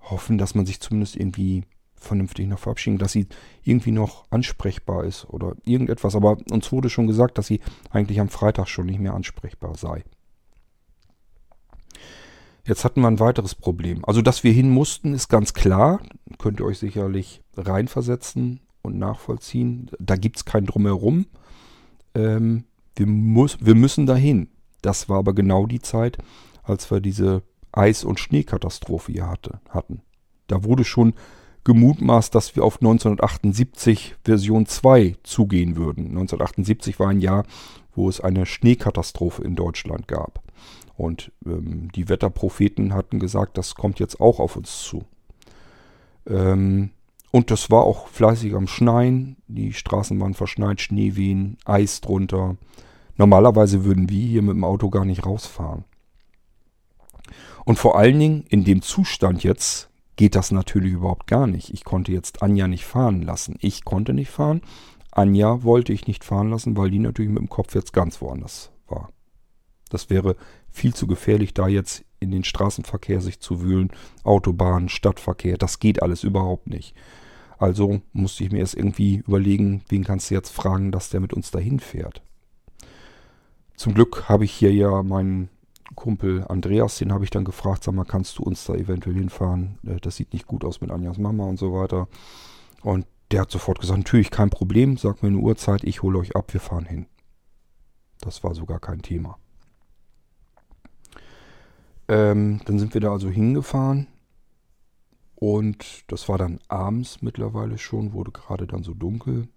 hoffen, 0.00 0.38
dass 0.38 0.54
man 0.54 0.66
sich 0.66 0.80
zumindest 0.80 1.16
irgendwie 1.16 1.64
vernünftig 2.00 2.48
noch 2.48 2.58
verabschieden, 2.58 2.98
dass 2.98 3.12
sie 3.12 3.26
irgendwie 3.62 3.92
noch 3.92 4.24
ansprechbar 4.30 5.04
ist 5.04 5.26
oder 5.26 5.54
irgendetwas. 5.64 6.16
Aber 6.16 6.38
uns 6.50 6.72
wurde 6.72 6.90
schon 6.90 7.06
gesagt, 7.06 7.38
dass 7.38 7.46
sie 7.46 7.60
eigentlich 7.90 8.20
am 8.20 8.28
Freitag 8.28 8.68
schon 8.68 8.86
nicht 8.86 9.00
mehr 9.00 9.14
ansprechbar 9.14 9.76
sei. 9.76 10.02
Jetzt 12.66 12.84
hatten 12.84 13.00
wir 13.00 13.08
ein 13.08 13.20
weiteres 13.20 13.54
Problem. 13.54 14.04
Also, 14.04 14.22
dass 14.22 14.44
wir 14.44 14.52
hin 14.52 14.70
mussten, 14.70 15.14
ist 15.14 15.28
ganz 15.28 15.54
klar. 15.54 16.00
Könnt 16.38 16.60
ihr 16.60 16.66
euch 16.66 16.78
sicherlich 16.78 17.42
reinversetzen 17.56 18.60
und 18.82 18.98
nachvollziehen. 18.98 19.90
Da 19.98 20.16
gibt 20.16 20.36
es 20.36 20.44
kein 20.44 20.66
Drumherum. 20.66 21.26
Ähm, 22.14 22.64
wir, 22.96 23.06
muss, 23.06 23.58
wir 23.60 23.74
müssen 23.74 24.06
dahin. 24.06 24.48
Das 24.82 25.08
war 25.08 25.18
aber 25.18 25.34
genau 25.34 25.66
die 25.66 25.80
Zeit, 25.80 26.18
als 26.62 26.90
wir 26.90 27.00
diese 27.00 27.42
Eis- 27.72 28.04
und 28.04 28.20
Schneekatastrophe 28.20 29.12
hier 29.12 29.28
hatte, 29.28 29.60
hatten. 29.68 30.02
Da 30.46 30.64
wurde 30.64 30.84
schon 30.84 31.14
gemutmaßt, 31.64 32.34
dass 32.34 32.56
wir 32.56 32.64
auf 32.64 32.76
1978 32.76 34.16
Version 34.24 34.66
2 34.66 35.16
zugehen 35.22 35.76
würden. 35.76 36.06
1978 36.08 36.98
war 36.98 37.08
ein 37.08 37.20
Jahr, 37.20 37.44
wo 37.94 38.08
es 38.08 38.20
eine 38.20 38.46
Schneekatastrophe 38.46 39.42
in 39.42 39.56
Deutschland 39.56 40.08
gab. 40.08 40.42
Und 40.96 41.32
ähm, 41.46 41.90
die 41.92 42.08
Wetterpropheten 42.08 42.94
hatten 42.94 43.18
gesagt, 43.18 43.56
das 43.58 43.74
kommt 43.74 44.00
jetzt 44.00 44.20
auch 44.20 44.38
auf 44.38 44.56
uns 44.56 44.82
zu. 44.82 45.04
Ähm, 46.26 46.90
und 47.30 47.50
das 47.50 47.70
war 47.70 47.84
auch 47.84 48.08
fleißig 48.08 48.54
am 48.54 48.66
Schneien. 48.66 49.36
Die 49.46 49.72
Straßen 49.72 50.20
waren 50.20 50.34
verschneit, 50.34 50.80
Schneewehen, 50.80 51.58
Eis 51.64 52.00
drunter. 52.00 52.56
Normalerweise 53.16 53.84
würden 53.84 54.08
wir 54.08 54.26
hier 54.26 54.42
mit 54.42 54.54
dem 54.54 54.64
Auto 54.64 54.90
gar 54.90 55.04
nicht 55.04 55.24
rausfahren. 55.24 55.84
Und 57.64 57.78
vor 57.78 57.96
allen 57.96 58.18
Dingen 58.18 58.44
in 58.48 58.64
dem 58.64 58.82
Zustand 58.82 59.44
jetzt 59.44 59.89
geht 60.20 60.34
das 60.34 60.50
natürlich 60.50 60.92
überhaupt 60.92 61.26
gar 61.26 61.46
nicht. 61.46 61.72
Ich 61.72 61.82
konnte 61.82 62.12
jetzt 62.12 62.42
Anja 62.42 62.68
nicht 62.68 62.84
fahren 62.84 63.22
lassen. 63.22 63.56
Ich 63.58 63.86
konnte 63.86 64.12
nicht 64.12 64.28
fahren. 64.28 64.60
Anja 65.10 65.62
wollte 65.62 65.94
ich 65.94 66.06
nicht 66.06 66.24
fahren 66.24 66.50
lassen, 66.50 66.76
weil 66.76 66.90
die 66.90 66.98
natürlich 66.98 67.30
mit 67.30 67.38
dem 67.38 67.48
Kopf 67.48 67.74
jetzt 67.74 67.94
ganz 67.94 68.20
woanders 68.20 68.70
war. 68.86 69.08
Das 69.88 70.10
wäre 70.10 70.36
viel 70.70 70.92
zu 70.92 71.06
gefährlich, 71.06 71.54
da 71.54 71.68
jetzt 71.68 72.04
in 72.18 72.30
den 72.30 72.44
Straßenverkehr 72.44 73.22
sich 73.22 73.40
zu 73.40 73.62
wühlen. 73.62 73.92
Autobahn, 74.22 74.90
Stadtverkehr, 74.90 75.56
das 75.56 75.78
geht 75.78 76.02
alles 76.02 76.22
überhaupt 76.22 76.66
nicht. 76.66 76.94
Also 77.56 78.02
musste 78.12 78.44
ich 78.44 78.52
mir 78.52 78.58
erst 78.58 78.74
irgendwie 78.74 79.22
überlegen, 79.26 79.80
wen 79.88 80.04
kannst 80.04 80.28
du 80.28 80.34
jetzt 80.34 80.50
fragen, 80.50 80.92
dass 80.92 81.08
der 81.08 81.20
mit 81.20 81.32
uns 81.32 81.50
dahin 81.50 81.80
fährt. 81.80 82.20
Zum 83.74 83.94
Glück 83.94 84.28
habe 84.28 84.44
ich 84.44 84.52
hier 84.52 84.74
ja 84.74 85.02
meinen 85.02 85.48
Kumpel 85.94 86.44
Andreas, 86.48 86.98
den 86.98 87.12
habe 87.12 87.24
ich 87.24 87.30
dann 87.30 87.44
gefragt, 87.44 87.84
sag 87.84 87.94
mal, 87.94 88.04
kannst 88.04 88.38
du 88.38 88.42
uns 88.42 88.64
da 88.64 88.74
eventuell 88.74 89.16
hinfahren? 89.16 89.78
Äh, 89.86 89.96
das 90.00 90.16
sieht 90.16 90.32
nicht 90.32 90.46
gut 90.46 90.64
aus 90.64 90.80
mit 90.80 90.90
Anjas 90.90 91.18
Mama 91.18 91.44
und 91.44 91.58
so 91.58 91.72
weiter. 91.72 92.08
Und 92.82 93.06
der 93.30 93.42
hat 93.42 93.50
sofort 93.50 93.80
gesagt, 93.80 93.98
natürlich 93.98 94.30
kein 94.30 94.50
Problem, 94.50 94.96
sag 94.96 95.22
mir 95.22 95.28
eine 95.28 95.38
Uhrzeit, 95.38 95.84
ich 95.84 96.02
hole 96.02 96.18
euch 96.18 96.34
ab, 96.34 96.52
wir 96.52 96.60
fahren 96.60 96.86
hin. 96.86 97.06
Das 98.20 98.42
war 98.42 98.54
sogar 98.54 98.80
kein 98.80 99.02
Thema. 99.02 99.38
Ähm, 102.08 102.60
dann 102.64 102.78
sind 102.78 102.92
wir 102.94 103.00
da 103.00 103.12
also 103.12 103.28
hingefahren 103.28 104.08
und 105.36 106.10
das 106.10 106.28
war 106.28 106.38
dann 106.38 106.58
abends 106.68 107.22
mittlerweile 107.22 107.78
schon, 107.78 108.12
wurde 108.12 108.32
gerade 108.32 108.66
dann 108.66 108.82
so 108.82 108.94
dunkel. 108.94 109.48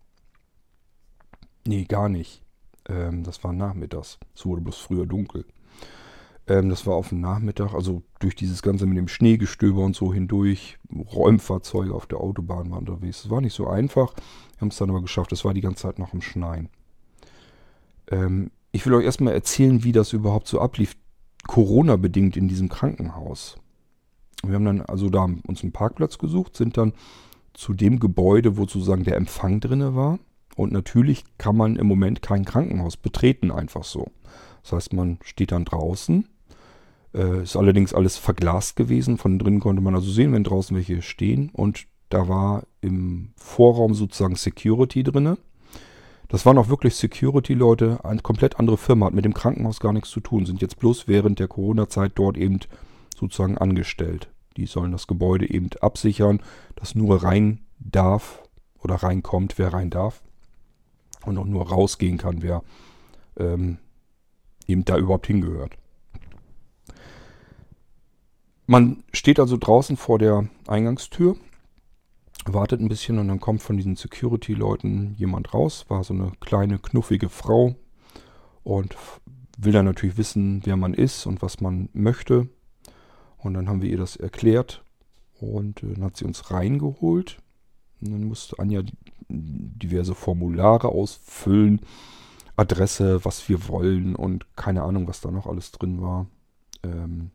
Nee, 1.66 1.86
gar 1.86 2.10
nicht. 2.10 2.44
Ähm, 2.88 3.24
das 3.24 3.44
war 3.44 3.54
nachmittags. 3.54 4.20
Es 4.36 4.46
wurde 4.46 4.62
bloß 4.62 4.78
früher 4.78 5.06
dunkel. 5.06 5.46
Ähm, 6.48 6.70
das 6.70 6.86
war 6.86 6.96
auf 6.96 7.10
dem 7.10 7.22
Nachmittag, 7.22 7.74
also 7.74 8.04
durch 8.20 8.36
dieses 8.36 8.62
Ganze 8.62 8.86
mit 8.86 8.98
dem 8.98 9.08
Schneegestöber 9.08 9.84
und 9.84 9.96
so 9.96 10.14
hindurch. 10.14 10.78
Räumfahrzeuge 10.94 11.94
auf 11.94 12.06
der 12.06 12.20
Autobahn 12.20 12.72
waren 12.72 12.88
unterwegs. 12.88 13.26
Es 13.26 13.30
war 13.30 13.42
nicht 13.42 13.54
so 13.54 13.68
einfach. 13.68 14.14
Wir 14.16 14.62
haben 14.62 14.70
es 14.70 14.78
dann 14.78 14.90
aber 14.90 15.02
geschafft. 15.02 15.32
Es 15.32 15.46
war 15.46 15.54
die 15.54 15.62
ganze 15.62 15.84
Zeit 15.84 16.00
noch 16.00 16.14
im 16.14 16.22
Schneien. 16.22 16.70
Ähm, 18.12 18.52
ich 18.72 18.86
will 18.86 18.94
euch 18.94 19.06
erstmal 19.06 19.34
erzählen, 19.34 19.84
wie 19.84 19.92
das 19.92 20.14
überhaupt 20.14 20.48
so 20.48 20.60
ablief, 20.60 20.96
Corona-bedingt 21.48 22.38
in 22.38 22.48
diesem 22.48 22.70
Krankenhaus. 22.70 23.58
Wir 24.46 24.56
haben 24.56 24.66
dann 24.66 24.82
also 24.82 25.10
da 25.10 25.28
uns 25.48 25.62
einen 25.62 25.72
Parkplatz 25.72 26.18
gesucht, 26.18 26.56
sind 26.56 26.78
dann 26.78 26.94
zu 27.54 27.74
dem 27.74 28.00
Gebäude, 28.00 28.58
wo 28.58 28.62
sozusagen 28.62 29.04
der 29.04 29.16
Empfang 29.16 29.60
drinne 29.60 29.96
war. 29.96 30.20
Und 30.56 30.72
natürlich 30.72 31.24
kann 31.38 31.58
man 31.58 31.76
im 31.76 31.88
Moment 31.88 32.22
kein 32.22 32.46
Krankenhaus 32.46 32.98
betreten, 32.98 33.52
einfach 33.52 33.84
so. 33.84 34.12
Das 34.64 34.74
heißt, 34.74 34.94
man 34.94 35.20
steht 35.24 35.52
dann 35.52 35.66
draußen. 35.66 36.28
Äh, 37.14 37.44
ist 37.44 37.56
allerdings 37.56 37.94
alles 37.94 38.18
verglast 38.18 38.76
gewesen. 38.76 39.18
Von 39.18 39.40
drinnen 39.40 39.60
konnte 39.60 39.82
man 39.82 39.96
also 39.96 40.12
sehen, 40.12 40.34
wenn 40.34 40.44
draußen 40.44 40.76
welche 40.76 41.02
stehen. 41.02 41.50
Und 41.54 41.86
da 42.10 42.28
war 42.28 42.64
im 42.82 43.32
Vorraum 43.36 43.94
sozusagen 43.94 44.36
Security 44.36 45.04
drinne. 45.04 45.38
Das 46.28 46.46
waren 46.46 46.58
auch 46.58 46.70
wirklich 46.70 46.96
Security-Leute, 46.96 48.00
eine 48.04 48.22
komplett 48.22 48.60
andere 48.60 48.78
Firma, 48.78 49.06
hat 49.06 49.14
mit 49.14 49.26
dem 49.26 49.36
Krankenhaus 49.36 49.80
gar 49.80 49.94
nichts 49.94 50.10
zu 50.10 50.20
tun, 50.20 50.48
sind 50.48 50.62
jetzt 50.62 50.80
bloß 50.80 51.08
während 51.08 51.38
der 51.38 51.48
Corona-Zeit 51.48 52.14
dort 52.16 52.38
eben 52.38 52.60
sozusagen 53.16 53.58
angestellt. 53.58 54.30
Die 54.58 54.66
sollen 54.66 54.92
das 54.92 55.06
Gebäude 55.06 55.48
eben 55.48 55.70
absichern, 55.82 56.42
dass 56.76 56.96
nur 56.96 57.22
rein 57.22 57.60
darf 57.78 58.42
oder 58.80 58.96
reinkommt, 58.96 59.60
wer 59.60 59.74
rein 59.74 59.92
darf. 59.92 60.24
Und 61.26 61.38
auch 61.38 61.46
nur 61.46 61.70
rausgehen 61.70 62.18
kann, 62.18 62.42
wer 62.42 62.64
ähm, 63.38 63.78
eben 64.68 64.86
da 64.86 64.98
überhaupt 64.98 65.28
hingehört. 65.28 65.78
Man 68.66 69.04
steht 69.12 69.40
also 69.40 69.58
draußen 69.58 69.98
vor 69.98 70.20
der 70.20 70.48
Eingangstür, 70.68 71.36
wartet 72.46 72.80
ein 72.80 72.90
bisschen 72.90 73.20
und 73.20 73.28
dann 73.28 73.40
kommt 73.40 73.62
von 73.62 73.78
diesen 73.78 73.96
Security-Leuten 73.96 75.16
jemand 75.18 75.54
raus. 75.54 75.86
War 75.90 76.04
so 76.04 76.14
eine 76.14 76.32
kleine, 76.40 76.80
knuffige 76.80 77.30
Frau 77.30 77.76
und 78.64 78.96
will 79.58 79.74
dann 79.74 79.86
natürlich 79.86 80.18
wissen, 80.18 80.62
wer 80.64 80.78
man 80.78 80.94
ist 80.94 81.26
und 81.26 81.42
was 81.42 81.60
man 81.60 81.90
möchte. 81.94 82.48
Und 83.38 83.54
dann 83.54 83.68
haben 83.68 83.82
wir 83.82 83.90
ihr 83.90 83.98
das 83.98 84.16
erklärt 84.16 84.84
und 85.40 85.84
äh, 85.84 85.94
dann 85.94 86.04
hat 86.06 86.18
sie 86.18 86.26
uns 86.26 86.52
reingeholt. 86.52 87.38
Und 88.02 88.12
dann 88.12 88.24
musste 88.24 88.60
Anja 88.60 88.82
diverse 89.30 90.16
Formulare 90.16 90.90
ausfüllen, 90.90 91.82
Adresse, 92.56 93.26
was 93.26 93.50
wir 93.50 93.68
wollen 93.68 94.16
und 94.16 94.46
keine 94.56 94.84
Ahnung, 94.84 95.08
was 95.08 95.22
da 95.22 95.32
noch 95.32 95.48
alles 95.48 95.72
drin 95.72 96.02
war. 96.02 96.28
Ähm, 96.84 97.32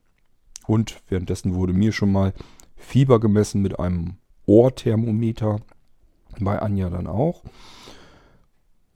und 0.69 1.01
währenddessen 1.09 1.55
wurde 1.55 1.73
mir 1.73 1.93
schon 1.93 2.13
mal 2.13 2.35
Fieber 2.77 3.19
gemessen 3.19 3.63
mit 3.63 3.81
einem 3.81 4.19
Ohrthermometer. 4.47 5.61
Bei 6.39 6.61
Anja 6.61 6.91
dann 6.91 7.07
auch. 7.07 7.43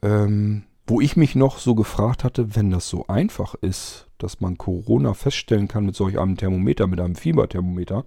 Ähm, 0.03 0.65
wo 0.87 1.01
ich 1.01 1.17
mich 1.17 1.35
noch 1.35 1.59
so 1.59 1.75
gefragt 1.75 2.25
hatte, 2.25 2.55
wenn 2.55 2.71
das 2.71 2.89
so 2.89 3.07
einfach 3.07 3.55
ist, 3.55 4.09
dass 4.19 4.41
man 4.41 4.59
Corona 4.59 5.15
feststellen 5.15 5.67
kann 5.67 5.87
mit 5.87 5.97
solch 5.97 6.19
einem 6.19 6.37
Thermometer, 6.37 6.87
mit 6.87 7.01
einem 7.01 7.15
Fieberthermometer, 7.15 8.05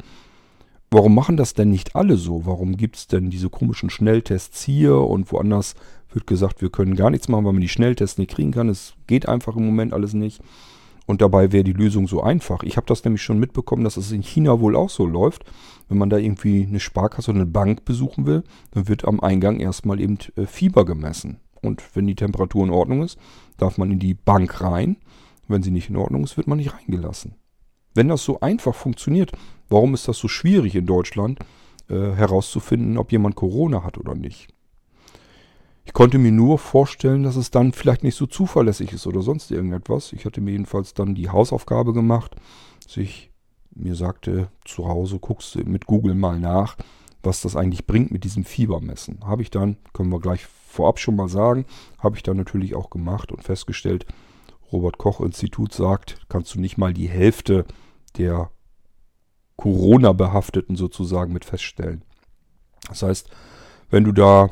warum 0.91 1.15
machen 1.15 1.35
das 1.35 1.55
denn 1.55 1.71
nicht 1.71 1.95
alle 1.95 2.17
so? 2.17 2.45
Warum 2.45 2.77
gibt 2.77 2.97
es 2.97 3.07
denn 3.07 3.31
diese 3.31 3.49
komischen 3.49 3.89
Schnelltests 3.89 4.63
hier 4.63 4.97
und 4.97 5.31
woanders 5.31 5.73
wird 6.11 6.27
gesagt, 6.27 6.61
wir 6.61 6.69
können 6.69 6.95
gar 6.95 7.09
nichts 7.09 7.27
machen, 7.29 7.45
weil 7.45 7.53
man 7.53 7.61
die 7.61 7.67
Schnelltests 7.67 8.19
nicht 8.19 8.31
kriegen 8.31 8.51
kann. 8.51 8.69
Es 8.69 8.93
geht 9.07 9.27
einfach 9.27 9.55
im 9.55 9.65
Moment 9.65 9.91
alles 9.91 10.13
nicht. 10.13 10.41
Und 11.05 11.21
dabei 11.21 11.51
wäre 11.51 11.63
die 11.63 11.73
Lösung 11.73 12.07
so 12.07 12.23
einfach. 12.23 12.63
Ich 12.63 12.77
habe 12.77 12.87
das 12.87 13.03
nämlich 13.03 13.21
schon 13.21 13.39
mitbekommen, 13.39 13.83
dass 13.83 13.97
es 13.97 14.11
in 14.11 14.23
China 14.23 14.59
wohl 14.59 14.75
auch 14.75 14.89
so 14.89 15.05
läuft. 15.05 15.43
Wenn 15.87 15.99
man 15.99 16.09
da 16.09 16.17
irgendwie 16.17 16.65
eine 16.67 16.79
Sparkasse 16.79 17.31
oder 17.31 17.41
eine 17.41 17.49
Bank 17.49 17.85
besuchen 17.85 18.25
will, 18.25 18.43
dann 18.71 18.87
wird 18.87 19.05
am 19.05 19.19
Eingang 19.19 19.59
erstmal 19.59 19.99
eben 19.99 20.17
äh, 20.35 20.47
Fieber 20.47 20.83
gemessen. 20.83 21.39
Und 21.61 21.83
wenn 21.95 22.07
die 22.07 22.15
Temperatur 22.15 22.63
in 22.63 22.71
Ordnung 22.71 23.03
ist, 23.03 23.19
darf 23.57 23.77
man 23.77 23.91
in 23.91 23.99
die 23.99 24.13
Bank 24.13 24.61
rein. 24.61 24.97
Wenn 25.47 25.61
sie 25.61 25.71
nicht 25.71 25.89
in 25.89 25.95
Ordnung 25.95 26.23
ist, 26.23 26.37
wird 26.37 26.47
man 26.47 26.57
nicht 26.57 26.73
reingelassen. 26.73 27.35
Wenn 27.93 28.07
das 28.07 28.23
so 28.23 28.39
einfach 28.39 28.73
funktioniert, 28.73 29.31
warum 29.69 29.93
ist 29.93 30.07
das 30.07 30.17
so 30.17 30.27
schwierig 30.27 30.75
in 30.75 30.87
Deutschland 30.87 31.39
äh, 31.87 31.93
herauszufinden, 31.93 32.97
ob 32.97 33.11
jemand 33.11 33.35
Corona 33.35 33.83
hat 33.83 33.97
oder 33.99 34.15
nicht? 34.15 34.54
Ich 35.85 35.93
konnte 35.93 36.17
mir 36.17 36.31
nur 36.31 36.57
vorstellen, 36.57 37.23
dass 37.23 37.35
es 37.35 37.51
dann 37.51 37.71
vielleicht 37.71 38.03
nicht 38.03 38.15
so 38.15 38.25
zuverlässig 38.25 38.91
ist 38.91 39.05
oder 39.05 39.21
sonst 39.21 39.51
irgendetwas. 39.51 40.13
Ich 40.13 40.25
hatte 40.25 40.41
mir 40.41 40.51
jedenfalls 40.51 40.93
dann 40.93 41.15
die 41.15 41.29
Hausaufgabe 41.29 41.93
gemacht, 41.93 42.35
dass 42.83 42.97
ich 42.97 43.31
mir 43.75 43.95
sagte, 43.95 44.49
zu 44.65 44.87
Hause 44.87 45.19
guckst 45.19 45.53
du 45.55 45.59
mit 45.59 45.85
Google 45.85 46.15
mal 46.15 46.39
nach, 46.39 46.75
was 47.21 47.41
das 47.41 47.55
eigentlich 47.55 47.85
bringt 47.85 48.11
mit 48.11 48.23
diesem 48.23 48.45
Fiebermessen. 48.45 49.19
Habe 49.25 49.43
ich 49.43 49.51
dann, 49.51 49.77
können 49.93 50.11
wir 50.11 50.19
gleich 50.19 50.45
vorab 50.45 50.99
schon 50.99 51.15
mal 51.15 51.29
sagen, 51.29 51.65
habe 51.99 52.15
ich 52.15 52.23
dann 52.23 52.37
natürlich 52.37 52.75
auch 52.75 52.89
gemacht 52.89 53.31
und 53.31 53.43
festgestellt, 53.43 54.05
Robert 54.71 54.97
Koch 54.97 55.21
Institut 55.21 55.71
sagt, 55.71 56.25
kannst 56.29 56.55
du 56.55 56.59
nicht 56.59 56.77
mal 56.77 56.93
die 56.93 57.07
Hälfte 57.07 57.65
der 58.17 58.49
Corona-Behafteten 59.57 60.75
sozusagen 60.75 61.31
mit 61.31 61.45
feststellen. 61.45 62.03
Das 62.89 63.03
heißt, 63.03 63.29
wenn 63.89 64.03
du 64.03 64.11
da 64.11 64.49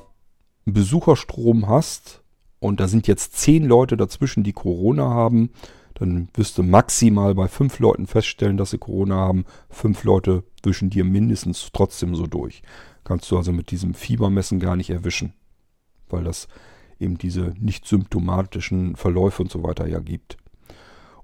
einen 0.66 0.74
Besucherstrom 0.74 1.68
hast 1.68 2.22
und 2.60 2.80
da 2.80 2.88
sind 2.88 3.08
jetzt 3.08 3.38
zehn 3.38 3.66
Leute 3.66 3.98
dazwischen, 3.98 4.44
die 4.44 4.54
Corona 4.54 5.10
haben, 5.10 5.50
dann 5.96 6.30
wirst 6.34 6.58
du 6.58 6.64
maximal 6.64 7.36
bei 7.36 7.48
fünf 7.48 7.80
Leuten 7.80 8.08
feststellen, 8.08 8.58
dass 8.58 8.72
sie 8.72 8.78
Corona 8.78 9.16
haben. 9.16 9.46
Fünf 9.70 10.04
Leute 10.04 10.44
wischen 10.64 10.90
dir 10.90 11.04
mindestens 11.04 11.70
trotzdem 11.72 12.16
so 12.16 12.26
durch. 12.26 12.64
Kannst 13.04 13.30
du 13.30 13.38
also 13.38 13.52
mit 13.52 13.70
diesem 13.70 13.94
Fiebermessen 13.94 14.60
gar 14.60 14.76
nicht 14.76 14.90
erwischen, 14.90 15.34
weil 16.10 16.24
das 16.24 16.48
eben 17.00 17.18
diese 17.18 17.54
nicht 17.60 17.86
symptomatischen 17.86 18.96
Verläufe 18.96 19.44
und 19.44 19.52
so 19.52 19.62
weiter 19.64 19.88
ja 19.88 20.00
gibt. 20.00 20.38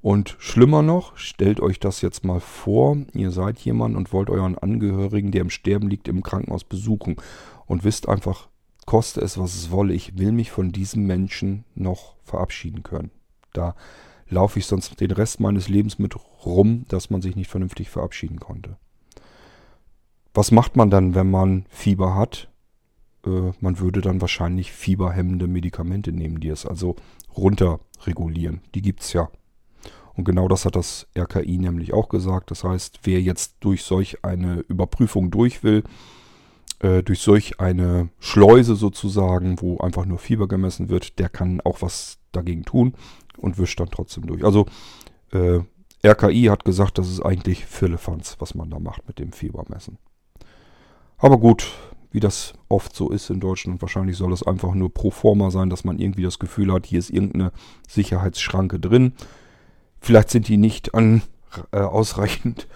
Und 0.02 0.36
schlimmer 0.40 0.82
noch, 0.82 1.18
stellt 1.18 1.60
euch 1.60 1.80
das 1.80 2.02
jetzt 2.02 2.24
mal 2.24 2.40
vor, 2.40 2.98
ihr 3.14 3.32
seid 3.32 3.60
jemand 3.60 3.98
und 3.98 4.14
wollt 4.14 4.30
euren 4.30 4.58
Angehörigen, 4.58 5.32
der 5.32 5.42
im 5.42 5.50
Sterben 5.50 5.90
liegt, 5.90 6.08
im 6.08 6.24
Krankenhaus 6.24 6.64
besuchen 6.64 7.18
und 7.66 7.84
wisst 7.84 8.08
einfach, 8.08 8.49
koste 8.90 9.22
es, 9.22 9.38
was 9.38 9.54
es 9.54 9.70
wolle, 9.70 9.94
ich 9.94 10.18
will 10.18 10.32
mich 10.32 10.50
von 10.50 10.72
diesem 10.72 11.06
Menschen 11.06 11.64
noch 11.76 12.16
verabschieden 12.24 12.82
können. 12.82 13.12
Da 13.54 13.76
laufe 14.30 14.58
ich 14.58 14.66
sonst 14.66 15.00
den 15.00 15.12
Rest 15.12 15.40
meines 15.40 15.70
Lebens 15.70 16.00
mit 16.00 16.16
rum, 16.44 16.86
dass 16.88 17.12
man 17.12 17.22
sich 17.22 17.36
nicht 17.36 17.52
vernünftig 17.52 17.92
verabschieden 17.92 18.40
konnte. 18.40 18.78
Was 20.34 20.50
macht 20.50 20.76
man 20.76 20.90
dann, 20.90 21.14
wenn 21.14 21.30
man 21.30 21.68
Fieber 21.70 22.16
hat? 22.16 22.50
Äh, 23.28 23.52
man 23.60 23.78
würde 23.78 24.02
dann 24.02 24.22
wahrscheinlich 24.22 24.72
fieberhemmende 24.72 25.48
Medikamente 25.48 26.12
nehmen, 26.12 26.40
die 26.40 26.50
es 26.50 26.66
also 26.66 26.96
runterregulieren. 27.38 28.62
Die 28.74 28.82
gibt 28.82 29.02
es 29.02 29.14
ja. 29.14 29.30
Und 30.16 30.24
genau 30.24 30.48
das 30.48 30.66
hat 30.66 30.76
das 30.76 31.08
RKI 31.16 31.60
nämlich 31.60 31.94
auch 31.94 32.10
gesagt. 32.10 32.50
Das 32.50 32.64
heißt, 32.64 33.02
wer 33.04 33.22
jetzt 33.22 33.58
durch 33.60 33.84
solch 33.84 34.26
eine 34.26 34.62
Überprüfung 34.62 35.30
durch 35.30 35.64
will, 35.64 35.84
äh, 36.80 37.04
durch 37.04 37.20
solch 37.20 37.60
eine 37.60 38.10
Schleuse 38.20 38.76
sozusagen, 38.76 39.62
wo 39.62 39.78
einfach 39.78 40.06
nur 40.06 40.18
Fieber 40.18 40.48
gemessen 40.48 40.90
wird, 40.90 41.20
der 41.20 41.30
kann 41.30 41.62
auch 41.62 41.82
was 41.82 42.20
dagegen 42.32 42.64
tun 42.64 42.94
und 43.38 43.58
wischt 43.58 43.80
dann 43.80 43.90
trotzdem 43.90 44.28
durch. 44.28 44.44
Also 44.44 44.66
äh, 45.32 45.60
RKI 46.06 46.46
hat 46.46 46.64
gesagt, 46.64 46.98
das 46.98 47.10
ist 47.10 47.22
eigentlich 47.22 47.66
Firlefanz, 47.66 48.38
was 48.40 48.56
man 48.56 48.70
da 48.70 48.80
macht 48.80 49.08
mit 49.08 49.20
dem 49.20 49.32
Fiebermessen. 49.32 49.98
Aber 51.18 51.38
gut, 51.38 51.68
wie 52.12 52.22
das 52.22 52.54
oft 52.70 52.96
so 52.96 53.10
ist 53.10 53.30
in 53.30 53.40
Deutschland, 53.40 53.82
wahrscheinlich 53.82 54.18
soll 54.18 54.32
es 54.32 54.44
einfach 54.44 54.74
nur 54.74 54.94
pro 54.94 55.12
forma 55.12 55.52
sein, 55.52 55.70
dass 55.70 55.84
man 55.84 56.00
irgendwie 56.00 56.24
das 56.24 56.40
Gefühl 56.40 56.72
hat, 56.74 56.86
hier 56.86 57.00
ist 57.00 57.10
irgendeine 57.10 57.52
Sicherheitsschranke 57.88 58.80
drin. 58.80 59.14
Vielleicht 60.00 60.30
sind 60.30 60.48
die 60.48 60.58
nicht 60.58 60.96
an 60.96 61.22
äh, 61.72 61.80
ausreichend, 61.80 62.68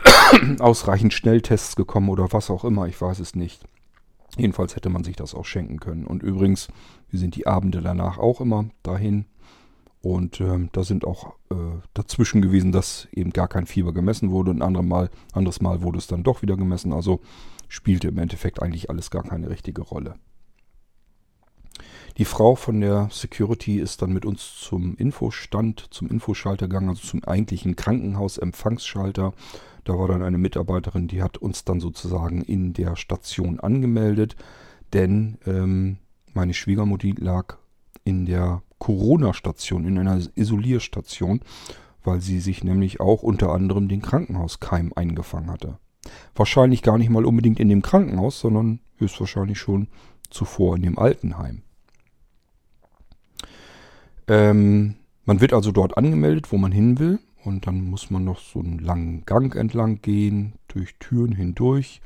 ausreichend 0.58 1.12
Schnelltests 1.12 1.76
gekommen 1.76 2.08
oder 2.08 2.32
was 2.32 2.50
auch 2.50 2.64
immer, 2.64 2.86
ich 2.86 3.00
weiß 3.00 3.20
es 3.20 3.34
nicht. 3.34 3.64
Jedenfalls 4.36 4.76
hätte 4.76 4.88
man 4.88 5.04
sich 5.04 5.16
das 5.16 5.34
auch 5.34 5.44
schenken 5.44 5.78
können. 5.78 6.06
Und 6.06 6.22
übrigens, 6.22 6.68
wir 7.10 7.18
sind 7.18 7.36
die 7.36 7.46
Abende 7.46 7.82
danach 7.82 8.18
auch 8.18 8.40
immer 8.40 8.66
dahin. 8.82 9.26
Und 10.00 10.40
ähm, 10.40 10.68
da 10.72 10.82
sind 10.82 11.04
auch 11.04 11.34
äh, 11.50 11.54
dazwischen 11.94 12.42
gewesen, 12.42 12.72
dass 12.72 13.06
eben 13.12 13.30
gar 13.30 13.46
kein 13.46 13.66
Fieber 13.66 13.92
gemessen 13.92 14.30
wurde. 14.30 14.50
Und 14.50 14.58
ein 14.58 14.62
anderes 14.62 14.86
Mal, 14.86 15.10
anderes 15.32 15.60
Mal 15.60 15.82
wurde 15.82 15.98
es 15.98 16.06
dann 16.06 16.24
doch 16.24 16.42
wieder 16.42 16.56
gemessen. 16.56 16.92
Also 16.92 17.20
spielte 17.68 18.08
im 18.08 18.18
Endeffekt 18.18 18.62
eigentlich 18.62 18.90
alles 18.90 19.10
gar 19.10 19.22
keine 19.22 19.48
richtige 19.50 19.82
Rolle. 19.82 20.14
Die 22.18 22.24
Frau 22.26 22.54
von 22.56 22.80
der 22.80 23.08
Security 23.10 23.78
ist 23.78 24.02
dann 24.02 24.12
mit 24.12 24.26
uns 24.26 24.56
zum 24.60 24.96
Infostand, 24.96 25.86
zum 25.90 26.08
Infoschalter 26.08 26.68
gegangen, 26.68 26.90
also 26.90 27.06
zum 27.06 27.24
eigentlichen 27.24 27.74
Krankenhausempfangsschalter. 27.74 29.32
Da 29.84 29.98
war 29.98 30.08
dann 30.08 30.22
eine 30.22 30.38
Mitarbeiterin, 30.38 31.08
die 31.08 31.22
hat 31.22 31.38
uns 31.38 31.64
dann 31.64 31.80
sozusagen 31.80 32.42
in 32.42 32.72
der 32.72 32.96
Station 32.96 33.60
angemeldet, 33.60 34.36
denn 34.92 35.38
ähm, 35.46 35.96
meine 36.34 36.54
Schwiegermutti 36.54 37.14
lag 37.18 37.56
in 38.04 38.26
der 38.26 38.62
Corona-Station, 38.78 39.86
in 39.86 39.98
einer 39.98 40.20
Isolierstation, 40.34 41.40
weil 42.04 42.20
sie 42.20 42.40
sich 42.40 42.62
nämlich 42.62 43.00
auch 43.00 43.22
unter 43.22 43.52
anderem 43.52 43.88
den 43.88 44.02
Krankenhauskeim 44.02 44.92
eingefangen 44.94 45.50
hatte. 45.50 45.78
Wahrscheinlich 46.34 46.82
gar 46.82 46.98
nicht 46.98 47.10
mal 47.10 47.24
unbedingt 47.24 47.60
in 47.60 47.68
dem 47.68 47.82
Krankenhaus, 47.82 48.40
sondern 48.40 48.80
höchstwahrscheinlich 48.96 49.58
schon 49.58 49.88
zuvor 50.30 50.76
in 50.76 50.82
dem 50.82 50.98
Altenheim. 50.98 51.62
Ähm, 54.28 54.94
man 55.24 55.40
wird 55.40 55.52
also 55.52 55.72
dort 55.72 55.96
angemeldet, 55.96 56.52
wo 56.52 56.58
man 56.58 56.72
hin 56.72 56.98
will. 56.98 57.18
Und 57.44 57.66
dann 57.66 57.84
muss 57.84 58.10
man 58.10 58.24
noch 58.24 58.38
so 58.38 58.60
einen 58.60 58.78
langen 58.78 59.24
Gang 59.26 59.54
entlang 59.56 60.00
gehen, 60.00 60.54
durch 60.68 60.94
Türen 60.98 61.32
hindurch. 61.32 62.00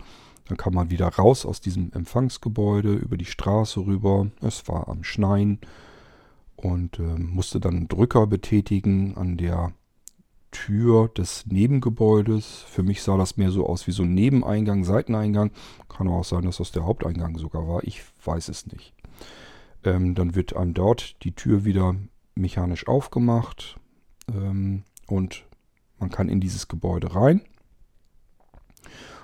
Dann 0.48 0.56
kann 0.56 0.74
man 0.74 0.90
wieder 0.90 1.08
raus 1.08 1.44
aus 1.44 1.60
diesem 1.60 1.92
Empfangsgebäude, 1.92 2.94
über 2.94 3.16
die 3.16 3.24
Straße 3.24 3.80
rüber. 3.80 4.28
Es 4.40 4.66
war 4.68 4.88
am 4.88 5.04
Schneien 5.04 5.58
und 6.54 6.98
äh, 6.98 7.02
musste 7.02 7.60
dann 7.60 7.76
einen 7.76 7.88
Drücker 7.88 8.26
betätigen 8.26 9.16
an 9.16 9.36
der 9.36 9.72
Tür 10.52 11.08
des 11.08 11.44
Nebengebäudes. 11.46 12.64
Für 12.68 12.82
mich 12.82 13.02
sah 13.02 13.18
das 13.18 13.36
mehr 13.36 13.50
so 13.50 13.66
aus 13.66 13.86
wie 13.86 13.92
so 13.92 14.04
ein 14.04 14.14
Nebeneingang, 14.14 14.84
Seiteneingang. 14.84 15.50
Kann 15.88 16.08
auch 16.08 16.24
sein, 16.24 16.44
dass 16.44 16.58
das 16.58 16.72
der 16.72 16.86
Haupteingang 16.86 17.36
sogar 17.36 17.68
war. 17.68 17.84
Ich 17.84 18.02
weiß 18.24 18.48
es 18.48 18.66
nicht. 18.66 18.94
Ähm, 19.86 20.14
dann 20.14 20.34
wird 20.34 20.56
einem 20.56 20.74
dort 20.74 21.22
die 21.22 21.32
Tür 21.32 21.64
wieder 21.64 21.94
mechanisch 22.34 22.88
aufgemacht 22.88 23.78
ähm, 24.32 24.82
und 25.06 25.44
man 25.98 26.10
kann 26.10 26.28
in 26.28 26.40
dieses 26.40 26.68
Gebäude 26.68 27.14
rein. 27.14 27.40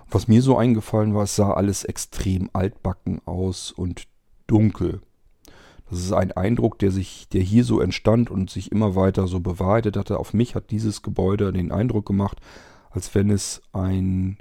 Was 0.08 0.28
mir 0.28 0.40
so 0.42 0.56
eingefallen 0.56 1.14
war, 1.14 1.24
es 1.24 1.36
sah 1.36 1.52
alles 1.52 1.84
extrem 1.84 2.48
altbacken 2.52 3.20
aus 3.26 3.72
und 3.72 4.04
dunkel. 4.46 5.00
Das 5.90 5.98
ist 5.98 6.12
ein 6.12 6.32
Eindruck, 6.32 6.78
der 6.78 6.90
sich, 6.90 7.28
der 7.28 7.42
hier 7.42 7.64
so 7.64 7.80
entstand 7.80 8.30
und 8.30 8.50
sich 8.50 8.72
immer 8.72 8.94
weiter 8.94 9.26
so 9.26 9.40
bewahrheitet 9.40 9.96
hatte. 9.96 10.18
Auf 10.18 10.32
mich 10.32 10.54
hat 10.54 10.70
dieses 10.70 11.02
Gebäude 11.02 11.52
den 11.52 11.72
Eindruck 11.72 12.06
gemacht, 12.06 12.40
als 12.90 13.14
wenn 13.14 13.30
es 13.30 13.62
ein 13.72 14.38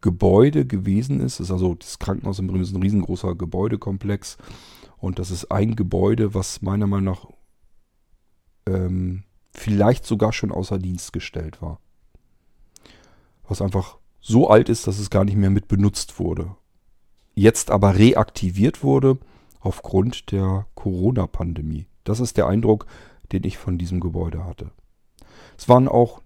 Gebäude 0.00 0.66
gewesen 0.66 1.20
ist. 1.20 1.40
Ist 1.40 1.50
also 1.50 1.74
das 1.74 1.98
Krankenhaus 1.98 2.38
im 2.38 2.46
Bremen 2.46 2.62
ist 2.62 2.74
ein 2.74 2.82
riesengroßer 2.82 3.34
Gebäudekomplex. 3.34 4.38
Und 5.04 5.18
das 5.18 5.30
ist 5.30 5.50
ein 5.50 5.76
Gebäude, 5.76 6.32
was 6.32 6.62
meiner 6.62 6.86
Meinung 6.86 7.04
nach 7.12 7.26
ähm, 8.66 9.24
vielleicht 9.52 10.06
sogar 10.06 10.32
schon 10.32 10.50
außer 10.50 10.78
Dienst 10.78 11.12
gestellt 11.12 11.60
war. 11.60 11.78
Was 13.46 13.60
einfach 13.60 13.98
so 14.22 14.48
alt 14.48 14.70
ist, 14.70 14.86
dass 14.86 14.98
es 14.98 15.10
gar 15.10 15.26
nicht 15.26 15.36
mehr 15.36 15.50
mit 15.50 15.68
benutzt 15.68 16.18
wurde. 16.18 16.56
Jetzt 17.34 17.70
aber 17.70 17.98
reaktiviert 17.98 18.82
wurde 18.82 19.18
aufgrund 19.60 20.32
der 20.32 20.64
Corona-Pandemie. 20.74 21.86
Das 22.04 22.18
ist 22.18 22.38
der 22.38 22.46
Eindruck, 22.46 22.86
den 23.30 23.44
ich 23.44 23.58
von 23.58 23.76
diesem 23.76 24.00
Gebäude 24.00 24.46
hatte. 24.46 24.70
Es 25.58 25.68
waren 25.68 25.86
auch 25.86 26.22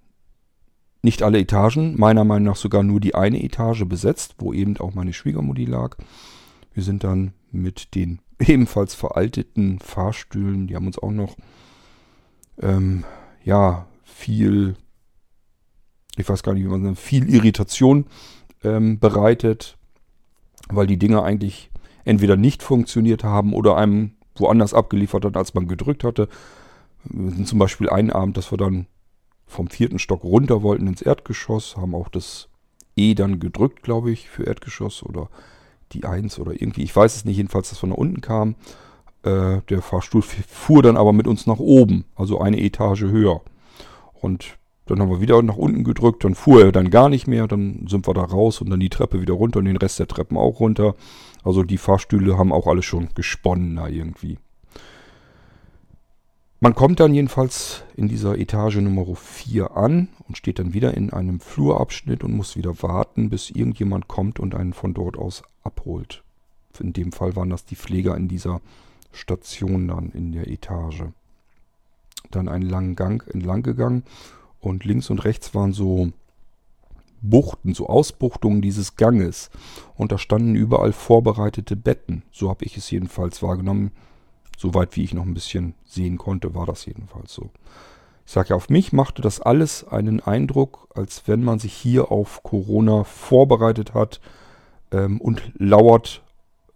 nicht 1.03 1.25
alle 1.25 1.41
Etagen, 1.41 1.99
meiner 1.99 2.23
Meinung 2.23 2.51
nach 2.51 2.57
sogar 2.57 2.85
nur 2.85 3.01
die 3.01 3.17
eine 3.17 3.43
Etage 3.43 3.87
besetzt, 3.87 4.37
wo 4.39 4.53
eben 4.53 4.77
auch 4.77 4.95
meine 4.95 5.15
Schwiegermutti 5.15 5.65
lag. 5.65 5.97
Wir 6.79 6.85
sind 6.85 7.03
dann 7.03 7.33
mit 7.51 7.97
den 7.97 8.21
ebenfalls 8.39 8.95
veralteten 8.95 9.81
Fahrstühlen, 9.81 10.69
die 10.69 10.77
haben 10.77 10.87
uns 10.87 10.97
auch 10.97 11.11
noch 11.11 11.35
ähm, 12.63 13.03
ja 13.43 13.89
viel, 14.05 14.77
ich 16.17 16.29
weiß 16.29 16.45
gar 16.45 16.55
nicht, 16.55 16.63
wie 16.63 16.69
man 16.69 16.85
sagt, 16.85 16.99
viel 17.01 17.29
Irritation 17.35 18.07
ähm, 18.63 19.01
bereitet, 19.01 19.77
weil 20.69 20.87
die 20.87 21.01
Dinge 21.01 21.25
eigentlich 21.25 21.73
entweder 22.05 22.37
nicht 22.37 22.63
funktioniert 22.63 23.25
haben 23.25 23.55
oder 23.55 23.77
einem 23.77 24.13
woanders 24.37 24.73
abgeliefert 24.73 25.25
hat, 25.25 25.37
als 25.37 25.55
man 25.55 25.67
gedrückt 25.67 26.05
hatte. 26.05 26.29
Wir 27.03 27.33
sind 27.33 27.49
zum 27.49 27.59
Beispiel 27.59 27.91
einen 27.91 28.13
Abend, 28.13 28.37
dass 28.37 28.53
wir 28.53 28.57
dann 28.57 28.87
vom 29.49 29.67
vierten 29.67 29.99
Stock 29.99 30.23
runter 30.23 30.63
wollten 30.63 30.87
ins 30.87 31.03
Erdgeschoss, 31.03 31.77
haben 31.77 31.97
auch 31.97 32.09
das 32.09 32.49
E 32.95 33.15
dann 33.15 33.41
gedrückt, 33.41 33.83
glaube 33.83 34.13
ich, 34.13 34.29
für 34.29 34.45
Erdgeschoss 34.45 35.03
oder 35.03 35.29
die 35.93 36.05
1 36.05 36.39
oder 36.39 36.53
irgendwie, 36.53 36.83
ich 36.83 36.95
weiß 36.95 37.17
es 37.17 37.25
nicht, 37.25 37.37
jedenfalls, 37.37 37.71
dass 37.71 37.83
wir 37.83 37.89
nach 37.89 37.97
unten 37.97 38.21
kamen. 38.21 38.57
Äh, 39.23 39.63
der 39.69 39.83
Fahrstuhl 39.83 40.23
fuhr 40.23 40.83
dann 40.83 40.97
aber 40.97 41.13
mit 41.13 41.27
uns 41.27 41.47
nach 41.47 41.59
oben, 41.59 42.05
also 42.15 42.41
eine 42.41 42.61
Etage 42.61 43.03
höher. 43.03 43.41
Und 44.15 44.59
dann 44.87 45.01
haben 45.01 45.11
wir 45.11 45.21
wieder 45.21 45.43
nach 45.43 45.57
unten 45.57 45.85
gedrückt, 45.85 46.25
dann 46.25 46.35
fuhr 46.35 46.63
er 46.63 46.73
dann 46.73 46.91
gar 46.91 47.09
nicht 47.09 47.27
mehr, 47.27 47.47
dann 47.47 47.87
sind 47.89 48.07
wir 48.07 48.15
da 48.15 48.23
raus 48.23 48.61
und 48.61 48.71
dann 48.71 48.81
die 48.81 48.89
Treppe 48.89 49.21
wieder 49.21 49.35
runter 49.35 49.59
und 49.59 49.67
den 49.67 49.77
Rest 49.77 49.99
der 49.99 50.09
Treppen 50.09 50.37
auch 50.37 50.61
runter. 50.61 50.95
Also 51.45 51.63
die 51.63 51.79
Fahrstühle 51.79 52.39
haben 52.39 52.53
auch 52.53 52.67
alle 52.67 52.83
schon 52.83 53.09
gesponnen 53.15 53.77
da 53.77 53.89
irgendwie. 53.89 54.39
Man 56.61 56.75
kommt 56.75 56.99
dann 56.99 57.15
jedenfalls 57.15 57.85
in 57.97 58.09
dieser 58.09 58.37
Etage 58.37 58.79
Nummer 58.79 59.15
4 59.15 59.77
an 59.77 60.09
und 60.27 60.37
steht 60.37 60.59
dann 60.59 60.75
wieder 60.75 60.95
in 60.95 61.13
einem 61.13 61.39
Flurabschnitt 61.39 62.25
und 62.25 62.33
muss 62.33 62.57
wieder 62.57 62.83
warten, 62.83 63.31
bis 63.31 63.51
irgendjemand 63.51 64.09
kommt 64.09 64.41
und 64.41 64.57
einen 64.57 64.73
von 64.73 64.93
dort 64.93 65.17
aus 65.17 65.45
abholt. 65.63 66.25
In 66.81 66.93
dem 66.93 67.13
Fall 67.13 67.37
waren 67.37 67.51
das 67.51 67.65
die 67.65 67.77
Pfleger 67.77 68.17
in 68.17 68.27
dieser 68.27 68.61
Station 69.13 69.87
dann 69.87 70.11
in 70.11 70.33
der 70.33 70.49
Etage. 70.49 71.05
Dann 72.33 72.49
einen 72.49 72.69
langen 72.69 72.97
Gang 72.97 73.25
entlang 73.33 73.63
gegangen 73.63 74.03
und 74.61 74.85
links 74.85 75.11
und 75.11 75.25
rechts 75.25 75.55
waren 75.55 75.73
so 75.73 76.11
Buchten, 77.21 77.73
so 77.73 77.89
Ausbuchtungen 77.89 78.63
dieses 78.63 78.97
Ganges. 78.97 79.51
Und 79.97 80.11
da 80.11 80.19
standen 80.19 80.57
überall 80.57 80.93
vorbereitete 80.93 81.77
Betten. 81.77 82.23
So 82.33 82.49
habe 82.49 82.65
ich 82.65 82.77
es 82.77 82.91
jedenfalls 82.91 83.43
wahrgenommen. 83.45 83.93
Soweit 84.59 84.95
wie 84.97 85.05
ich 85.05 85.15
noch 85.15 85.25
ein 85.25 85.33
bisschen 85.33 85.75
sehen 85.87 86.19
konnte, 86.19 86.55
war 86.55 86.67
das 86.67 86.85
jedenfalls 86.85 87.33
so. 87.33 87.49
Ich 88.27 88.33
sage 88.33 88.51
ja, 88.51 88.57
auf 88.57 88.69
mich 88.69 88.93
machte 88.93 89.23
das 89.23 89.41
alles 89.41 89.89
einen 89.89 90.21
Eindruck, 90.21 90.89
als 90.95 91.23
wenn 91.27 91.43
man 91.43 91.59
sich 91.59 91.73
hier 91.73 92.13
auf 92.13 92.43
Corona 92.43 93.05
vorbereitet 93.05 93.95
hat 93.95 94.21
ähm, 94.93 95.19
und 95.21 95.41
lauert, 95.57 96.23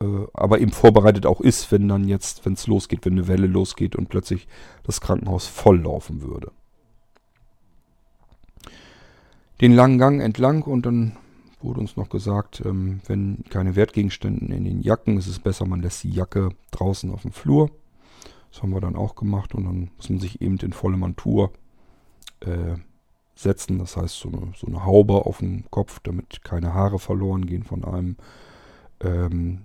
äh, 0.00 0.06
aber 0.32 0.60
eben 0.60 0.72
vorbereitet 0.72 1.26
auch 1.26 1.42
ist, 1.42 1.70
wenn 1.70 1.88
dann 1.88 2.08
jetzt, 2.08 2.46
wenn 2.46 2.54
es 2.54 2.66
losgeht, 2.66 3.04
wenn 3.04 3.14
eine 3.14 3.28
Welle 3.28 3.48
losgeht 3.48 3.96
und 3.96 4.08
plötzlich 4.08 4.48
das 4.84 5.02
Krankenhaus 5.02 5.46
volllaufen 5.46 6.22
würde 6.22 6.52
den 9.62 9.72
langen 9.72 9.98
Gang 9.98 10.20
entlang 10.20 10.62
und 10.62 10.84
dann 10.84 11.16
wurde 11.64 11.80
uns 11.80 11.96
noch 11.96 12.08
gesagt, 12.08 12.62
ähm, 12.64 13.00
wenn 13.06 13.44
keine 13.50 13.76
Wertgegenstände 13.76 14.54
in 14.54 14.64
den 14.64 14.82
Jacken, 14.82 15.18
ist 15.18 15.26
es 15.26 15.38
besser, 15.38 15.66
man 15.66 15.82
lässt 15.82 16.04
die 16.04 16.10
Jacke 16.10 16.50
draußen 16.70 17.10
auf 17.10 17.22
dem 17.22 17.32
Flur. 17.32 17.70
Das 18.50 18.62
haben 18.62 18.74
wir 18.74 18.80
dann 18.80 18.96
auch 18.96 19.14
gemacht 19.14 19.54
und 19.54 19.64
dann 19.64 19.90
muss 19.96 20.10
man 20.10 20.20
sich 20.20 20.42
eben 20.42 20.58
in 20.58 20.72
volle 20.72 20.96
Montur 20.96 21.52
äh, 22.40 22.76
setzen. 23.34 23.78
Das 23.78 23.96
heißt, 23.96 24.18
so 24.18 24.28
eine, 24.28 24.52
so 24.56 24.66
eine, 24.66 24.84
Haube 24.84 25.26
auf 25.26 25.38
dem 25.38 25.64
Kopf, 25.70 26.00
damit 26.00 26.44
keine 26.44 26.74
Haare 26.74 26.98
verloren 26.98 27.46
gehen 27.46 27.64
von 27.64 27.84
einem. 27.84 28.16
Ähm, 29.00 29.62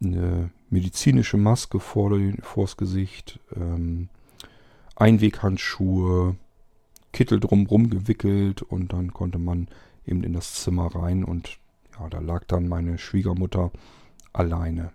eine 0.00 0.50
medizinische 0.70 1.36
Maske 1.36 1.80
vor 1.80 2.10
den, 2.10 2.38
vors 2.42 2.76
Gesicht. 2.76 3.40
Ähm, 3.56 4.08
Einweghandschuhe, 4.96 6.36
Kittel 7.12 7.40
drumrum 7.40 7.90
gewickelt 7.90 8.62
und 8.62 8.92
dann 8.92 9.12
konnte 9.12 9.38
man 9.38 9.68
eben 10.08 10.24
in 10.24 10.32
das 10.32 10.54
Zimmer 10.54 10.94
rein 10.94 11.24
und 11.24 11.58
ja, 11.98 12.08
da 12.08 12.18
lag 12.20 12.44
dann 12.46 12.68
meine 12.68 12.98
Schwiegermutter 12.98 13.70
alleine. 14.32 14.92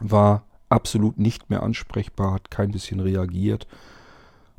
War 0.00 0.44
absolut 0.68 1.18
nicht 1.18 1.50
mehr 1.50 1.62
ansprechbar, 1.62 2.32
hat 2.32 2.50
kein 2.50 2.72
bisschen 2.72 3.00
reagiert 3.00 3.66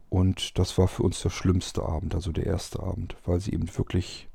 und 0.10 0.58
das 0.58 0.78
war 0.78 0.88
für 0.88 1.04
uns 1.04 1.22
der 1.22 1.30
schlimmste 1.30 1.84
Abend, 1.84 2.16
also 2.16 2.32
der 2.32 2.46
erste 2.46 2.82
Abend, 2.82 3.18
weil 3.26 3.40
sie 3.40 3.52
eben 3.52 3.68
wirklich, 3.78 4.30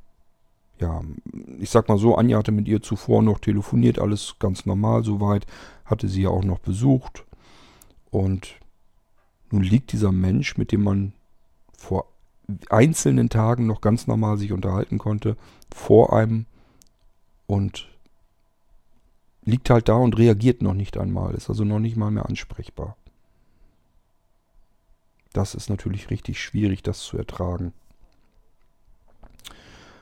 ja, 0.79 1.01
ich 1.59 1.71
sag 1.71 1.89
mal 1.89 1.99
so, 1.99 2.17
Anja 2.17 2.39
hatte 2.39 2.53
mit 2.53 2.69
ihr 2.69 2.83
zuvor 2.83 3.23
noch 3.23 3.39
telefoniert, 3.39 3.99
alles 3.99 4.37
ganz 4.39 4.67
normal 4.67 5.05
soweit, 5.05 5.47
hatte 5.85 6.09
sie 6.09 6.23
ja 6.23 6.29
auch 6.29 6.45
noch 6.45 6.59
besucht 6.59 7.25
und 8.11 8.57
nun 9.51 9.63
liegt 9.63 9.93
dieser 9.93 10.13
Mensch, 10.13 10.57
mit 10.59 10.73
dem 10.73 10.85
man 10.85 11.13
vor 11.77 12.10
einzelnen 12.69 13.29
Tagen 13.29 13.67
noch 13.67 13.81
ganz 13.81 14.07
normal 14.07 14.39
sich 14.39 14.53
unterhalten 14.53 14.99
konnte, 14.99 15.37
vor 15.75 16.13
einem 16.13 16.47
und 17.47 17.89
liegt 19.45 19.71
halt 19.71 19.89
da 19.89 19.95
und 19.95 20.17
reagiert 20.17 20.63
noch 20.63 20.75
nicht 20.75 20.97
einmal, 20.99 21.35
ist 21.35 21.49
also 21.49 21.65
noch 21.65 21.81
nicht 21.81 21.97
mal 21.97 22.11
mehr 22.11 22.27
ansprechbar. 22.27 22.97
Das 25.33 25.55
ist 25.55 25.71
natürlich 25.71 26.11
richtig 26.11 26.43
schwierig, 26.43 26.83
das 26.83 27.01
zu 27.01 27.17
ertragen. 27.17 27.73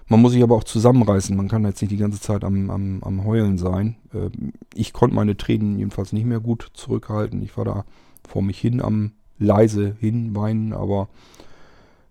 Man 0.09 0.23
muss 0.23 0.33
sich 0.33 0.43
aber 0.43 0.55
auch 0.57 0.65
zusammenreißen. 0.65 1.37
Man 1.37 1.49
kann 1.49 1.67
jetzt 1.67 1.83
nicht 1.83 1.91
die 1.91 1.99
ganze 1.99 2.21
Zeit 2.21 2.43
am, 2.43 2.71
am, 2.71 3.03
am 3.03 3.25
Heulen 3.25 3.59
sein. 3.59 3.97
Ähm, 4.15 4.55
ich 4.75 4.95
konnte 4.95 5.15
meine 5.15 5.37
Tränen 5.37 5.79
jedenfalls 5.79 6.15
nicht 6.15 6.25
mehr 6.25 6.41
gut 6.41 6.71
zurückhalten. 6.73 7.43
Ich 7.43 7.57
war 7.59 7.67
da 7.67 7.85
vor 8.27 8.43
mich 8.43 8.59
hin 8.59 8.81
am 8.81 9.13
leise 9.39 9.97
hinweinen, 10.01 10.73
aber 10.73 11.09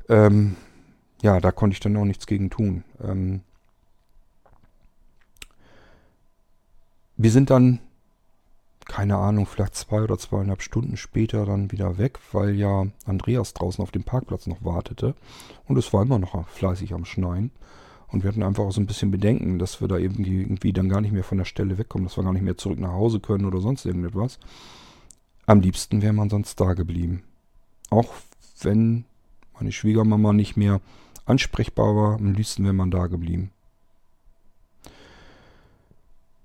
ähm, 0.09 0.55
ja, 1.21 1.39
da 1.39 1.51
konnte 1.51 1.73
ich 1.73 1.79
dann 1.79 1.97
auch 1.97 2.05
nichts 2.05 2.27
gegen 2.27 2.49
tun. 2.49 2.83
Ähm, 3.01 3.41
wir 7.15 7.31
sind 7.31 7.49
dann 7.49 7.79
keine 8.87 9.17
Ahnung, 9.17 9.45
vielleicht 9.45 9.75
zwei 9.75 10.01
oder 10.01 10.17
zweieinhalb 10.17 10.61
Stunden 10.61 10.97
später 10.97 11.45
dann 11.45 11.71
wieder 11.71 11.97
weg, 11.97 12.19
weil 12.31 12.55
ja 12.55 12.87
Andreas 13.05 13.53
draußen 13.53 13.81
auf 13.81 13.91
dem 13.91 14.03
Parkplatz 14.03 14.47
noch 14.47 14.63
wartete. 14.63 15.13
Und 15.67 15.77
es 15.77 15.91
war 15.93 16.03
immer 16.03 16.19
noch 16.19 16.47
fleißig 16.47 16.93
am 16.93 17.05
Schneien. 17.05 17.51
Und 18.07 18.23
wir 18.23 18.29
hatten 18.29 18.43
einfach 18.43 18.63
auch 18.63 18.71
so 18.71 18.79
ein 18.79 18.87
bisschen 18.87 19.11
Bedenken, 19.11 19.59
dass 19.59 19.81
wir 19.81 19.89
da 19.89 19.97
irgendwie, 19.97 20.41
irgendwie 20.41 20.71
dann 20.71 20.87
gar 20.87 21.01
nicht 21.01 21.11
mehr 21.11 21.25
von 21.25 21.37
der 21.37 21.45
Stelle 21.45 21.77
wegkommen, 21.77 22.07
dass 22.07 22.17
wir 22.17 22.23
gar 22.23 22.31
nicht 22.31 22.43
mehr 22.43 22.57
zurück 22.57 22.79
nach 22.79 22.93
Hause 22.93 23.19
können 23.19 23.45
oder 23.45 23.59
sonst 23.59 23.85
irgendetwas. 23.85 24.39
Am 25.45 25.59
liebsten 25.59 26.01
wäre 26.01 26.13
man 26.13 26.29
sonst 26.29 26.59
da 26.59 26.73
geblieben. 26.73 27.23
Auch 27.89 28.13
wenn 28.61 29.03
meine 29.59 29.71
Schwiegermama 29.71 30.33
nicht 30.33 30.57
mehr 30.57 30.81
ansprechbar 31.25 31.95
war, 31.95 32.15
am 32.15 32.33
liebsten 32.33 32.63
wäre 32.63 32.73
man 32.73 32.91
da 32.91 33.07
geblieben. 33.07 33.51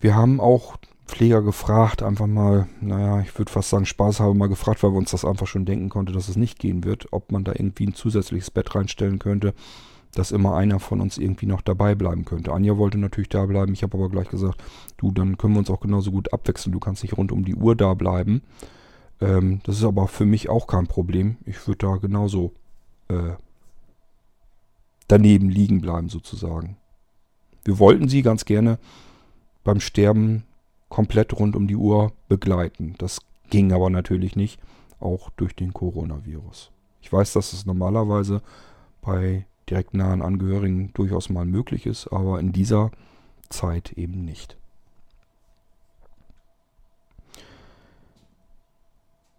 Wir 0.01 0.17
haben 0.17 0.41
auch 0.41 0.77
Pfleger 1.07 1.43
gefragt, 1.43 2.03
einfach 2.03 2.27
mal, 2.27 2.69
naja, 2.81 3.21
ich 3.21 3.39
würde 3.39 3.53
fast 3.53 3.71
sagen, 3.71 3.85
Spaß 3.85 4.21
habe 4.21 4.35
mal 4.35 4.49
gefragt, 4.49 4.83
weil 4.83 4.93
wir 4.93 4.99
uns 4.99 5.11
das 5.11 5.25
einfach 5.25 5.47
schon 5.47 5.65
denken 5.65 5.91
konnte, 5.91 6.13
dass 6.13 6.29
es 6.29 6.37
nicht 6.37 6.59
gehen 6.59 6.85
wird, 6.85 7.07
ob 7.13 7.31
man 7.31 7.45
da 7.45 7.53
irgendwie 7.53 7.87
ein 7.87 7.95
zusätzliches 7.95 8.51
Bett 8.51 8.75
reinstellen 8.75 9.19
könnte, 9.19 9.55
dass 10.15 10.33
immer 10.33 10.57
einer 10.57 10.81
von 10.81 11.01
uns 11.01 11.19
irgendwie 11.19 11.47
noch 11.47 11.61
dabei 11.61 11.95
bleiben 11.95 12.25
könnte. 12.25 12.53
Anja 12.53 12.79
wollte 12.79 12.99
natürlich 12.99 13.29
da 13.29 13.47
bleiben, 13.47 13.75
ich 13.75 13.83
habe 13.83 13.97
aber 13.97 14.09
gleich 14.09 14.29
gesagt, 14.29 14.63
du, 14.97 15.13
dann 15.13 15.37
können 15.37 15.55
wir 15.55 15.61
uns 15.61 15.71
auch 15.71 15.81
genauso 15.81 16.11
gut 16.11 16.33
abwechseln, 16.33 16.73
du 16.73 16.81
kannst 16.81 17.03
nicht 17.03 17.17
rund 17.17 17.31
um 17.31 17.45
die 17.45 17.55
Uhr 17.55 17.77
da 17.77 17.95
bleiben. 17.95 18.43
Ähm, 19.21 19.61
das 19.65 19.77
ist 19.77 19.85
aber 19.85 20.09
für 20.09 20.27
mich 20.27 20.49
auch 20.49 20.67
kein 20.67 20.87
Problem. 20.87 21.37
Ich 21.45 21.67
würde 21.67 21.87
da 21.87 21.97
genauso 21.97 22.53
äh, 23.13 23.37
daneben 25.09 25.49
liegen 25.51 25.81
bleiben 25.81 26.09
sozusagen. 26.09 26.77
Wir 27.65 27.79
wollten 27.79 28.09
sie 28.09 28.23
ganz 28.23 28.45
gerne 28.45 28.79
beim 29.65 29.81
Sterben 29.81 30.45
komplett 30.89 31.33
rund 31.39 31.57
um 31.57 31.69
die 31.69 31.77
Uhr 31.77 32.13
begleiten. 32.29 32.95
Das 32.99 33.21
ging 33.51 33.73
aber 33.73 33.91
natürlich 33.91 34.37
nicht, 34.37 34.61
auch 35.01 35.31
durch 35.31 35.55
den 35.55 35.73
Coronavirus. 35.73 36.71
Ich 37.01 37.13
weiß, 37.13 37.33
dass 37.33 37.53
es 37.53 37.67
normalerweise 37.67 38.43
bei 39.01 39.47
direkt 39.69 39.95
nahen 39.95 40.23
Angehörigen 40.23 40.93
durchaus 40.95 41.29
mal 41.29 41.45
möglich 41.45 41.87
ist, 41.87 42.09
aber 42.09 42.41
in 42.41 42.53
dieser 42.53 42.91
Zeit 43.49 43.93
eben 43.93 44.25
nicht. 44.25 44.57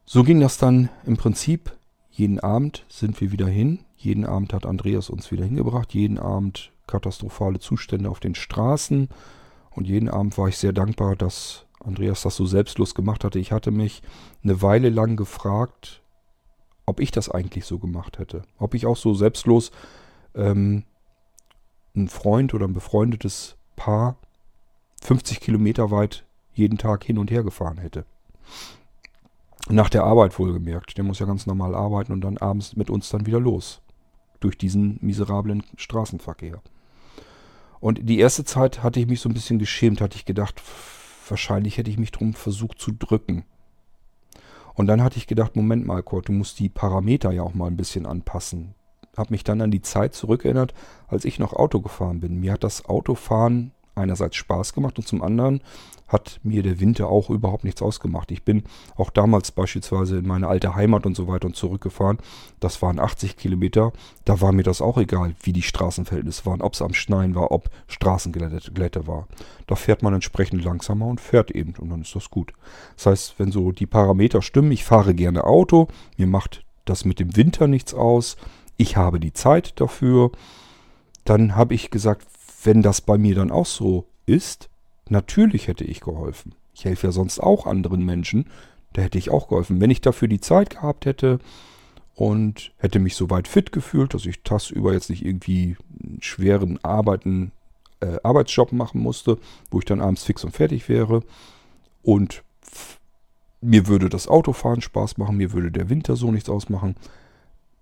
So 0.06 0.24
ging 0.24 0.40
das 0.40 0.58
dann 0.58 0.90
im 1.06 1.18
Prinzip. 1.18 1.76
Jeden 2.16 2.40
Abend 2.40 2.86
sind 2.90 3.20
wir 3.22 3.32
wieder 3.32 3.48
hin. 3.48 3.80
Jeden 3.98 4.24
Abend 4.24 4.54
hat 4.54 4.68
Andreas 4.68 5.10
uns 5.10 5.32
wieder 5.32 5.46
hingebracht. 5.46 5.96
Jeden 5.96 6.20
Abend 6.20 6.72
katastrophale 6.86 7.60
Zustände 7.60 8.08
auf 8.08 8.20
den 8.20 8.36
Straßen. 8.36 9.10
Und 9.72 9.88
jeden 9.88 10.10
Abend 10.10 10.38
war 10.38 10.48
ich 10.48 10.58
sehr 10.58 10.74
dankbar, 10.74 11.16
dass 11.16 11.66
Andreas 11.84 12.22
das 12.22 12.36
so 12.36 12.46
selbstlos 12.46 12.94
gemacht 12.94 13.24
hatte. 13.24 13.40
Ich 13.40 13.52
hatte 13.52 13.72
mich 13.72 14.04
eine 14.44 14.62
Weile 14.62 14.90
lang 14.90 15.16
gefragt, 15.16 16.04
ob 16.86 17.00
ich 17.00 17.10
das 17.10 17.30
eigentlich 17.30 17.66
so 17.66 17.80
gemacht 17.80 18.20
hätte. 18.20 18.44
Ob 18.60 18.76
ich 18.76 18.86
auch 18.86 18.98
so 18.98 19.16
selbstlos 19.16 19.72
ähm, 20.36 20.84
ein 21.96 22.10
Freund 22.10 22.54
oder 22.54 22.68
ein 22.68 22.74
befreundetes 22.74 23.56
Paar 23.76 24.18
50 25.02 25.40
Kilometer 25.40 25.90
weit 25.90 26.26
jeden 26.54 26.78
Tag 26.78 27.04
hin 27.04 27.18
und 27.18 27.32
her 27.32 27.42
gefahren 27.42 27.80
hätte. 27.80 28.06
Nach 29.70 29.90
der 29.90 30.04
Arbeit 30.04 30.38
wohlgemerkt. 30.38 30.98
Der 30.98 31.04
muss 31.04 31.20
ja 31.20 31.26
ganz 31.26 31.46
normal 31.46 31.74
arbeiten 31.76 32.12
und 32.12 32.22
dann 32.22 32.38
abends 32.38 32.76
mit 32.76 32.90
uns 32.90 33.10
dann 33.10 33.26
wieder 33.26 33.40
los. 33.40 33.82
Durch 34.40 34.58
diesen 34.58 34.98
miserablen 35.02 35.64
Straßenverkehr. 35.78 36.62
Und 37.80 38.00
die 38.04 38.20
erste 38.20 38.44
Zeit 38.44 38.84
hatte 38.84 39.00
ich 39.00 39.08
mich 39.08 39.22
so 39.22 39.30
ein 39.30 39.34
bisschen 39.34 39.60
geschämt, 39.60 40.02
hatte 40.02 40.18
ich 40.18 40.26
gedacht, 40.26 40.62
wahrscheinlich 41.28 41.78
hätte 41.78 41.90
ich 41.90 41.98
mich 41.98 42.12
drum 42.12 42.34
versucht 42.34 42.80
zu 42.80 42.92
drücken. 42.92 43.46
Und 44.74 44.88
dann 44.88 45.04
hatte 45.04 45.18
ich 45.18 45.28
gedacht, 45.28 45.56
Moment 45.56 45.86
mal, 45.86 46.02
Kurt, 46.02 46.28
du 46.28 46.32
musst 46.32 46.60
die 46.60 46.70
Parameter 46.70 47.32
ja 47.32 47.44
auch 47.44 47.54
mal 47.54 47.68
ein 47.68 47.78
bisschen 47.78 48.06
anpassen. 48.06 48.74
Hab 49.16 49.32
mich 49.32 49.44
dann 49.44 49.62
an 49.62 49.72
die 49.72 49.82
Zeit 49.82 50.14
zurückerinnert, 50.16 50.74
als 51.08 51.26
ich 51.26 51.40
noch 51.40 51.54
Auto 51.54 51.82
gefahren 51.82 52.20
bin. 52.20 52.40
Mir 52.40 52.54
hat 52.54 52.64
das 52.64 52.86
Autofahren 52.86 53.72
einerseits 53.96 54.36
Spaß 54.38 54.74
gemacht 54.74 54.98
und 54.98 55.08
zum 55.08 55.22
anderen 55.22 55.62
hat 56.14 56.40
mir 56.44 56.64
der 56.64 56.80
Winter 56.80 57.10
auch 57.10 57.30
überhaupt 57.30 57.66
nichts 57.66 57.82
ausgemacht. 57.82 58.32
Ich 58.32 58.44
bin 58.44 58.64
auch 58.96 59.10
damals 59.10 59.52
beispielsweise 59.52 60.20
in 60.20 60.28
meine 60.28 60.48
alte 60.48 60.76
Heimat 60.76 61.06
und 61.06 61.16
so 61.16 61.28
weiter 61.28 61.48
und 61.48 61.56
zurückgefahren. 61.56 62.20
Das 62.62 62.82
waren 62.82 63.00
80 63.00 63.36
Kilometer. 63.36 63.92
Da 64.24 64.40
war 64.40 64.54
mir 64.54 64.64
das 64.64 64.82
auch 64.82 64.98
egal, 64.98 65.36
wie 65.42 65.52
die 65.52 65.62
Straßenverhältnisse 65.62 66.46
waren, 66.46 66.62
ob 66.62 66.74
es 66.74 66.82
am 66.82 66.94
Schneien 66.94 67.36
war, 67.36 67.52
ob 67.52 67.70
Straßenglätte 67.88 69.08
war. 69.08 69.28
Da 69.68 69.76
fährt 69.76 70.04
man 70.04 70.14
entsprechend 70.14 70.64
langsamer 70.64 71.08
und 71.08 71.20
fährt 71.20 71.52
eben 71.52 71.74
und 71.78 71.90
dann 71.90 72.02
ist 72.02 72.16
das 72.16 72.30
gut. 72.30 72.54
Das 72.96 73.08
heißt, 73.08 73.36
wenn 73.40 73.52
so 73.52 73.72
die 73.72 73.88
Parameter 73.88 74.42
stimmen, 74.42 74.72
ich 74.72 74.86
fahre 74.86 75.14
gerne 75.14 75.44
Auto, 75.44 75.88
mir 76.18 76.28
macht 76.28 76.64
das 76.86 77.04
mit 77.04 77.20
dem 77.20 77.36
Winter 77.36 77.68
nichts 77.68 77.94
aus, 77.94 78.38
ich 78.78 78.98
habe 78.98 79.20
die 79.20 79.34
Zeit 79.34 79.80
dafür, 79.80 80.32
dann 81.26 81.56
habe 81.56 81.74
ich 81.74 81.90
gesagt, 81.90 82.28
wenn 82.64 82.82
das 82.82 83.02
bei 83.02 83.18
mir 83.18 83.36
dann 83.36 83.52
auch 83.52 83.66
so 83.66 84.06
ist, 84.26 84.70
natürlich 85.10 85.68
hätte 85.68 85.84
ich 85.84 86.02
geholfen. 86.02 86.56
Ich 86.74 86.86
helfe 86.86 87.08
ja 87.08 87.12
sonst 87.12 87.40
auch 87.40 87.66
anderen 87.66 88.06
Menschen. 88.06 88.50
Da 88.94 89.02
hätte 89.02 89.18
ich 89.18 89.30
auch 89.30 89.48
geholfen. 89.48 89.82
Wenn 89.82 89.92
ich 89.92 90.02
dafür 90.02 90.28
die 90.28 90.42
Zeit 90.42 90.72
gehabt 90.72 91.06
hätte 91.06 91.40
und 92.16 92.72
hätte 92.78 93.00
mich 93.00 93.16
soweit 93.16 93.48
fit 93.48 93.72
gefühlt, 93.72 94.14
dass 94.14 94.26
ich 94.26 94.44
tagsüber 94.44 94.94
jetzt 94.94 95.10
nicht 95.10 95.26
irgendwie 95.26 95.78
einen 96.04 96.22
schweren 96.22 96.84
Arbeiten, 96.84 97.52
äh, 98.02 98.18
Arbeitsjob 98.24 98.72
machen 98.72 99.02
musste, 99.02 99.38
wo 99.72 99.80
ich 99.80 99.86
dann 99.86 100.02
abends 100.02 100.24
fix 100.24 100.44
und 100.44 100.56
fertig 100.56 100.90
wäre. 100.90 101.24
Und 102.04 102.44
mir 103.62 103.88
würde 103.88 104.10
das 104.10 104.28
Autofahren 104.28 104.82
Spaß 104.82 105.18
machen, 105.18 105.38
mir 105.38 105.54
würde 105.54 105.72
der 105.72 105.90
Winter 105.90 106.16
so 106.16 106.32
nichts 106.32 106.50
ausmachen. 106.50 106.96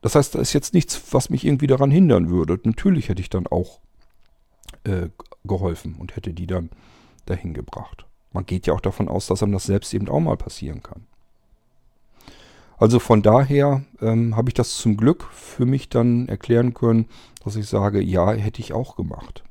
Das 0.02 0.16
heißt, 0.16 0.36
da 0.36 0.40
ist 0.40 0.54
jetzt 0.54 0.74
nichts, 0.74 1.02
was 1.12 1.30
mich 1.30 1.46
irgendwie 1.46 1.68
daran 1.68 1.92
hindern 1.92 2.30
würde. 2.30 2.60
Natürlich 2.64 3.10
hätte 3.10 3.22
ich 3.22 3.30
dann 3.30 3.48
auch 3.48 3.80
äh, 4.84 5.10
geholfen 5.44 5.96
und 5.98 6.16
hätte 6.16 6.34
die 6.34 6.48
dann 6.48 6.70
dahin 7.26 7.54
gebracht. 7.54 8.06
Man 8.34 8.46
geht 8.46 8.68
ja 8.68 8.74
auch 8.74 8.82
davon 8.82 9.08
aus, 9.08 9.28
dass 9.28 9.44
einem 9.44 9.52
das 9.52 9.66
selbst 9.66 9.94
eben 9.94 10.10
auch 10.10 10.20
mal 10.20 10.38
passieren 10.38 10.82
kann. 10.82 11.06
Also 12.82 12.98
von 12.98 13.22
daher 13.22 13.84
ähm, 14.02 14.36
habe 14.36 14.50
ich 14.50 14.56
das 14.56 14.78
zum 14.78 14.98
Glück 14.98 15.26
für 15.32 15.68
mich 15.68 15.90
dann 15.90 16.28
erklären 16.28 16.74
können, 16.74 17.08
dass 17.44 17.56
ich 17.56 17.68
sage, 17.68 18.02
ja, 18.02 18.32
hätte 18.32 18.60
ich 18.60 18.74
auch 18.74 18.96
gemacht. 18.96 19.44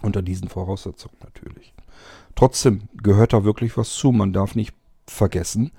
Unter 0.00 0.22
diesen 0.22 0.48
Voraussetzungen 0.48 1.16
natürlich. 1.20 1.74
Trotzdem 2.36 2.88
gehört 3.02 3.32
da 3.32 3.42
wirklich 3.42 3.76
was 3.76 3.92
zu. 3.94 4.12
Man 4.12 4.32
darf 4.32 4.54
nicht 4.54 4.72
vergessen, 5.06 5.72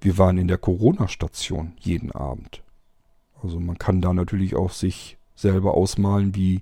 wir 0.00 0.18
waren 0.18 0.36
in 0.36 0.48
der 0.48 0.58
Corona-Station 0.58 1.74
jeden 1.78 2.10
Abend. 2.10 2.64
Also 3.40 3.60
man 3.60 3.78
kann 3.78 4.00
da 4.00 4.12
natürlich 4.12 4.56
auch 4.56 4.72
sich 4.72 5.16
selber 5.36 5.74
ausmalen, 5.74 6.34
wie 6.34 6.60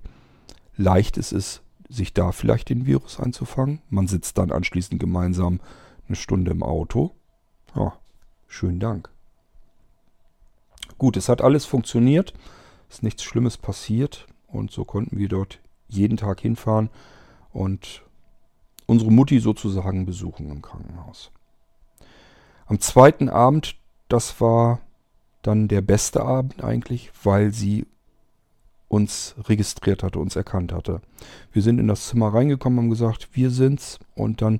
leicht 0.77 1.17
es 1.17 1.31
ist, 1.31 1.62
sich 1.93 2.13
da 2.13 2.31
vielleicht 2.31 2.69
den 2.69 2.85
Virus 2.85 3.19
einzufangen. 3.19 3.81
Man 3.89 4.07
sitzt 4.07 4.37
dann 4.37 4.51
anschließend 4.51 4.99
gemeinsam 4.99 5.59
eine 6.07 6.15
Stunde 6.15 6.51
im 6.51 6.63
Auto. 6.63 7.11
Ja, 7.75 7.93
schönen 8.47 8.79
Dank. 8.79 9.09
Gut, 10.97 11.17
es 11.17 11.29
hat 11.29 11.41
alles 11.41 11.65
funktioniert. 11.65 12.33
Ist 12.89 13.03
nichts 13.03 13.23
Schlimmes 13.23 13.57
passiert. 13.57 14.27
Und 14.47 14.71
so 14.71 14.85
konnten 14.85 15.17
wir 15.17 15.29
dort 15.29 15.59
jeden 15.87 16.17
Tag 16.17 16.39
hinfahren 16.39 16.89
und 17.51 18.03
unsere 18.85 19.11
Mutti 19.11 19.39
sozusagen 19.39 20.05
besuchen 20.05 20.49
im 20.49 20.61
Krankenhaus. 20.61 21.31
Am 22.65 22.79
zweiten 22.79 23.29
Abend, 23.29 23.75
das 24.07 24.39
war 24.41 24.79
dann 25.41 25.67
der 25.67 25.81
beste 25.81 26.23
Abend 26.23 26.63
eigentlich, 26.63 27.11
weil 27.23 27.51
sie 27.51 27.85
uns 28.93 29.33
registriert 29.45 30.03
hatte, 30.03 30.19
uns 30.19 30.35
erkannt 30.35 30.71
hatte. 30.71 31.01
Wir 31.51 31.63
sind 31.63 31.79
in 31.79 31.87
das 31.87 32.07
Zimmer 32.07 32.31
reingekommen, 32.31 32.77
haben 32.77 32.89
gesagt, 32.91 33.29
wir 33.33 33.49
sind's. 33.49 33.97
Und 34.13 34.43
dann 34.43 34.59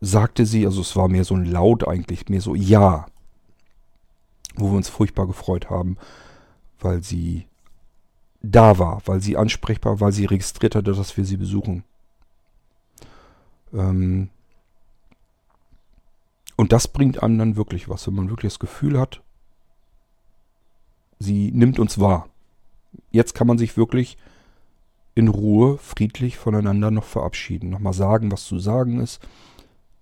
sagte 0.00 0.44
sie, 0.44 0.66
also 0.66 0.80
es 0.80 0.96
war 0.96 1.06
mehr 1.08 1.24
so 1.24 1.34
ein 1.34 1.44
Laut 1.44 1.86
eigentlich, 1.86 2.28
mehr 2.28 2.40
so 2.40 2.56
Ja. 2.56 3.06
Wo 4.56 4.70
wir 4.70 4.76
uns 4.76 4.88
furchtbar 4.88 5.26
gefreut 5.26 5.70
haben, 5.70 5.96
weil 6.80 7.02
sie 7.02 7.46
da 8.42 8.78
war, 8.78 9.00
weil 9.06 9.20
sie 9.20 9.36
ansprechbar, 9.36 10.00
weil 10.00 10.12
sie 10.12 10.26
registriert 10.26 10.74
hatte, 10.74 10.92
dass 10.92 11.16
wir 11.16 11.24
sie 11.24 11.36
besuchen. 11.36 11.84
Ähm 13.72 14.28
und 16.56 16.72
das 16.72 16.88
bringt 16.88 17.22
einem 17.22 17.38
dann 17.38 17.56
wirklich 17.56 17.88
was, 17.88 18.06
wenn 18.06 18.14
man 18.14 18.28
wirklich 18.28 18.52
das 18.52 18.60
Gefühl 18.60 18.98
hat, 18.98 19.22
sie 21.18 21.50
nimmt 21.52 21.78
uns 21.78 21.98
wahr 21.98 22.28
jetzt 23.14 23.34
kann 23.34 23.46
man 23.46 23.58
sich 23.58 23.76
wirklich 23.76 24.18
in 25.14 25.28
Ruhe, 25.28 25.78
friedlich 25.78 26.36
voneinander 26.36 26.90
noch 26.90 27.04
verabschieden. 27.04 27.70
Nochmal 27.70 27.92
sagen, 27.92 28.32
was 28.32 28.44
zu 28.44 28.58
sagen 28.58 29.00
ist. 29.00 29.20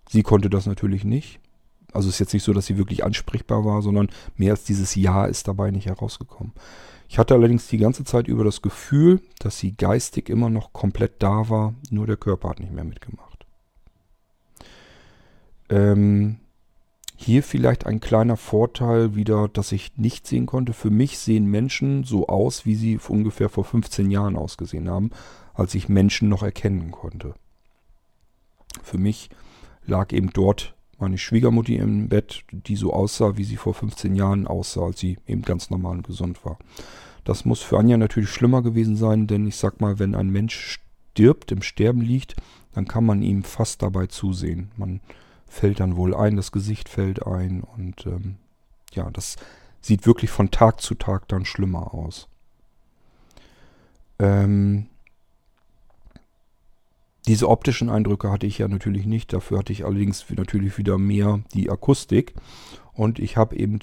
Sie 0.08 0.22
konnte 0.22 0.48
das 0.48 0.66
natürlich 0.66 1.04
nicht. 1.04 1.38
Also 1.92 2.08
es 2.08 2.14
ist 2.14 2.20
jetzt 2.20 2.32
nicht 2.32 2.42
so, 2.42 2.54
dass 2.54 2.66
sie 2.66 2.78
wirklich 2.78 3.04
ansprechbar 3.04 3.66
war, 3.66 3.82
sondern 3.82 4.08
mehr 4.36 4.52
als 4.52 4.64
dieses 4.64 4.94
Ja 4.94 5.26
ist 5.26 5.46
dabei 5.46 5.70
nicht 5.70 5.86
herausgekommen. 5.86 6.54
Ich 7.08 7.18
hatte 7.18 7.34
allerdings 7.34 7.68
die 7.68 7.76
ganze 7.76 8.04
Zeit 8.04 8.26
über 8.26 8.44
das 8.44 8.62
Gefühl, 8.62 9.20
dass 9.38 9.58
sie 9.58 9.72
geistig 9.72 10.30
immer 10.30 10.48
noch 10.48 10.72
komplett 10.72 11.22
da 11.22 11.50
war, 11.50 11.74
nur 11.90 12.06
der 12.06 12.16
Körper 12.16 12.48
hat 12.48 12.60
nicht 12.60 12.72
mehr 12.72 12.84
mitgemacht. 12.84 13.44
Ähm, 15.68 16.38
hier 17.16 17.42
vielleicht 17.42 17.86
ein 17.86 18.00
kleiner 18.00 18.36
Vorteil 18.36 19.14
wieder, 19.14 19.48
dass 19.48 19.72
ich 19.72 19.96
nicht 19.96 20.26
sehen 20.26 20.46
konnte. 20.46 20.72
Für 20.72 20.90
mich 20.90 21.18
sehen 21.18 21.46
Menschen 21.46 22.04
so 22.04 22.26
aus, 22.26 22.66
wie 22.66 22.74
sie 22.74 22.98
ungefähr 23.08 23.48
vor 23.48 23.64
15 23.64 24.10
Jahren 24.10 24.36
ausgesehen 24.36 24.88
haben, 24.90 25.10
als 25.54 25.74
ich 25.74 25.88
Menschen 25.88 26.28
noch 26.28 26.42
erkennen 26.42 26.90
konnte. 26.90 27.34
Für 28.82 28.98
mich 28.98 29.30
lag 29.84 30.12
eben 30.12 30.30
dort 30.32 30.74
meine 30.98 31.18
Schwiegermutti 31.18 31.76
im 31.76 32.08
Bett, 32.08 32.44
die 32.50 32.76
so 32.76 32.92
aussah, 32.92 33.36
wie 33.36 33.44
sie 33.44 33.56
vor 33.56 33.74
15 33.74 34.14
Jahren 34.14 34.46
aussah, 34.46 34.84
als 34.84 35.00
sie 35.00 35.18
eben 35.26 35.42
ganz 35.42 35.68
normal 35.68 35.96
und 35.98 36.06
gesund 36.06 36.44
war. 36.44 36.58
Das 37.24 37.44
muss 37.44 37.60
für 37.60 37.78
Anja 37.78 37.96
natürlich 37.96 38.30
schlimmer 38.30 38.62
gewesen 38.62 38.96
sein, 38.96 39.26
denn 39.26 39.46
ich 39.46 39.56
sag 39.56 39.80
mal, 39.80 39.98
wenn 39.98 40.14
ein 40.14 40.30
Mensch 40.30 40.80
stirbt, 41.12 41.52
im 41.52 41.62
Sterben 41.62 42.00
liegt, 42.00 42.36
dann 42.72 42.86
kann 42.86 43.04
man 43.04 43.22
ihm 43.22 43.42
fast 43.42 43.82
dabei 43.82 44.06
zusehen. 44.06 44.70
Man 44.76 45.00
fällt 45.52 45.80
dann 45.80 45.96
wohl 45.96 46.14
ein, 46.14 46.36
das 46.36 46.50
Gesicht 46.50 46.88
fällt 46.88 47.26
ein 47.26 47.62
und 47.62 48.06
ähm, 48.06 48.36
ja, 48.92 49.10
das 49.10 49.36
sieht 49.82 50.06
wirklich 50.06 50.30
von 50.30 50.50
Tag 50.50 50.80
zu 50.80 50.94
Tag 50.94 51.28
dann 51.28 51.44
schlimmer 51.44 51.92
aus. 51.92 52.26
Ähm, 54.18 54.86
diese 57.26 57.48
optischen 57.48 57.90
Eindrücke 57.90 58.30
hatte 58.30 58.46
ich 58.46 58.58
ja 58.58 58.66
natürlich 58.66 59.04
nicht. 59.06 59.32
Dafür 59.32 59.58
hatte 59.58 59.72
ich 59.72 59.84
allerdings 59.84 60.24
natürlich 60.30 60.78
wieder 60.78 60.98
mehr 60.98 61.40
die 61.52 61.70
Akustik. 61.70 62.34
Und 62.94 63.18
ich 63.18 63.36
habe 63.36 63.56
eben 63.56 63.78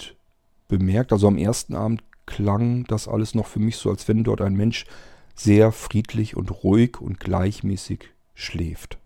bemerkt, 0.67 1.13
also 1.13 1.27
am 1.27 1.37
ersten 1.37 1.75
Abend 1.75 2.03
klang 2.25 2.83
das 2.85 3.07
alles 3.07 3.35
noch 3.35 3.47
für 3.47 3.59
mich 3.59 3.77
so, 3.77 3.89
als 3.89 4.07
wenn 4.07 4.23
dort 4.23 4.41
ein 4.41 4.55
Mensch 4.55 4.85
sehr 5.35 5.71
friedlich 5.71 6.35
und 6.35 6.63
ruhig 6.63 6.99
und 6.99 7.19
gleichmäßig 7.19 8.09
schläft. 8.33 8.97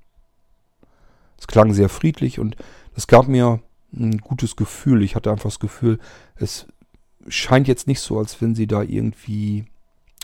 Es 1.43 1.47
klang 1.47 1.73
sehr 1.73 1.89
friedlich 1.89 2.39
und 2.39 2.55
es 2.95 3.05
gab 3.05 3.27
mir 3.27 3.59
ein 3.91 4.19
gutes 4.19 4.55
Gefühl. 4.55 5.03
Ich 5.03 5.13
hatte 5.13 5.29
einfach 5.29 5.49
das 5.49 5.59
Gefühl, 5.59 5.99
es 6.37 6.67
scheint 7.27 7.67
jetzt 7.67 7.85
nicht 7.85 7.99
so, 7.99 8.17
als 8.17 8.41
wenn 8.41 8.55
sie 8.55 8.65
da 8.65 8.81
irgendwie 8.81 9.65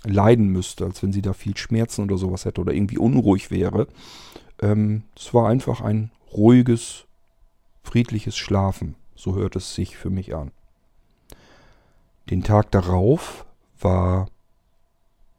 leiden 0.06 0.48
müsste, 0.48 0.86
als 0.86 1.04
wenn 1.04 1.12
sie 1.12 1.22
da 1.22 1.34
viel 1.34 1.58
Schmerzen 1.58 2.04
oder 2.04 2.18
sowas 2.18 2.46
hätte 2.46 2.62
oder 2.62 2.72
irgendwie 2.72 2.98
unruhig 2.98 3.52
wäre. 3.52 3.90
Ähm, 4.62 5.04
es 5.14 5.34
war 5.34 5.50
einfach 5.50 5.82
ein 5.82 6.10
ruhiges, 6.32 7.04
friedliches 7.84 8.38
Schlafen. 8.38 8.96
So 9.14 9.36
hört 9.36 9.58
es 9.58 9.76
sich 9.76 9.98
für 9.98 10.10
mich 10.10 10.34
an. 10.34 10.52
Den 12.30 12.44
Tag 12.46 12.72
darauf 12.72 13.46
war 13.78 14.30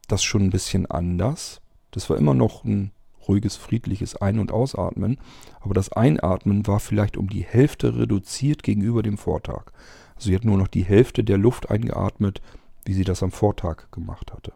das 0.09 0.23
schon 0.23 0.43
ein 0.43 0.51
bisschen 0.51 0.85
anders. 0.85 1.63
Das 1.91 2.11
war 2.11 2.19
immer 2.19 2.35
noch 2.35 2.65
ein 2.65 2.93
ruhiges, 3.31 3.57
friedliches 3.57 4.17
Ein- 4.17 4.41
und 4.41 4.53
Ausatmen, 4.53 5.19
aber 5.61 5.75
das 5.75 5.93
Einatmen 5.93 6.67
war 6.67 6.81
vielleicht 6.81 7.17
um 7.17 7.29
die 7.29 7.45
Hälfte 7.45 7.97
reduziert 7.97 8.63
gegenüber 8.63 9.03
dem 9.03 9.17
Vortag. 9.17 9.73
Also 10.17 10.29
sie 10.29 10.35
hat 10.35 10.45
nur 10.45 10.59
noch 10.59 10.69
die 10.69 10.85
Hälfte 10.85 11.23
der 11.23 11.39
Luft 11.39 11.71
eingeatmet, 11.71 12.43
wie 12.85 12.93
sie 12.93 13.05
das 13.05 13.23
am 13.23 13.31
Vortag 13.31 13.91
gemacht 13.93 14.33
hatte. 14.33 14.53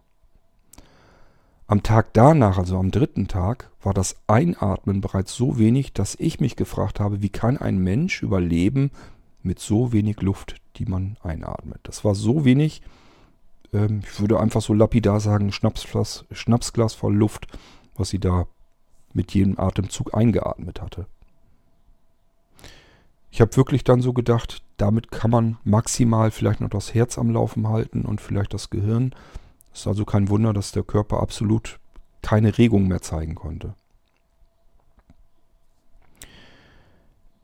Am 1.67 1.83
Tag 1.83 2.13
danach, 2.13 2.59
also 2.59 2.77
am 2.77 2.91
dritten 2.91 3.29
Tag, 3.29 3.71
war 3.81 3.95
das 3.95 4.17
Einatmen 4.27 5.01
bereits 5.01 5.35
so 5.35 5.59
wenig, 5.59 5.95
dass 5.95 6.17
ich 6.17 6.41
mich 6.41 6.57
gefragt 6.57 7.01
habe, 7.01 7.23
wie 7.23 7.31
kann 7.31 7.57
ein 7.57 7.79
Mensch 7.79 8.23
überleben 8.23 8.91
mit 9.43 9.61
so 9.61 9.93
wenig 9.93 10.21
Luft, 10.21 10.57
die 10.77 10.85
man 10.85 11.17
einatmet. 11.23 11.81
Das 11.85 12.05
war 12.05 12.15
so 12.15 12.45
wenig, 12.45 12.83
ähm, 13.73 14.03
ich 14.05 14.21
würde 14.21 14.41
einfach 14.41 14.61
so 14.61 14.75
lapidar 14.75 15.21
sagen, 15.21 15.53
Schnapsglas, 15.53 16.27
Schnapsglas 16.33 16.95
voll 16.95 17.15
Luft, 17.15 17.47
was 17.97 18.11
sie 18.11 18.19
da 18.19 18.47
mit 19.15 19.33
jedem 19.33 19.59
Atemzug 19.59 20.15
eingeatmet 20.15 20.83
hatte. 20.83 21.07
Ich 23.31 23.41
habe 23.41 23.57
wirklich 23.57 23.83
dann 23.83 24.01
so 24.01 24.13
gedacht, 24.13 24.63
damit 24.77 25.11
kann 25.11 25.31
man 25.31 25.59
maximal 25.65 26.31
vielleicht 26.31 26.61
noch 26.61 26.71
das 26.71 26.95
Herz 26.95 27.19
am 27.19 27.31
Laufen 27.31 27.69
halten 27.69 28.03
und 28.03 28.21
vielleicht 28.21 28.55
das 28.55 28.71
Gehirn. 28.71 29.15
Es 29.73 29.81
ist 29.81 29.87
also 29.89 30.05
kein 30.05 30.29
Wunder, 30.29 30.53
dass 30.53 30.71
der 30.71 30.85
Körper 30.85 31.21
absolut 31.21 31.81
keine 32.23 32.57
Regung 32.57 32.87
mehr 32.87 33.03
zeigen 33.03 33.35
konnte. 33.35 33.75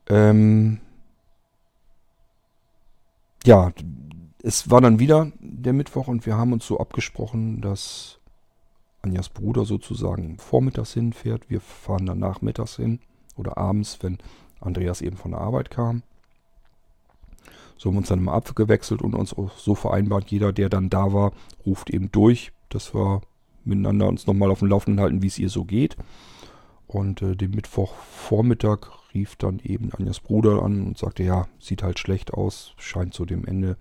Ähm 0.07 0.79
ja, 3.45 3.73
es 4.43 4.69
war 4.69 4.79
dann 4.79 4.99
wieder 4.99 5.31
der 5.39 5.73
Mittwoch 5.73 6.07
und 6.07 6.25
wir 6.25 6.37
haben 6.37 6.53
uns 6.53 6.65
so 6.65 6.79
abgesprochen, 6.79 7.59
dass 7.59 8.20
Anjas 9.01 9.29
Bruder 9.29 9.65
sozusagen 9.65 10.37
vormittags 10.37 10.93
hinfährt. 10.93 11.49
Wir 11.49 11.61
fahren 11.61 12.05
dann 12.05 12.19
nachmittags 12.19 12.75
hin 12.75 12.99
oder 13.35 13.57
abends, 13.57 13.99
wenn 14.01 14.19
Andreas 14.59 15.01
eben 15.01 15.17
von 15.17 15.31
der 15.31 15.41
Arbeit 15.41 15.71
kam. 15.71 16.03
So 17.77 17.89
haben 17.89 17.95
wir 17.95 17.99
uns 17.99 18.09
dann 18.09 18.23
mal 18.23 18.33
abgewechselt 18.35 19.01
und 19.01 19.15
uns 19.15 19.33
auch 19.33 19.57
so 19.57 19.73
vereinbart, 19.73 20.29
jeder, 20.29 20.53
der 20.53 20.69
dann 20.69 20.89
da 20.89 21.13
war, 21.13 21.31
ruft 21.65 21.89
eben 21.89 22.11
durch, 22.11 22.51
dass 22.69 22.93
wir 22.93 23.21
miteinander 23.63 24.07
uns 24.07 24.27
nochmal 24.27 24.51
auf 24.51 24.59
dem 24.59 24.67
Laufenden 24.67 25.01
halten, 25.01 25.23
wie 25.23 25.27
es 25.27 25.39
ihr 25.39 25.49
so 25.49 25.65
geht. 25.65 25.97
Und 26.85 27.21
äh, 27.21 27.35
den 27.35 27.51
Mittwochvormittag 27.51 28.91
rief 29.13 29.35
dann 29.35 29.59
eben 29.63 29.91
Anjas 29.93 30.19
Bruder 30.19 30.61
an 30.61 30.85
und 30.85 30.97
sagte, 30.97 31.23
ja, 31.23 31.47
sieht 31.59 31.83
halt 31.83 31.97
schlecht 31.97 32.33
aus, 32.33 32.73
scheint 32.77 33.13
so 33.13 33.25
dem 33.25 33.45
Ende 33.45 33.77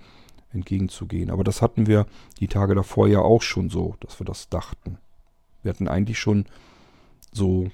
entgegenzugehen. 0.52 1.30
Aber 1.30 1.44
das 1.44 1.60
hatten 1.60 1.86
wir 1.86 2.06
die 2.38 2.48
Tage 2.48 2.74
davor 2.74 3.06
ja 3.06 3.20
auch 3.20 3.42
schon 3.42 3.68
so, 3.68 3.96
dass 4.00 4.18
wir 4.18 4.24
das 4.24 4.48
dachten. 4.48 4.98
Wir 5.62 5.70
hatten 5.70 5.88
eigentlich 5.88 6.18
schon 6.18 6.46
so 7.32 7.70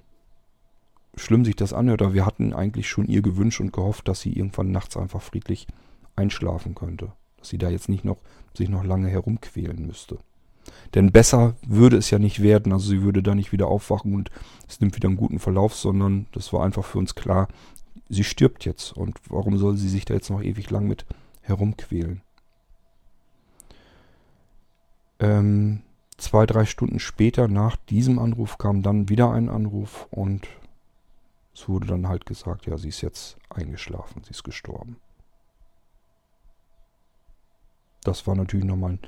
schlimm 1.17 1.45
sich 1.45 1.57
das 1.57 1.73
anhört, 1.73 2.03
aber 2.03 2.15
wir 2.15 2.27
hatten 2.27 2.53
eigentlich 2.53 2.89
schon 2.89 3.07
ihr 3.07 3.23
gewünscht 3.23 3.61
und 3.61 3.73
gehofft, 3.73 4.09
dass 4.09 4.21
sie 4.21 4.33
irgendwann 4.33 4.71
nachts 4.71 4.97
einfach 4.97 5.23
friedlich 5.23 5.67
einschlafen 6.15 6.75
könnte. 6.75 7.13
Dass 7.39 7.49
sie 7.49 7.59
da 7.59 7.71
jetzt 7.71 7.89
nicht 7.89 8.05
noch 8.05 8.19
sich 8.55 8.69
noch 8.69 8.85
lange 8.85 9.09
herumquälen 9.09 9.87
müsste. 9.87 10.19
Denn 10.95 11.13
besser 11.13 11.55
würde 11.67 11.97
es 11.97 12.11
ja 12.11 12.19
nicht 12.19 12.43
werden. 12.43 12.73
Also 12.73 12.89
sie 12.89 13.03
würde 13.03 13.23
da 13.23 13.35
nicht 13.35 13.53
wieder 13.53 13.69
aufwachen 13.69 14.15
und 14.15 14.31
es 14.69 14.81
nimmt 14.81 14.97
wieder 14.97 15.09
einen 15.09 15.17
guten 15.17 15.39
Verlauf, 15.39 15.75
sondern 15.75 16.27
das 16.33 16.53
war 16.53 16.65
einfach 16.65 16.85
für 16.85 16.99
uns 16.99 17.15
klar, 17.15 17.49
sie 18.09 18.25
stirbt 18.25 18.65
jetzt. 18.65 18.93
Und 18.93 19.19
warum 19.29 19.59
soll 19.59 19.77
sie 19.77 19.89
sich 19.89 20.05
da 20.05 20.15
jetzt 20.15 20.31
noch 20.31 20.43
ewig 20.43 20.71
lang 20.71 20.87
mit 20.87 21.07
herumquälen? 21.43 22.23
Ähm, 25.19 25.83
zwei, 26.17 26.47
drei 26.47 26.65
Stunden 26.65 26.99
später 26.99 27.49
nach 27.49 27.77
diesem 27.77 28.19
Anruf 28.19 28.59
kam 28.59 28.83
dann 28.83 29.09
wieder 29.09 29.31
ein 29.33 29.49
Anruf 29.49 30.07
und 30.11 30.47
es 31.55 31.69
wurde 31.69 31.87
dann 31.87 32.09
halt 32.09 32.27
gesagt, 32.27 32.67
ja, 32.67 32.77
sie 32.77 32.89
ist 32.89 33.01
jetzt 33.01 33.39
eingeschlafen, 33.51 34.23
sie 34.25 34.31
ist 34.31 34.45
gestorben. 34.45 34.97
Das 38.03 38.27
war 38.27 38.37
natürlich 38.37 38.67
nochmal 38.67 38.93
ein 38.93 39.01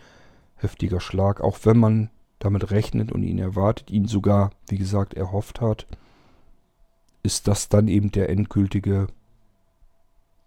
heftiger 0.56 1.00
Schlag, 1.00 1.40
auch 1.40 1.58
wenn 1.64 1.78
man 1.78 2.10
damit 2.38 2.70
rechnet 2.70 3.12
und 3.12 3.22
ihn 3.22 3.38
erwartet, 3.38 3.90
ihn 3.90 4.06
sogar, 4.06 4.50
wie 4.68 4.78
gesagt, 4.78 5.14
erhofft 5.14 5.60
hat, 5.60 5.86
ist 7.22 7.48
das 7.48 7.68
dann 7.68 7.88
eben 7.88 8.10
der 8.10 8.28
endgültige 8.28 9.08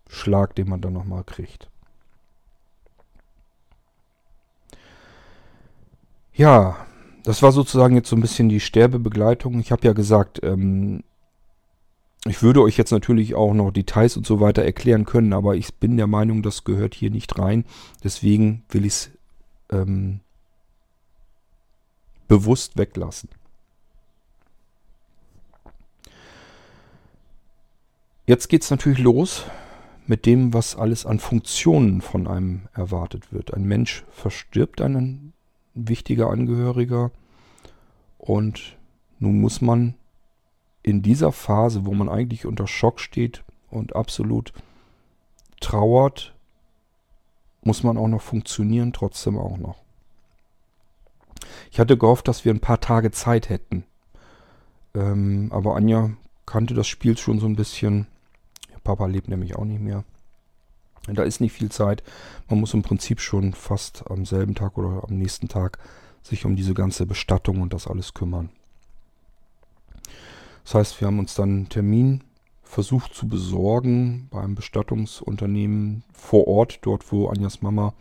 Schlag, 0.07 0.55
den 0.55 0.70
man 0.70 0.82
dann 0.82 0.93
nochmal 0.93 1.24
kriegt. 1.24 1.70
Ja, 6.34 6.86
das 7.23 7.43
war 7.43 7.51
sozusagen 7.51 7.95
jetzt 7.95 8.09
so 8.09 8.15
ein 8.15 8.21
bisschen 8.21 8.49
die 8.49 8.59
Sterbebegleitung. 8.59 9.59
Ich 9.59 9.71
habe 9.71 9.86
ja 9.86 9.93
gesagt, 9.93 10.39
ähm, 10.43 11.03
ich 12.25 12.41
würde 12.43 12.61
euch 12.61 12.77
jetzt 12.77 12.91
natürlich 12.91 13.36
auch 13.36 13.53
noch 13.53 13.71
Details 13.71 14.15
und 14.15 14.25
so 14.25 14.39
weiter 14.39 14.63
erklären 14.63 15.05
können, 15.05 15.34
aber 15.34 15.55
ich 15.55 15.73
bin 15.75 15.97
der 15.97 16.07
Meinung, 16.07 16.43
das 16.43 16.63
gehört 16.63 16.93
hier 16.93 17.09
nicht 17.09 17.38
rein. 17.39 17.65
Deswegen 18.03 18.63
will 18.69 18.86
ich 18.86 18.93
es 18.93 19.11
ähm, 19.71 20.19
bewusst 22.27 22.77
weglassen. 22.77 23.29
Jetzt 28.27 28.47
geht 28.49 28.63
es 28.63 28.71
natürlich 28.71 28.99
los 28.99 29.43
mit 30.05 30.25
dem, 30.25 30.53
was 30.53 30.75
alles 30.75 31.05
an 31.05 31.19
Funktionen 31.19 32.01
von 32.01 32.27
einem 32.27 32.67
erwartet 32.73 33.34
wird. 33.34 33.53
Ein 33.53 33.63
Mensch 33.63 34.05
verstirbt, 34.11 34.79
ein 34.79 35.34
wichtiger 35.74 36.30
Angehöriger, 36.30 37.11
und 38.22 38.78
nun 39.17 39.41
muss 39.41 39.61
man 39.61 39.95
in 40.84 41.01
dieser 41.01 41.32
Phase, 41.32 41.86
wo 41.86 41.93
man 41.93 42.07
eigentlich 42.07 42.45
unter 42.45 42.67
Schock 42.67 42.99
steht 42.99 43.43
und 43.72 43.95
absolut 43.95 44.53
trauert, 45.59 46.36
muss 47.63 47.82
man 47.82 47.97
auch 47.97 48.07
noch 48.07 48.22
funktionieren, 48.22 48.93
trotzdem 48.93 49.39
auch 49.39 49.57
noch. 49.57 49.82
Ich 51.72 51.80
hatte 51.80 51.97
gehofft, 51.97 52.28
dass 52.28 52.45
wir 52.45 52.53
ein 52.53 52.59
paar 52.59 52.80
Tage 52.80 53.09
Zeit 53.09 53.49
hätten. 53.49 53.86
Ähm, 54.93 55.49
aber 55.51 55.76
Anja 55.76 56.11
kannte 56.45 56.76
das 56.76 56.88
Spiel 56.88 57.17
schon 57.17 57.39
so 57.39 57.47
ein 57.47 57.55
bisschen. 57.55 58.05
Ihr 58.72 58.80
Papa 58.84 59.07
lebt 59.07 59.30
nämlich 59.30 59.55
auch 59.55 59.65
nicht 59.65 59.82
mehr. 59.82 60.03
Da 61.08 61.24
ist 61.24 61.41
nicht 61.41 61.54
viel 61.54 61.72
Zeit. 61.72 62.04
Man 62.49 62.60
muss 62.60 62.74
im 62.74 62.84
Prinzip 62.84 63.20
schon 63.20 63.54
fast 63.54 64.04
am 64.10 64.26
selben 64.26 64.56
Tag 64.56 64.78
oder 64.78 65.04
am 65.08 65.18
nächsten 65.18 65.47
Tag 65.47 65.80
sich 66.22 66.45
um 66.45 66.56
diese 66.56 66.74
ganze 66.74 67.06
Bestattung 67.06 67.62
und 67.62 67.74
das 67.74 67.88
alles 67.88 68.14
kümmern. 68.14 68.49
Das 70.64 70.76
heißt, 70.76 71.02
wir 71.02 71.08
haben 71.08 71.20
uns 71.20 71.34
dann 71.34 71.49
einen 71.49 71.70
Termin 71.70 72.24
versucht 72.62 73.14
zu 73.14 73.28
besorgen 73.28 74.28
beim 74.30 74.56
Bestattungsunternehmen 74.56 76.04
vor 76.14 76.47
Ort, 76.47 76.80
dort 76.84 77.12
wo 77.12 77.28
Anjas 77.28 77.62
Mama 77.62 77.93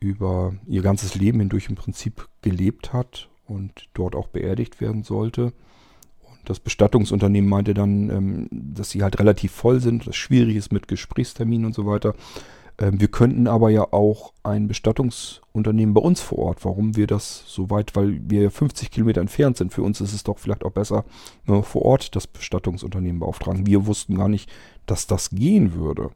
über 0.00 0.54
ihr 0.66 0.82
ganzes 0.82 1.14
Leben 1.14 1.40
hindurch 1.40 1.68
im 1.68 1.74
Prinzip 1.74 2.28
gelebt 2.40 2.92
hat 2.92 3.28
und 3.46 3.88
dort 3.94 4.16
auch 4.16 4.28
beerdigt 4.28 4.80
werden 4.80 5.02
sollte. 5.02 5.52
Das 6.44 6.60
Bestattungsunternehmen 6.60 7.48
meinte 7.48 7.74
dann, 7.74 8.10
ähm, 8.10 8.48
dass 8.50 8.90
sie 8.90 9.02
halt 9.02 9.18
relativ 9.18 9.52
voll 9.52 9.80
sind, 9.80 10.06
dass 10.06 10.16
schwierig 10.16 10.56
ist 10.56 10.72
mit 10.72 10.88
Gesprächsterminen 10.88 11.66
und 11.66 11.74
so 11.74 11.86
weiter. 11.86 12.14
Ähm, 12.78 13.00
wir 13.00 13.08
könnten 13.08 13.46
aber 13.46 13.70
ja 13.70 13.92
auch 13.92 14.32
ein 14.42 14.66
Bestattungsunternehmen 14.66 15.94
bei 15.94 16.00
uns 16.00 16.20
vor 16.20 16.38
Ort. 16.38 16.64
Warum 16.64 16.96
wir 16.96 17.06
das 17.06 17.44
so 17.46 17.70
weit, 17.70 17.94
weil 17.94 18.20
wir 18.28 18.50
50 18.50 18.90
Kilometer 18.90 19.20
entfernt 19.20 19.56
sind. 19.56 19.72
Für 19.72 19.82
uns 19.82 20.00
ist 20.00 20.12
es 20.12 20.24
doch 20.24 20.38
vielleicht 20.38 20.64
auch 20.64 20.72
besser, 20.72 21.04
wenn 21.46 21.56
wir 21.56 21.62
vor 21.62 21.82
Ort 21.82 22.16
das 22.16 22.26
Bestattungsunternehmen 22.26 23.20
beauftragen. 23.20 23.66
Wir 23.66 23.86
wussten 23.86 24.16
gar 24.16 24.28
nicht, 24.28 24.50
dass 24.86 25.06
das 25.06 25.30
gehen 25.30 25.74
würde. 25.74 26.10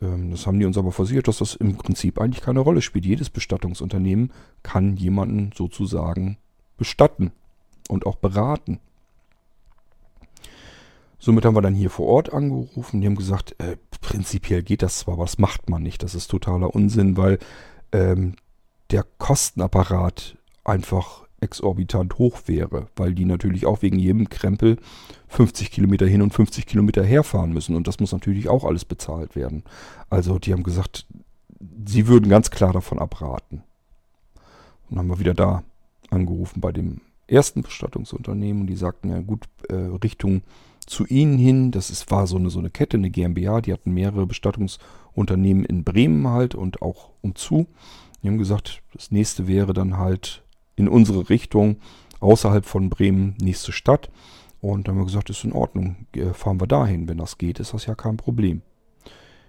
Ähm, 0.00 0.30
das 0.30 0.46
haben 0.46 0.58
die 0.58 0.66
uns 0.66 0.78
aber 0.78 0.92
versichert, 0.92 1.28
dass 1.28 1.38
das 1.38 1.54
im 1.54 1.76
Prinzip 1.76 2.20
eigentlich 2.20 2.42
keine 2.42 2.60
Rolle 2.60 2.82
spielt. 2.82 3.06
Jedes 3.06 3.30
Bestattungsunternehmen 3.30 4.32
kann 4.62 4.96
jemanden 4.96 5.52
sozusagen 5.56 6.38
bestatten 6.76 7.32
und 7.88 8.06
auch 8.06 8.16
beraten. 8.16 8.80
Somit 11.18 11.44
haben 11.44 11.56
wir 11.56 11.62
dann 11.62 11.74
hier 11.74 11.90
vor 11.90 12.06
Ort 12.06 12.32
angerufen. 12.32 13.00
Die 13.00 13.06
haben 13.06 13.16
gesagt, 13.16 13.56
äh, 13.58 13.76
prinzipiell 14.00 14.62
geht 14.62 14.82
das 14.82 15.00
zwar, 15.00 15.14
aber 15.14 15.24
das 15.24 15.38
macht 15.38 15.68
man 15.68 15.82
nicht. 15.82 16.02
Das 16.02 16.14
ist 16.14 16.28
totaler 16.28 16.74
Unsinn, 16.74 17.16
weil 17.16 17.38
ähm, 17.92 18.36
der 18.90 19.04
Kostenapparat 19.18 20.36
einfach 20.64 21.26
exorbitant 21.40 22.18
hoch 22.18 22.42
wäre, 22.46 22.88
weil 22.96 23.14
die 23.14 23.24
natürlich 23.24 23.66
auch 23.66 23.82
wegen 23.82 23.98
jedem 23.98 24.28
Krempel 24.28 24.78
50 25.28 25.70
Kilometer 25.70 26.06
hin 26.06 26.22
und 26.22 26.34
50 26.34 26.66
Kilometer 26.66 27.04
herfahren 27.04 27.52
müssen. 27.52 27.76
Und 27.76 27.86
das 27.86 28.00
muss 28.00 28.12
natürlich 28.12 28.48
auch 28.48 28.64
alles 28.64 28.84
bezahlt 28.84 29.36
werden. 29.36 29.64
Also 30.10 30.38
die 30.38 30.52
haben 30.52 30.62
gesagt, 30.62 31.06
sie 31.86 32.06
würden 32.06 32.28
ganz 32.28 32.50
klar 32.50 32.72
davon 32.72 32.98
abraten. 32.98 33.62
Und 34.88 34.96
dann 34.96 34.98
haben 34.98 35.08
wir 35.08 35.20
wieder 35.20 35.34
da 35.34 35.62
angerufen 36.10 36.60
bei 36.60 36.72
dem 36.72 37.00
ersten 37.26 37.62
Bestattungsunternehmen 37.62 38.62
und 38.62 38.66
die 38.68 38.76
sagten, 38.76 39.10
ja 39.10 39.20
gut, 39.20 39.44
äh, 39.68 39.74
Richtung 39.74 40.42
zu 40.88 41.06
ihnen 41.06 41.38
hin. 41.38 41.70
Das 41.70 41.90
ist, 41.90 42.10
war 42.10 42.26
so 42.26 42.36
eine, 42.36 42.50
so 42.50 42.58
eine 42.58 42.70
Kette, 42.70 42.96
eine 42.96 43.10
GmbH, 43.10 43.60
die 43.60 43.72
hatten 43.72 43.92
mehrere 43.92 44.26
Bestattungsunternehmen 44.26 45.64
in 45.64 45.84
Bremen 45.84 46.28
halt 46.28 46.54
und 46.54 46.82
auch 46.82 47.10
umzu. 47.20 47.66
Die 48.22 48.28
haben 48.28 48.38
gesagt, 48.38 48.82
das 48.92 49.10
nächste 49.10 49.46
wäre 49.46 49.72
dann 49.72 49.96
halt 49.96 50.42
in 50.76 50.88
unsere 50.88 51.28
Richtung, 51.28 51.76
außerhalb 52.20 52.64
von 52.64 52.90
Bremen, 52.90 53.34
nächste 53.40 53.72
Stadt. 53.72 54.10
Und 54.60 54.88
dann 54.88 54.94
haben 54.94 55.02
wir 55.02 55.06
gesagt, 55.06 55.30
ist 55.30 55.44
in 55.44 55.52
Ordnung, 55.52 56.06
fahren 56.32 56.60
wir 56.60 56.66
dahin. 56.66 57.08
Wenn 57.08 57.18
das 57.18 57.38
geht, 57.38 57.60
ist 57.60 57.74
das 57.74 57.86
ja 57.86 57.94
kein 57.94 58.16
Problem. 58.16 58.62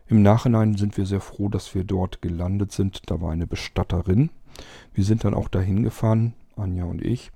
Im 0.07 0.21
Nachhinein 0.21 0.75
sind 0.75 0.97
wir 0.97 1.05
sehr 1.05 1.21
froh, 1.21 1.49
dass 1.49 1.73
wir 1.75 1.83
dort 1.83 2.21
gelandet 2.21 2.71
sind. 2.71 3.09
Da 3.09 3.21
war 3.21 3.31
eine 3.31 3.47
Bestatterin. 3.47 4.29
Wir 4.93 5.03
sind 5.03 5.23
dann 5.23 5.33
auch 5.33 5.49
dahin 5.49 5.83
gefahren, 5.83 6.33
Anja 6.55 6.85
und 6.85 7.03
ich. 7.03 7.31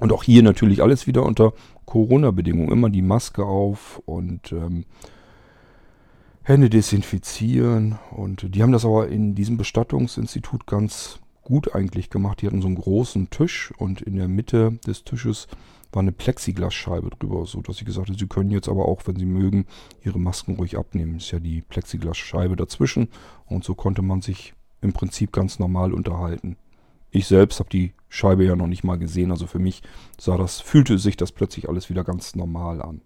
Und 0.00 0.12
auch 0.12 0.22
hier 0.22 0.42
natürlich 0.42 0.82
alles 0.82 1.06
wieder 1.06 1.24
unter 1.24 1.52
Corona-Bedingungen. 1.86 2.70
Immer 2.70 2.90
die 2.90 3.02
Maske 3.02 3.44
auf 3.44 4.02
und 4.04 4.52
ähm, 4.52 4.84
Hände 6.42 6.70
desinfizieren. 6.70 7.98
Und 8.10 8.54
die 8.54 8.62
haben 8.62 8.72
das 8.72 8.84
aber 8.84 9.08
in 9.08 9.34
diesem 9.34 9.56
Bestattungsinstitut 9.56 10.66
ganz 10.66 11.20
gut 11.42 11.74
eigentlich 11.74 12.10
gemacht. 12.10 12.42
Die 12.42 12.46
hatten 12.46 12.60
so 12.60 12.66
einen 12.66 12.76
großen 12.76 13.30
Tisch 13.30 13.72
und 13.78 14.02
in 14.02 14.16
der 14.16 14.28
Mitte 14.28 14.78
des 14.86 15.04
Tisches 15.04 15.46
war 15.92 16.02
eine 16.02 16.12
Plexiglasscheibe 16.12 17.10
drüber, 17.10 17.46
so 17.46 17.62
dass 17.62 17.78
sie 17.78 17.84
gesagt 17.84 18.08
haben, 18.08 18.18
sie 18.18 18.26
können 18.26 18.50
jetzt 18.50 18.68
aber 18.68 18.86
auch, 18.86 19.02
wenn 19.06 19.16
sie 19.16 19.24
mögen, 19.26 19.66
ihre 20.04 20.18
Masken 20.18 20.56
ruhig 20.56 20.76
abnehmen. 20.76 21.16
Ist 21.16 21.30
ja 21.30 21.38
die 21.38 21.62
Plexiglasscheibe 21.62 22.56
dazwischen 22.56 23.08
und 23.46 23.64
so 23.64 23.74
konnte 23.74 24.02
man 24.02 24.20
sich 24.20 24.54
im 24.82 24.92
Prinzip 24.92 25.32
ganz 25.32 25.58
normal 25.58 25.94
unterhalten. 25.94 26.56
Ich 27.10 27.26
selbst 27.26 27.60
habe 27.60 27.70
die 27.70 27.92
Scheibe 28.08 28.44
ja 28.44 28.56
noch 28.56 28.66
nicht 28.66 28.84
mal 28.84 28.98
gesehen, 28.98 29.30
also 29.30 29.46
für 29.46 29.58
mich 29.58 29.82
sah 30.18 30.36
das, 30.36 30.60
fühlte 30.60 30.98
sich 30.98 31.16
das 31.16 31.32
plötzlich 31.32 31.68
alles 31.68 31.90
wieder 31.90 32.04
ganz 32.04 32.34
normal 32.34 32.82
an. 32.82 33.00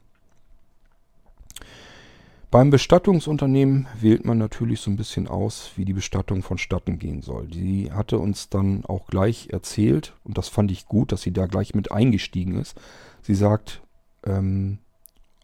Beim 2.51 2.71
Bestattungsunternehmen 2.71 3.87
wählt 4.01 4.25
man 4.25 4.37
natürlich 4.39 4.81
so 4.81 4.91
ein 4.91 4.97
bisschen 4.97 5.29
aus, 5.29 5.71
wie 5.77 5.85
die 5.85 5.93
Bestattung 5.93 6.43
vonstatten 6.43 6.99
gehen 6.99 7.23
soll. 7.23 7.47
Die 7.47 7.93
hatte 7.93 8.19
uns 8.19 8.49
dann 8.49 8.85
auch 8.85 9.07
gleich 9.07 9.51
erzählt, 9.53 10.15
und 10.25 10.37
das 10.37 10.49
fand 10.49 10.73
ich 10.73 10.87
gut, 10.87 11.13
dass 11.13 11.23
sie 11.23 11.33
da 11.33 11.47
gleich 11.47 11.77
mit 11.77 11.93
eingestiegen 11.93 12.57
ist. 12.57 12.77
Sie 13.23 13.37
sagt, 13.37 13.83
ähm, 14.27 14.79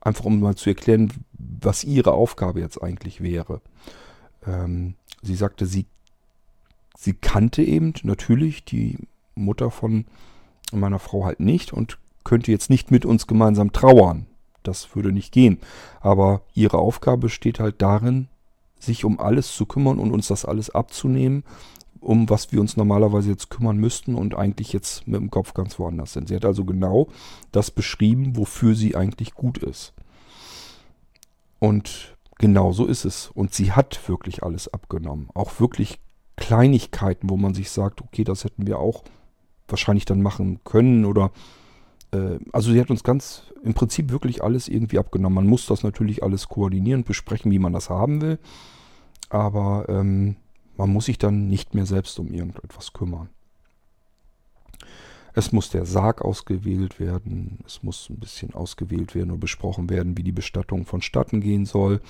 einfach 0.00 0.24
um 0.24 0.40
mal 0.40 0.56
zu 0.56 0.70
erklären, 0.70 1.12
was 1.32 1.84
ihre 1.84 2.12
Aufgabe 2.12 2.58
jetzt 2.58 2.82
eigentlich 2.82 3.20
wäre. 3.20 3.60
Ähm, 4.44 4.94
sie 5.22 5.36
sagte, 5.36 5.66
sie 5.66 5.86
sie 6.96 7.14
kannte 7.14 7.62
eben 7.62 7.92
natürlich 8.02 8.64
die 8.64 8.98
Mutter 9.34 9.70
von 9.70 10.06
meiner 10.72 10.98
Frau 10.98 11.24
halt 11.24 11.40
nicht 11.40 11.72
und 11.72 11.98
könnte 12.24 12.50
jetzt 12.50 12.70
nicht 12.70 12.90
mit 12.90 13.04
uns 13.04 13.26
gemeinsam 13.26 13.72
trauern. 13.72 14.26
Das 14.62 14.96
würde 14.96 15.12
nicht 15.12 15.32
gehen. 15.32 15.58
Aber 16.00 16.42
ihre 16.54 16.78
Aufgabe 16.78 17.22
besteht 17.22 17.60
halt 17.60 17.80
darin, 17.80 18.28
sich 18.80 19.04
um 19.04 19.20
alles 19.20 19.54
zu 19.54 19.64
kümmern 19.66 19.98
und 19.98 20.10
uns 20.10 20.26
das 20.26 20.44
alles 20.44 20.70
abzunehmen, 20.70 21.44
um 22.00 22.28
was 22.28 22.52
wir 22.52 22.60
uns 22.60 22.76
normalerweise 22.76 23.30
jetzt 23.30 23.48
kümmern 23.48 23.78
müssten 23.78 24.14
und 24.14 24.34
eigentlich 24.34 24.72
jetzt 24.72 25.06
mit 25.06 25.20
dem 25.20 25.30
Kopf 25.30 25.54
ganz 25.54 25.78
woanders 25.78 26.12
sind. 26.12 26.28
Sie 26.28 26.34
hat 26.34 26.44
also 26.44 26.64
genau 26.64 27.08
das 27.52 27.70
beschrieben, 27.70 28.36
wofür 28.36 28.74
sie 28.74 28.96
eigentlich 28.96 29.34
gut 29.34 29.58
ist. 29.58 29.94
Und 31.58 32.16
genau 32.38 32.72
so 32.72 32.86
ist 32.86 33.04
es. 33.04 33.30
Und 33.32 33.54
sie 33.54 33.72
hat 33.72 34.08
wirklich 34.08 34.42
alles 34.42 34.72
abgenommen. 34.72 35.28
Auch 35.34 35.58
wirklich 35.60 36.00
Kleinigkeiten, 36.36 37.30
wo 37.30 37.36
man 37.36 37.54
sich 37.54 37.70
sagt, 37.70 38.02
okay, 38.02 38.24
das 38.24 38.44
hätten 38.44 38.66
wir 38.66 38.78
auch 38.78 39.04
wahrscheinlich 39.68 40.04
dann 40.04 40.22
machen 40.22 40.60
können 40.64 41.04
oder 41.04 41.32
äh, 42.12 42.38
also 42.52 42.72
sie 42.72 42.80
hat 42.80 42.90
uns 42.90 43.02
ganz 43.02 43.42
im 43.62 43.74
Prinzip 43.74 44.10
wirklich 44.10 44.44
alles 44.44 44.68
irgendwie 44.68 44.98
abgenommen. 44.98 45.34
Man 45.34 45.46
muss 45.46 45.66
das 45.66 45.82
natürlich 45.82 46.22
alles 46.22 46.48
koordinieren, 46.48 47.04
besprechen, 47.04 47.50
wie 47.50 47.58
man 47.58 47.72
das 47.72 47.90
haben 47.90 48.20
will, 48.20 48.38
aber 49.28 49.86
ähm, 49.88 50.36
man 50.76 50.90
muss 50.90 51.06
sich 51.06 51.18
dann 51.18 51.48
nicht 51.48 51.74
mehr 51.74 51.86
selbst 51.86 52.18
um 52.18 52.32
irgendetwas 52.32 52.92
kümmern. 52.92 53.30
Es 55.32 55.52
muss 55.52 55.68
der 55.68 55.84
Sarg 55.84 56.22
ausgewählt 56.22 56.98
werden, 56.98 57.58
es 57.66 57.82
muss 57.82 58.08
ein 58.08 58.18
bisschen 58.18 58.54
ausgewählt 58.54 59.14
werden 59.14 59.30
und 59.30 59.40
besprochen 59.40 59.90
werden, 59.90 60.16
wie 60.16 60.22
die 60.22 60.32
Bestattung 60.32 60.86
vonstatten 60.86 61.40
gehen 61.40 61.66
soll, 61.66 62.00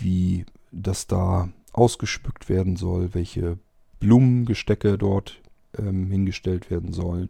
wie 0.00 0.44
das 0.70 1.08
da 1.08 1.48
ausgeschmückt 1.72 2.48
werden 2.48 2.76
soll, 2.76 3.14
welche 3.14 3.58
Blumengestecke 4.00 4.98
dort 4.98 5.40
ähm, 5.78 6.10
hingestellt 6.10 6.70
werden 6.70 6.92
sollen 6.92 7.28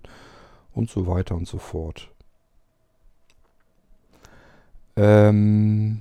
und 0.73 0.91
so 0.91 1.07
weiter 1.07 1.35
und 1.35 1.47
so 1.47 1.59
fort. 1.59 2.11
Ähm, 4.97 6.01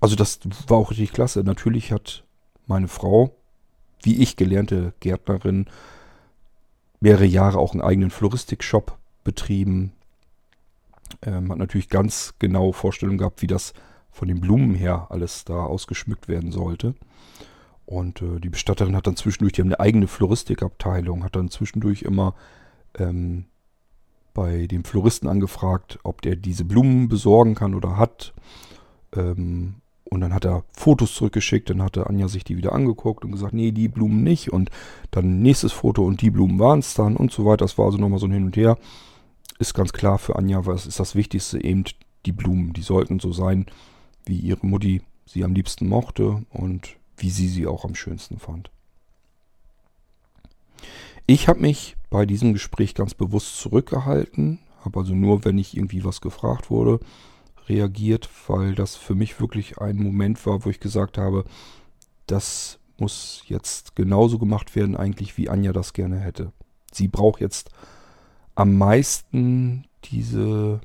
also 0.00 0.16
das 0.16 0.40
war 0.68 0.78
auch 0.78 0.90
richtig 0.90 1.12
klasse. 1.12 1.42
Natürlich 1.44 1.92
hat 1.92 2.24
meine 2.66 2.88
Frau, 2.88 3.34
wie 4.02 4.22
ich 4.22 4.36
gelernte 4.36 4.92
Gärtnerin, 5.00 5.66
mehrere 7.00 7.26
Jahre 7.26 7.58
auch 7.58 7.72
einen 7.72 7.82
eigenen 7.82 8.10
Floristik-Shop 8.10 8.98
betrieben. 9.24 9.92
Ähm, 11.22 11.50
hat 11.50 11.58
natürlich 11.58 11.88
ganz 11.88 12.34
genau 12.38 12.72
Vorstellungen 12.72 13.18
gehabt, 13.18 13.42
wie 13.42 13.46
das 13.46 13.74
von 14.14 14.28
den 14.28 14.40
Blumen 14.40 14.74
her 14.74 15.08
alles 15.10 15.44
da 15.44 15.64
ausgeschmückt 15.64 16.28
werden 16.28 16.52
sollte. 16.52 16.94
Und 17.84 18.22
äh, 18.22 18.40
die 18.40 18.48
Bestatterin 18.48 18.96
hat 18.96 19.06
dann 19.06 19.16
zwischendurch, 19.16 19.52
die 19.52 19.60
haben 19.60 19.68
eine 19.68 19.80
eigene 19.80 20.06
Floristikabteilung, 20.06 21.24
hat 21.24 21.36
dann 21.36 21.50
zwischendurch 21.50 22.02
immer 22.02 22.34
ähm, 22.96 23.46
bei 24.32 24.66
dem 24.66 24.84
Floristen 24.84 25.28
angefragt, 25.28 25.98
ob 26.04 26.22
der 26.22 26.36
diese 26.36 26.64
Blumen 26.64 27.08
besorgen 27.08 27.54
kann 27.54 27.74
oder 27.74 27.96
hat. 27.96 28.32
Ähm, 29.14 29.74
und 30.04 30.20
dann 30.20 30.32
hat 30.32 30.44
er 30.44 30.64
Fotos 30.72 31.14
zurückgeschickt, 31.14 31.70
dann 31.70 31.82
hatte 31.82 32.06
Anja 32.06 32.28
sich 32.28 32.44
die 32.44 32.56
wieder 32.56 32.72
angeguckt 32.72 33.24
und 33.24 33.32
gesagt, 33.32 33.52
nee, 33.52 33.72
die 33.72 33.88
Blumen 33.88 34.22
nicht. 34.22 34.52
Und 34.52 34.70
dann 35.10 35.42
nächstes 35.42 35.72
Foto 35.72 36.04
und 36.04 36.22
die 36.22 36.30
Blumen 36.30 36.60
waren 36.60 36.78
es 36.78 36.94
dann 36.94 37.16
und 37.16 37.32
so 37.32 37.44
weiter. 37.44 37.64
Das 37.64 37.78
war 37.78 37.86
also 37.86 37.98
nochmal 37.98 38.20
so 38.20 38.26
ein 38.26 38.32
Hin 38.32 38.44
und 38.44 38.56
Her. 38.56 38.78
Ist 39.58 39.74
ganz 39.74 39.92
klar 39.92 40.18
für 40.18 40.36
Anja, 40.36 40.66
was 40.66 40.86
ist 40.86 41.00
das 41.00 41.16
Wichtigste, 41.16 41.62
eben 41.62 41.84
die 42.26 42.32
Blumen. 42.32 42.72
Die 42.72 42.82
sollten 42.82 43.18
so 43.18 43.32
sein, 43.32 43.66
wie 44.26 44.38
ihre 44.38 44.66
Mutti 44.66 45.02
sie 45.26 45.44
am 45.44 45.54
liebsten 45.54 45.88
mochte 45.88 46.44
und 46.50 46.96
wie 47.16 47.30
sie 47.30 47.48
sie 47.48 47.66
auch 47.66 47.84
am 47.84 47.94
schönsten 47.94 48.38
fand. 48.38 48.70
Ich 51.26 51.48
habe 51.48 51.60
mich 51.60 51.96
bei 52.10 52.26
diesem 52.26 52.52
Gespräch 52.52 52.94
ganz 52.94 53.14
bewusst 53.14 53.56
zurückgehalten, 53.58 54.58
habe 54.84 55.00
also 55.00 55.14
nur, 55.14 55.44
wenn 55.44 55.56
ich 55.56 55.76
irgendwie 55.76 56.04
was 56.04 56.20
gefragt 56.20 56.70
wurde, 56.70 57.00
reagiert, 57.68 58.28
weil 58.46 58.74
das 58.74 58.94
für 58.96 59.14
mich 59.14 59.40
wirklich 59.40 59.78
ein 59.78 59.96
Moment 59.96 60.44
war, 60.44 60.64
wo 60.64 60.70
ich 60.70 60.80
gesagt 60.80 61.16
habe, 61.16 61.44
das 62.26 62.78
muss 62.98 63.42
jetzt 63.46 63.96
genauso 63.96 64.38
gemacht 64.38 64.76
werden 64.76 64.96
eigentlich, 64.96 65.38
wie 65.38 65.48
Anja 65.48 65.72
das 65.72 65.94
gerne 65.94 66.18
hätte. 66.20 66.52
Sie 66.92 67.08
braucht 67.08 67.40
jetzt 67.40 67.70
am 68.54 68.76
meisten 68.76 69.86
diese 70.04 70.80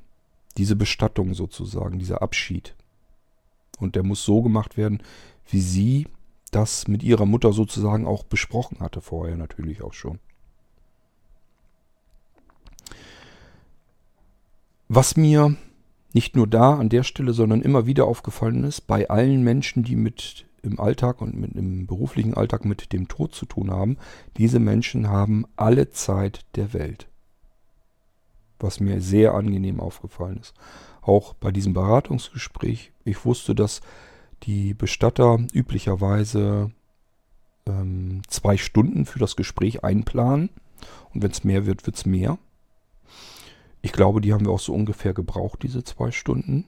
diese 0.60 0.76
Bestattung 0.76 1.34
sozusagen, 1.34 2.00
dieser 2.00 2.22
Abschied. 2.22 2.76
Und 3.80 3.96
der 3.96 4.04
muss 4.04 4.24
so 4.24 4.42
gemacht 4.42 4.78
werden, 4.78 5.02
wie 5.50 5.62
sie 5.62 6.08
das 6.52 6.88
mit 6.88 7.04
ihrer 7.04 7.26
Mutter 7.26 7.54
sozusagen 7.54 8.06
auch 8.06 8.24
besprochen 8.24 8.80
hatte, 8.80 9.02
vorher 9.02 9.38
natürlich 9.38 9.82
auch 9.82 9.94
schon. 9.94 10.20
Was 14.88 15.16
mir 15.16 15.56
nicht 16.14 16.36
nur 16.36 16.48
da 16.48 16.76
an 16.76 16.90
der 16.90 17.04
Stelle, 17.04 17.34
sondern 17.34 17.62
immer 17.62 17.86
wieder 17.86 18.06
aufgefallen 18.06 18.64
ist, 18.64 18.82
bei 18.88 19.10
allen 19.10 19.44
Menschen, 19.44 19.84
die 19.84 19.96
mit 19.96 20.46
im 20.62 20.80
Alltag 20.80 21.22
und 21.22 21.36
mit 21.36 21.54
im 21.54 21.88
beruflichen 21.88 22.34
Alltag 22.34 22.66
mit 22.66 22.92
dem 22.92 23.08
Tod 23.08 23.34
zu 23.34 23.46
tun 23.46 23.72
haben, 23.72 23.98
diese 24.38 24.60
Menschen 24.60 25.08
haben 25.08 25.46
alle 25.56 25.92
Zeit 25.92 26.46
der 26.56 26.74
Welt. 26.74 27.08
Was 28.60 28.80
mir 28.80 29.00
sehr 29.00 29.36
angenehm 29.36 29.80
aufgefallen 29.80 30.40
ist. 30.40 30.54
Auch 31.02 31.34
bei 31.34 31.52
diesem 31.52 31.74
Beratungsgespräch, 31.74 32.92
ich 33.10 33.26
wusste, 33.26 33.56
dass 33.56 33.82
die 34.44 34.74
Bestatter 34.74 35.40
üblicherweise 35.54 36.72
ähm, 37.66 38.22
zwei 38.28 38.58
Stunden 38.58 39.06
für 39.06 39.20
das 39.20 39.36
Gespräch 39.36 39.84
einplanen. 39.84 40.50
Und 41.14 41.24
wenn 41.24 41.32
es 41.32 41.44
mehr 41.44 41.66
wird, 41.66 41.86
wird 41.86 41.98
es 41.98 42.06
mehr. 42.06 42.38
Ich 43.82 43.92
glaube, 43.92 44.22
die 44.22 44.34
haben 44.34 44.46
wir 44.46 44.52
auch 44.52 44.60
so 44.60 44.74
ungefähr 44.74 45.14
gebraucht, 45.14 45.64
diese 45.64 45.84
zwei 45.84 46.12
Stunden. 46.12 46.66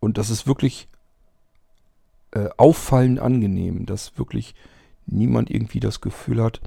Und 0.00 0.18
das 0.18 0.30
ist 0.30 0.46
wirklich 0.46 0.88
äh, 2.32 2.48
auffallend 2.56 3.18
angenehm, 3.18 3.86
dass 3.86 4.18
wirklich 4.18 4.54
niemand 5.06 5.50
irgendwie 5.50 5.80
das 5.80 6.00
Gefühl 6.00 6.42
hat, 6.42 6.60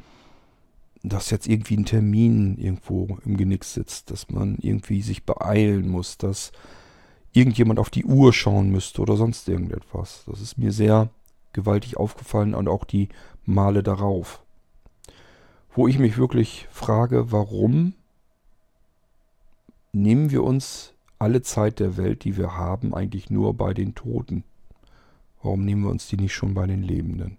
dass 1.04 1.30
jetzt 1.30 1.48
irgendwie 1.48 1.78
ein 1.78 1.86
Termin 1.86 2.58
irgendwo 2.58 3.18
im 3.26 3.38
Genick 3.38 3.64
sitzt, 3.64 4.12
dass 4.12 4.30
man 4.30 4.58
irgendwie 4.60 5.02
sich 5.02 5.24
beeilen 5.24 5.88
muss, 5.90 6.18
dass 6.18 6.52
irgendjemand 7.34 7.80
auf 7.80 7.90
die 7.90 8.06
Uhr 8.06 8.34
schauen 8.34 8.70
müsste 8.70 9.02
oder 9.02 9.16
sonst 9.16 9.48
irgendetwas. 9.48 10.24
Das 10.26 10.42
ist 10.42 10.58
mir 10.58 10.72
sehr 10.72 11.10
gewaltig 11.54 11.98
aufgefallen 11.98 12.56
und 12.56 12.68
auch 12.68 12.86
die 12.86 13.10
Male 13.46 13.84
darauf. 13.84 14.42
Wo 15.74 15.88
ich 15.88 16.00
mich 16.00 16.18
wirklich 16.18 16.68
frage, 16.72 17.32
warum 17.32 17.94
nehmen 19.92 20.32
wir 20.32 20.44
uns 20.44 20.94
alle 21.20 21.42
Zeit 21.42 21.80
der 21.80 21.98
Welt, 21.98 22.24
die 22.24 22.38
wir 22.38 22.56
haben, 22.56 22.94
eigentlich 22.94 23.30
nur 23.30 23.54
bei 23.54 23.74
den 23.74 23.96
Toten? 23.96 24.44
Warum 25.42 25.64
nehmen 25.66 25.84
wir 25.84 25.92
uns 25.92 26.08
die 26.08 26.18
nicht 26.18 26.34
schon 26.34 26.54
bei 26.54 26.66
den 26.66 26.84
Lebenden? 26.84 27.38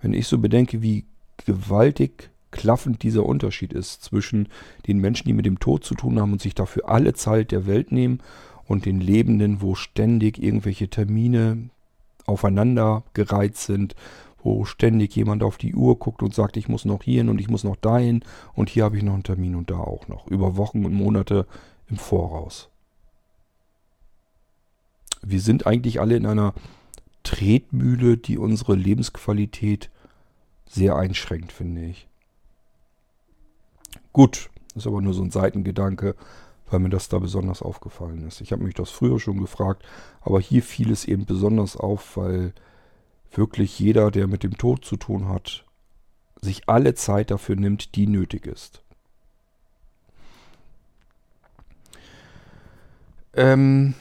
Wenn 0.00 0.12
ich 0.12 0.26
so 0.26 0.38
bedenke, 0.38 0.82
wie 0.82 1.04
gewaltig 1.44 2.30
klaffend 2.50 3.02
dieser 3.02 3.24
Unterschied 3.24 3.72
ist 3.72 4.02
zwischen 4.02 4.48
den 4.86 4.98
Menschen, 4.98 5.26
die 5.26 5.32
mit 5.32 5.46
dem 5.46 5.60
Tod 5.60 5.84
zu 5.84 5.94
tun 5.94 6.18
haben 6.18 6.32
und 6.32 6.40
sich 6.40 6.54
dafür 6.54 6.88
alle 6.88 7.12
Zeit 7.14 7.52
der 7.52 7.66
Welt 7.66 7.92
nehmen 7.92 8.20
und 8.66 8.84
den 8.84 9.00
Lebenden, 9.00 9.62
wo 9.62 9.74
ständig 9.74 10.42
irgendwelche 10.42 10.88
Termine 10.88 11.70
aufeinander 12.26 13.04
gereiht 13.14 13.56
sind, 13.56 13.94
wo 14.42 14.64
ständig 14.64 15.14
jemand 15.16 15.42
auf 15.42 15.58
die 15.58 15.74
Uhr 15.74 15.98
guckt 15.98 16.22
und 16.22 16.34
sagt, 16.34 16.56
ich 16.56 16.68
muss 16.68 16.84
noch 16.84 17.02
hierhin 17.02 17.28
und 17.28 17.40
ich 17.40 17.48
muss 17.48 17.64
noch 17.64 17.76
dahin 17.76 18.24
und 18.54 18.68
hier 18.68 18.84
habe 18.84 18.96
ich 18.96 19.02
noch 19.02 19.14
einen 19.14 19.22
Termin 19.22 19.54
und 19.54 19.70
da 19.70 19.78
auch 19.78 20.08
noch. 20.08 20.26
Über 20.28 20.56
Wochen 20.56 20.84
und 20.84 20.94
Monate 20.94 21.46
im 21.88 21.96
Voraus. 21.96 22.68
Wir 25.22 25.40
sind 25.40 25.66
eigentlich 25.66 26.00
alle 26.00 26.16
in 26.16 26.26
einer 26.26 26.54
Tretmühle, 27.24 28.16
die 28.16 28.38
unsere 28.38 28.76
Lebensqualität 28.76 29.90
sehr 30.68 30.96
einschränkt, 30.96 31.50
finde 31.50 31.84
ich. 31.84 32.06
Gut, 34.12 34.50
ist 34.76 34.86
aber 34.86 35.00
nur 35.00 35.14
so 35.14 35.22
ein 35.22 35.30
Seitengedanke 35.30 36.14
weil 36.68 36.80
mir 36.80 36.88
das 36.88 37.08
da 37.08 37.18
besonders 37.18 37.62
aufgefallen 37.62 38.26
ist. 38.26 38.40
Ich 38.40 38.52
habe 38.52 38.64
mich 38.64 38.74
das 38.74 38.90
früher 38.90 39.20
schon 39.20 39.38
gefragt, 39.38 39.84
aber 40.20 40.40
hier 40.40 40.62
fiel 40.62 40.90
es 40.90 41.04
eben 41.04 41.24
besonders 41.24 41.76
auf, 41.76 42.16
weil 42.16 42.52
wirklich 43.30 43.78
jeder, 43.78 44.10
der 44.10 44.26
mit 44.26 44.42
dem 44.42 44.56
Tod 44.56 44.84
zu 44.84 44.96
tun 44.96 45.28
hat, 45.28 45.64
sich 46.40 46.68
alle 46.68 46.94
Zeit 46.94 47.30
dafür 47.30 47.56
nimmt, 47.56 47.94
die 47.94 48.06
nötig 48.06 48.46
ist. 48.46 48.82
Ähm 53.34 53.94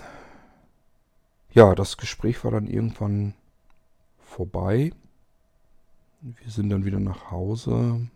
ja, 1.52 1.76
das 1.76 1.98
Gespräch 1.98 2.44
war 2.44 2.52
dann 2.52 2.68
irgendwann 2.68 3.34
vorbei. 4.20 4.92
Wir 6.22 6.52
sind 6.52 6.70
dann 6.70 6.86
wieder 6.86 7.00
nach 7.00 7.32
Hause. 7.32 8.08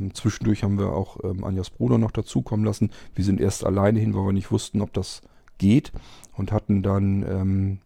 Ähm, 0.00 0.14
zwischendurch 0.14 0.62
haben 0.62 0.78
wir 0.78 0.92
auch 0.92 1.18
ähm, 1.22 1.44
Anjas 1.44 1.70
Bruder 1.70 1.98
noch 1.98 2.10
dazukommen 2.10 2.64
lassen. 2.64 2.90
Wir 3.14 3.24
sind 3.24 3.40
erst 3.40 3.64
alleine 3.64 4.00
hin, 4.00 4.14
weil 4.14 4.26
wir 4.26 4.32
nicht 4.32 4.50
wussten, 4.50 4.80
ob 4.80 4.92
das 4.92 5.22
geht. 5.58 5.92
Und 6.36 6.52
hatten 6.52 6.82
dann 6.82 7.22
ähm, 7.22 7.78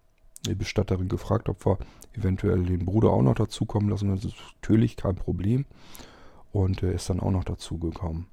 die 0.47 0.55
Bestatterin 0.55 1.09
gefragt, 1.09 1.49
ob 1.49 1.67
wir 1.67 1.79
eventuell 2.13 2.65
den 2.65 2.85
Bruder 2.85 3.11
auch 3.11 3.23
noch 3.23 3.35
dazukommen 3.35 3.91
lassen. 3.91 4.15
Das 4.15 4.25
ist 4.25 4.37
natürlich 4.61 4.97
kein 4.97 5.17
Problem. 5.17 5.65
Und 6.53 6.83
er 6.83 6.93
ist 6.93 7.11
dann 7.11 7.21
auch 7.21 7.33
noch 7.33 7.45
dazugekommen. 7.45 8.27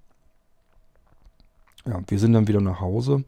Ja, 1.85 1.99
wir 2.05 2.19
sind 2.19 2.33
dann 2.33 2.47
wieder 2.47 2.61
nach 2.61 2.79
Hause. 2.79 3.23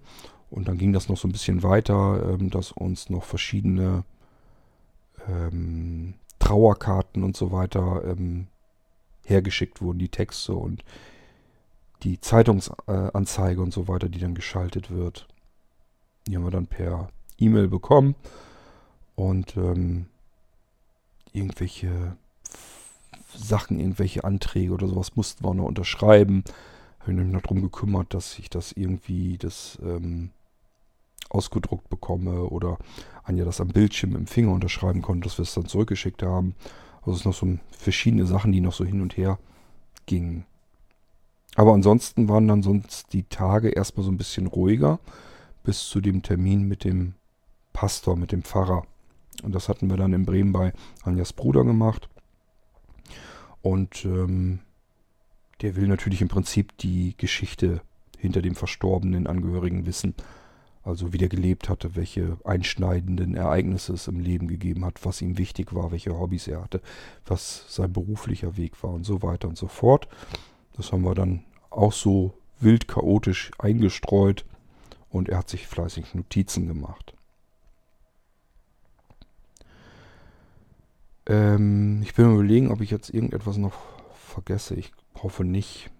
Und 0.52 0.68
dann 0.68 0.78
ging 0.78 0.94
das 0.94 1.10
noch 1.10 1.18
so 1.18 1.28
ein 1.28 1.32
bisschen 1.32 1.64
weiter, 1.64 2.34
ähm, 2.34 2.52
dass 2.52 2.72
uns 2.72 3.10
noch 3.10 3.24
verschiedene 3.24 4.04
ähm, 5.28 6.14
Trauerkarten 6.38 7.24
und 7.24 7.36
so 7.36 7.52
weiter 7.52 8.04
ähm, 8.06 8.48
hergeschickt 9.24 9.82
wurden, 9.82 10.00
die 10.00 10.10
Texte 10.10 10.54
und 10.54 10.84
die 12.04 12.20
Zeitungsanzeige 12.20 13.62
und 13.62 13.74
so 13.74 13.88
weiter, 13.88 14.10
die 14.10 14.20
dann 14.20 14.36
geschaltet 14.36 14.92
wird. 14.92 15.28
Die 16.28 16.36
haben 16.36 16.44
wir 16.44 16.52
dann 16.52 16.68
per 16.68 17.10
E-Mail 17.38 17.68
bekommen 17.68 18.16
und 19.16 19.56
ähm, 19.58 20.08
irgendwelche 21.32 22.18
Sachen, 23.36 23.80
irgendwelche 23.80 24.24
Anträge 24.24 24.74
oder 24.74 24.88
sowas 24.88 25.16
mussten 25.16 25.44
wir 25.44 25.54
noch 25.54 25.66
unterschreiben. 25.66 26.44
Habe 27.00 27.14
mich 27.14 27.34
noch 27.34 27.42
darum 27.42 27.62
gekümmert, 27.62 28.14
dass 28.14 28.38
ich 28.40 28.50
das 28.50 28.72
irgendwie 28.72 29.38
das 29.38 29.78
ähm, 29.84 30.30
ausgedruckt 31.30 31.90
bekomme 31.90 32.44
oder 32.44 32.78
Anja 33.24 33.44
das 33.44 33.60
am 33.60 33.70
Bildschirm 33.70 34.16
im 34.16 34.28
Finger 34.28 34.52
unterschreiben 34.52 35.02
konnte, 35.02 35.28
dass 35.28 35.38
wir 35.38 35.44
es 35.44 35.54
dann 35.54 35.66
zurückgeschickt 35.66 36.24
haben. 36.24 36.56
Also 37.06 37.18
es 37.18 37.26
noch 37.26 37.34
so 37.34 37.58
verschiedene 37.72 38.26
Sachen, 38.26 38.52
die 38.52 38.62
noch 38.62 38.74
so 38.74 38.86
hin 38.86 39.02
und 39.02 39.18
her 39.18 39.40
gingen. 40.06 40.46
Aber 41.56 41.74
ansonsten 41.74 42.30
waren 42.30 42.48
dann 42.48 42.64
sonst 42.64 43.14
die 43.14 43.24
Tage 43.24 43.70
erstmal 43.70 44.06
so 44.06 44.12
ein 44.12 44.18
bisschen 44.18 44.48
ruhiger 44.48 45.00
bis 45.64 45.88
zu 45.88 46.02
dem 46.02 46.24
Termin 46.24 46.68
mit 46.68 46.84
dem 46.84 47.14
Pastor, 47.74 48.16
mit 48.16 48.32
dem 48.32 48.44
Pfarrer. 48.44 48.86
Und 49.44 49.54
das 49.54 49.70
hatten 49.70 49.90
wir 49.90 49.98
dann 49.98 50.14
in 50.14 50.26
Bremen 50.26 50.52
bei 50.52 50.74
Anjas 51.04 51.34
Bruder 51.34 51.64
gemacht. 51.64 52.10
Und 53.62 54.06
ähm, 54.06 54.60
der 55.62 55.76
will 55.76 55.88
natürlich 55.88 56.22
im 56.22 56.28
Prinzip 56.28 56.78
die 56.78 57.16
Geschichte 57.18 57.82
hinter 58.18 58.42
dem 58.42 58.56
verstorbenen 58.56 59.28
Angehörigen 59.28 59.86
wissen. 59.86 60.14
Also 60.84 61.14
wie 61.14 61.18
der 61.18 61.30
gelebt 61.30 61.70
hatte, 61.70 61.96
welche 61.96 62.38
einschneidenden 62.44 63.36
Ereignisse 63.36 63.94
es 63.94 64.08
im 64.08 64.20
Leben 64.20 64.48
gegeben 64.48 64.84
hat, 64.84 65.06
was 65.06 65.22
ihm 65.22 65.38
wichtig 65.38 65.74
war, 65.74 65.92
welche 65.92 66.20
Hobbys 66.20 66.48
er 66.48 66.62
hatte, 66.62 66.82
was 67.26 67.66
sein 67.74 67.94
beruflicher 67.94 68.58
Weg 68.58 68.84
war 68.84 68.92
und 68.92 69.06
so 69.06 69.22
weiter 69.22 69.48
und 69.48 69.58
so 69.58 69.68
fort. 69.68 70.10
Das 70.76 70.92
haben 70.92 71.04
wir 71.04 71.16
dann 71.16 71.46
auch 71.70 71.94
so 71.94 72.34
wild 72.60 72.88
chaotisch 72.88 73.52
eingestreut 73.60 74.46
und 75.10 75.30
er 75.30 75.38
hat 75.38 75.50
sich 75.50 75.68
fleißig 75.68 76.16
Notizen 76.16 76.68
gemacht. 76.68 77.14
Ähm, 81.26 82.02
ich 82.04 82.14
bin 82.14 82.34
überlegen, 82.34 82.72
ob 82.72 82.82
ich 82.82 82.92
jetzt 82.92 83.10
irgendetwas 83.10 83.58
noch 83.58 83.74
vergesse. 84.14 84.76
Ich 84.76 84.92
hoffe 85.22 85.46
nicht. 85.46 85.92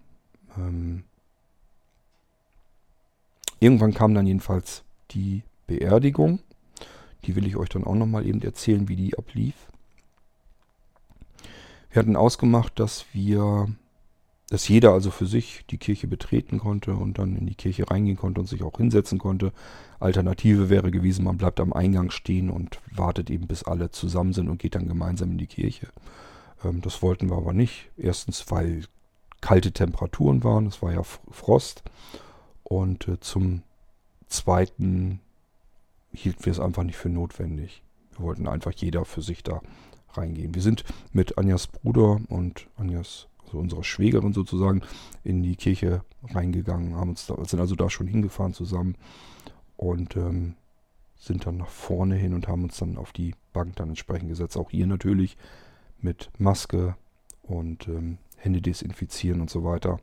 Ähm, 0.58 1.04
Irgendwann 3.64 3.94
kam 3.94 4.12
dann 4.12 4.26
jedenfalls 4.26 4.82
die 5.12 5.42
Beerdigung. 5.66 6.40
Die 7.24 7.34
will 7.34 7.46
ich 7.46 7.56
euch 7.56 7.70
dann 7.70 7.84
auch 7.84 7.94
nochmal 7.94 8.26
eben 8.26 8.42
erzählen, 8.42 8.90
wie 8.90 8.96
die 8.96 9.16
ablief. 9.16 9.54
Wir 11.90 12.00
hatten 12.00 12.14
ausgemacht, 12.14 12.78
dass 12.78 13.06
wir, 13.14 13.68
dass 14.50 14.68
jeder 14.68 14.92
also 14.92 15.10
für 15.10 15.24
sich 15.24 15.64
die 15.70 15.78
Kirche 15.78 16.06
betreten 16.08 16.58
konnte 16.58 16.94
und 16.94 17.18
dann 17.18 17.36
in 17.36 17.46
die 17.46 17.54
Kirche 17.54 17.90
reingehen 17.90 18.18
konnte 18.18 18.42
und 18.42 18.48
sich 18.48 18.62
auch 18.62 18.76
hinsetzen 18.76 19.18
konnte. 19.18 19.50
Alternative 19.98 20.68
wäre 20.68 20.90
gewesen, 20.90 21.24
man 21.24 21.38
bleibt 21.38 21.58
am 21.58 21.72
Eingang 21.72 22.10
stehen 22.10 22.50
und 22.50 22.80
wartet 22.94 23.30
eben, 23.30 23.46
bis 23.46 23.62
alle 23.62 23.90
zusammen 23.90 24.34
sind 24.34 24.50
und 24.50 24.58
geht 24.58 24.74
dann 24.74 24.88
gemeinsam 24.88 25.30
in 25.30 25.38
die 25.38 25.46
Kirche. 25.46 25.88
Ähm, 26.62 26.82
das 26.82 27.00
wollten 27.00 27.30
wir 27.30 27.38
aber 27.38 27.54
nicht. 27.54 27.88
Erstens, 27.96 28.50
weil 28.50 28.82
kalte 29.40 29.72
Temperaturen 29.72 30.44
waren, 30.44 30.66
es 30.66 30.82
war 30.82 30.92
ja 30.92 31.02
Frost. 31.02 31.82
Und 32.64 33.08
äh, 33.08 33.20
zum 33.20 33.62
Zweiten 34.26 35.20
hielten 36.12 36.44
wir 36.44 36.52
es 36.52 36.60
einfach 36.60 36.82
nicht 36.82 36.96
für 36.96 37.08
notwendig. 37.08 37.82
Wir 38.16 38.24
wollten 38.24 38.48
einfach 38.48 38.72
jeder 38.72 39.04
für 39.04 39.22
sich 39.22 39.42
da 39.42 39.60
reingehen. 40.12 40.54
Wir 40.54 40.62
sind 40.62 40.84
mit 41.12 41.38
Anjas 41.38 41.66
Bruder 41.66 42.20
und 42.28 42.68
Anjas, 42.76 43.28
also 43.44 43.58
unserer 43.58 43.84
Schwägerin 43.84 44.32
sozusagen, 44.32 44.82
in 45.24 45.42
die 45.42 45.56
Kirche 45.56 46.02
reingegangen, 46.22 46.96
haben 46.96 47.10
uns 47.10 47.26
da, 47.26 47.42
sind 47.44 47.60
also 47.60 47.74
da 47.74 47.90
schon 47.90 48.06
hingefahren 48.06 48.54
zusammen 48.54 48.96
und 49.76 50.16
ähm, 50.16 50.54
sind 51.16 51.46
dann 51.46 51.56
nach 51.56 51.68
vorne 51.68 52.16
hin 52.16 52.34
und 52.34 52.48
haben 52.48 52.64
uns 52.64 52.78
dann 52.78 52.96
auf 52.96 53.12
die 53.12 53.34
Bank 53.52 53.76
dann 53.76 53.88
entsprechend 53.88 54.28
gesetzt. 54.28 54.56
Auch 54.56 54.70
hier 54.70 54.86
natürlich 54.86 55.36
mit 56.00 56.30
Maske 56.38 56.96
und 57.42 57.88
ähm, 57.88 58.18
Hände 58.36 58.60
desinfizieren 58.60 59.40
und 59.40 59.50
so 59.50 59.64
weiter. 59.64 59.98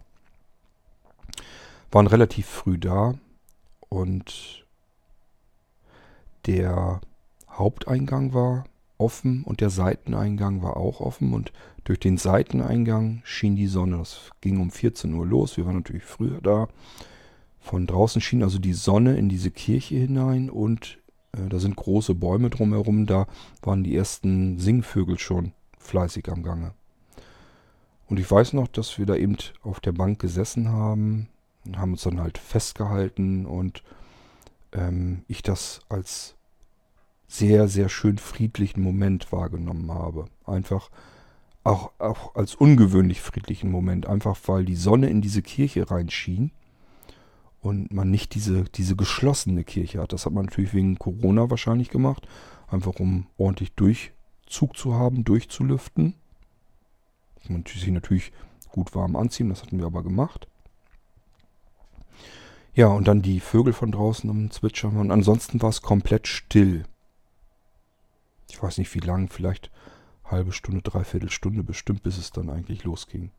Waren 1.92 2.08
relativ 2.08 2.46
früh 2.46 2.78
da 2.78 3.16
und 3.90 4.66
der 6.46 7.02
Haupteingang 7.50 8.34
war 8.34 8.64
offen 8.98 9.44
und 9.44 9.60
der 9.60 9.70
Seiteneingang 9.70 10.62
war 10.62 10.78
auch 10.78 11.02
offen 11.02 11.34
und 11.34 11.52
durch 11.84 12.00
den 12.00 12.18
Seiteneingang 12.18 13.22
schien 13.26 13.56
die 13.56 13.68
Sonne. 13.68 13.98
Das 13.98 14.30
ging 14.40 14.62
um 14.62 14.72
14 14.72 15.14
Uhr 15.14 15.26
los. 15.26 15.58
Wir 15.58 15.66
waren 15.66 15.76
natürlich 15.76 16.06
früher 16.06 16.40
da. 16.42 16.68
Von 17.60 17.88
draußen 17.88 18.22
schien 18.22 18.44
also 18.44 18.60
die 18.60 18.74
Sonne 18.74 19.18
in 19.18 19.28
diese 19.28 19.52
Kirche 19.52 19.96
hinein 19.96 20.50
und 20.50 21.00
äh, 21.34 21.50
da 21.50 21.60
sind 21.60 21.76
große 21.76 22.16
Bäume 22.16 22.50
drumherum. 22.50 23.06
Da 23.06 23.28
waren 23.62 23.84
die 23.84 23.96
ersten 23.96 24.60
Singvögel 24.60 25.20
schon 25.20 25.52
fleißig 25.78 26.30
am 26.32 26.44
Gange. 26.44 26.74
Und 28.08 28.20
ich 28.20 28.30
weiß 28.30 28.54
noch, 28.54 28.68
dass 28.68 28.98
wir 28.98 29.06
da 29.06 29.16
eben 29.16 29.38
auf 29.62 29.80
der 29.80 29.92
Bank 29.92 30.20
gesessen 30.20 30.70
haben 30.70 31.28
haben 31.76 31.94
uns 31.94 32.04
dann 32.04 32.20
halt 32.20 32.38
festgehalten 32.38 33.46
und 33.46 33.84
ähm, 34.74 35.24
ich 35.28 35.44
das 35.44 35.82
als 35.90 36.36
sehr, 37.28 37.68
sehr 37.68 37.88
schön 37.88 38.18
friedlichen 38.18 38.82
Moment 38.82 39.32
wahrgenommen 39.32 39.92
habe. 39.92 40.26
Einfach 40.46 40.90
auch, 41.64 41.92
auch 42.00 42.36
als 42.36 42.56
ungewöhnlich 42.56 43.22
friedlichen 43.22 43.72
Moment, 43.72 44.08
einfach 44.08 44.38
weil 44.48 44.66
die 44.66 44.76
Sonne 44.76 45.10
in 45.10 45.22
diese 45.22 45.42
Kirche 45.42 45.90
reinschien 45.90 46.52
und 47.62 47.94
man 47.94 48.10
nicht 48.10 48.34
diese, 48.34 48.64
diese 48.64 48.96
geschlossene 48.96 49.64
Kirche 49.64 50.02
hat. 50.02 50.14
Das 50.14 50.26
hat 50.26 50.34
man 50.34 50.46
natürlich 50.46 50.74
wegen 50.74 50.98
Corona 50.98 51.50
wahrscheinlich 51.50 51.90
gemacht, 51.90 52.28
einfach 52.68 53.00
um 53.00 53.28
ordentlich 53.38 53.72
Durchzug 53.74 54.76
zu 54.76 54.96
haben, 54.96 55.24
durchzulüften. 55.24 56.16
Man 57.48 57.64
sich 57.66 57.88
natürlich 57.88 58.32
gut 58.70 58.94
warm 58.96 59.16
anziehen, 59.16 59.50
das 59.50 59.64
hatten 59.64 59.80
wir 59.80 59.86
aber 59.86 60.04
gemacht. 60.04 60.48
Ja, 62.74 62.88
und 62.88 63.08
dann 63.08 63.22
die 63.22 63.42
Vögel 63.42 63.74
von 63.74 63.92
draußen 63.92 64.30
am 64.30 64.50
Zwitschern 64.50 64.98
und 64.98 65.12
ansonsten 65.12 65.62
war 65.62 65.70
es 65.70 65.82
komplett 65.82 66.28
still. 66.28 66.86
Ich 68.50 68.62
weiß 68.62 68.78
nicht 68.78 68.94
wie 68.96 69.00
lang, 69.00 69.30
vielleicht 69.30 69.70
halbe 70.24 70.54
Stunde, 70.54 70.82
dreiviertel 70.82 71.30
Stunde 71.30 71.64
bestimmt, 71.64 72.04
bis 72.04 72.18
es 72.18 72.32
dann 72.32 72.50
eigentlich 72.50 72.84
losging. 72.84 73.32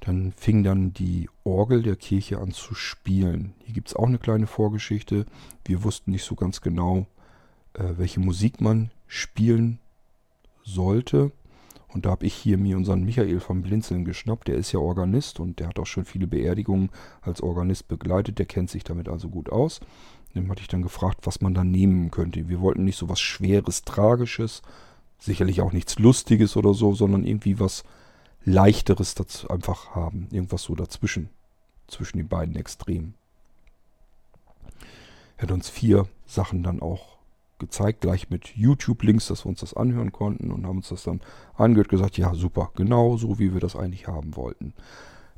Dann 0.00 0.32
fing 0.32 0.62
dann 0.62 0.92
die 0.92 1.30
Orgel 1.44 1.82
der 1.82 1.96
Kirche 1.96 2.38
an 2.38 2.52
zu 2.52 2.74
spielen. 2.74 3.54
Hier 3.64 3.74
gibt 3.74 3.88
es 3.88 3.96
auch 3.96 4.06
eine 4.06 4.18
kleine 4.18 4.46
Vorgeschichte. 4.46 5.24
Wir 5.64 5.82
wussten 5.82 6.10
nicht 6.10 6.24
so 6.24 6.34
ganz 6.34 6.60
genau, 6.60 7.06
äh, 7.72 7.94
welche 7.96 8.20
Musik 8.20 8.60
man 8.60 8.90
spielen 9.06 9.78
sollte. 10.62 11.32
Und 11.94 12.06
da 12.06 12.10
habe 12.10 12.26
ich 12.26 12.34
hier 12.34 12.58
mir 12.58 12.76
unseren 12.76 13.04
Michael 13.04 13.38
von 13.38 13.62
Blinzeln 13.62 14.04
geschnappt. 14.04 14.48
Der 14.48 14.56
ist 14.56 14.72
ja 14.72 14.80
Organist 14.80 15.38
und 15.38 15.60
der 15.60 15.68
hat 15.68 15.78
auch 15.78 15.86
schon 15.86 16.04
viele 16.04 16.26
Beerdigungen 16.26 16.90
als 17.22 17.40
Organist 17.40 17.86
begleitet. 17.86 18.40
Der 18.40 18.46
kennt 18.46 18.68
sich 18.68 18.82
damit 18.82 19.08
also 19.08 19.28
gut 19.28 19.48
aus. 19.48 19.80
Dem 20.34 20.50
hatte 20.50 20.60
ich 20.60 20.66
dann 20.66 20.82
gefragt, 20.82 21.20
was 21.22 21.40
man 21.40 21.54
da 21.54 21.62
nehmen 21.62 22.10
könnte. 22.10 22.48
Wir 22.48 22.60
wollten 22.60 22.82
nicht 22.82 22.98
so 22.98 23.08
was 23.08 23.20
Schweres, 23.20 23.84
Tragisches, 23.84 24.62
sicherlich 25.20 25.60
auch 25.60 25.72
nichts 25.72 26.00
Lustiges 26.00 26.56
oder 26.56 26.74
so, 26.74 26.94
sondern 26.94 27.24
irgendwie 27.24 27.60
was 27.60 27.84
Leichteres 28.44 29.14
dazu 29.14 29.48
einfach 29.48 29.94
haben. 29.94 30.26
Irgendwas 30.32 30.64
so 30.64 30.74
dazwischen. 30.74 31.28
Zwischen 31.86 32.16
den 32.16 32.28
beiden 32.28 32.56
Extremen. 32.56 33.14
Er 35.36 35.44
hat 35.44 35.52
uns 35.52 35.68
vier 35.68 36.08
Sachen 36.26 36.64
dann 36.64 36.82
auch 36.82 37.13
gezeigt, 37.58 38.00
gleich 38.00 38.30
mit 38.30 38.48
YouTube-Links, 38.56 39.28
dass 39.28 39.44
wir 39.44 39.50
uns 39.50 39.60
das 39.60 39.74
anhören 39.74 40.12
konnten 40.12 40.50
und 40.50 40.66
haben 40.66 40.78
uns 40.78 40.88
das 40.88 41.04
dann 41.04 41.20
angehört, 41.56 41.88
gesagt, 41.88 42.18
ja 42.18 42.34
super, 42.34 42.70
genau 42.74 43.16
so 43.16 43.38
wie 43.38 43.52
wir 43.52 43.60
das 43.60 43.76
eigentlich 43.76 44.08
haben 44.08 44.36
wollten. 44.36 44.74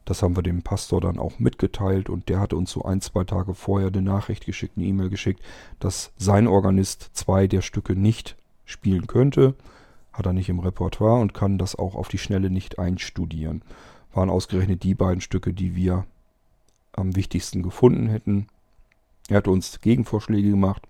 Das 0.07 0.23
haben 0.23 0.37
wir 0.37 0.43
dem 0.43 0.63
Pastor 0.63 1.01
dann 1.01 1.19
auch 1.19 1.41
mitgeteilt 1.41 2.09
und 2.09 2.29
der 2.29 2.39
hatte 2.39 2.57
uns 2.57 2.71
so 2.71 2.83
ein, 2.83 3.01
zwei 3.01 3.25
Tage 3.25 3.55
vorher 3.55 3.89
eine 3.89 4.03
Nachricht 4.03 4.47
geschickt, 4.47 4.75
eine 4.77 4.87
E-Mail 4.87 5.11
geschickt, 5.11 5.43
dass 5.81 6.13
sein 6.17 6.47
Organist 6.47 7.11
zwei 7.13 7.49
der 7.49 7.61
Stücke 7.61 7.97
nicht 7.97 8.37
spielen 8.65 9.09
könnte. 9.09 9.57
Hat 10.13 10.25
er 10.25 10.33
nicht 10.33 10.49
im 10.49 10.61
Repertoire 10.61 11.21
und 11.21 11.35
kann 11.35 11.59
das 11.59 11.77
auch 11.77 11.97
auf 11.97 12.09
die 12.09 12.19
Schnelle 12.19 12.51
nicht 12.51 12.79
einstudieren. 12.79 13.63
Waren 14.15 14.31
ausgerechnet 14.31 14.85
die 14.85 14.95
beiden 14.95 15.21
Stücke, 15.21 15.53
die 15.53 15.75
wir 15.75 16.07
am 16.93 17.17
wichtigsten 17.17 17.65
gefunden 17.65 18.07
hätten. 18.07 18.47
Er 19.29 19.39
hat 19.39 19.49
uns 19.49 19.81
Gegenvorschläge 19.81 20.51
gemacht, 20.51 20.87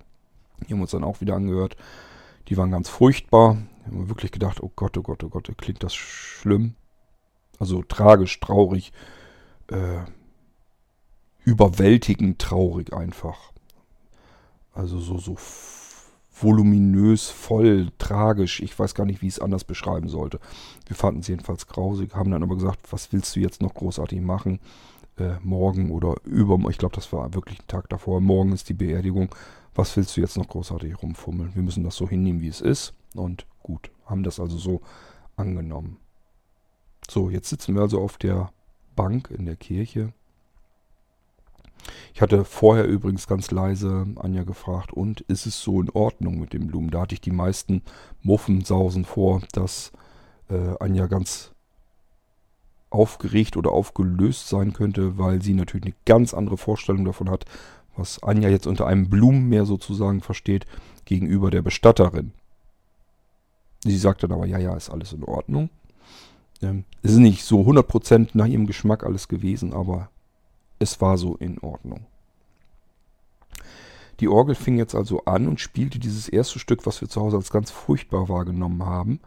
die 0.60 0.72
haben 0.72 0.80
uns 0.80 0.90
dann 0.90 1.04
auch 1.04 1.20
wieder 1.20 1.36
angehört. 1.36 1.76
Die 2.48 2.56
waren 2.56 2.70
ganz 2.70 2.88
furchtbar. 2.88 3.56
Wir 3.86 3.98
haben 3.98 4.08
wirklich 4.08 4.32
gedacht, 4.32 4.62
oh 4.62 4.70
Gott, 4.74 4.96
oh 4.96 5.02
Gott, 5.02 5.22
oh 5.24 5.28
Gott, 5.28 5.50
klingt 5.58 5.82
das 5.82 5.94
schlimm. 5.94 6.74
Also 7.58 7.82
tragisch, 7.82 8.38
traurig, 8.40 8.92
äh, 9.68 10.00
überwältigend 11.44 12.38
traurig 12.38 12.92
einfach. 12.92 13.52
Also 14.72 14.98
so, 14.98 15.18
so 15.18 15.36
voluminös, 16.38 17.28
voll, 17.28 17.90
tragisch. 17.98 18.60
Ich 18.60 18.78
weiß 18.78 18.94
gar 18.94 19.06
nicht, 19.06 19.22
wie 19.22 19.28
ich 19.28 19.34
es 19.34 19.40
anders 19.40 19.64
beschreiben 19.64 20.08
sollte. 20.08 20.38
Wir 20.86 20.96
fanden 20.96 21.20
es 21.20 21.28
jedenfalls 21.28 21.66
grausig, 21.66 22.14
haben 22.14 22.30
dann 22.30 22.42
aber 22.42 22.56
gesagt, 22.56 22.80
was 22.90 23.12
willst 23.12 23.34
du 23.36 23.40
jetzt 23.40 23.62
noch 23.62 23.74
großartig 23.74 24.20
machen? 24.20 24.60
Äh, 25.18 25.36
morgen 25.42 25.90
oder 25.90 26.16
übermorgen, 26.24 26.70
ich 26.70 26.78
glaube, 26.78 26.94
das 26.94 27.10
war 27.12 27.32
wirklich 27.32 27.60
ein 27.60 27.68
Tag 27.68 27.88
davor. 27.88 28.20
Morgen 28.20 28.52
ist 28.52 28.68
die 28.68 28.74
Beerdigung 28.74 29.34
was 29.76 29.96
willst 29.96 30.16
du 30.16 30.20
jetzt 30.20 30.36
noch 30.36 30.48
großartig 30.48 31.02
rumfummeln? 31.02 31.54
Wir 31.54 31.62
müssen 31.62 31.84
das 31.84 31.96
so 31.96 32.08
hinnehmen, 32.08 32.40
wie 32.40 32.48
es 32.48 32.60
ist. 32.60 32.94
Und 33.14 33.46
gut, 33.62 33.90
haben 34.06 34.22
das 34.22 34.40
also 34.40 34.56
so 34.56 34.80
angenommen. 35.36 35.98
So, 37.08 37.30
jetzt 37.30 37.48
sitzen 37.48 37.74
wir 37.74 37.82
also 37.82 38.00
auf 38.00 38.18
der 38.18 38.52
Bank 38.94 39.30
in 39.30 39.46
der 39.46 39.56
Kirche. 39.56 40.12
Ich 42.14 42.22
hatte 42.22 42.44
vorher 42.44 42.86
übrigens 42.86 43.26
ganz 43.26 43.50
leise 43.50 44.06
Anja 44.16 44.42
gefragt, 44.42 44.92
und 44.92 45.20
ist 45.22 45.46
es 45.46 45.60
so 45.60 45.80
in 45.80 45.90
Ordnung 45.90 46.40
mit 46.40 46.52
den 46.52 46.66
Blumen? 46.66 46.90
Da 46.90 47.02
hatte 47.02 47.14
ich 47.14 47.20
die 47.20 47.30
meisten 47.30 47.82
Muffensausen 48.22 49.04
vor, 49.04 49.42
dass 49.52 49.92
äh, 50.48 50.74
Anja 50.80 51.06
ganz 51.06 51.52
aufgeregt 52.90 53.56
oder 53.56 53.72
aufgelöst 53.72 54.48
sein 54.48 54.72
könnte, 54.72 55.18
weil 55.18 55.42
sie 55.42 55.54
natürlich 55.54 55.86
eine 55.86 55.94
ganz 56.06 56.32
andere 56.32 56.56
Vorstellung 56.56 57.04
davon 57.04 57.30
hat, 57.30 57.44
was 57.96 58.22
Anja 58.22 58.48
jetzt 58.48 58.66
unter 58.66 58.86
einem 58.86 59.08
Blumenmeer 59.08 59.64
sozusagen 59.64 60.20
versteht, 60.20 60.66
gegenüber 61.04 61.50
der 61.50 61.62
Bestatterin. 61.62 62.32
Sie 63.84 63.96
sagt 63.96 64.22
dann 64.22 64.32
aber, 64.32 64.46
ja, 64.46 64.58
ja, 64.58 64.76
ist 64.76 64.90
alles 64.90 65.12
in 65.12 65.24
Ordnung. 65.24 65.70
Ähm, 66.62 66.84
es 67.02 67.12
ist 67.12 67.18
nicht 67.18 67.44
so 67.44 67.60
100% 67.60 68.30
nach 68.34 68.46
ihrem 68.46 68.66
Geschmack 68.66 69.04
alles 69.04 69.28
gewesen, 69.28 69.72
aber 69.72 70.10
es 70.78 71.00
war 71.00 71.18
so 71.18 71.36
in 71.36 71.58
Ordnung. 71.60 72.06
Die 74.20 74.28
Orgel 74.28 74.54
fing 74.54 74.78
jetzt 74.78 74.94
also 74.94 75.24
an 75.24 75.46
und 75.46 75.60
spielte 75.60 75.98
dieses 75.98 76.28
erste 76.28 76.58
Stück, 76.58 76.86
was 76.86 77.00
wir 77.00 77.08
zu 77.08 77.20
Hause 77.20 77.36
als 77.36 77.50
ganz 77.50 77.70
furchtbar 77.70 78.28
wahrgenommen 78.28 78.84
haben. 78.84 79.20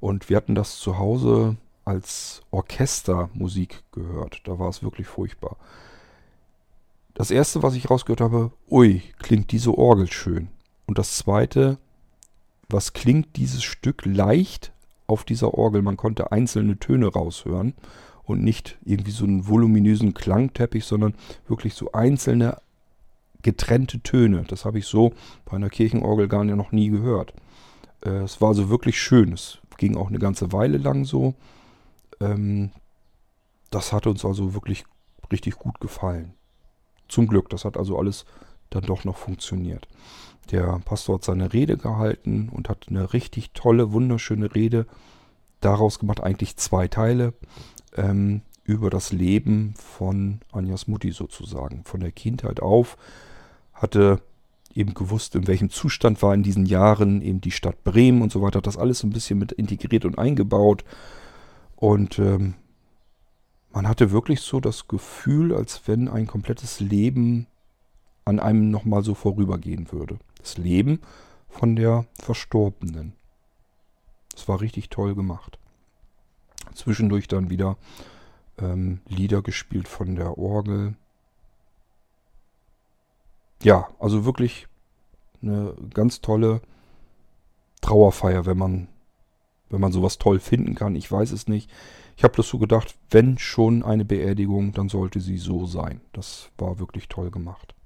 Und 0.00 0.30
wir 0.30 0.36
hatten 0.36 0.54
das 0.54 0.78
zu 0.78 0.98
Hause 0.98 1.56
als 1.84 2.42
Orchestermusik 2.50 3.82
gehört. 3.90 4.42
Da 4.44 4.58
war 4.58 4.68
es 4.68 4.82
wirklich 4.82 5.08
furchtbar. 5.08 5.56
Das 7.18 7.32
erste, 7.32 7.64
was 7.64 7.74
ich 7.74 7.90
rausgehört 7.90 8.20
habe, 8.20 8.52
ui, 8.70 9.02
klingt 9.18 9.50
diese 9.50 9.76
Orgel 9.76 10.06
schön. 10.06 10.50
Und 10.86 10.98
das 10.98 11.16
zweite, 11.16 11.78
was 12.68 12.92
klingt 12.92 13.34
dieses 13.34 13.64
Stück 13.64 14.06
leicht 14.06 14.72
auf 15.08 15.24
dieser 15.24 15.54
Orgel? 15.54 15.82
Man 15.82 15.96
konnte 15.96 16.30
einzelne 16.30 16.78
Töne 16.78 17.08
raushören 17.08 17.74
und 18.22 18.44
nicht 18.44 18.78
irgendwie 18.84 19.10
so 19.10 19.24
einen 19.24 19.48
voluminösen 19.48 20.14
Klangteppich, 20.14 20.84
sondern 20.84 21.14
wirklich 21.48 21.74
so 21.74 21.90
einzelne 21.90 22.58
getrennte 23.42 23.98
Töne. 23.98 24.44
Das 24.46 24.64
habe 24.64 24.78
ich 24.78 24.86
so 24.86 25.12
bei 25.44 25.56
einer 25.56 25.70
Kirchenorgel 25.70 26.28
gar 26.28 26.44
noch 26.44 26.70
nie 26.70 26.88
gehört. 26.88 27.34
Äh, 28.04 28.10
es 28.22 28.40
war 28.40 28.50
also 28.50 28.70
wirklich 28.70 29.02
schön. 29.02 29.32
Es 29.32 29.58
ging 29.76 29.96
auch 29.96 30.06
eine 30.06 30.20
ganze 30.20 30.52
Weile 30.52 30.78
lang 30.78 31.04
so. 31.04 31.34
Ähm, 32.20 32.70
das 33.70 33.92
hat 33.92 34.06
uns 34.06 34.24
also 34.24 34.54
wirklich 34.54 34.84
richtig 35.32 35.56
gut 35.56 35.80
gefallen. 35.80 36.37
Zum 37.08 37.26
Glück, 37.26 37.48
das 37.50 37.64
hat 37.64 37.76
also 37.76 37.98
alles 37.98 38.24
dann 38.70 38.82
doch 38.82 39.04
noch 39.04 39.16
funktioniert. 39.16 39.88
Der 40.50 40.80
Pastor 40.84 41.16
hat 41.16 41.24
seine 41.24 41.52
Rede 41.52 41.76
gehalten 41.76 42.48
und 42.50 42.68
hat 42.68 42.86
eine 42.88 43.12
richtig 43.12 43.52
tolle, 43.52 43.92
wunderschöne 43.92 44.54
Rede 44.54 44.86
daraus 45.60 45.98
gemacht, 45.98 46.22
eigentlich 46.22 46.56
zwei 46.56 46.88
Teile, 46.88 47.34
ähm, 47.96 48.42
über 48.64 48.90
das 48.90 49.12
Leben 49.12 49.74
von 49.76 50.40
Anjas 50.52 50.88
Mutti 50.88 51.10
sozusagen. 51.10 51.84
Von 51.84 52.00
der 52.00 52.12
Kindheit 52.12 52.60
auf 52.60 52.98
hatte 53.72 54.20
eben 54.74 54.92
gewusst, 54.94 55.34
in 55.34 55.46
welchem 55.46 55.70
Zustand 55.70 56.22
war 56.22 56.34
in 56.34 56.42
diesen 56.42 56.66
Jahren 56.66 57.22
eben 57.22 57.40
die 57.40 57.50
Stadt 57.50 57.82
Bremen 57.82 58.20
und 58.20 58.30
so 58.30 58.42
weiter. 58.42 58.58
Hat 58.58 58.66
das 58.66 58.76
alles 58.76 59.02
ein 59.02 59.10
bisschen 59.10 59.38
mit 59.38 59.52
integriert 59.52 60.04
und 60.04 60.18
eingebaut. 60.18 60.84
Und 61.76 62.18
ähm, 62.18 62.54
man 63.70 63.86
hatte 63.86 64.10
wirklich 64.10 64.40
so 64.40 64.60
das 64.60 64.88
Gefühl, 64.88 65.54
als 65.54 65.82
wenn 65.86 66.08
ein 66.08 66.26
komplettes 66.26 66.80
Leben 66.80 67.46
an 68.24 68.40
einem 68.40 68.70
nochmal 68.70 69.02
so 69.02 69.14
vorübergehen 69.14 69.90
würde. 69.92 70.18
Das 70.38 70.58
Leben 70.58 71.00
von 71.48 71.76
der 71.76 72.06
Verstorbenen. 72.20 73.14
Das 74.32 74.48
war 74.48 74.60
richtig 74.60 74.90
toll 74.90 75.14
gemacht. 75.14 75.58
Zwischendurch 76.74 77.26
dann 77.28 77.50
wieder 77.50 77.76
ähm, 78.58 79.00
Lieder 79.08 79.42
gespielt 79.42 79.88
von 79.88 80.14
der 80.14 80.38
Orgel. 80.38 80.94
Ja, 83.62 83.88
also 83.98 84.24
wirklich 84.24 84.68
eine 85.42 85.74
ganz 85.92 86.20
tolle 86.20 86.60
Trauerfeier, 87.80 88.46
wenn 88.46 88.58
man, 88.58 88.88
wenn 89.70 89.80
man 89.80 89.92
sowas 89.92 90.18
toll 90.18 90.38
finden 90.40 90.74
kann. 90.74 90.94
Ich 90.94 91.10
weiß 91.10 91.32
es 91.32 91.48
nicht. 91.48 91.70
Ich 92.18 92.24
habe 92.24 92.34
das 92.34 92.48
so 92.48 92.58
gedacht, 92.58 92.96
wenn 93.12 93.38
schon 93.38 93.84
eine 93.84 94.04
Beerdigung, 94.04 94.72
dann 94.72 94.88
sollte 94.88 95.20
sie 95.20 95.36
so 95.36 95.66
sein. 95.66 96.00
Das 96.12 96.50
war 96.58 96.80
wirklich 96.80 97.06
toll 97.06 97.30
gemacht. 97.30 97.76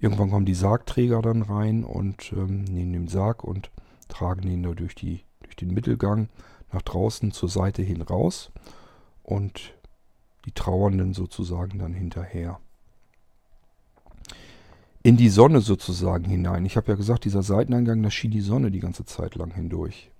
Irgendwann 0.00 0.32
kommen 0.32 0.46
die 0.46 0.54
Sargträger 0.54 1.22
dann 1.22 1.42
rein 1.42 1.84
und 1.84 2.32
ähm, 2.32 2.64
nehmen 2.64 2.92
den 2.92 3.06
Sarg 3.06 3.44
und 3.44 3.70
tragen 4.08 4.48
ihn 4.48 4.64
da 4.64 4.72
durch, 4.72 4.96
die, 4.96 5.20
durch 5.44 5.54
den 5.54 5.72
Mittelgang 5.72 6.28
nach 6.72 6.82
draußen 6.82 7.30
zur 7.30 7.48
Seite 7.48 7.82
hin 7.82 8.02
raus 8.02 8.50
und 9.22 9.74
die 10.44 10.52
Trauernden 10.52 11.14
sozusagen 11.14 11.78
dann 11.78 11.94
hinterher. 11.94 12.58
In 15.04 15.16
die 15.16 15.28
Sonne 15.28 15.60
sozusagen 15.60 16.24
hinein. 16.24 16.66
Ich 16.66 16.76
habe 16.76 16.90
ja 16.90 16.96
gesagt, 16.96 17.26
dieser 17.26 17.44
Seiteneingang, 17.44 18.02
da 18.02 18.10
schien 18.10 18.32
die 18.32 18.40
Sonne 18.40 18.72
die 18.72 18.80
ganze 18.80 19.04
Zeit 19.04 19.36
lang 19.36 19.54
hindurch. 19.54 20.10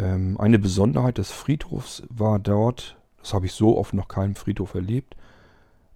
Ähm, 0.00 0.40
eine 0.40 0.58
Besonderheit 0.58 1.18
des 1.18 1.30
Friedhofs 1.30 2.02
war 2.08 2.38
dort, 2.38 2.96
das 3.20 3.34
habe 3.34 3.46
ich 3.46 3.52
so 3.52 3.76
oft 3.76 3.92
noch 3.92 4.08
keinem 4.08 4.34
Friedhof 4.34 4.74
erlebt, 4.74 5.14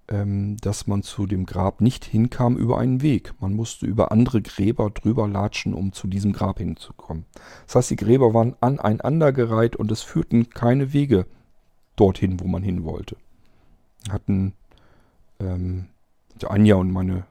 ähm, 0.09 0.59
dass 0.59 0.87
man 0.87 1.03
zu 1.03 1.27
dem 1.27 1.47
Grab 1.47 1.81
nicht 1.81 2.05
hinkam 2.05 2.57
über 2.59 2.79
einen 2.79 3.01
Weg. 3.01 3.33
Man 3.41 3.55
musste 3.55 3.87
über 3.87 4.13
andere 4.13 4.43
Gräber 4.43 4.91
drüber 4.91 5.27
latschen, 5.27 5.73
um 5.73 5.93
zu 5.93 6.07
diesem 6.07 6.33
Grab 6.33 6.59
hinzukommen. 6.59 7.25
Das 7.67 7.77
heißt, 7.77 7.91
die 7.91 7.97
Gräber 7.97 8.35
waren 8.35 8.55
aneinandergereiht 8.61 9.75
und 9.75 9.91
es 9.91 10.03
führten 10.03 10.51
keine 10.51 10.93
Wege 10.93 11.27
dorthin, 11.97 12.41
wo 12.41 12.47
man 12.47 12.63
hin 12.63 12.85
wollte. 12.85 13.17
Hatten 14.11 14.53
ähm, 15.41 15.87
Anja 16.47 16.75
und 16.77 16.91
meine 16.91 17.25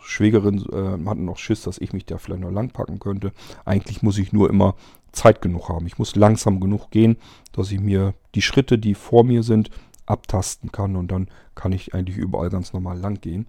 Schwägerin 0.00 0.64
äh, 0.72 1.08
hatten 1.08 1.24
noch 1.24 1.38
Schiss, 1.38 1.62
dass 1.62 1.78
ich 1.78 1.92
mich 1.92 2.06
da 2.06 2.18
vielleicht 2.18 2.42
noch 2.42 2.50
langpacken 2.50 2.98
könnte. 2.98 3.32
Eigentlich 3.64 4.02
muss 4.02 4.18
ich 4.18 4.32
nur 4.32 4.50
immer 4.50 4.74
Zeit 5.12 5.40
genug 5.40 5.68
haben. 5.68 5.86
Ich 5.86 5.98
muss 5.98 6.16
langsam 6.16 6.60
genug 6.60 6.90
gehen, 6.90 7.16
dass 7.52 7.70
ich 7.70 7.80
mir 7.80 8.14
die 8.34 8.42
Schritte, 8.42 8.78
die 8.78 8.94
vor 8.94 9.24
mir 9.24 9.42
sind, 9.42 9.70
abtasten 10.06 10.72
kann 10.72 10.96
und 10.96 11.08
dann 11.08 11.28
kann 11.54 11.72
ich 11.72 11.94
eigentlich 11.94 12.16
überall 12.16 12.50
ganz 12.50 12.72
normal 12.72 12.98
lang 12.98 13.20
gehen. 13.20 13.46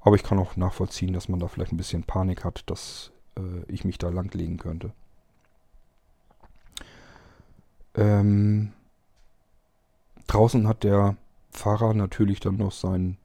Aber 0.00 0.16
ich 0.16 0.22
kann 0.22 0.38
auch 0.38 0.56
nachvollziehen, 0.56 1.12
dass 1.12 1.28
man 1.28 1.40
da 1.40 1.48
vielleicht 1.48 1.72
ein 1.72 1.76
bisschen 1.76 2.04
Panik 2.04 2.44
hat, 2.44 2.62
dass 2.66 3.12
äh, 3.36 3.70
ich 3.70 3.84
mich 3.84 3.98
da 3.98 4.08
langlegen 4.08 4.56
könnte. 4.56 4.92
Ähm, 7.94 8.72
draußen 10.26 10.66
hat 10.66 10.84
der 10.84 11.16
Pfarrer 11.52 11.92
natürlich 11.92 12.40
dann 12.40 12.56
noch 12.56 12.72
seinen 12.72 13.18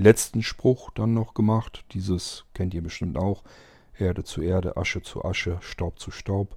letzten 0.00 0.42
Spruch 0.42 0.90
dann 0.90 1.14
noch 1.14 1.34
gemacht. 1.34 1.84
Dieses 1.92 2.44
kennt 2.54 2.74
ihr 2.74 2.82
bestimmt 2.82 3.18
auch. 3.18 3.42
Erde 3.98 4.24
zu 4.24 4.40
Erde, 4.40 4.76
Asche 4.76 5.02
zu 5.02 5.24
Asche, 5.24 5.58
Staub 5.60 5.98
zu 5.98 6.10
Staub. 6.10 6.56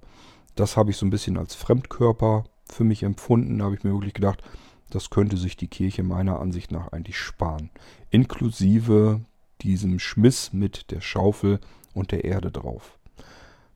Das 0.54 0.76
habe 0.76 0.90
ich 0.90 0.96
so 0.96 1.04
ein 1.04 1.10
bisschen 1.10 1.36
als 1.36 1.54
Fremdkörper 1.54 2.44
für 2.66 2.84
mich 2.84 3.02
empfunden. 3.02 3.58
Da 3.58 3.66
habe 3.66 3.74
ich 3.74 3.84
mir 3.84 3.92
wirklich 3.92 4.14
gedacht, 4.14 4.42
das 4.90 5.10
könnte 5.10 5.36
sich 5.36 5.56
die 5.56 5.68
Kirche 5.68 6.02
meiner 6.02 6.40
Ansicht 6.40 6.70
nach 6.70 6.92
eigentlich 6.92 7.18
sparen. 7.18 7.70
Inklusive 8.10 9.20
diesem 9.60 9.98
Schmiss 9.98 10.52
mit 10.52 10.90
der 10.90 11.00
Schaufel 11.00 11.60
und 11.92 12.12
der 12.12 12.24
Erde 12.24 12.50
drauf. 12.50 12.98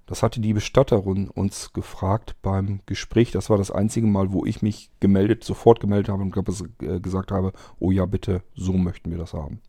Das 0.09 0.23
hatte 0.23 0.41
die 0.41 0.53
Bestatterin 0.53 1.29
uns 1.29 1.73
gefragt 1.73 2.35
beim 2.43 2.81
Gespräch. 2.87 3.31
Das 3.31 3.51
war 3.51 3.59
das 3.59 3.71
einzige 3.71 4.07
Mal, 4.07 4.33
wo 4.33 4.45
ich 4.45 4.63
mich 4.63 4.91
gemeldet, 4.99 5.45
sofort 5.45 5.79
gemeldet 5.79 6.09
habe 6.09 6.23
und 6.23 6.35
äh, 6.83 6.99
gesagt 6.99 7.31
habe, 7.31 7.53
oh 7.79 7.93
ja, 7.93 8.07
bitte, 8.07 8.43
so 8.55 8.73
möchten 8.73 9.11
wir 9.11 9.19
das 9.19 9.35
haben. 9.35 9.61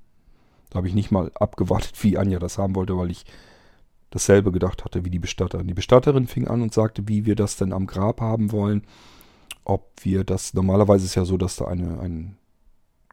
Da 0.71 0.77
habe 0.77 0.87
ich 0.87 0.95
nicht 0.95 1.11
mal 1.11 1.31
abgewartet, 1.35 2.01
wie 2.03 2.17
Anja 2.17 2.39
das 2.39 2.57
haben 2.57 2.75
wollte, 2.75 2.97
weil 2.97 3.11
ich 3.11 3.25
dasselbe 4.09 4.51
gedacht 4.51 4.83
hatte 4.83 5.05
wie 5.05 5.11
die 5.11 5.19
Bestatterin. 5.19 5.67
Die 5.67 5.73
Bestatterin 5.73 6.25
fing 6.25 6.47
an 6.47 6.61
und 6.61 6.73
sagte, 6.73 7.07
wie 7.07 7.25
wir 7.25 7.35
das 7.35 7.57
denn 7.57 7.73
am 7.73 7.85
Grab 7.85 8.21
haben 8.21 8.51
wollen 8.51 8.83
ob 9.69 9.91
wir 10.01 10.23
das, 10.23 10.53
normalerweise 10.53 11.05
ist 11.05 11.15
ja 11.15 11.25
so, 11.25 11.37
dass 11.37 11.57
da 11.57 11.65
eine, 11.65 11.99
ein 11.99 12.37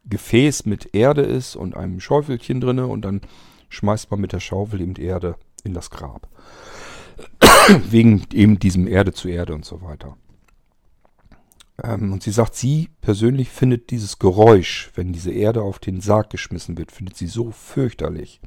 Gefäß 0.05 0.65
mit 0.65 0.95
Erde 0.95 1.21
ist 1.21 1.55
und 1.55 1.75
einem 1.75 1.99
Schaufelchen 1.99 2.61
drinne 2.61 2.87
und 2.87 3.03
dann 3.03 3.21
schmeißt 3.69 4.09
man 4.09 4.21
mit 4.21 4.33
der 4.33 4.39
Schaufel 4.39 4.81
eben 4.81 4.95
Erde 4.95 5.35
in 5.63 5.73
das 5.73 5.91
Grab. 5.91 6.27
Wegen 7.89 8.23
eben 8.33 8.59
diesem 8.59 8.87
Erde 8.87 9.13
zu 9.13 9.27
Erde 9.27 9.53
und 9.53 9.65
so 9.65 9.81
weiter. 9.81 10.17
Ähm, 11.83 12.13
und 12.13 12.23
sie 12.23 12.31
sagt, 12.31 12.55
sie 12.55 12.89
persönlich 13.01 13.49
findet 13.49 13.91
dieses 13.91 14.19
Geräusch, 14.19 14.91
wenn 14.95 15.13
diese 15.13 15.31
Erde 15.31 15.61
auf 15.61 15.79
den 15.79 16.01
Sarg 16.01 16.29
geschmissen 16.29 16.77
wird, 16.77 16.91
findet 16.91 17.17
sie 17.17 17.27
so 17.27 17.51
fürchterlich. 17.51 18.41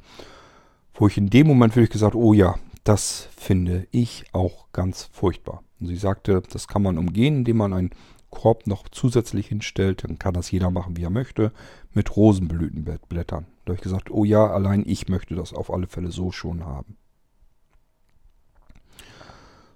Wo 0.93 1.07
ich 1.07 1.17
in 1.17 1.29
dem 1.29 1.47
Moment 1.47 1.75
wirklich 1.75 1.91
gesagt, 1.91 2.15
oh 2.15 2.33
ja, 2.33 2.55
das 2.83 3.27
finde 3.35 3.87
ich 3.91 4.25
auch 4.33 4.71
ganz 4.73 5.03
furchtbar. 5.03 5.63
Und 5.79 5.87
sie 5.87 5.95
sagte, 5.95 6.41
das 6.51 6.67
kann 6.67 6.81
man 6.81 6.97
umgehen, 6.97 7.37
indem 7.37 7.57
man 7.57 7.73
einen 7.73 7.91
Korb 8.29 8.65
noch 8.65 8.87
zusätzlich 8.89 9.47
hinstellt. 9.47 10.03
Dann 10.03 10.19
kann 10.19 10.33
das 10.33 10.51
jeder 10.51 10.71
machen, 10.71 10.97
wie 10.97 11.03
er 11.03 11.09
möchte, 11.09 11.51
mit 11.93 12.15
Rosenblütenblättern. 12.15 13.45
Da 13.65 13.69
habe 13.69 13.75
ich 13.75 13.81
gesagt, 13.81 14.09
oh 14.09 14.25
ja, 14.25 14.47
allein 14.47 14.83
ich 14.85 15.09
möchte 15.09 15.35
das 15.35 15.53
auf 15.53 15.71
alle 15.71 15.87
Fälle 15.87 16.11
so 16.11 16.31
schon 16.31 16.65
haben. 16.65 16.97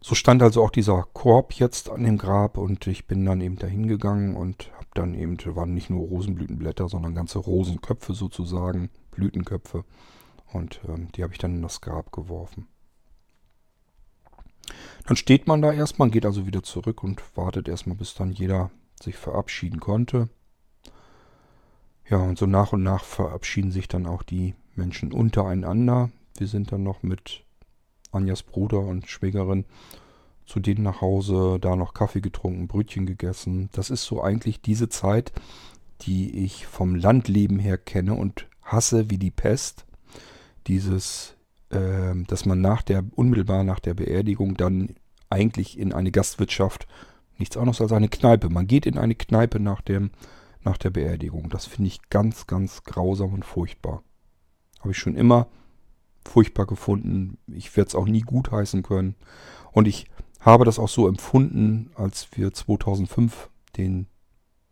So 0.07 0.13
stand 0.13 0.43
also 0.43 0.63
auch 0.63 0.69
dieser 0.69 1.01
Korb 1.13 1.53
jetzt 1.53 1.89
an 1.89 2.03
dem 2.03 2.19
Grab 2.19 2.59
und 2.59 2.85
ich 2.85 3.07
bin 3.07 3.25
dann 3.25 3.41
eben 3.41 3.55
dahin 3.55 3.87
gegangen 3.87 4.35
und 4.35 4.71
habe 4.75 4.85
dann 4.93 5.15
eben, 5.15 5.35
waren 5.55 5.73
nicht 5.73 5.89
nur 5.89 6.05
Rosenblütenblätter, 6.05 6.87
sondern 6.89 7.15
ganze 7.15 7.39
Rosenköpfe 7.39 8.13
sozusagen, 8.13 8.91
Blütenköpfe. 9.09 9.83
Und 10.53 10.79
ähm, 10.87 11.11
die 11.13 11.23
habe 11.23 11.33
ich 11.33 11.39
dann 11.39 11.55
in 11.55 11.63
das 11.63 11.81
Grab 11.81 12.11
geworfen. 12.11 12.67
Dann 15.07 15.17
steht 15.17 15.47
man 15.47 15.63
da 15.63 15.73
erstmal, 15.73 16.11
geht 16.11 16.27
also 16.27 16.45
wieder 16.45 16.61
zurück 16.61 17.01
und 17.03 17.23
wartet 17.35 17.67
erstmal, 17.67 17.97
bis 17.97 18.13
dann 18.13 18.31
jeder 18.31 18.69
sich 19.01 19.15
verabschieden 19.15 19.79
konnte. 19.79 20.29
Ja, 22.07 22.17
und 22.17 22.37
so 22.37 22.45
nach 22.45 22.73
und 22.73 22.83
nach 22.83 23.03
verabschieden 23.03 23.71
sich 23.71 23.87
dann 23.87 24.05
auch 24.05 24.21
die 24.21 24.53
Menschen 24.75 25.11
untereinander. 25.11 26.11
Wir 26.37 26.45
sind 26.45 26.71
dann 26.71 26.83
noch 26.83 27.01
mit 27.01 27.44
Anjas 28.15 28.43
Bruder 28.43 28.79
und 28.79 29.07
Schwägerin 29.07 29.65
zu 30.45 30.59
denen 30.59 30.83
nach 30.83 31.01
Hause, 31.01 31.57
da 31.59 31.75
noch 31.75 31.93
Kaffee 31.93 32.21
getrunken, 32.21 32.67
Brötchen 32.67 33.05
gegessen. 33.05 33.69
Das 33.71 33.89
ist 33.89 34.03
so 34.03 34.21
eigentlich 34.21 34.61
diese 34.61 34.89
Zeit, 34.89 35.31
die 36.01 36.45
ich 36.45 36.67
vom 36.67 36.95
Landleben 36.95 37.57
her 37.57 37.79
kenne 37.79 38.13
und 38.13 38.47
hasse 38.61 39.09
wie 39.09 39.17
die 39.17 39.31
Pest. 39.31 39.85
Dieses 40.67 41.35
ähm, 41.71 42.25
dass 42.27 42.45
man 42.45 42.61
nach 42.61 42.83
der, 42.83 43.03
unmittelbar 43.15 43.63
nach 43.63 43.79
der 43.79 43.95
Beerdigung 43.95 44.55
dann 44.55 44.95
eigentlich 45.29 45.77
in 45.77 45.93
eine 45.93 46.11
Gastwirtschaft, 46.11 46.87
nichts 47.37 47.57
anderes 47.57 47.81
als 47.81 47.91
eine 47.91 48.07
Kneipe. 48.07 48.49
Man 48.49 48.67
geht 48.67 48.85
in 48.85 48.97
eine 48.97 49.15
Kneipe 49.15 49.59
nach, 49.59 49.81
dem, 49.81 50.11
nach 50.63 50.77
der 50.77 50.91
Beerdigung. 50.91 51.49
Das 51.49 51.65
finde 51.65 51.87
ich 51.87 52.09
ganz, 52.09 52.47
ganz 52.47 52.83
grausam 52.83 53.33
und 53.33 53.45
furchtbar. 53.45 54.03
Habe 54.79 54.91
ich 54.91 54.97
schon 54.97 55.15
immer 55.15 55.47
furchtbar 56.25 56.65
gefunden. 56.65 57.37
Ich 57.47 57.75
werde 57.75 57.89
es 57.89 57.95
auch 57.95 58.05
nie 58.05 58.21
gutheißen 58.21 58.83
können. 58.83 59.15
Und 59.71 59.87
ich 59.87 60.07
habe 60.39 60.65
das 60.65 60.79
auch 60.79 60.89
so 60.89 61.07
empfunden, 61.07 61.91
als 61.95 62.27
wir 62.33 62.53
2005 62.53 63.49
den 63.77 64.07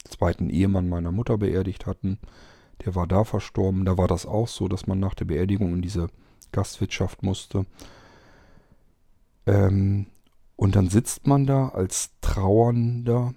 zweiten 0.08 0.50
Ehemann 0.50 0.90
meiner 0.90 1.12
Mutter 1.12 1.38
beerdigt 1.38 1.86
hatten. 1.86 2.20
Der 2.86 2.96
war 2.96 3.08
da 3.08 3.24
verstorben. 3.24 3.86
Da 3.86 3.98
war 3.98 4.08
das 4.08 4.26
auch 4.26 4.48
so, 4.48 4.68
dass 4.68 4.88
man 4.88 5.00
nach 5.00 5.14
der 5.14 5.26
Beerdigung 5.26 5.74
in 5.74 5.82
diese 5.82 6.08
Gastwirtschaft 6.52 7.24
musste. 7.24 7.66
Ähm, 9.46 10.08
und 10.56 10.76
dann 10.76 10.90
sitzt 10.90 11.28
man 11.28 11.46
da 11.46 11.70
als 11.70 12.12
Trauernder. 12.22 13.34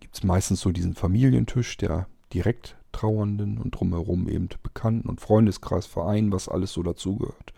Gibt 0.00 0.14
es 0.14 0.22
meistens 0.22 0.60
so 0.60 0.70
diesen 0.70 0.94
Familientisch 0.94 1.76
der 1.76 2.06
direkt 2.32 2.76
Trauernden 2.94 3.58
und 3.58 3.72
drumherum 3.72 4.28
eben 4.28 4.48
Bekannten 4.62 5.08
und 5.08 5.20
Freundeskreis, 5.20 5.86
Verein, 5.86 6.32
was 6.32 6.48
alles 6.48 6.72
so 6.72 6.82
dazugehört. 6.82 7.52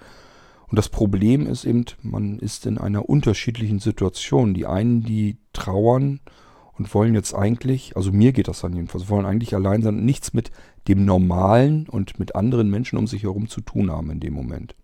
Und 0.69 0.77
das 0.77 0.89
Problem 0.89 1.47
ist 1.47 1.65
eben, 1.65 1.85
man 2.03 2.39
ist 2.39 2.67
in 2.67 2.79
einer 2.79 3.09
unterschiedlichen 3.09 3.79
Situation. 3.79 4.55
Die 4.55 4.67
einen, 4.67 5.03
die 5.03 5.37
trauern 5.53 6.21
und 6.73 6.93
wollen 6.93 7.15
jetzt 7.15 7.35
eigentlich, 7.35 7.97
also 7.97 8.11
mir 8.11 8.33
geht 8.33 8.49
das 8.49 8.61
dann 8.61 8.75
jedenfalls, 8.75 9.09
wollen 9.09 9.27
eigentlich 9.27 9.55
allein 9.55 9.83
sein, 9.83 10.05
nichts 10.05 10.33
mit 10.33 10.51
dem 10.89 11.05
Normalen 11.05 11.89
und 11.89 12.19
mit 12.19 12.35
anderen 12.35 12.69
Menschen 12.69 12.99
um 12.99 13.07
sich 13.07 13.23
herum 13.23 13.49
zu 13.49 13.61
tun 13.61 13.91
haben 13.91 14.11
in 14.11 14.21
dem 14.21 14.35
Moment. 14.35 14.75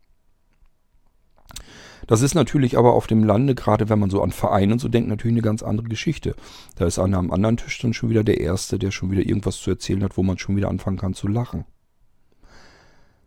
Das 2.06 2.22
ist 2.22 2.34
natürlich 2.34 2.76
aber 2.76 2.94
auf 2.94 3.06
dem 3.06 3.24
Lande, 3.24 3.54
gerade 3.54 3.88
wenn 3.88 3.98
man 3.98 4.10
so 4.10 4.22
an 4.22 4.32
Vereine 4.32 4.72
und 4.72 4.78
so 4.80 4.88
denkt, 4.88 5.08
natürlich 5.08 5.34
eine 5.34 5.42
ganz 5.42 5.62
andere 5.62 5.88
Geschichte. 5.88 6.34
Da 6.76 6.86
ist 6.86 6.98
einer 6.98 7.18
am 7.18 7.30
anderen 7.30 7.56
Tisch 7.56 7.78
dann 7.80 7.94
schon 7.94 8.10
wieder 8.10 8.24
der 8.24 8.40
Erste, 8.40 8.78
der 8.78 8.90
schon 8.90 9.10
wieder 9.10 9.22
irgendwas 9.22 9.58
zu 9.58 9.70
erzählen 9.70 10.02
hat, 10.02 10.16
wo 10.16 10.22
man 10.22 10.38
schon 10.38 10.56
wieder 10.56 10.68
anfangen 10.68 10.98
kann 10.98 11.14
zu 11.14 11.28
lachen. 11.28 11.64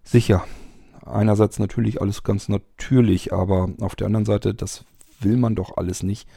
Sicher, 0.03 0.45
einerseits 1.06 1.60
natürlich 1.60 2.02
alles 2.02 2.23
ganz 2.23 2.49
natürlich, 2.49 3.34
aber 3.34 3.69
auf 3.80 3.95
der 3.95 4.07
anderen 4.07 4.26
Seite, 4.26 4.53
das 4.53 4.85
will 5.19 5.38
man 5.38 5.56
doch 5.56 5.77
alles 5.77 6.03
nicht, 6.03 6.27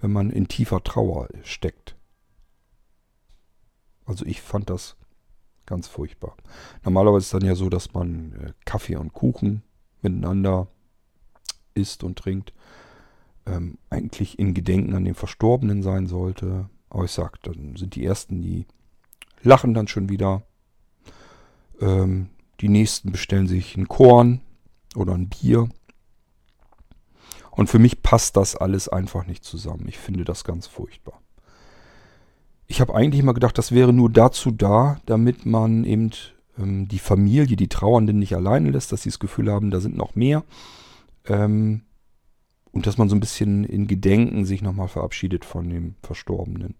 wenn 0.00 0.12
man 0.12 0.30
in 0.30 0.48
tiefer 0.48 0.82
Trauer 0.82 1.28
steckt. 1.42 1.96
Also 4.04 4.26
ich 4.26 4.42
fand 4.42 4.68
das 4.68 4.96
ganz 5.66 5.88
furchtbar. 5.88 6.36
Normalerweise 6.84 7.18
ist 7.18 7.24
es 7.26 7.30
dann 7.30 7.48
ja 7.48 7.54
so, 7.54 7.70
dass 7.70 7.94
man 7.94 8.32
äh, 8.32 8.52
Kaffee 8.66 8.96
und 8.96 9.12
Kuchen 9.14 9.62
miteinander 10.02 10.68
isst 11.74 12.04
und 12.04 12.18
trinkt. 12.18 12.52
Ähm, 13.46 13.78
eigentlich 13.90 14.38
in 14.38 14.54
Gedenken 14.54 14.94
an 14.94 15.04
den 15.04 15.14
Verstorbenen 15.14 15.82
sein 15.82 16.06
sollte. 16.06 16.68
Aber 16.90 17.04
ich 17.04 17.10
sag, 17.10 17.42
dann 17.42 17.76
sind 17.76 17.94
die 17.94 18.04
Ersten, 18.04 18.40
die 18.40 18.66
lachen 19.42 19.74
dann 19.74 19.88
schon 19.88 20.08
wieder. 20.08 20.42
Ähm, 21.80 22.30
die 22.60 22.68
Nächsten 22.68 23.12
bestellen 23.12 23.46
sich 23.46 23.76
ein 23.76 23.88
Korn 23.88 24.40
oder 24.94 25.14
ein 25.14 25.28
Bier. 25.28 25.68
Und 27.50 27.68
für 27.68 27.78
mich 27.78 28.02
passt 28.02 28.36
das 28.36 28.56
alles 28.56 28.88
einfach 28.88 29.26
nicht 29.26 29.44
zusammen. 29.44 29.86
Ich 29.88 29.98
finde 29.98 30.24
das 30.24 30.44
ganz 30.44 30.66
furchtbar. 30.66 31.20
Ich 32.66 32.80
habe 32.80 32.94
eigentlich 32.94 33.20
immer 33.20 33.34
gedacht, 33.34 33.58
das 33.58 33.72
wäre 33.72 33.92
nur 33.92 34.10
dazu 34.10 34.50
da, 34.50 34.98
damit 35.06 35.46
man 35.46 35.84
eben 35.84 36.10
ähm, 36.58 36.88
die 36.88 36.98
Familie, 36.98 37.56
die 37.56 37.68
Trauernden 37.68 38.18
nicht 38.18 38.34
alleine 38.34 38.70
lässt, 38.70 38.90
dass 38.92 39.02
sie 39.02 39.10
das 39.10 39.18
Gefühl 39.18 39.52
haben, 39.52 39.70
da 39.70 39.80
sind 39.80 39.96
noch 39.96 40.14
mehr. 40.14 40.44
Ähm, 41.26 41.82
und 42.72 42.86
dass 42.86 42.98
man 42.98 43.08
so 43.08 43.14
ein 43.14 43.20
bisschen 43.20 43.64
in 43.64 43.86
Gedenken 43.86 44.44
sich 44.44 44.60
nochmal 44.60 44.88
verabschiedet 44.88 45.44
von 45.44 45.70
dem 45.70 45.94
Verstorbenen. 46.02 46.74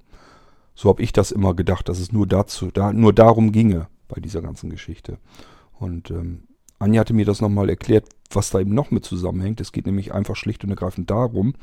So 0.75 0.89
habe 0.89 1.03
ich 1.03 1.13
das 1.13 1.31
immer 1.31 1.55
gedacht, 1.55 1.89
dass 1.89 2.01
es 2.01 2.11
nur 2.11 2.27
dazu, 2.27 2.71
da, 2.73 2.93
nur 2.93 3.13
darum 3.13 3.53
ginge 3.53 3.89
bei 4.09 4.21
dieser 4.21 4.43
ganzen 4.43 4.71
Geschichte. 4.71 5.19
Und 5.73 6.11
ähm, 6.11 6.49
Anja 6.81 7.01
hatte 7.01 7.15
mir 7.15 7.25
das 7.25 7.41
nochmal 7.41 7.71
erklärt, 7.71 8.09
was 8.31 8.51
da 8.51 8.59
eben 8.59 8.75
noch 8.75 8.91
mit 8.91 9.05
zusammenhängt. 9.05 9.61
Es 9.61 9.71
geht 9.71 9.87
nämlich 9.87 10.13
einfach 10.13 10.35
schlicht 10.35 10.65
und 10.65 10.71
ergreifend 10.71 11.11
darum, 11.11 11.55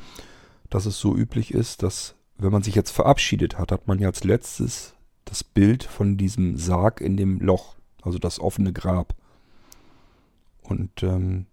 dass 0.70 0.86
es 0.86 0.98
so 0.98 1.14
üblich 1.14 1.52
ist, 1.52 1.82
dass 1.82 2.14
wenn 2.38 2.52
man 2.52 2.62
sich 2.62 2.74
jetzt 2.74 2.90
verabschiedet 2.90 3.58
hat, 3.58 3.70
hat 3.70 3.86
man 3.86 3.98
ja 3.98 4.08
als 4.08 4.24
letztes 4.24 4.94
das 5.26 5.44
Bild 5.44 5.84
von 5.84 6.16
diesem 6.16 6.56
Sarg 6.56 7.00
in 7.00 7.16
dem 7.16 7.38
Loch, 7.40 7.76
also 8.02 8.18
das 8.18 8.40
offene 8.40 8.72
Grab. 8.72 9.14
Und 10.62 11.02
ähm, 11.02 11.46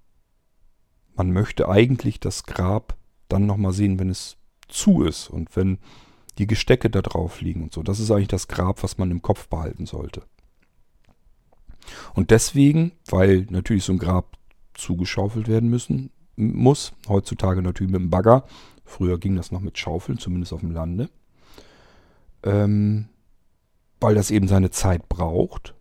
man 1.20 1.32
möchte 1.32 1.68
eigentlich 1.68 2.22
das 2.22 2.46
Grab 2.46 2.96
dann 3.28 3.46
nochmal 3.46 3.74
sehen, 3.74 4.00
wenn 4.00 4.10
es 4.10 4.38
zu 4.70 5.04
ist 5.04 5.30
und 5.30 5.54
wenn 5.56 5.78
die 6.38 6.48
Gestecke 6.48 6.90
da 6.90 7.02
drauf 7.02 7.42
liegen 7.42 7.62
und 7.62 7.74
so. 7.74 7.84
Das 7.84 8.00
ist 8.00 8.10
eigentlich 8.10 8.30
das 8.30 8.48
Grab, 8.48 8.82
was 8.84 8.98
man 8.98 9.12
im 9.12 9.22
Kopf 9.22 9.50
behalten 9.50 9.86
sollte. 9.86 10.24
Und 12.14 12.32
deswegen, 12.32 12.94
weil 13.10 13.46
natürlich 13.50 13.84
so 13.84 13.92
ein 13.92 14.00
Grab 14.00 14.38
zugeschaufelt 14.74 15.50
werden 15.50 15.70
müssen, 15.70 16.12
muss, 16.38 16.94
heutzutage 17.10 17.62
natürlich 17.62 17.92
mit 17.92 18.00
dem 18.00 18.10
Bagger, 18.10 18.46
früher 18.86 19.20
ging 19.20 19.36
das 19.36 19.52
noch 19.52 19.60
mit 19.60 19.78
Schaufeln, 19.78 20.20
zumindest 20.20 20.54
auf 20.54 20.62
dem 20.62 20.72
Lande, 20.72 21.10
ähm, 22.44 23.10
weil 24.00 24.16
das 24.16 24.32
eben 24.32 24.48
seine 24.48 24.72
Zeit 24.72 25.10
braucht, 25.10 25.76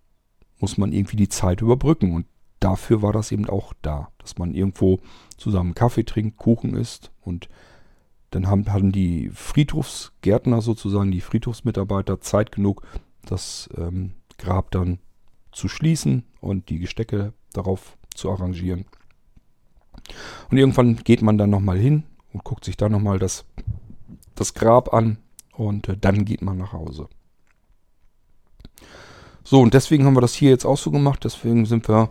muss 0.58 0.78
man 0.78 0.92
irgendwie 0.92 1.16
die 1.16 1.28
Zeit 1.28 1.60
überbrücken. 1.60 2.12
Und 2.12 2.26
dafür 2.60 3.02
war 3.02 3.12
das 3.12 3.32
eben 3.32 3.48
auch 3.48 3.72
da, 3.82 4.08
dass 4.18 4.38
man 4.38 4.54
irgendwo 4.54 5.00
zusammen 5.36 5.74
Kaffee 5.74 6.04
trinkt, 6.04 6.36
Kuchen 6.36 6.74
isst 6.74 7.10
und 7.20 7.48
dann 8.30 8.46
haben, 8.46 8.70
hatten 8.72 8.92
die 8.92 9.30
Friedhofsgärtner 9.30 10.60
sozusagen, 10.60 11.10
die 11.10 11.20
Friedhofsmitarbeiter 11.20 12.20
Zeit 12.20 12.52
genug, 12.52 12.82
das 13.24 13.68
ähm, 13.76 14.12
Grab 14.36 14.70
dann 14.70 14.98
zu 15.52 15.68
schließen 15.68 16.24
und 16.40 16.68
die 16.68 16.78
Gestecke 16.78 17.32
darauf 17.52 17.96
zu 18.14 18.30
arrangieren. 18.30 18.84
Und 20.50 20.58
irgendwann 20.58 20.96
geht 20.96 21.22
man 21.22 21.38
dann 21.38 21.50
nochmal 21.50 21.78
hin 21.78 22.04
und 22.32 22.44
guckt 22.44 22.64
sich 22.64 22.76
dann 22.76 22.92
nochmal 22.92 23.18
das, 23.18 23.44
das 24.34 24.54
Grab 24.54 24.92
an 24.92 25.18
und 25.52 25.88
äh, 25.88 25.96
dann 25.96 26.24
geht 26.24 26.42
man 26.42 26.58
nach 26.58 26.72
Hause. 26.72 27.08
So, 29.44 29.60
und 29.60 29.74
deswegen 29.74 30.04
haben 30.04 30.16
wir 30.16 30.20
das 30.20 30.34
hier 30.34 30.50
jetzt 30.50 30.64
auch 30.64 30.78
so 30.78 30.90
gemacht. 30.90 31.24
Deswegen 31.24 31.66
sind 31.66 31.88
wir 31.88 32.10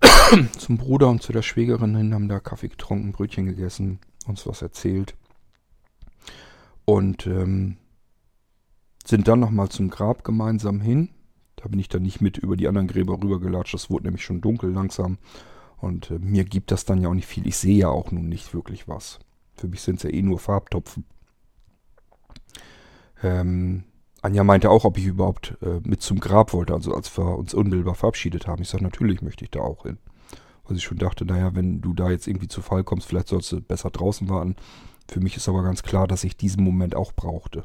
zum 0.58 0.78
Bruder 0.78 1.08
und 1.08 1.22
zu 1.22 1.32
der 1.32 1.42
Schwägerin 1.42 1.96
hin, 1.96 2.14
haben 2.14 2.28
da 2.28 2.40
Kaffee 2.40 2.68
getrunken, 2.68 3.12
Brötchen 3.12 3.46
gegessen, 3.46 3.98
uns 4.26 4.46
was 4.46 4.62
erzählt. 4.62 5.14
Und 6.84 7.26
ähm, 7.26 7.76
sind 9.06 9.28
dann 9.28 9.40
nochmal 9.40 9.68
zum 9.68 9.90
Grab 9.90 10.24
gemeinsam 10.24 10.80
hin. 10.80 11.10
Da 11.56 11.68
bin 11.68 11.78
ich 11.78 11.88
dann 11.88 12.02
nicht 12.02 12.20
mit 12.20 12.38
über 12.38 12.56
die 12.56 12.68
anderen 12.68 12.88
Gräber 12.88 13.14
rübergelatscht. 13.22 13.74
Das 13.74 13.90
wurde 13.90 14.04
nämlich 14.04 14.24
schon 14.24 14.40
dunkel 14.40 14.70
langsam. 14.70 15.18
Und 15.78 16.10
äh, 16.10 16.18
mir 16.18 16.44
gibt 16.44 16.70
das 16.70 16.84
dann 16.84 17.02
ja 17.02 17.08
auch 17.08 17.14
nicht 17.14 17.26
viel. 17.26 17.46
Ich 17.46 17.56
sehe 17.56 17.76
ja 17.76 17.88
auch 17.88 18.10
nun 18.10 18.28
nicht 18.28 18.54
wirklich 18.54 18.88
was. 18.88 19.18
Für 19.56 19.68
mich 19.68 19.82
sind 19.82 19.96
es 19.96 20.04
ja 20.04 20.10
eh 20.10 20.22
nur 20.22 20.38
Farbtopfen. 20.38 21.04
Ähm, 23.22 23.84
Anja 24.22 24.44
meinte 24.44 24.70
auch, 24.70 24.84
ob 24.84 24.98
ich 24.98 25.06
überhaupt 25.06 25.56
äh, 25.62 25.80
mit 25.82 26.02
zum 26.02 26.20
Grab 26.20 26.52
wollte, 26.52 26.74
also 26.74 26.94
als 26.94 27.16
wir 27.16 27.38
uns 27.38 27.54
unmittelbar 27.54 27.94
verabschiedet 27.94 28.46
haben. 28.46 28.62
Ich 28.62 28.68
sage, 28.68 28.84
natürlich 28.84 29.22
möchte 29.22 29.44
ich 29.44 29.50
da 29.50 29.60
auch 29.60 29.84
hin. 29.84 29.98
Weil 30.64 30.76
ich 30.76 30.84
schon 30.84 30.98
dachte, 30.98 31.24
naja, 31.24 31.54
wenn 31.54 31.80
du 31.80 31.94
da 31.94 32.10
jetzt 32.10 32.26
irgendwie 32.26 32.48
zu 32.48 32.60
Fall 32.60 32.84
kommst, 32.84 33.08
vielleicht 33.08 33.28
sollst 33.28 33.50
du 33.52 33.60
besser 33.60 33.90
draußen 33.90 34.28
warten. 34.28 34.56
Für 35.08 35.20
mich 35.20 35.36
ist 35.36 35.48
aber 35.48 35.62
ganz 35.62 35.82
klar, 35.82 36.06
dass 36.06 36.22
ich 36.22 36.36
diesen 36.36 36.62
Moment 36.62 36.94
auch 36.94 37.12
brauchte. 37.12 37.64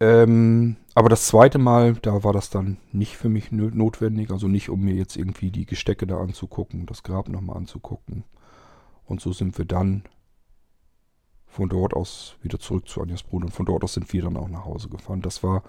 Ähm, 0.00 0.76
aber 0.94 1.08
das 1.08 1.26
zweite 1.26 1.58
Mal, 1.58 1.94
da 1.94 2.22
war 2.22 2.32
das 2.32 2.50
dann 2.50 2.78
nicht 2.92 3.16
für 3.16 3.28
mich 3.28 3.50
notwendig. 3.50 4.30
Also 4.30 4.46
nicht, 4.46 4.70
um 4.70 4.80
mir 4.80 4.94
jetzt 4.94 5.16
irgendwie 5.16 5.50
die 5.50 5.66
Gestecke 5.66 6.06
da 6.06 6.18
anzugucken, 6.18 6.86
das 6.86 7.02
Grab 7.02 7.28
nochmal 7.28 7.56
anzugucken. 7.56 8.24
Und 9.06 9.20
so 9.20 9.32
sind 9.32 9.58
wir 9.58 9.64
dann 9.64 10.04
von 11.48 11.68
dort 11.68 11.94
aus 11.94 12.36
wieder 12.42 12.58
zurück 12.58 12.88
zu 12.88 13.00
Anjas 13.00 13.22
Bruder. 13.22 13.46
Und 13.46 13.52
von 13.52 13.66
dort 13.66 13.84
aus 13.84 13.94
sind 13.94 14.12
wir 14.12 14.22
dann 14.22 14.36
auch 14.36 14.48
nach 14.48 14.64
Hause 14.64 14.88
gefahren. 14.88 15.22
Das 15.22 15.42
war 15.42 15.62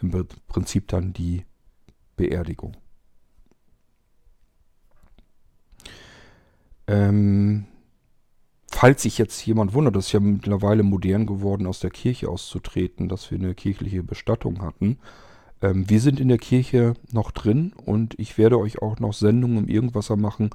im 0.00 0.10
Prinzip 0.48 0.88
dann 0.88 1.12
die 1.12 1.44
Beerdigung. 2.16 2.76
Ähm, 6.86 7.66
falls 8.70 9.02
sich 9.02 9.18
jetzt 9.18 9.44
jemand 9.44 9.74
wundert, 9.74 9.96
das 9.96 10.06
ist 10.06 10.12
ja 10.12 10.20
mittlerweile 10.20 10.82
modern 10.82 11.26
geworden, 11.26 11.66
aus 11.66 11.80
der 11.80 11.90
Kirche 11.90 12.28
auszutreten, 12.28 13.08
dass 13.08 13.30
wir 13.30 13.38
eine 13.38 13.54
kirchliche 13.54 14.02
Bestattung 14.02 14.62
hatten. 14.62 14.98
Ähm, 15.62 15.88
wir 15.88 16.00
sind 16.00 16.20
in 16.20 16.28
der 16.28 16.38
Kirche 16.38 16.94
noch 17.12 17.30
drin 17.30 17.72
und 17.84 18.18
ich 18.18 18.38
werde 18.38 18.58
euch 18.58 18.82
auch 18.82 18.98
noch 19.00 19.12
Sendungen 19.12 19.58
im 19.58 19.68
Irgendwasser 19.68 20.16
machen, 20.16 20.50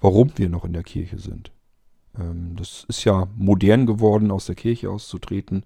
warum 0.00 0.32
wir 0.36 0.48
noch 0.48 0.64
in 0.64 0.72
der 0.72 0.82
Kirche 0.82 1.18
sind. 1.18 1.52
Ähm, 2.18 2.54
das 2.56 2.84
ist 2.88 3.04
ja 3.04 3.28
modern 3.36 3.86
geworden, 3.86 4.30
aus 4.30 4.46
der 4.46 4.54
Kirche 4.54 4.90
auszutreten. 4.90 5.64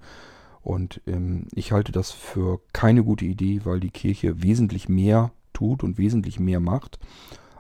Und 0.62 1.00
ähm, 1.06 1.46
ich 1.54 1.72
halte 1.72 1.92
das 1.92 2.10
für 2.10 2.60
keine 2.72 3.02
gute 3.02 3.24
Idee, 3.24 3.62
weil 3.64 3.80
die 3.80 3.90
Kirche 3.90 4.42
wesentlich 4.42 4.88
mehr 4.88 5.32
tut 5.52 5.82
und 5.82 5.98
wesentlich 5.98 6.38
mehr 6.38 6.60
macht, 6.60 6.98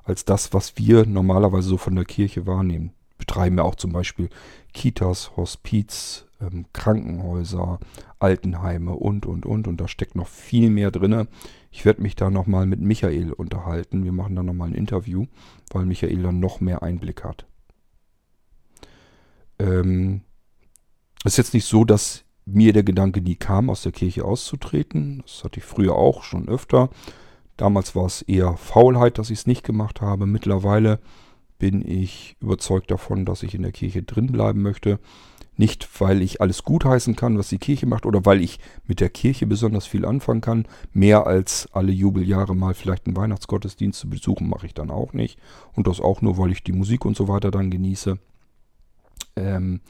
als 0.04 0.24
das, 0.24 0.52
was 0.52 0.76
wir 0.76 1.06
normalerweise 1.06 1.68
so 1.68 1.76
von 1.76 1.94
der 1.94 2.04
Kirche 2.04 2.46
wahrnehmen 2.46 2.92
betreiben 3.20 3.58
ja 3.58 3.64
auch 3.64 3.76
zum 3.76 3.92
Beispiel 3.92 4.28
Kitas, 4.72 5.36
Hospiz, 5.36 6.26
ähm, 6.40 6.64
Krankenhäuser, 6.72 7.78
Altenheime 8.18 8.92
und, 8.92 9.26
und, 9.26 9.46
und. 9.46 9.68
Und 9.68 9.80
da 9.80 9.86
steckt 9.86 10.16
noch 10.16 10.26
viel 10.26 10.70
mehr 10.70 10.90
drin. 10.90 11.28
Ich 11.70 11.84
werde 11.84 12.02
mich 12.02 12.16
da 12.16 12.30
nochmal 12.30 12.66
mit 12.66 12.80
Michael 12.80 13.32
unterhalten. 13.32 14.02
Wir 14.02 14.12
machen 14.12 14.34
da 14.34 14.42
nochmal 14.42 14.68
ein 14.68 14.74
Interview, 14.74 15.26
weil 15.70 15.86
Michael 15.86 16.22
dann 16.22 16.40
noch 16.40 16.60
mehr 16.60 16.82
Einblick 16.82 17.22
hat. 17.22 17.46
Ähm, 19.60 20.22
es 21.24 21.34
ist 21.34 21.38
jetzt 21.38 21.54
nicht 21.54 21.66
so, 21.66 21.84
dass 21.84 22.24
mir 22.46 22.72
der 22.72 22.82
Gedanke 22.82 23.20
nie 23.20 23.36
kam, 23.36 23.70
aus 23.70 23.82
der 23.82 23.92
Kirche 23.92 24.24
auszutreten. 24.24 25.22
Das 25.22 25.44
hatte 25.44 25.60
ich 25.60 25.66
früher 25.66 25.94
auch 25.94 26.24
schon 26.24 26.48
öfter. 26.48 26.88
Damals 27.56 27.94
war 27.94 28.06
es 28.06 28.22
eher 28.22 28.56
Faulheit, 28.56 29.18
dass 29.18 29.30
ich 29.30 29.40
es 29.40 29.46
nicht 29.46 29.64
gemacht 29.64 30.00
habe. 30.00 30.26
Mittlerweile 30.26 30.98
bin 31.58 31.86
ich 31.86 32.36
überzeugt 32.40 32.90
davon, 32.90 33.26
dass 33.26 33.42
ich 33.42 33.54
in 33.54 33.62
der 33.62 33.72
Kirche 33.72 34.02
drin 34.02 34.28
bleiben 34.28 34.62
möchte. 34.62 34.98
Nicht, 35.58 36.00
weil 36.00 36.22
ich 36.22 36.40
alles 36.40 36.62
gutheißen 36.62 37.16
kann, 37.16 37.36
was 37.36 37.48
die 37.48 37.58
Kirche 37.58 37.84
macht, 37.84 38.06
oder 38.06 38.24
weil 38.24 38.40
ich 38.40 38.60
mit 38.86 39.00
der 39.00 39.10
Kirche 39.10 39.46
besonders 39.46 39.86
viel 39.86 40.06
anfangen 40.06 40.40
kann. 40.40 40.66
Mehr 40.94 41.26
als 41.26 41.68
alle 41.72 41.92
Jubeljahre 41.92 42.56
mal 42.56 42.72
vielleicht 42.72 43.06
einen 43.06 43.16
Weihnachtsgottesdienst 43.16 44.00
zu 44.00 44.08
besuchen, 44.08 44.48
mache 44.48 44.64
ich 44.64 44.72
dann 44.72 44.90
auch 44.90 45.12
nicht. 45.12 45.38
Und 45.74 45.86
das 45.86 46.00
auch 46.00 46.22
nur, 46.22 46.38
weil 46.38 46.50
ich 46.50 46.64
die 46.64 46.72
Musik 46.72 47.04
und 47.04 47.14
so 47.14 47.28
weiter 47.28 47.50
dann 47.50 47.70
genieße. 47.70 48.18
Ähm, 49.40 49.80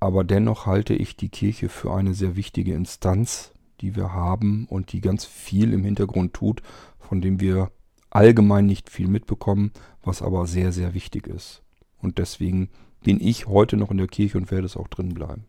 aber 0.00 0.24
dennoch 0.24 0.66
halte 0.66 0.94
ich 0.94 1.16
die 1.16 1.28
Kirche 1.28 1.68
für 1.68 1.92
eine 1.92 2.14
sehr 2.14 2.36
wichtige 2.36 2.74
Instanz, 2.74 3.52
die 3.80 3.96
wir 3.96 4.12
haben 4.12 4.66
und 4.68 4.92
die 4.92 5.00
ganz 5.00 5.24
viel 5.24 5.72
im 5.72 5.84
Hintergrund 5.84 6.34
tut, 6.34 6.62
von 6.98 7.20
dem 7.20 7.40
wir 7.40 7.70
allgemein 8.10 8.66
nicht 8.66 8.90
viel 8.90 9.08
mitbekommen, 9.08 9.72
was 10.02 10.22
aber 10.22 10.46
sehr, 10.46 10.72
sehr 10.72 10.94
wichtig 10.94 11.26
ist. 11.26 11.62
Und 12.00 12.18
deswegen 12.18 12.70
bin 13.02 13.20
ich 13.20 13.46
heute 13.46 13.76
noch 13.76 13.90
in 13.90 13.98
der 13.98 14.08
Kirche 14.08 14.38
und 14.38 14.50
werde 14.50 14.66
es 14.66 14.76
auch 14.76 14.88
drin 14.88 15.14
bleiben. 15.14 15.44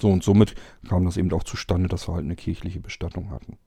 So 0.00 0.10
und 0.10 0.22
somit 0.22 0.54
kam 0.88 1.04
das 1.04 1.16
eben 1.16 1.32
auch 1.32 1.44
zustande, 1.44 1.88
dass 1.88 2.08
wir 2.08 2.14
halt 2.14 2.24
eine 2.24 2.36
kirchliche 2.36 2.80
Bestattung 2.80 3.30
hatten. 3.30 3.58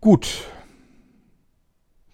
Gut. 0.00 0.44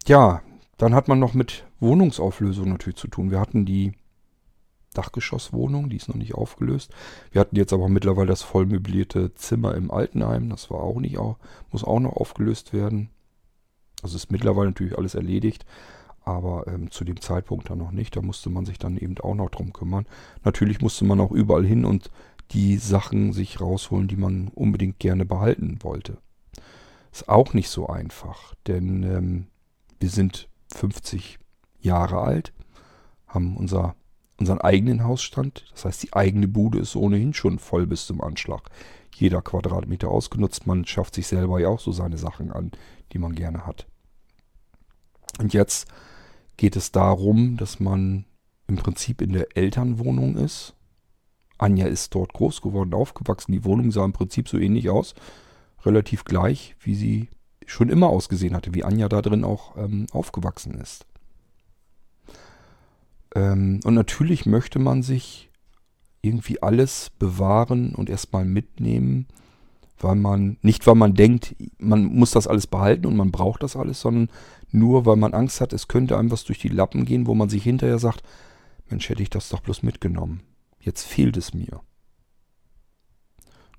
Ja, 0.06 0.42
dann 0.78 0.94
hat 0.94 1.08
man 1.08 1.18
noch 1.18 1.34
mit 1.34 1.64
Wohnungsauflösung 1.84 2.70
natürlich 2.70 2.96
zu 2.96 3.08
tun. 3.08 3.30
Wir 3.30 3.38
hatten 3.38 3.64
die 3.64 3.92
Dachgeschosswohnung, 4.94 5.90
die 5.90 5.96
ist 5.96 6.08
noch 6.08 6.16
nicht 6.16 6.34
aufgelöst. 6.34 6.92
Wir 7.30 7.40
hatten 7.40 7.56
jetzt 7.56 7.72
aber 7.72 7.88
mittlerweile 7.88 8.28
das 8.28 8.42
vollmöblierte 8.42 9.34
Zimmer 9.34 9.74
im 9.74 9.90
Altenheim, 9.90 10.48
das 10.48 10.70
war 10.70 10.80
auch 10.80 11.00
nicht 11.00 11.18
auch, 11.18 11.36
muss 11.70 11.84
auch 11.84 12.00
noch 12.00 12.14
aufgelöst 12.14 12.72
werden. 12.72 13.10
Also 14.02 14.16
ist 14.16 14.32
mittlerweile 14.32 14.68
natürlich 14.68 14.96
alles 14.96 15.14
erledigt, 15.14 15.66
aber 16.24 16.66
ähm, 16.68 16.90
zu 16.90 17.04
dem 17.04 17.20
Zeitpunkt 17.20 17.70
dann 17.70 17.78
noch 17.78 17.90
nicht. 17.90 18.16
Da 18.16 18.22
musste 18.22 18.50
man 18.50 18.64
sich 18.64 18.78
dann 18.78 18.96
eben 18.96 19.18
auch 19.18 19.34
noch 19.34 19.50
drum 19.50 19.72
kümmern. 19.72 20.06
Natürlich 20.42 20.80
musste 20.80 21.04
man 21.04 21.20
auch 21.20 21.32
überall 21.32 21.66
hin 21.66 21.84
und 21.84 22.10
die 22.52 22.76
Sachen 22.76 23.32
sich 23.32 23.60
rausholen, 23.60 24.08
die 24.08 24.16
man 24.16 24.48
unbedingt 24.48 24.98
gerne 24.98 25.24
behalten 25.24 25.78
wollte. 25.82 26.18
Ist 27.12 27.28
auch 27.28 27.54
nicht 27.54 27.68
so 27.68 27.86
einfach, 27.86 28.54
denn 28.66 29.02
ähm, 29.02 29.46
wir 30.00 30.10
sind 30.10 30.48
50 30.74 31.38
Jahre 31.84 32.20
alt, 32.20 32.52
haben 33.26 33.56
unser 33.56 33.94
unseren 34.38 34.60
eigenen 34.60 35.04
Hausstand. 35.04 35.64
Das 35.72 35.84
heißt, 35.84 36.02
die 36.02 36.12
eigene 36.12 36.48
Bude 36.48 36.78
ist 36.78 36.96
ohnehin 36.96 37.34
schon 37.34 37.58
voll 37.58 37.86
bis 37.86 38.06
zum 38.06 38.20
Anschlag. 38.20 38.70
Jeder 39.14 39.42
Quadratmeter 39.42 40.08
ausgenutzt. 40.08 40.66
Man 40.66 40.84
schafft 40.84 41.14
sich 41.14 41.26
selber 41.26 41.60
ja 41.60 41.68
auch 41.68 41.80
so 41.80 41.92
seine 41.92 42.18
Sachen 42.18 42.50
an, 42.50 42.72
die 43.12 43.18
man 43.18 43.34
gerne 43.34 43.66
hat. 43.66 43.86
Und 45.38 45.54
jetzt 45.54 45.88
geht 46.56 46.76
es 46.76 46.92
darum, 46.92 47.56
dass 47.56 47.80
man 47.80 48.24
im 48.66 48.76
Prinzip 48.76 49.20
in 49.20 49.32
der 49.32 49.56
Elternwohnung 49.56 50.36
ist. 50.36 50.74
Anja 51.58 51.86
ist 51.86 52.14
dort 52.14 52.32
groß 52.32 52.60
geworden, 52.60 52.94
aufgewachsen. 52.94 53.52
Die 53.52 53.64
Wohnung 53.64 53.92
sah 53.92 54.04
im 54.04 54.12
Prinzip 54.12 54.48
so 54.48 54.58
ähnlich 54.58 54.90
aus. 54.90 55.14
Relativ 55.84 56.24
gleich, 56.24 56.74
wie 56.80 56.94
sie 56.94 57.28
schon 57.66 57.88
immer 57.88 58.08
ausgesehen 58.08 58.54
hatte, 58.54 58.74
wie 58.74 58.84
Anja 58.84 59.08
da 59.08 59.22
drin 59.22 59.44
auch 59.44 59.76
ähm, 59.76 60.06
aufgewachsen 60.12 60.74
ist. 60.74 61.06
Ähm, 63.34 63.80
und 63.84 63.94
natürlich 63.94 64.46
möchte 64.46 64.78
man 64.78 65.02
sich 65.02 65.50
irgendwie 66.22 66.62
alles 66.62 67.10
bewahren 67.18 67.94
und 67.94 68.08
erstmal 68.08 68.44
mitnehmen, 68.44 69.26
weil 69.98 70.16
man, 70.16 70.56
nicht 70.62 70.86
weil 70.86 70.94
man 70.94 71.14
denkt, 71.14 71.54
man 71.78 72.04
muss 72.04 72.30
das 72.30 72.46
alles 72.46 72.66
behalten 72.66 73.06
und 73.06 73.16
man 73.16 73.30
braucht 73.30 73.62
das 73.62 73.76
alles, 73.76 74.00
sondern 74.00 74.28
nur 74.70 75.06
weil 75.06 75.16
man 75.16 75.34
Angst 75.34 75.60
hat, 75.60 75.72
es 75.72 75.88
könnte 75.88 76.18
einem 76.18 76.30
was 76.30 76.44
durch 76.44 76.58
die 76.58 76.68
Lappen 76.68 77.04
gehen, 77.04 77.26
wo 77.26 77.34
man 77.34 77.48
sich 77.48 77.62
hinterher 77.62 77.98
sagt, 77.98 78.22
Mensch, 78.88 79.08
hätte 79.08 79.22
ich 79.22 79.30
das 79.30 79.48
doch 79.48 79.60
bloß 79.60 79.82
mitgenommen. 79.82 80.42
Jetzt 80.80 81.04
fehlt 81.04 81.36
es 81.36 81.54
mir. 81.54 81.80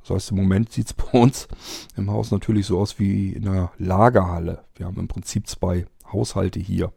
Das 0.02 0.10
heißt, 0.11 0.32
im 0.32 0.38
Moment 0.38 0.72
sieht 0.72 0.88
es 0.88 0.94
bei 0.94 1.19
uns 1.19 1.48
im 1.95 2.11
Haus 2.11 2.32
natürlich 2.32 2.68
so 2.68 2.80
aus 2.80 2.99
wie 2.99 3.34
in 3.34 3.48
einer 3.48 3.72
Lagerhalle. 3.77 4.64
Wir 4.76 4.86
haben 4.86 4.99
im 4.99 5.07
Prinzip 5.07 5.48
zwei 5.48 5.86
Haushalte 6.11 6.60
hier. 6.60 6.94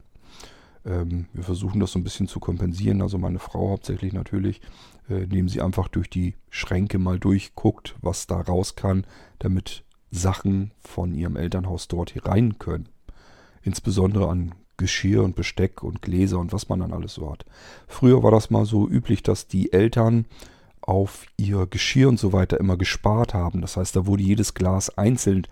Ähm, 0.85 1.27
wir 1.33 1.45
versuchen 1.45 1.81
das 1.81 1.93
so 1.93 1.99
ein 1.99 2.05
bisschen 2.05 2.29
zu 2.29 2.41
kompensieren. 2.41 3.03
Also 3.03 3.19
meine 3.19 3.39
Frau 3.39 3.71
hauptsächlich 3.71 4.13
natürlich, 4.13 4.61
äh, 5.09 5.23
indem 5.23 5.49
sie 5.49 5.61
einfach 5.63 5.89
durch 5.89 6.11
die 6.11 6.35
Schränke 6.51 6.99
mal 6.99 7.19
durchguckt, 7.19 7.97
was 8.01 8.27
da 8.27 8.41
raus 8.41 8.77
kann, 8.77 9.07
damit 9.39 9.85
Sachen 10.11 10.73
von 10.81 11.15
ihrem 11.15 11.37
Elternhaus 11.37 11.89
dort 11.89 12.11
hier 12.11 12.25
rein 12.25 12.59
können. 12.59 12.89
Insbesondere 13.63 14.29
an 14.29 14.55
Geschirr 14.77 15.25
und 15.25 15.35
Besteck 15.35 15.83
und 15.83 16.03
Gläser 16.03 16.39
und 16.39 16.53
was 16.53 16.69
man 16.69 16.81
dann 16.81 16.93
alles 16.93 17.15
so 17.15 17.31
hat. 17.31 17.45
Früher 17.87 18.23
war 18.23 18.31
das 18.31 18.51
mal 18.51 18.65
so 18.65 18.89
üblich, 18.89 19.23
dass 19.23 19.49
die 19.49 19.73
Eltern 19.73 20.27
auf 20.81 21.27
ihr 21.37 21.67
Geschirr 21.67 22.09
und 22.09 22.19
so 22.19 22.33
weiter 22.33 22.59
immer 22.59 22.79
gespart 22.79 23.35
haben. 23.35 23.61
Das 23.61 23.77
heißt, 23.77 23.95
da 23.95 24.07
wurde 24.07 24.23
jedes 24.23 24.55
Glas 24.55 24.97
einzeln 24.97 25.47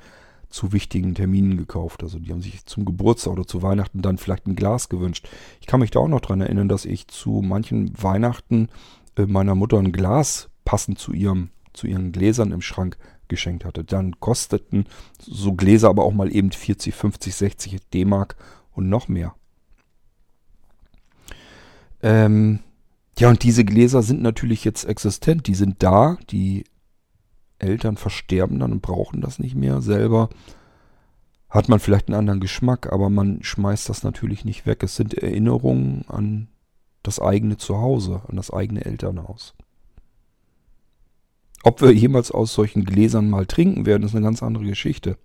zu 0.48 0.73
wichtigen 0.73 1.14
Terminen 1.14 1.56
gekauft. 1.56 2.02
Also 2.02 2.18
die 2.18 2.31
haben 2.31 2.43
sich 2.43 2.64
zum 2.66 2.85
Geburtstag 2.85 3.32
oder 3.32 3.47
zu 3.47 3.62
Weihnachten 3.62 4.02
dann 4.02 4.18
vielleicht 4.18 4.47
ein 4.47 4.56
Glas 4.56 4.89
gewünscht. 4.89 5.28
Ich 5.60 5.66
kann 5.66 5.81
mich 5.81 5.90
da 5.90 6.01
auch 6.01 6.09
noch 6.09 6.20
dran 6.20 6.40
erinnern, 6.40 6.68
dass 6.68 6.85
ich 6.85 7.09
zu 7.09 7.43
manchen 7.43 7.93
Weihnachten 8.01 8.68
äh, 9.16 9.27
meiner 9.27 9.55
Mutter 9.55 9.78
ein 9.78 9.93
Glas 9.93 10.48
passend 10.64 10.98
zu 10.98 11.12
ihrem 11.12 11.51
zu 11.73 11.86
ihren 11.86 12.10
Gläsern 12.10 12.52
im 12.52 12.62
Schrank 12.62 12.97
geschenkt 13.28 13.64
hatte. 13.64 13.85
Dann 13.85 14.18
kosteten 14.18 14.86
so 15.20 15.52
Gläser 15.52 15.89
aber 15.89 16.05
auch 16.05 16.14
mal 16.14 16.35
eben 16.35 16.51
40, 16.51 16.94
50, 16.94 17.35
60 17.35 17.81
D-Mark 17.93 18.36
und 18.73 18.89
noch 18.89 19.09
mehr. 19.09 19.35
Ähm, 22.02 22.60
ja, 23.18 23.28
und 23.28 23.43
diese 23.43 23.64
Gläser 23.64 24.02
sind 24.02 24.23
natürlich 24.23 24.64
jetzt 24.64 24.85
existent. 24.85 25.47
Die 25.47 25.55
sind 25.55 25.82
da, 25.82 26.18
die 26.31 26.64
Eltern 27.59 27.97
versterben 27.97 28.59
dann 28.59 28.73
und 28.73 28.83
brauchen 28.83 29.20
das 29.20 29.39
nicht 29.39 29.55
mehr. 29.55 29.81
Selber 29.81 30.28
hat 31.49 31.69
man 31.69 31.81
vielleicht 31.81 32.09
einen 32.09 32.19
anderen 32.19 32.41
Geschmack, 32.41 32.93
aber 32.93 33.09
man 33.09 33.43
schmeißt 33.43 33.89
das 33.89 34.03
natürlich 34.03 34.45
nicht 34.45 34.66
weg. 34.66 34.83
Es 34.83 34.97
sind 34.97 35.15
Erinnerungen 35.15 36.05
an 36.09 36.49
das 37.03 37.20
eigene 37.20 37.57
Zuhause, 37.57 38.23
an 38.28 38.37
das 38.37 38.51
eigene 38.51 38.85
Elternhaus. 38.85 39.55
Ob 41.62 41.81
wir 41.81 41.93
jemals 41.93 42.31
aus 42.31 42.53
solchen 42.53 42.85
Gläsern 42.85 43.31
mal 43.31 43.47
trinken 43.47 43.87
werden, 43.87 44.05
ist 44.05 44.15
eine 44.15 44.24
ganz 44.24 44.43
andere 44.43 44.65
Geschichte. 44.65 45.16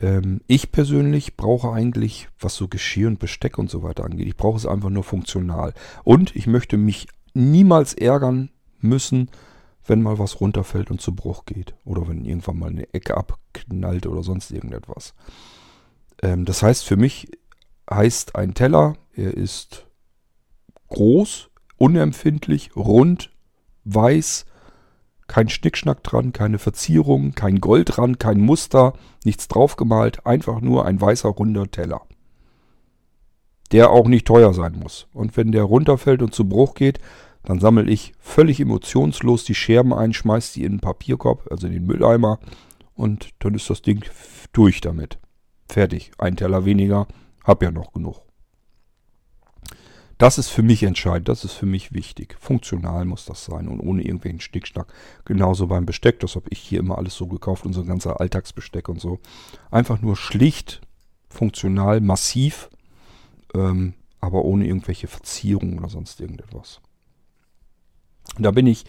Ähm, 0.00 0.40
ich 0.46 0.72
persönlich 0.72 1.36
brauche 1.36 1.72
eigentlich, 1.72 2.28
was 2.38 2.54
so 2.54 2.68
Geschirr 2.68 3.08
und 3.08 3.18
Besteck 3.18 3.58
und 3.58 3.70
so 3.70 3.82
weiter 3.82 4.04
angeht, 4.04 4.26
ich 4.26 4.36
brauche 4.36 4.58
es 4.58 4.66
einfach 4.66 4.90
nur 4.90 5.04
funktional. 5.04 5.72
Und 6.04 6.36
ich 6.36 6.46
möchte 6.46 6.76
mich 6.76 7.08
niemals 7.34 7.94
ärgern 7.94 8.50
müssen, 8.80 9.30
wenn 9.86 10.02
mal 10.02 10.18
was 10.18 10.40
runterfällt 10.40 10.90
und 10.90 11.00
zu 11.00 11.14
Bruch 11.14 11.44
geht. 11.44 11.74
Oder 11.84 12.08
wenn 12.08 12.24
irgendwann 12.24 12.58
mal 12.58 12.70
eine 12.70 12.92
Ecke 12.92 13.16
abknallt 13.16 14.06
oder 14.06 14.22
sonst 14.22 14.50
irgendetwas. 14.50 15.14
Ähm, 16.22 16.44
das 16.44 16.62
heißt, 16.62 16.84
für 16.84 16.96
mich 16.96 17.30
heißt 17.90 18.36
ein 18.36 18.54
Teller, 18.54 18.94
er 19.14 19.34
ist 19.34 19.86
groß, 20.88 21.50
unempfindlich, 21.76 22.74
rund, 22.76 23.30
weiß, 23.84 24.46
kein 25.26 25.48
Schnickschnack 25.48 26.02
dran, 26.02 26.32
keine 26.32 26.58
Verzierung, 26.58 27.32
kein 27.32 27.60
Gold 27.60 27.96
dran, 27.96 28.18
kein 28.18 28.40
Muster, 28.40 28.92
nichts 29.24 29.48
draufgemalt, 29.48 30.24
einfach 30.26 30.60
nur 30.60 30.86
ein 30.86 31.00
weißer 31.00 31.28
runder 31.28 31.70
Teller. 31.70 32.02
Der 33.72 33.90
auch 33.90 34.06
nicht 34.06 34.26
teuer 34.26 34.54
sein 34.54 34.78
muss. 34.78 35.08
Und 35.12 35.36
wenn 35.36 35.50
der 35.50 35.64
runterfällt 35.64 36.22
und 36.22 36.32
zu 36.32 36.48
Bruch 36.48 36.74
geht, 36.74 37.00
dann 37.46 37.60
sammle 37.60 37.88
ich 37.90 38.12
völlig 38.18 38.60
emotionslos 38.60 39.44
die 39.44 39.54
Scherben 39.54 39.94
ein, 39.94 40.12
schmeiße 40.12 40.54
die 40.54 40.64
in 40.64 40.74
den 40.74 40.80
Papierkorb, 40.80 41.46
also 41.50 41.68
in 41.68 41.72
den 41.72 41.86
Mülleimer 41.86 42.40
und 42.94 43.30
dann 43.38 43.54
ist 43.54 43.70
das 43.70 43.82
Ding 43.82 44.04
durch 44.52 44.80
damit. 44.80 45.18
Fertig. 45.68 46.10
Ein 46.18 46.36
Teller 46.36 46.64
weniger, 46.64 47.06
hab 47.44 47.62
ja 47.62 47.70
noch 47.70 47.92
genug. 47.92 48.20
Das 50.18 50.38
ist 50.38 50.48
für 50.48 50.62
mich 50.62 50.82
entscheidend, 50.82 51.28
das 51.28 51.44
ist 51.44 51.52
für 51.52 51.66
mich 51.66 51.92
wichtig. 51.92 52.36
Funktional 52.40 53.04
muss 53.04 53.26
das 53.26 53.44
sein 53.44 53.68
und 53.68 53.80
ohne 53.80 54.02
irgendwelchen 54.02 54.40
Stickschnack. 54.40 54.92
Genauso 55.24 55.68
beim 55.68 55.86
Besteck, 55.86 56.18
das 56.20 56.34
habe 56.34 56.46
ich 56.50 56.58
hier 56.58 56.80
immer 56.80 56.98
alles 56.98 57.14
so 57.14 57.26
gekauft, 57.26 57.64
unser 57.64 57.84
ganzer 57.84 58.20
Alltagsbesteck 58.20 58.88
und 58.88 59.00
so. 59.00 59.20
Einfach 59.70 60.00
nur 60.00 60.16
schlicht, 60.16 60.80
funktional, 61.28 62.00
massiv, 62.00 62.70
ähm, 63.54 63.94
aber 64.18 64.44
ohne 64.44 64.66
irgendwelche 64.66 65.06
Verzierungen 65.06 65.78
oder 65.78 65.90
sonst 65.90 66.20
irgendetwas. 66.20 66.80
Da 68.38 68.50
bin 68.50 68.66
ich 68.66 68.84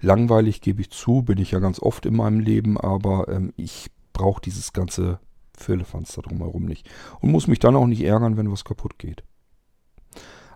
langweilig, 0.00 0.60
gebe 0.60 0.80
ich 0.80 0.90
zu, 0.90 1.22
bin 1.22 1.38
ich 1.38 1.52
ja 1.52 1.58
ganz 1.58 1.80
oft 1.80 2.06
in 2.06 2.16
meinem 2.16 2.40
Leben, 2.40 2.78
aber 2.78 3.28
ähm, 3.28 3.52
ich 3.56 3.90
brauche 4.12 4.40
dieses 4.42 4.72
ganze 4.72 5.18
Firlefanz 5.56 6.14
da 6.14 6.22
drumherum 6.22 6.64
nicht. 6.64 6.88
Und 7.20 7.30
muss 7.30 7.46
mich 7.46 7.58
dann 7.58 7.76
auch 7.76 7.86
nicht 7.86 8.02
ärgern, 8.02 8.36
wenn 8.36 8.50
was 8.50 8.64
kaputt 8.64 8.98
geht. 8.98 9.22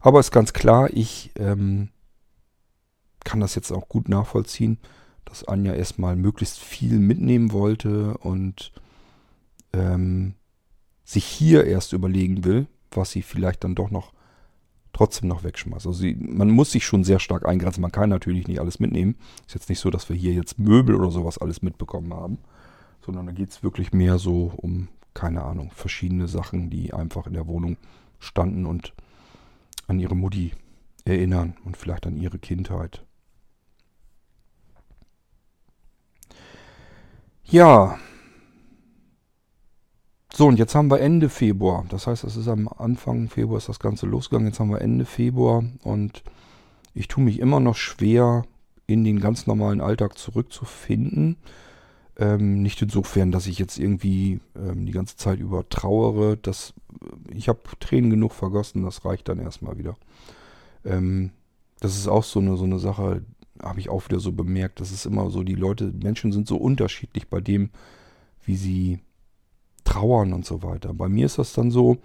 Aber 0.01 0.21
ist 0.21 0.31
ganz 0.31 0.53
klar, 0.53 0.91
ich 0.93 1.31
ähm, 1.37 1.91
kann 3.25 3.41
das 3.41 3.55
jetzt 3.55 3.73
auch 3.73 3.89
gut 3.89 4.09
nachvollziehen, 4.09 4.79
dass 5.25 5.45
Anja 5.45 5.75
erstmal 5.75 6.17
möglichst 6.17 6.59
viel 6.59 6.99
mitnehmen 6.99 7.53
wollte 7.53 8.17
und 8.19 8.73
ähm, 9.73 10.35
sich 11.05 11.25
hier 11.25 11.65
erst 11.65 11.93
überlegen 11.93 12.45
will, 12.45 12.67
was 12.91 13.11
sie 13.11 13.23
vielleicht 13.23 13.65
dann 13.65 13.75
doch 13.75 13.91
noch 13.91 14.13
trotzdem 14.97 15.29
noch 15.29 15.45
wegschmeißt. 15.45 15.87
Also 15.87 16.01
sie, 16.01 16.15
man 16.15 16.49
muss 16.49 16.73
sich 16.73 16.87
schon 16.87 17.05
sehr 17.05 17.19
stark 17.19 17.47
eingrenzen. 17.47 17.83
Man 17.83 17.93
kann 17.93 18.09
natürlich 18.09 18.49
nicht 18.49 18.61
alles 18.61 18.81
mitnehmen. 18.81 19.17
Ist 19.47 19.55
jetzt 19.55 19.69
nicht 19.69 19.79
so, 19.79 19.91
dass 19.91 20.09
wir 20.09 20.17
hier 20.17 20.33
jetzt 20.33 20.59
Möbel 20.59 20.95
oder 20.95 21.11
sowas 21.11 21.37
alles 21.37 21.61
mitbekommen 21.61 22.15
haben, 22.15 22.39
sondern 23.05 23.27
da 23.27 23.33
geht 23.33 23.51
es 23.51 23.63
wirklich 23.63 23.93
mehr 23.93 24.17
so 24.17 24.55
um, 24.57 24.89
keine 25.13 25.45
Ahnung, 25.45 25.71
verschiedene 25.75 26.29
Sachen, 26.29 26.71
die 26.71 26.95
einfach 26.95 27.27
in 27.27 27.35
der 27.35 27.47
Wohnung 27.47 27.77
standen 28.19 28.65
und 28.65 28.95
an 29.87 30.01
ihre 30.01 30.17
Mutti 30.17 30.53
erinnern 31.05 31.57
und 31.67 31.77
vielleicht 31.77 32.07
an 32.07 32.17
ihre 32.17 32.39
Kindheit. 32.39 33.05
Ja, 37.45 37.99
So, 40.37 40.47
und 40.49 40.59
jetzt 40.59 40.75
haben 40.75 40.91
wir 40.91 41.01
Ende 41.01 41.31
Februar. 41.31 41.87
Das 41.89 42.07
heißt, 42.07 42.23
es 42.25 42.37
ist 42.37 42.47
am 42.47 42.69
Anfang 42.69 43.31
Februar 43.31 43.57
ist 43.57 43.71
das 43.71 43.81
Ganze 43.81 44.05
losgegangen. 44.05 44.49
Jetzt 44.49 44.61
haben 44.61 44.69
wir 44.69 44.83
Ende 44.83 45.07
Februar 45.07 45.65
und 45.83 46.23
ich 46.93 47.09
tue 47.09 47.25
mich 47.25 47.39
immer 47.41 47.59
noch 47.59 47.75
schwer, 47.75 48.45
in 48.87 49.03
den 49.03 49.19
ganz 49.19 49.47
normalen 49.47 49.81
Alltag 49.81 50.19
zurückzufinden. 50.19 51.39
Ähm, 52.19 52.61
nicht 52.61 52.83
insofern, 52.83 53.33
dass 53.33 53.47
ich 53.47 53.59
jetzt 53.59 53.79
irgendwie 53.79 54.41
ähm, 54.55 54.85
die 54.85 54.93
ganze 54.93 55.17
Zeit 55.17 55.41
über 55.41 55.67
trauere. 55.71 56.37
Das, 56.37 56.75
ich 57.33 57.49
habe 57.49 57.61
Tränen 57.81 58.11
genug 58.11 58.33
vergossen, 58.35 58.83
das 58.83 59.07
reicht 59.07 59.31
dann 59.31 59.39
erstmal 59.39 59.79
wieder. 59.79 59.97
Ähm, 60.85 61.31
das 61.81 61.97
ist 61.97 62.09
auch 62.09 62.25
so 62.25 62.41
eine, 62.41 62.59
so 62.59 62.65
eine 62.65 62.79
Sache, 62.79 63.23
habe 63.63 63.81
ich 63.81 63.89
auch 63.89 64.05
wieder 64.07 64.21
so 64.21 64.33
bemerkt. 64.33 64.81
Das 64.81 64.93
ist 64.93 65.07
immer 65.07 65.31
so, 65.31 65.43
die 65.43 65.55
Leute, 65.55 65.95
Menschen 65.99 66.31
sind 66.31 66.47
so 66.47 66.59
unterschiedlich 66.59 67.29
bei 67.29 67.41
dem, 67.41 67.71
wie 68.45 68.57
sie 68.57 69.01
trauern 69.87 70.33
und 70.35 70.45
so 70.45 70.63
weiter. 70.63 70.93
Bei 70.93 71.09
mir 71.09 71.25
ist 71.25 71.39
das 71.39 71.55
dann 71.55 71.71
so, 71.71 71.97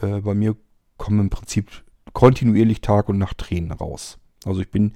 äh, 0.00 0.20
bei 0.20 0.34
mir 0.34 0.54
kommen 0.96 1.18
im 1.18 1.30
Prinzip 1.30 1.70
kontinuierlich 2.12 2.80
Tag 2.80 3.08
und 3.08 3.18
Nacht 3.18 3.38
Tränen 3.38 3.72
raus. 3.72 4.18
Also 4.44 4.60
ich 4.60 4.70
bin 4.70 4.92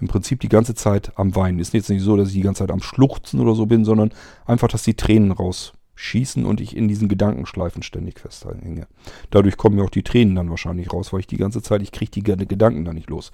im 0.00 0.06
Prinzip 0.06 0.40
die 0.40 0.48
ganze 0.48 0.74
Zeit 0.74 1.12
am 1.18 1.34
Weinen. 1.34 1.58
Ist 1.58 1.74
jetzt 1.74 1.90
nicht 1.90 2.02
so, 2.02 2.16
dass 2.16 2.28
ich 2.28 2.34
die 2.34 2.42
ganze 2.42 2.60
Zeit 2.60 2.70
am 2.70 2.82
Schluchzen 2.82 3.40
oder 3.40 3.54
so 3.54 3.66
bin, 3.66 3.84
sondern 3.84 4.12
einfach, 4.46 4.68
dass 4.68 4.84
die 4.84 4.94
Tränen 4.94 5.32
rausschießen 5.32 6.44
und 6.44 6.60
ich 6.60 6.76
in 6.76 6.86
diesen 6.86 7.08
Gedankenschleifen 7.08 7.82
ständig 7.82 8.20
festhänge. 8.20 8.86
Dadurch 9.30 9.56
kommen 9.56 9.76
mir 9.76 9.84
auch 9.84 9.90
die 9.90 10.04
Tränen 10.04 10.36
dann 10.36 10.50
wahrscheinlich 10.50 10.92
raus, 10.92 11.12
weil 11.12 11.20
ich 11.20 11.26
die 11.26 11.36
ganze 11.36 11.62
Zeit, 11.62 11.82
ich 11.82 11.90
kriege 11.90 12.12
die 12.12 12.22
Gedanken 12.22 12.84
da 12.84 12.92
nicht 12.92 13.10
los. 13.10 13.32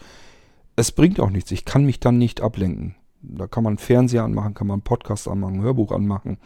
Es 0.76 0.92
bringt 0.92 1.20
auch 1.20 1.30
nichts. 1.30 1.50
Ich 1.50 1.64
kann 1.64 1.84
mich 1.84 2.00
dann 2.00 2.18
nicht 2.18 2.40
ablenken. 2.40 2.94
Da 3.20 3.46
kann 3.46 3.64
man 3.64 3.78
Fernseher 3.78 4.24
anmachen, 4.24 4.54
kann 4.54 4.66
man 4.66 4.82
Podcast 4.82 5.28
anmachen, 5.28 5.62
Hörbuch 5.62 5.92
anmachen. 5.92 6.38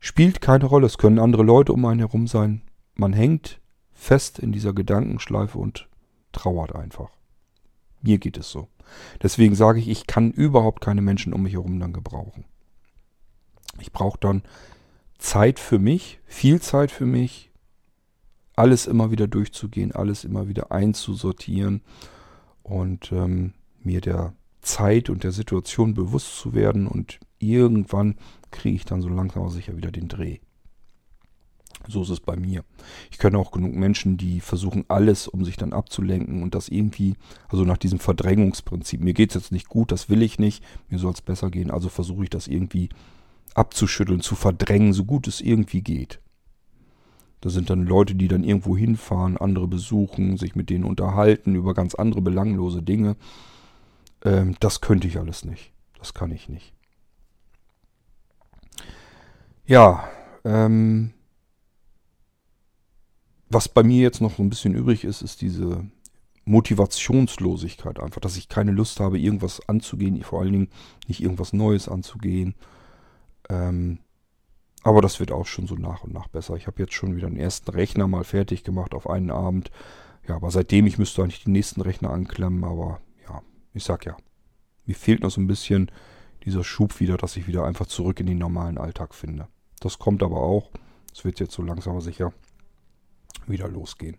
Spielt 0.00 0.40
keine 0.40 0.66
Rolle. 0.66 0.86
Es 0.86 0.98
können 0.98 1.18
andere 1.18 1.42
Leute 1.42 1.72
um 1.72 1.84
einen 1.84 2.00
herum 2.00 2.26
sein. 2.26 2.62
Man 2.94 3.12
hängt 3.12 3.60
fest 3.92 4.38
in 4.38 4.52
dieser 4.52 4.72
Gedankenschleife 4.72 5.58
und 5.58 5.88
trauert 6.32 6.74
einfach. 6.74 7.10
Mir 8.00 8.18
geht 8.18 8.36
es 8.36 8.50
so. 8.50 8.68
Deswegen 9.22 9.54
sage 9.54 9.80
ich, 9.80 9.88
ich 9.88 10.06
kann 10.06 10.30
überhaupt 10.30 10.80
keine 10.80 11.02
Menschen 11.02 11.32
um 11.32 11.42
mich 11.42 11.54
herum 11.54 11.78
dann 11.80 11.92
gebrauchen. 11.92 12.44
Ich 13.80 13.92
brauche 13.92 14.18
dann 14.18 14.42
Zeit 15.18 15.58
für 15.58 15.78
mich, 15.78 16.20
viel 16.26 16.60
Zeit 16.60 16.90
für 16.90 17.06
mich, 17.06 17.50
alles 18.56 18.86
immer 18.86 19.10
wieder 19.10 19.28
durchzugehen, 19.28 19.92
alles 19.92 20.24
immer 20.24 20.48
wieder 20.48 20.72
einzusortieren 20.72 21.82
und 22.62 23.12
ähm, 23.12 23.54
mir 23.80 24.00
der 24.00 24.32
Zeit 24.62 25.10
und 25.10 25.22
der 25.22 25.32
Situation 25.32 25.94
bewusst 25.94 26.38
zu 26.38 26.54
werden 26.54 26.86
und 26.86 27.20
irgendwann 27.38 28.16
kriege 28.50 28.76
ich 28.76 28.84
dann 28.84 29.02
so 29.02 29.08
langsam 29.08 29.42
aber 29.42 29.50
sicher 29.50 29.76
wieder 29.76 29.90
den 29.90 30.08
Dreh. 30.08 30.38
So 31.86 32.02
ist 32.02 32.10
es 32.10 32.20
bei 32.20 32.36
mir. 32.36 32.64
Ich 33.10 33.18
kenne 33.18 33.38
auch 33.38 33.52
genug 33.52 33.74
Menschen, 33.74 34.16
die 34.16 34.40
versuchen 34.40 34.84
alles, 34.88 35.28
um 35.28 35.44
sich 35.44 35.56
dann 35.56 35.72
abzulenken 35.72 36.42
und 36.42 36.54
das 36.54 36.68
irgendwie, 36.68 37.14
also 37.48 37.64
nach 37.64 37.78
diesem 37.78 37.98
Verdrängungsprinzip. 37.98 39.00
Mir 39.00 39.14
geht 39.14 39.30
es 39.30 39.34
jetzt 39.34 39.52
nicht 39.52 39.68
gut, 39.68 39.92
das 39.92 40.10
will 40.10 40.22
ich 40.22 40.38
nicht, 40.38 40.64
mir 40.88 40.98
soll 40.98 41.12
es 41.12 41.22
besser 41.22 41.50
gehen, 41.50 41.70
also 41.70 41.88
versuche 41.88 42.24
ich 42.24 42.30
das 42.30 42.48
irgendwie 42.48 42.88
abzuschütteln, 43.54 44.20
zu 44.20 44.34
verdrängen, 44.34 44.92
so 44.92 45.04
gut 45.04 45.28
es 45.28 45.40
irgendwie 45.40 45.82
geht. 45.82 46.20
Da 47.40 47.50
sind 47.50 47.70
dann 47.70 47.84
Leute, 47.86 48.16
die 48.16 48.28
dann 48.28 48.42
irgendwo 48.42 48.76
hinfahren, 48.76 49.36
andere 49.36 49.68
besuchen, 49.68 50.36
sich 50.36 50.56
mit 50.56 50.70
denen 50.70 50.84
unterhalten 50.84 51.54
über 51.54 51.72
ganz 51.72 51.94
andere 51.94 52.20
belanglose 52.20 52.82
Dinge. 52.82 53.16
Ähm, 54.24 54.56
das 54.58 54.80
könnte 54.80 55.06
ich 55.06 55.18
alles 55.18 55.44
nicht. 55.44 55.72
Das 55.98 56.14
kann 56.14 56.32
ich 56.32 56.48
nicht. 56.48 56.72
Ja, 59.68 60.08
ähm, 60.44 61.12
was 63.50 63.68
bei 63.68 63.82
mir 63.82 64.00
jetzt 64.00 64.22
noch 64.22 64.34
so 64.34 64.42
ein 64.42 64.48
bisschen 64.48 64.74
übrig 64.74 65.04
ist, 65.04 65.20
ist 65.20 65.42
diese 65.42 65.84
Motivationslosigkeit 66.46 68.00
einfach, 68.00 68.22
dass 68.22 68.38
ich 68.38 68.48
keine 68.48 68.72
Lust 68.72 68.98
habe, 68.98 69.18
irgendwas 69.18 69.60
anzugehen, 69.68 70.22
vor 70.22 70.40
allen 70.40 70.52
Dingen 70.52 70.70
nicht 71.06 71.22
irgendwas 71.22 71.52
Neues 71.52 71.86
anzugehen. 71.86 72.54
Ähm, 73.50 73.98
aber 74.84 75.02
das 75.02 75.20
wird 75.20 75.32
auch 75.32 75.44
schon 75.44 75.66
so 75.66 75.74
nach 75.74 76.02
und 76.02 76.14
nach 76.14 76.28
besser. 76.28 76.56
Ich 76.56 76.66
habe 76.66 76.80
jetzt 76.80 76.94
schon 76.94 77.14
wieder 77.14 77.28
den 77.28 77.36
ersten 77.36 77.70
Rechner 77.70 78.08
mal 78.08 78.24
fertig 78.24 78.64
gemacht 78.64 78.94
auf 78.94 79.06
einen 79.06 79.30
Abend. 79.30 79.70
Ja, 80.26 80.36
aber 80.36 80.50
seitdem, 80.50 80.86
ich 80.86 80.96
müsste 80.96 81.22
eigentlich 81.22 81.44
die 81.44 81.50
nächsten 81.50 81.82
Rechner 81.82 82.08
anklemmen, 82.08 82.64
aber 82.64 83.02
ja, 83.28 83.42
ich 83.74 83.84
sag 83.84 84.06
ja, 84.06 84.16
mir 84.86 84.94
fehlt 84.94 85.20
noch 85.20 85.30
so 85.30 85.42
ein 85.42 85.46
bisschen 85.46 85.90
dieser 86.44 86.64
Schub 86.64 87.00
wieder, 87.00 87.18
dass 87.18 87.36
ich 87.36 87.46
wieder 87.46 87.66
einfach 87.66 87.86
zurück 87.86 88.18
in 88.18 88.26
den 88.26 88.38
normalen 88.38 88.78
Alltag 88.78 89.14
finde. 89.14 89.46
Das 89.80 89.98
kommt 89.98 90.22
aber 90.22 90.42
auch. 90.42 90.70
Es 91.12 91.24
wird 91.24 91.40
jetzt 91.40 91.52
so 91.52 91.62
langsam 91.62 91.92
aber 91.92 92.00
sicher 92.00 92.32
wieder 93.46 93.68
losgehen. 93.68 94.16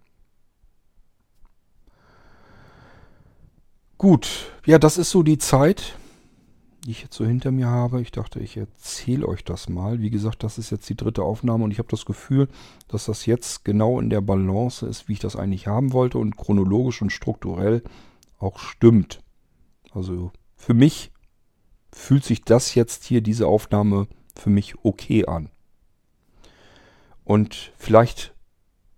Gut, 3.98 4.53
ja, 4.65 4.80
das 4.80 4.98
ist 4.98 5.10
so 5.10 5.23
die 5.23 5.38
Zeit, 5.38 5.98
die 6.86 6.91
ich 6.91 7.02
jetzt 7.03 7.15
so 7.15 7.26
hinter 7.26 7.52
mir 7.52 7.68
habe. 7.68 8.02
Ich 8.02 8.11
dachte, 8.11 8.40
ich 8.40 8.56
erzähle 8.56 9.27
euch 9.27 9.44
das 9.44 9.68
mal. 9.68 9.99
Wie 9.99 10.10
gesagt, 10.10 10.44
das 10.44 10.57
ist 10.57 10.69
jetzt 10.69 10.88
die 10.88 10.95
dritte 10.95 11.23
Aufnahme 11.23 11.65
und 11.65 11.72
ich 11.72 11.80
habe 11.80 11.90
das 11.90 12.06
Gefühl, 12.06 12.48
dass 12.88 13.06
das 13.06 13.26
jetzt 13.26 13.65
genau 13.65 13.99
in 13.99 14.10
der 14.10 14.22
Balance 14.22 14.86
ist, 14.86 15.10
wie 15.10 15.14
ich 15.14 15.19
das 15.19 15.36
eigentlich 15.36 15.68
haben 15.68 15.91
wollte 15.91 16.18
und 16.18 16.38
chronologisch 16.38 17.02
und 17.02 17.11
strukturell 17.11 17.84
auch 18.38 18.60
stimmt. 18.60 19.22
Also 19.91 20.31
für 20.56 20.73
mich 20.73 21.11
fühlt 21.91 22.23
sich 22.23 22.44
das 22.44 22.76
jetzt 22.76 23.03
hier, 23.03 23.22
diese 23.22 23.48
Aufnahme, 23.48 24.07
für 24.40 24.49
mich 24.49 24.76
okay 24.84 25.26
an. 25.26 25.49
Und 27.24 27.74
vielleicht 27.78 28.34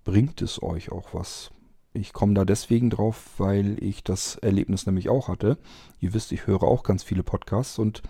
bringt 0.04 0.42
es 0.42 0.62
euch 0.64 0.92
auch 0.92 1.14
was. 1.14 1.52
Ich 1.94 2.14
komme 2.14 2.34
da 2.34 2.46
deswegen 2.46 2.90
drauf, 2.90 3.32
weil 3.38 3.84
ich 3.84 4.04
das 4.04 4.36
Erlebnis 4.38 4.86
nämlich 4.86 5.10
auch 5.10 5.28
hatte. 5.28 5.58
Ihr 6.00 6.14
wisst, 6.14 6.32
ich 6.32 6.48
höre 6.48 6.64
auch 6.64 6.84
ganz 6.84 7.04
viele 7.04 7.24
Podcasts 7.24 7.78
und 7.78 8.02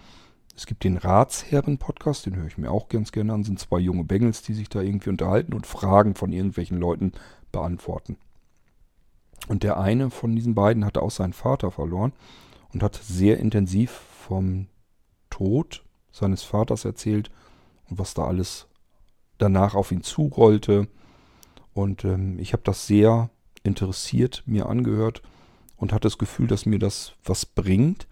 es 0.55 0.67
gibt 0.67 0.83
den 0.83 0.97
Ratsherren-Podcast, 0.97 2.25
den 2.25 2.35
höre 2.35 2.45
ich 2.45 2.57
mir 2.57 2.69
auch 2.69 2.89
ganz 2.89 3.11
gerne 3.11 3.33
an. 3.33 3.43
Sind 3.43 3.59
zwei 3.59 3.79
junge 3.79 4.03
Bengels, 4.03 4.43
die 4.43 4.53
sich 4.53 4.69
da 4.69 4.81
irgendwie 4.81 5.09
unterhalten 5.09 5.53
und 5.53 5.65
Fragen 5.65 6.13
von 6.13 6.31
irgendwelchen 6.31 6.77
Leuten 6.77 7.13
beantworten. 7.51 8.17
Und 9.47 9.63
der 9.63 9.79
eine 9.79 10.11
von 10.11 10.35
diesen 10.35 10.53
beiden 10.53 10.85
hatte 10.85 11.01
auch 11.01 11.09
seinen 11.09 11.33
Vater 11.33 11.71
verloren 11.71 12.13
und 12.73 12.83
hat 12.83 12.95
sehr 12.95 13.39
intensiv 13.39 13.89
vom 13.91 14.67
Tod 15.29 15.83
seines 16.11 16.43
Vaters 16.43 16.85
erzählt 16.85 17.31
und 17.89 17.99
was 17.99 18.13
da 18.13 18.25
alles 18.25 18.67
danach 19.37 19.75
auf 19.75 19.91
ihn 19.91 20.03
zurollte 20.03 20.87
und 21.73 22.03
ähm, 22.05 22.37
ich 22.39 22.53
habe 22.53 22.63
das 22.63 22.87
sehr 22.87 23.29
interessiert 23.63 24.43
mir 24.45 24.67
angehört 24.67 25.21
und 25.75 25.93
hatte 25.93 26.07
das 26.07 26.17
Gefühl, 26.17 26.47
dass 26.47 26.65
mir 26.65 26.79
das 26.79 27.13
was 27.23 27.45
bringt, 27.45 28.07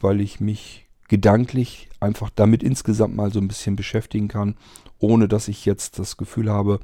weil 0.00 0.20
ich 0.20 0.40
mich 0.40 0.86
gedanklich 1.08 1.88
einfach 2.00 2.30
damit 2.34 2.62
insgesamt 2.62 3.14
mal 3.14 3.32
so 3.32 3.38
ein 3.38 3.48
bisschen 3.48 3.76
beschäftigen 3.76 4.28
kann, 4.28 4.56
ohne 4.98 5.28
dass 5.28 5.48
ich 5.48 5.64
jetzt 5.64 5.98
das 5.98 6.16
Gefühl 6.16 6.50
habe, 6.50 6.80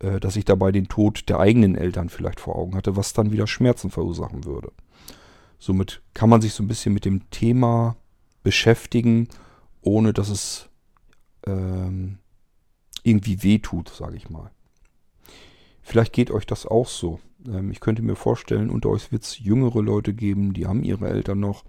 äh, 0.00 0.20
dass 0.20 0.36
ich 0.36 0.44
dabei 0.44 0.72
den 0.72 0.88
Tod 0.88 1.28
der 1.28 1.38
eigenen 1.38 1.76
Eltern 1.76 2.08
vielleicht 2.08 2.40
vor 2.40 2.56
Augen 2.56 2.74
hatte, 2.74 2.96
was 2.96 3.12
dann 3.12 3.32
wieder 3.32 3.46
Schmerzen 3.46 3.90
verursachen 3.90 4.44
würde. 4.44 4.72
Somit 5.58 6.02
kann 6.14 6.30
man 6.30 6.40
sich 6.40 6.54
so 6.54 6.62
ein 6.62 6.68
bisschen 6.68 6.94
mit 6.94 7.04
dem 7.04 7.30
Thema 7.30 7.96
beschäftigen, 8.42 9.28
ohne 9.82 10.12
dass 10.12 10.28
es 10.28 10.68
ähm, 11.46 12.18
irgendwie 13.02 13.42
wehtut, 13.42 13.88
sage 13.88 14.16
ich 14.16 14.30
mal. 14.30 14.50
Vielleicht 15.82 16.12
geht 16.12 16.30
euch 16.30 16.46
das 16.46 16.66
auch 16.66 16.88
so. 16.88 17.20
Ähm, 17.46 17.70
ich 17.70 17.80
könnte 17.80 18.02
mir 18.02 18.16
vorstellen, 18.16 18.70
unter 18.70 18.90
euch 18.90 19.12
wird 19.12 19.22
es 19.22 19.38
jüngere 19.38 19.82
Leute 19.82 20.12
geben, 20.14 20.52
die 20.52 20.66
haben 20.66 20.82
ihre 20.82 21.08
Eltern 21.08 21.40
noch. 21.40 21.64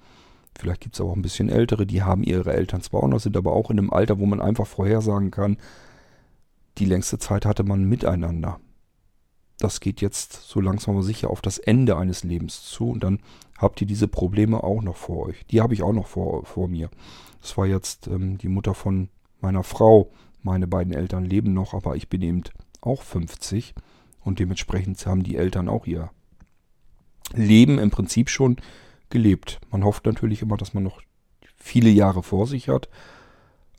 Vielleicht 0.58 0.82
gibt 0.82 0.96
es 0.96 1.02
aber 1.02 1.12
auch 1.12 1.16
ein 1.16 1.22
bisschen 1.22 1.50
ältere, 1.50 1.86
die 1.86 2.04
haben 2.04 2.24
ihre 2.24 2.54
Eltern 2.54 2.82
zwar 2.82 3.04
auch 3.04 3.08
noch, 3.08 3.20
sind 3.20 3.38
aber 3.38 3.54
auch 3.54 3.72
in 3.72 3.80
einem 3.80 3.90
Alter, 3.90 4.20
wo 4.20 4.26
man 4.26 4.42
einfach 4.42 4.68
vorhersagen 4.68 5.32
kann, 5.32 5.58
die 6.78 6.86
längste 6.86 7.20
Zeit 7.20 7.46
hatte 7.46 7.64
man 7.64 7.86
miteinander. 7.86 8.60
Das 9.62 9.80
geht 9.80 10.02
jetzt 10.02 10.34
so 10.34 10.60
langsam 10.60 10.96
aber 10.96 11.04
sicher 11.04 11.30
auf 11.30 11.40
das 11.40 11.60
Ende 11.60 11.96
eines 11.96 12.24
Lebens 12.24 12.64
zu 12.64 12.90
und 12.90 13.04
dann 13.04 13.20
habt 13.60 13.80
ihr 13.80 13.86
diese 13.86 14.08
Probleme 14.08 14.64
auch 14.64 14.82
noch 14.82 14.98
vor 14.98 15.28
euch. 15.28 15.46
Die 15.52 15.62
habe 15.62 15.76
ich 15.76 15.84
auch 15.84 15.94
noch 15.94 16.08
vor, 16.08 16.44
vor 16.46 16.68
mir. 16.68 16.90
Das 17.42 17.56
war 17.60 17.68
jetzt 17.68 18.08
ähm, 18.08 18.40
die 18.40 18.48
Mutter 18.48 18.74
von 18.74 19.10
meiner 19.40 19.62
Frau. 19.62 20.12
Meine 20.42 20.66
beiden 20.66 20.96
Eltern 20.96 21.26
leben 21.26 21.54
noch, 21.54 21.76
aber 21.76 21.96
ich 21.96 22.10
bin 22.10 22.24
eben 22.24 22.42
auch 22.82 23.04
50. 23.04 23.76
Und 24.22 24.40
dementsprechend 24.40 25.06
haben 25.06 25.22
die 25.22 25.36
Eltern 25.36 25.70
auch 25.70 25.86
ihr 25.86 26.10
Leben 27.36 27.78
im 27.78 27.92
Prinzip 27.92 28.32
schon 28.32 28.58
gelebt. 29.12 29.62
Man 29.70 29.84
hofft 29.84 30.08
natürlich 30.08 30.42
immer, 30.42 30.58
dass 30.58 30.74
man 30.74 30.82
noch 30.82 31.04
viele 31.56 31.92
Jahre 31.92 32.24
vor 32.24 32.48
sich 32.48 32.68
hat. 32.68 32.90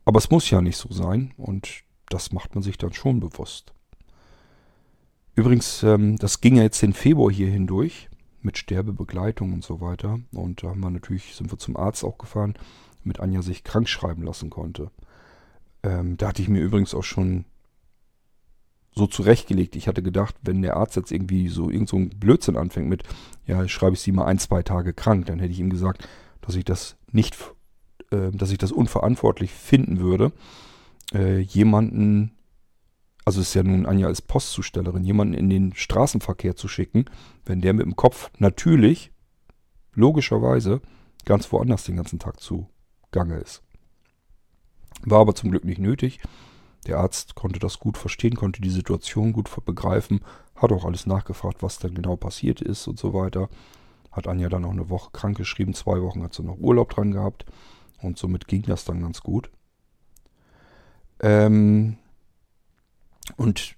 Aber 0.04 0.18
es 0.18 0.30
muss 0.30 0.48
ja 0.48 0.60
nicht 0.60 0.76
so 0.76 0.92
sein 0.92 1.34
und 1.36 1.82
das 2.09 2.30
macht 2.30 2.54
man 2.54 2.62
sich 2.62 2.78
dann 2.78 2.92
schon 2.92 3.18
bewusst. 3.18 3.74
Übrigens, 5.34 5.82
ähm, 5.82 6.18
das 6.18 6.40
ging 6.40 6.56
ja 6.56 6.62
jetzt 6.62 6.82
den 6.82 6.92
Februar 6.92 7.32
hier 7.32 7.48
hindurch 7.48 8.09
mit 8.42 8.59
Sterbebegleitung 8.59 9.52
und 9.52 9.64
so 9.64 9.80
weiter. 9.80 10.20
Und 10.32 10.62
da 10.62 10.68
haben 10.68 10.80
wir 10.80 10.90
natürlich, 10.90 11.34
sind 11.34 11.50
wir 11.50 11.59
zum 11.59 11.76
Arzt 11.76 12.04
auch 12.04 12.18
gefahren, 12.18 12.54
mit 13.04 13.20
Anja 13.20 13.42
sich 13.42 13.64
krank 13.64 13.88
schreiben 13.88 14.22
lassen 14.22 14.50
konnte. 14.50 14.90
Ähm, 15.82 16.16
da 16.16 16.28
hatte 16.28 16.42
ich 16.42 16.48
mir 16.48 16.60
übrigens 16.60 16.94
auch 16.94 17.04
schon 17.04 17.44
so 18.94 19.06
zurechtgelegt. 19.06 19.74
Ich 19.74 19.88
hatte 19.88 20.02
gedacht, 20.02 20.34
wenn 20.42 20.62
der 20.62 20.76
Arzt 20.76 20.96
jetzt 20.96 21.12
irgendwie 21.12 21.48
so 21.48 21.70
irgend 21.70 21.88
so 21.88 21.96
ein 21.96 22.10
Blödsinn 22.10 22.56
anfängt 22.56 22.88
mit, 22.88 23.04
ja, 23.46 23.66
schreibe 23.68 23.94
ich 23.94 24.00
sie 24.00 24.12
mal 24.12 24.26
ein, 24.26 24.38
zwei 24.38 24.62
Tage 24.62 24.92
krank, 24.92 25.26
dann 25.26 25.38
hätte 25.38 25.52
ich 25.52 25.60
ihm 25.60 25.70
gesagt, 25.70 26.06
dass 26.42 26.56
ich 26.56 26.64
das 26.64 26.96
nicht, 27.10 27.36
äh, 28.10 28.30
dass 28.32 28.50
ich 28.50 28.59
das 28.59 28.70
unverantwortlich 28.70 29.50
finden 29.50 29.98
würde, 29.98 30.32
äh, 31.14 31.38
jemanden, 31.38 32.32
also 33.24 33.40
es 33.40 33.49
ist 33.49 33.55
ja 33.55 33.62
nun 33.62 33.86
Anja 33.86 34.07
als 34.07 34.23
Postzustellerin, 34.23 35.05
jemanden 35.05 35.35
in 35.35 35.49
den 35.49 35.74
Straßenverkehr 35.74 36.57
zu 36.57 36.69
schicken, 36.69 37.05
wenn 37.44 37.61
der 37.61 37.73
mit 37.73 37.86
dem 37.86 37.97
Kopf 37.97 38.31
natürlich, 38.39 39.12
logischerweise, 39.94 40.81
ganz 41.24 41.53
woanders 41.53 41.85
den 41.85 41.97
ganzen 41.97 42.19
Tag 42.19 42.40
zugange 42.40 43.36
ist. 43.36 43.62
War 45.05 45.20
aber 45.20 45.35
zum 45.35 45.51
Glück 45.51 45.65
nicht 45.65 45.78
nötig. 45.78 46.20
Der 46.86 46.99
Arzt 46.99 47.36
konnte 47.36 47.61
das 47.61 47.78
gut 47.78 47.97
verstehen, 47.97 48.35
konnte 48.35 48.61
die 48.61 48.70
Situation 48.70 49.32
gut 49.32 49.49
begreifen, 49.65 50.20
hat 50.57 50.73
auch 50.73 50.85
alles 50.85 51.07
nachgefragt, 51.07 51.62
was 51.62 51.78
dann 51.78 51.94
genau 51.94 52.16
passiert 52.16 52.61
ist 52.61 52.89
und 52.89 52.99
so 52.99 53.15
weiter. 53.15 53.49
Hat 54.11 54.27
Anja 54.27 54.49
dann 54.49 54.65
auch 54.65 54.73
eine 54.73 54.90
Woche 54.90 55.11
krank 55.12 55.36
geschrieben, 55.36 55.74
zwei 55.74 56.03
Wochen 56.03 56.23
hat 56.23 56.35
sie 56.35 56.43
noch 56.43 56.59
Urlaub 56.59 56.90
dran 56.90 57.12
gehabt 57.12 57.47
und 58.01 58.19
somit 58.19 58.49
ging 58.49 58.62
das 58.62 58.85
dann 58.85 59.01
ganz 59.01 59.20
gut. 59.20 59.51
Ähm 61.20 61.99
und 63.36 63.76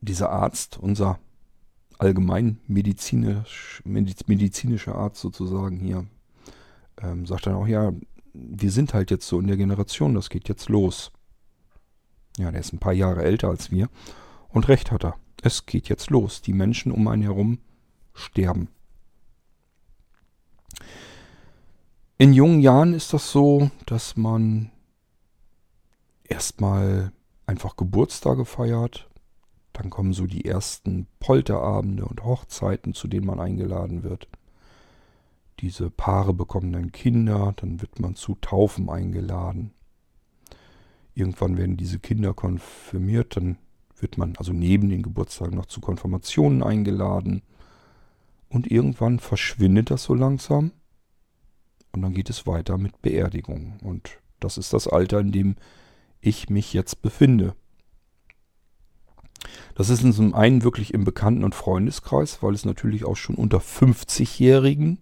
dieser 0.00 0.30
Arzt, 0.30 0.78
unser 0.78 1.18
allgemein 1.98 2.58
medizinisch, 2.66 3.82
medizinischer 3.84 4.94
Arzt 4.94 5.20
sozusagen 5.20 5.78
hier, 5.78 6.06
ähm, 7.00 7.26
sagt 7.26 7.46
dann 7.46 7.54
auch, 7.54 7.66
ja, 7.66 7.92
wir 8.32 8.70
sind 8.70 8.94
halt 8.94 9.10
jetzt 9.10 9.26
so 9.26 9.40
in 9.40 9.46
der 9.46 9.56
Generation, 9.56 10.14
das 10.14 10.28
geht 10.28 10.48
jetzt 10.48 10.68
los. 10.68 11.10
Ja, 12.36 12.50
der 12.50 12.60
ist 12.60 12.72
ein 12.72 12.78
paar 12.78 12.92
Jahre 12.92 13.22
älter 13.22 13.48
als 13.48 13.70
wir. 13.70 13.88
Und 14.48 14.68
recht 14.68 14.90
hat 14.90 15.04
er. 15.04 15.16
Es 15.42 15.64
geht 15.64 15.88
jetzt 15.88 16.10
los. 16.10 16.42
Die 16.42 16.52
Menschen 16.52 16.92
um 16.92 17.08
einen 17.08 17.22
herum 17.22 17.58
sterben. 18.12 18.68
In 22.18 22.32
jungen 22.32 22.60
Jahren 22.60 22.94
ist 22.94 23.12
das 23.12 23.30
so, 23.30 23.70
dass 23.86 24.16
man 24.16 24.70
erstmal 26.24 27.12
einfach 27.46 27.76
Geburtstage 27.76 28.44
feiert. 28.44 29.08
Dann 29.72 29.90
kommen 29.90 30.12
so 30.12 30.26
die 30.26 30.44
ersten 30.44 31.06
Polterabende 31.20 32.04
und 32.04 32.24
Hochzeiten, 32.24 32.94
zu 32.94 33.08
denen 33.08 33.26
man 33.26 33.40
eingeladen 33.40 34.02
wird. 34.02 34.28
Diese 35.60 35.90
Paare 35.90 36.34
bekommen 36.34 36.72
dann 36.72 36.92
Kinder, 36.92 37.54
dann 37.56 37.80
wird 37.80 37.98
man 38.00 38.14
zu 38.14 38.36
Taufen 38.40 38.90
eingeladen. 38.90 39.72
Irgendwann 41.14 41.56
werden 41.56 41.76
diese 41.76 41.98
Kinder 41.98 42.34
konfirmiert, 42.34 43.36
dann 43.36 43.56
wird 43.96 44.18
man 44.18 44.36
also 44.36 44.52
neben 44.52 44.90
den 44.90 45.02
Geburtstagen 45.02 45.56
noch 45.56 45.66
zu 45.66 45.80
Konfirmationen 45.80 46.62
eingeladen. 46.62 47.42
Und 48.48 48.70
irgendwann 48.70 49.18
verschwindet 49.18 49.90
das 49.90 50.04
so 50.04 50.14
langsam. 50.14 50.72
Und 51.92 52.02
dann 52.02 52.12
geht 52.12 52.28
es 52.28 52.46
weiter 52.46 52.76
mit 52.76 53.00
Beerdigungen. 53.00 53.78
Und 53.82 54.18
das 54.40 54.58
ist 54.58 54.74
das 54.74 54.86
Alter, 54.86 55.20
in 55.20 55.32
dem 55.32 55.56
ich 56.20 56.50
mich 56.50 56.72
jetzt 56.72 57.02
befinde. 57.02 57.54
Das 59.74 59.90
ist 59.90 60.02
in 60.02 60.12
zum 60.12 60.34
einen 60.34 60.64
wirklich 60.64 60.94
im 60.94 61.04
Bekannten- 61.04 61.44
und 61.44 61.54
Freundeskreis, 61.54 62.42
weil 62.42 62.54
es 62.54 62.64
natürlich 62.64 63.04
auch 63.04 63.16
schon 63.16 63.36
unter 63.36 63.58
50-Jährigen 63.58 64.98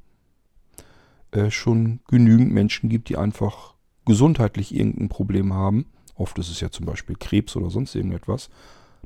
äh, 1.31 1.51
schon 1.51 2.01
genügend 2.09 2.53
Menschen 2.53 2.89
gibt, 2.89 3.09
die 3.09 3.17
einfach 3.17 3.75
gesundheitlich 4.05 4.75
irgendein 4.75 5.09
Problem 5.09 5.55
haben 5.55 5.87
oft 6.15 6.39
ist 6.39 6.51
es 6.51 6.61
ja 6.61 6.71
zum 6.71 6.87
Beispiel 6.87 7.17
Krebs 7.19 7.57
oder 7.57 7.71
sonst 7.71 7.95
irgendetwas, 7.95 8.51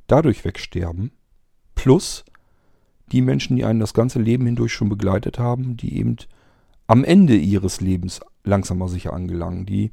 dadurch 0.06 0.44
wegsterben. 0.44 1.12
Plus 1.74 2.24
die 3.12 3.22
Menschen, 3.22 3.56
die 3.56 3.64
einen 3.64 3.80
das 3.80 3.94
ganze 3.94 4.20
Leben 4.20 4.46
hindurch 4.46 4.72
schon 4.72 4.88
begleitet 4.88 5.38
haben, 5.38 5.76
die 5.76 5.98
eben 5.98 6.16
am 6.86 7.04
Ende 7.04 7.36
ihres 7.36 7.80
Lebens 7.80 8.20
langsam 8.44 8.82
aber 8.82 8.90
sicher 8.90 9.12
angelangen, 9.12 9.66
die 9.66 9.92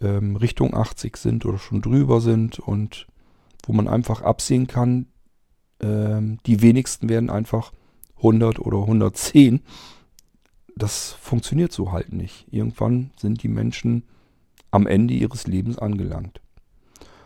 ähm, 0.00 0.36
Richtung 0.36 0.74
80 0.74 1.16
sind 1.16 1.46
oder 1.46 1.58
schon 1.58 1.82
drüber 1.82 2.20
sind 2.20 2.58
und 2.58 3.06
wo 3.66 3.72
man 3.72 3.88
einfach 3.88 4.22
absehen 4.22 4.66
kann, 4.66 5.06
ähm, 5.80 6.38
die 6.46 6.62
wenigsten 6.62 7.08
werden 7.08 7.30
einfach 7.30 7.72
100 8.16 8.58
oder 8.58 8.78
110. 8.78 9.60
Das 10.76 11.12
funktioniert 11.12 11.72
so 11.72 11.92
halt 11.92 12.12
nicht. 12.12 12.46
Irgendwann 12.50 13.10
sind 13.16 13.42
die 13.42 13.48
Menschen 13.48 14.04
am 14.70 14.86
Ende 14.86 15.14
ihres 15.14 15.46
Lebens 15.46 15.78
angelangt. 15.78 16.40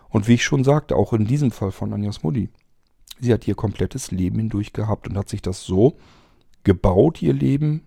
Und 0.08 0.28
wie 0.28 0.34
ich 0.34 0.44
schon 0.44 0.64
sagte, 0.64 0.96
auch 0.96 1.12
in 1.12 1.26
diesem 1.26 1.50
Fall 1.50 1.72
von 1.72 1.92
Anjas 1.92 2.22
Mutti, 2.22 2.50
sie 3.18 3.32
hat 3.32 3.46
ihr 3.48 3.54
komplettes 3.54 4.10
Leben 4.10 4.38
hindurch 4.38 4.72
gehabt 4.72 5.08
und 5.08 5.16
hat 5.16 5.28
sich 5.28 5.42
das 5.42 5.64
so 5.64 5.96
gebaut, 6.64 7.22
ihr 7.22 7.32
Leben, 7.32 7.82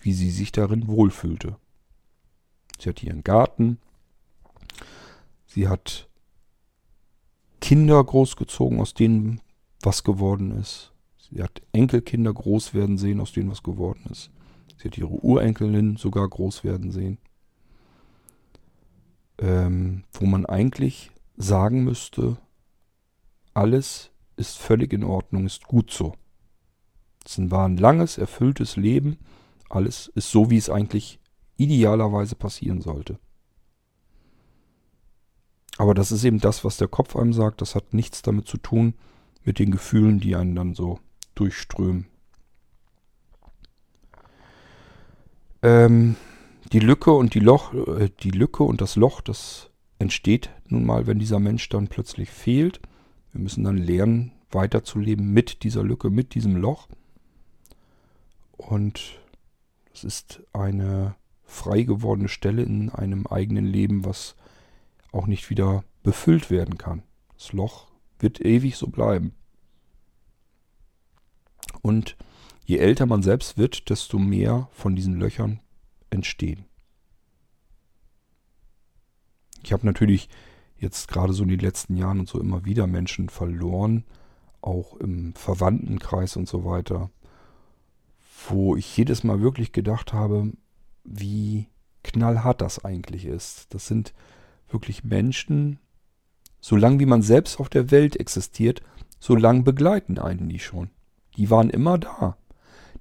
wie 0.00 0.12
sie 0.12 0.30
sich 0.30 0.52
darin 0.52 0.88
wohlfühlte. 0.88 1.56
Sie 2.78 2.88
hat 2.88 3.02
ihren 3.02 3.22
Garten, 3.22 3.78
sie 5.50 5.68
hat 5.68 6.08
Kinder 7.60 8.02
großgezogen, 8.02 8.80
aus 8.80 8.94
denen 8.94 9.40
was 9.82 10.02
geworden 10.02 10.52
ist. 10.58 10.92
Sie 11.18 11.42
hat 11.42 11.62
Enkelkinder 11.72 12.32
groß 12.32 12.74
werden 12.74 12.98
sehen, 12.98 13.20
aus 13.20 13.32
denen 13.32 13.50
was 13.50 13.62
geworden 13.62 14.04
ist. 14.10 14.30
Sie 14.78 14.88
hat 14.88 14.98
ihre 14.98 15.08
Urenkelin 15.08 15.96
sogar 15.96 16.28
groß 16.28 16.64
werden 16.64 16.90
sehen 16.90 17.18
ähm, 19.40 20.04
wo 20.12 20.26
man 20.26 20.46
eigentlich 20.46 21.10
sagen 21.36 21.84
müsste, 21.84 22.36
alles 23.54 24.10
ist 24.36 24.58
völlig 24.58 24.92
in 24.92 25.04
Ordnung, 25.04 25.46
ist 25.46 25.66
gut 25.66 25.90
so. 25.90 26.14
Es 27.24 27.38
war 27.50 27.66
ein 27.66 27.76
langes, 27.76 28.18
erfülltes 28.18 28.76
Leben. 28.76 29.18
Alles 29.68 30.10
ist 30.14 30.30
so, 30.30 30.50
wie 30.50 30.56
es 30.56 30.70
eigentlich 30.70 31.20
idealerweise 31.56 32.34
passieren 32.34 32.80
sollte. 32.80 33.18
Aber 35.78 35.94
das 35.94 36.12
ist 36.12 36.24
eben 36.24 36.40
das, 36.40 36.64
was 36.64 36.76
der 36.76 36.88
Kopf 36.88 37.16
einem 37.16 37.32
sagt. 37.32 37.60
Das 37.60 37.74
hat 37.74 37.94
nichts 37.94 38.22
damit 38.22 38.46
zu 38.46 38.58
tun 38.58 38.94
mit 39.44 39.58
den 39.58 39.70
Gefühlen, 39.70 40.20
die 40.20 40.36
einen 40.36 40.54
dann 40.54 40.74
so 40.74 41.00
durchströmen. 41.34 42.06
Ähm, 45.62 46.16
die 46.72 46.80
Lücke 46.80 47.12
und 47.12 47.34
die 47.34 47.40
Loch, 47.40 47.74
äh, 47.74 48.10
die 48.20 48.30
Lücke 48.30 48.62
und 48.62 48.80
das 48.80 48.96
Loch, 48.96 49.20
das 49.20 49.70
entsteht 49.98 50.50
nun 50.68 50.84
mal, 50.84 51.06
wenn 51.06 51.18
dieser 51.18 51.40
Mensch 51.40 51.68
dann 51.68 51.88
plötzlich 51.88 52.30
fehlt. 52.30 52.80
Wir 53.32 53.40
müssen 53.40 53.64
dann 53.64 53.76
lernen, 53.76 54.32
weiterzuleben 54.50 55.32
mit 55.32 55.62
dieser 55.62 55.82
Lücke, 55.82 56.10
mit 56.10 56.34
diesem 56.34 56.56
Loch. 56.56 56.88
Und 58.56 59.18
es 59.92 60.04
ist 60.04 60.42
eine 60.52 61.14
frei 61.44 61.82
gewordene 61.82 62.28
Stelle 62.28 62.62
in 62.62 62.90
einem 62.90 63.26
eigenen 63.26 63.66
Leben, 63.66 64.04
was 64.04 64.36
auch 65.12 65.26
nicht 65.26 65.50
wieder 65.50 65.84
befüllt 66.02 66.50
werden 66.50 66.78
kann. 66.78 67.02
Das 67.34 67.52
Loch 67.52 67.88
wird 68.18 68.40
ewig 68.40 68.76
so 68.76 68.88
bleiben. 68.88 69.34
Und 71.82 72.16
je 72.64 72.78
älter 72.78 73.06
man 73.06 73.22
selbst 73.22 73.58
wird, 73.58 73.90
desto 73.90 74.18
mehr 74.18 74.68
von 74.72 74.94
diesen 74.94 75.18
Löchern 75.18 75.60
entstehen. 76.10 76.64
Ich 79.62 79.72
habe 79.72 79.86
natürlich 79.86 80.28
jetzt 80.78 81.08
gerade 81.08 81.32
so 81.32 81.42
in 81.42 81.48
den 81.48 81.60
letzten 81.60 81.96
Jahren 81.96 82.20
und 82.20 82.28
so 82.28 82.40
immer 82.40 82.64
wieder 82.64 82.86
Menschen 82.86 83.28
verloren, 83.28 84.04
auch 84.62 84.96
im 84.96 85.34
Verwandtenkreis 85.34 86.36
und 86.36 86.48
so 86.48 86.64
weiter, 86.64 87.10
wo 88.48 88.76
ich 88.76 88.96
jedes 88.96 89.22
Mal 89.24 89.40
wirklich 89.40 89.72
gedacht 89.72 90.12
habe, 90.12 90.52
wie 91.04 91.68
knallhart 92.02 92.60
das 92.60 92.84
eigentlich 92.84 93.26
ist. 93.26 93.72
Das 93.74 93.86
sind 93.86 94.14
wirklich 94.72 95.04
Menschen, 95.04 95.78
solange 96.60 97.00
wie 97.00 97.06
man 97.06 97.22
selbst 97.22 97.60
auf 97.60 97.68
der 97.68 97.90
Welt 97.90 98.16
existiert, 98.16 98.82
so 99.18 99.34
lang 99.34 99.64
begleiten 99.64 100.18
einen 100.18 100.48
die 100.48 100.58
schon. 100.58 100.90
Die 101.36 101.50
waren 101.50 101.70
immer 101.70 101.98
da. 101.98 102.36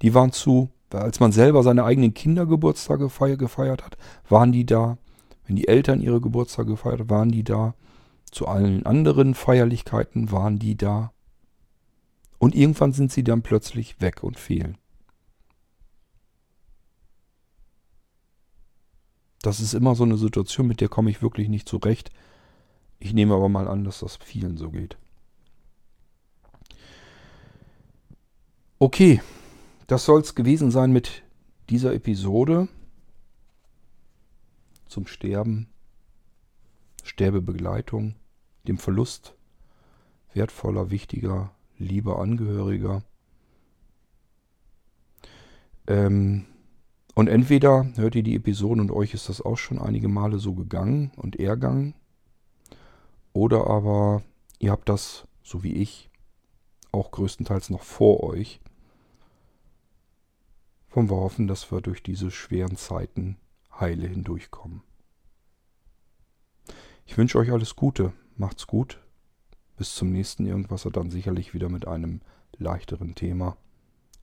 Die 0.01 0.13
waren 0.13 0.31
zu 0.31 0.71
als 0.97 1.19
man 1.19 1.31
selber 1.31 1.63
seine 1.63 1.83
eigenen 1.83 2.13
Kindergeburtstage 2.13 3.09
gefeiert 3.37 3.85
hat, 3.85 3.97
waren 4.27 4.51
die 4.51 4.65
da. 4.65 4.97
Wenn 5.45 5.55
die 5.55 5.67
Eltern 5.67 6.01
ihre 6.01 6.21
Geburtstage 6.21 6.71
gefeiert 6.71 7.01
haben, 7.01 7.09
waren 7.09 7.31
die 7.31 7.43
da. 7.43 7.75
Zu 8.31 8.47
allen 8.47 8.85
anderen 8.85 9.33
Feierlichkeiten 9.33 10.31
waren 10.31 10.59
die 10.59 10.77
da. 10.77 11.11
Und 12.37 12.55
irgendwann 12.55 12.93
sind 12.93 13.11
sie 13.11 13.23
dann 13.23 13.41
plötzlich 13.41 14.01
weg 14.01 14.23
und 14.23 14.37
fehlen. 14.37 14.77
Das 19.41 19.59
ist 19.59 19.73
immer 19.73 19.95
so 19.95 20.03
eine 20.03 20.17
Situation, 20.17 20.67
mit 20.67 20.81
der 20.81 20.89
komme 20.89 21.09
ich 21.09 21.21
wirklich 21.21 21.49
nicht 21.49 21.67
zurecht. 21.67 22.11
Ich 22.99 23.13
nehme 23.13 23.33
aber 23.35 23.49
mal 23.49 23.67
an, 23.67 23.83
dass 23.83 23.99
das 23.99 24.17
vielen 24.17 24.57
so 24.57 24.71
geht. 24.71 24.97
Okay, 28.79 29.21
das 29.87 30.05
soll 30.05 30.21
es 30.21 30.35
gewesen 30.35 30.71
sein 30.71 30.91
mit 30.91 31.23
dieser 31.69 31.93
Episode 31.93 32.67
zum 34.87 35.05
Sterben, 35.07 35.69
Sterbebegleitung, 37.03 38.15
dem 38.67 38.77
Verlust 38.77 39.35
wertvoller, 40.33 40.91
wichtiger, 40.91 41.51
lieber 41.77 42.19
Angehöriger. 42.19 43.03
Ähm, 45.87 46.45
und 47.19 47.27
entweder 47.27 47.85
hört 47.97 48.15
ihr 48.15 48.23
die 48.23 48.37
Episoden 48.37 48.79
und 48.79 48.91
euch 48.91 49.13
ist 49.13 49.27
das 49.27 49.41
auch 49.41 49.57
schon 49.57 49.77
einige 49.77 50.07
Male 50.07 50.39
so 50.39 50.53
gegangen 50.53 51.11
und 51.17 51.37
ergangen. 51.37 51.93
Oder 53.33 53.67
aber 53.67 54.23
ihr 54.57 54.71
habt 54.71 54.87
das, 54.87 55.27
so 55.43 55.61
wie 55.61 55.73
ich, 55.73 56.09
auch 56.93 57.11
größtenteils 57.11 57.71
noch 57.71 57.83
vor 57.83 58.23
euch. 58.23 58.61
Wollen 60.91 61.09
wir 61.09 61.17
hoffen, 61.17 61.49
dass 61.49 61.69
wir 61.73 61.81
durch 61.81 62.01
diese 62.01 62.31
schweren 62.31 62.77
Zeiten 62.77 63.35
heile 63.77 64.07
hindurchkommen. 64.07 64.81
Ich 67.05 67.17
wünsche 67.17 67.37
euch 67.37 67.51
alles 67.51 67.75
Gute. 67.75 68.13
Macht's 68.37 68.65
gut. 68.65 68.97
Bis 69.75 69.93
zum 69.93 70.13
nächsten 70.13 70.45
Irgendwasser 70.45 70.89
dann 70.89 71.11
sicherlich 71.11 71.53
wieder 71.53 71.67
mit 71.67 71.85
einem 71.85 72.21
leichteren 72.57 73.13
Thema. 73.13 73.57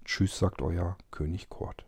Tschüss, 0.06 0.39
sagt 0.39 0.62
euer 0.62 0.97
König 1.10 1.51
Kurt. 1.51 1.85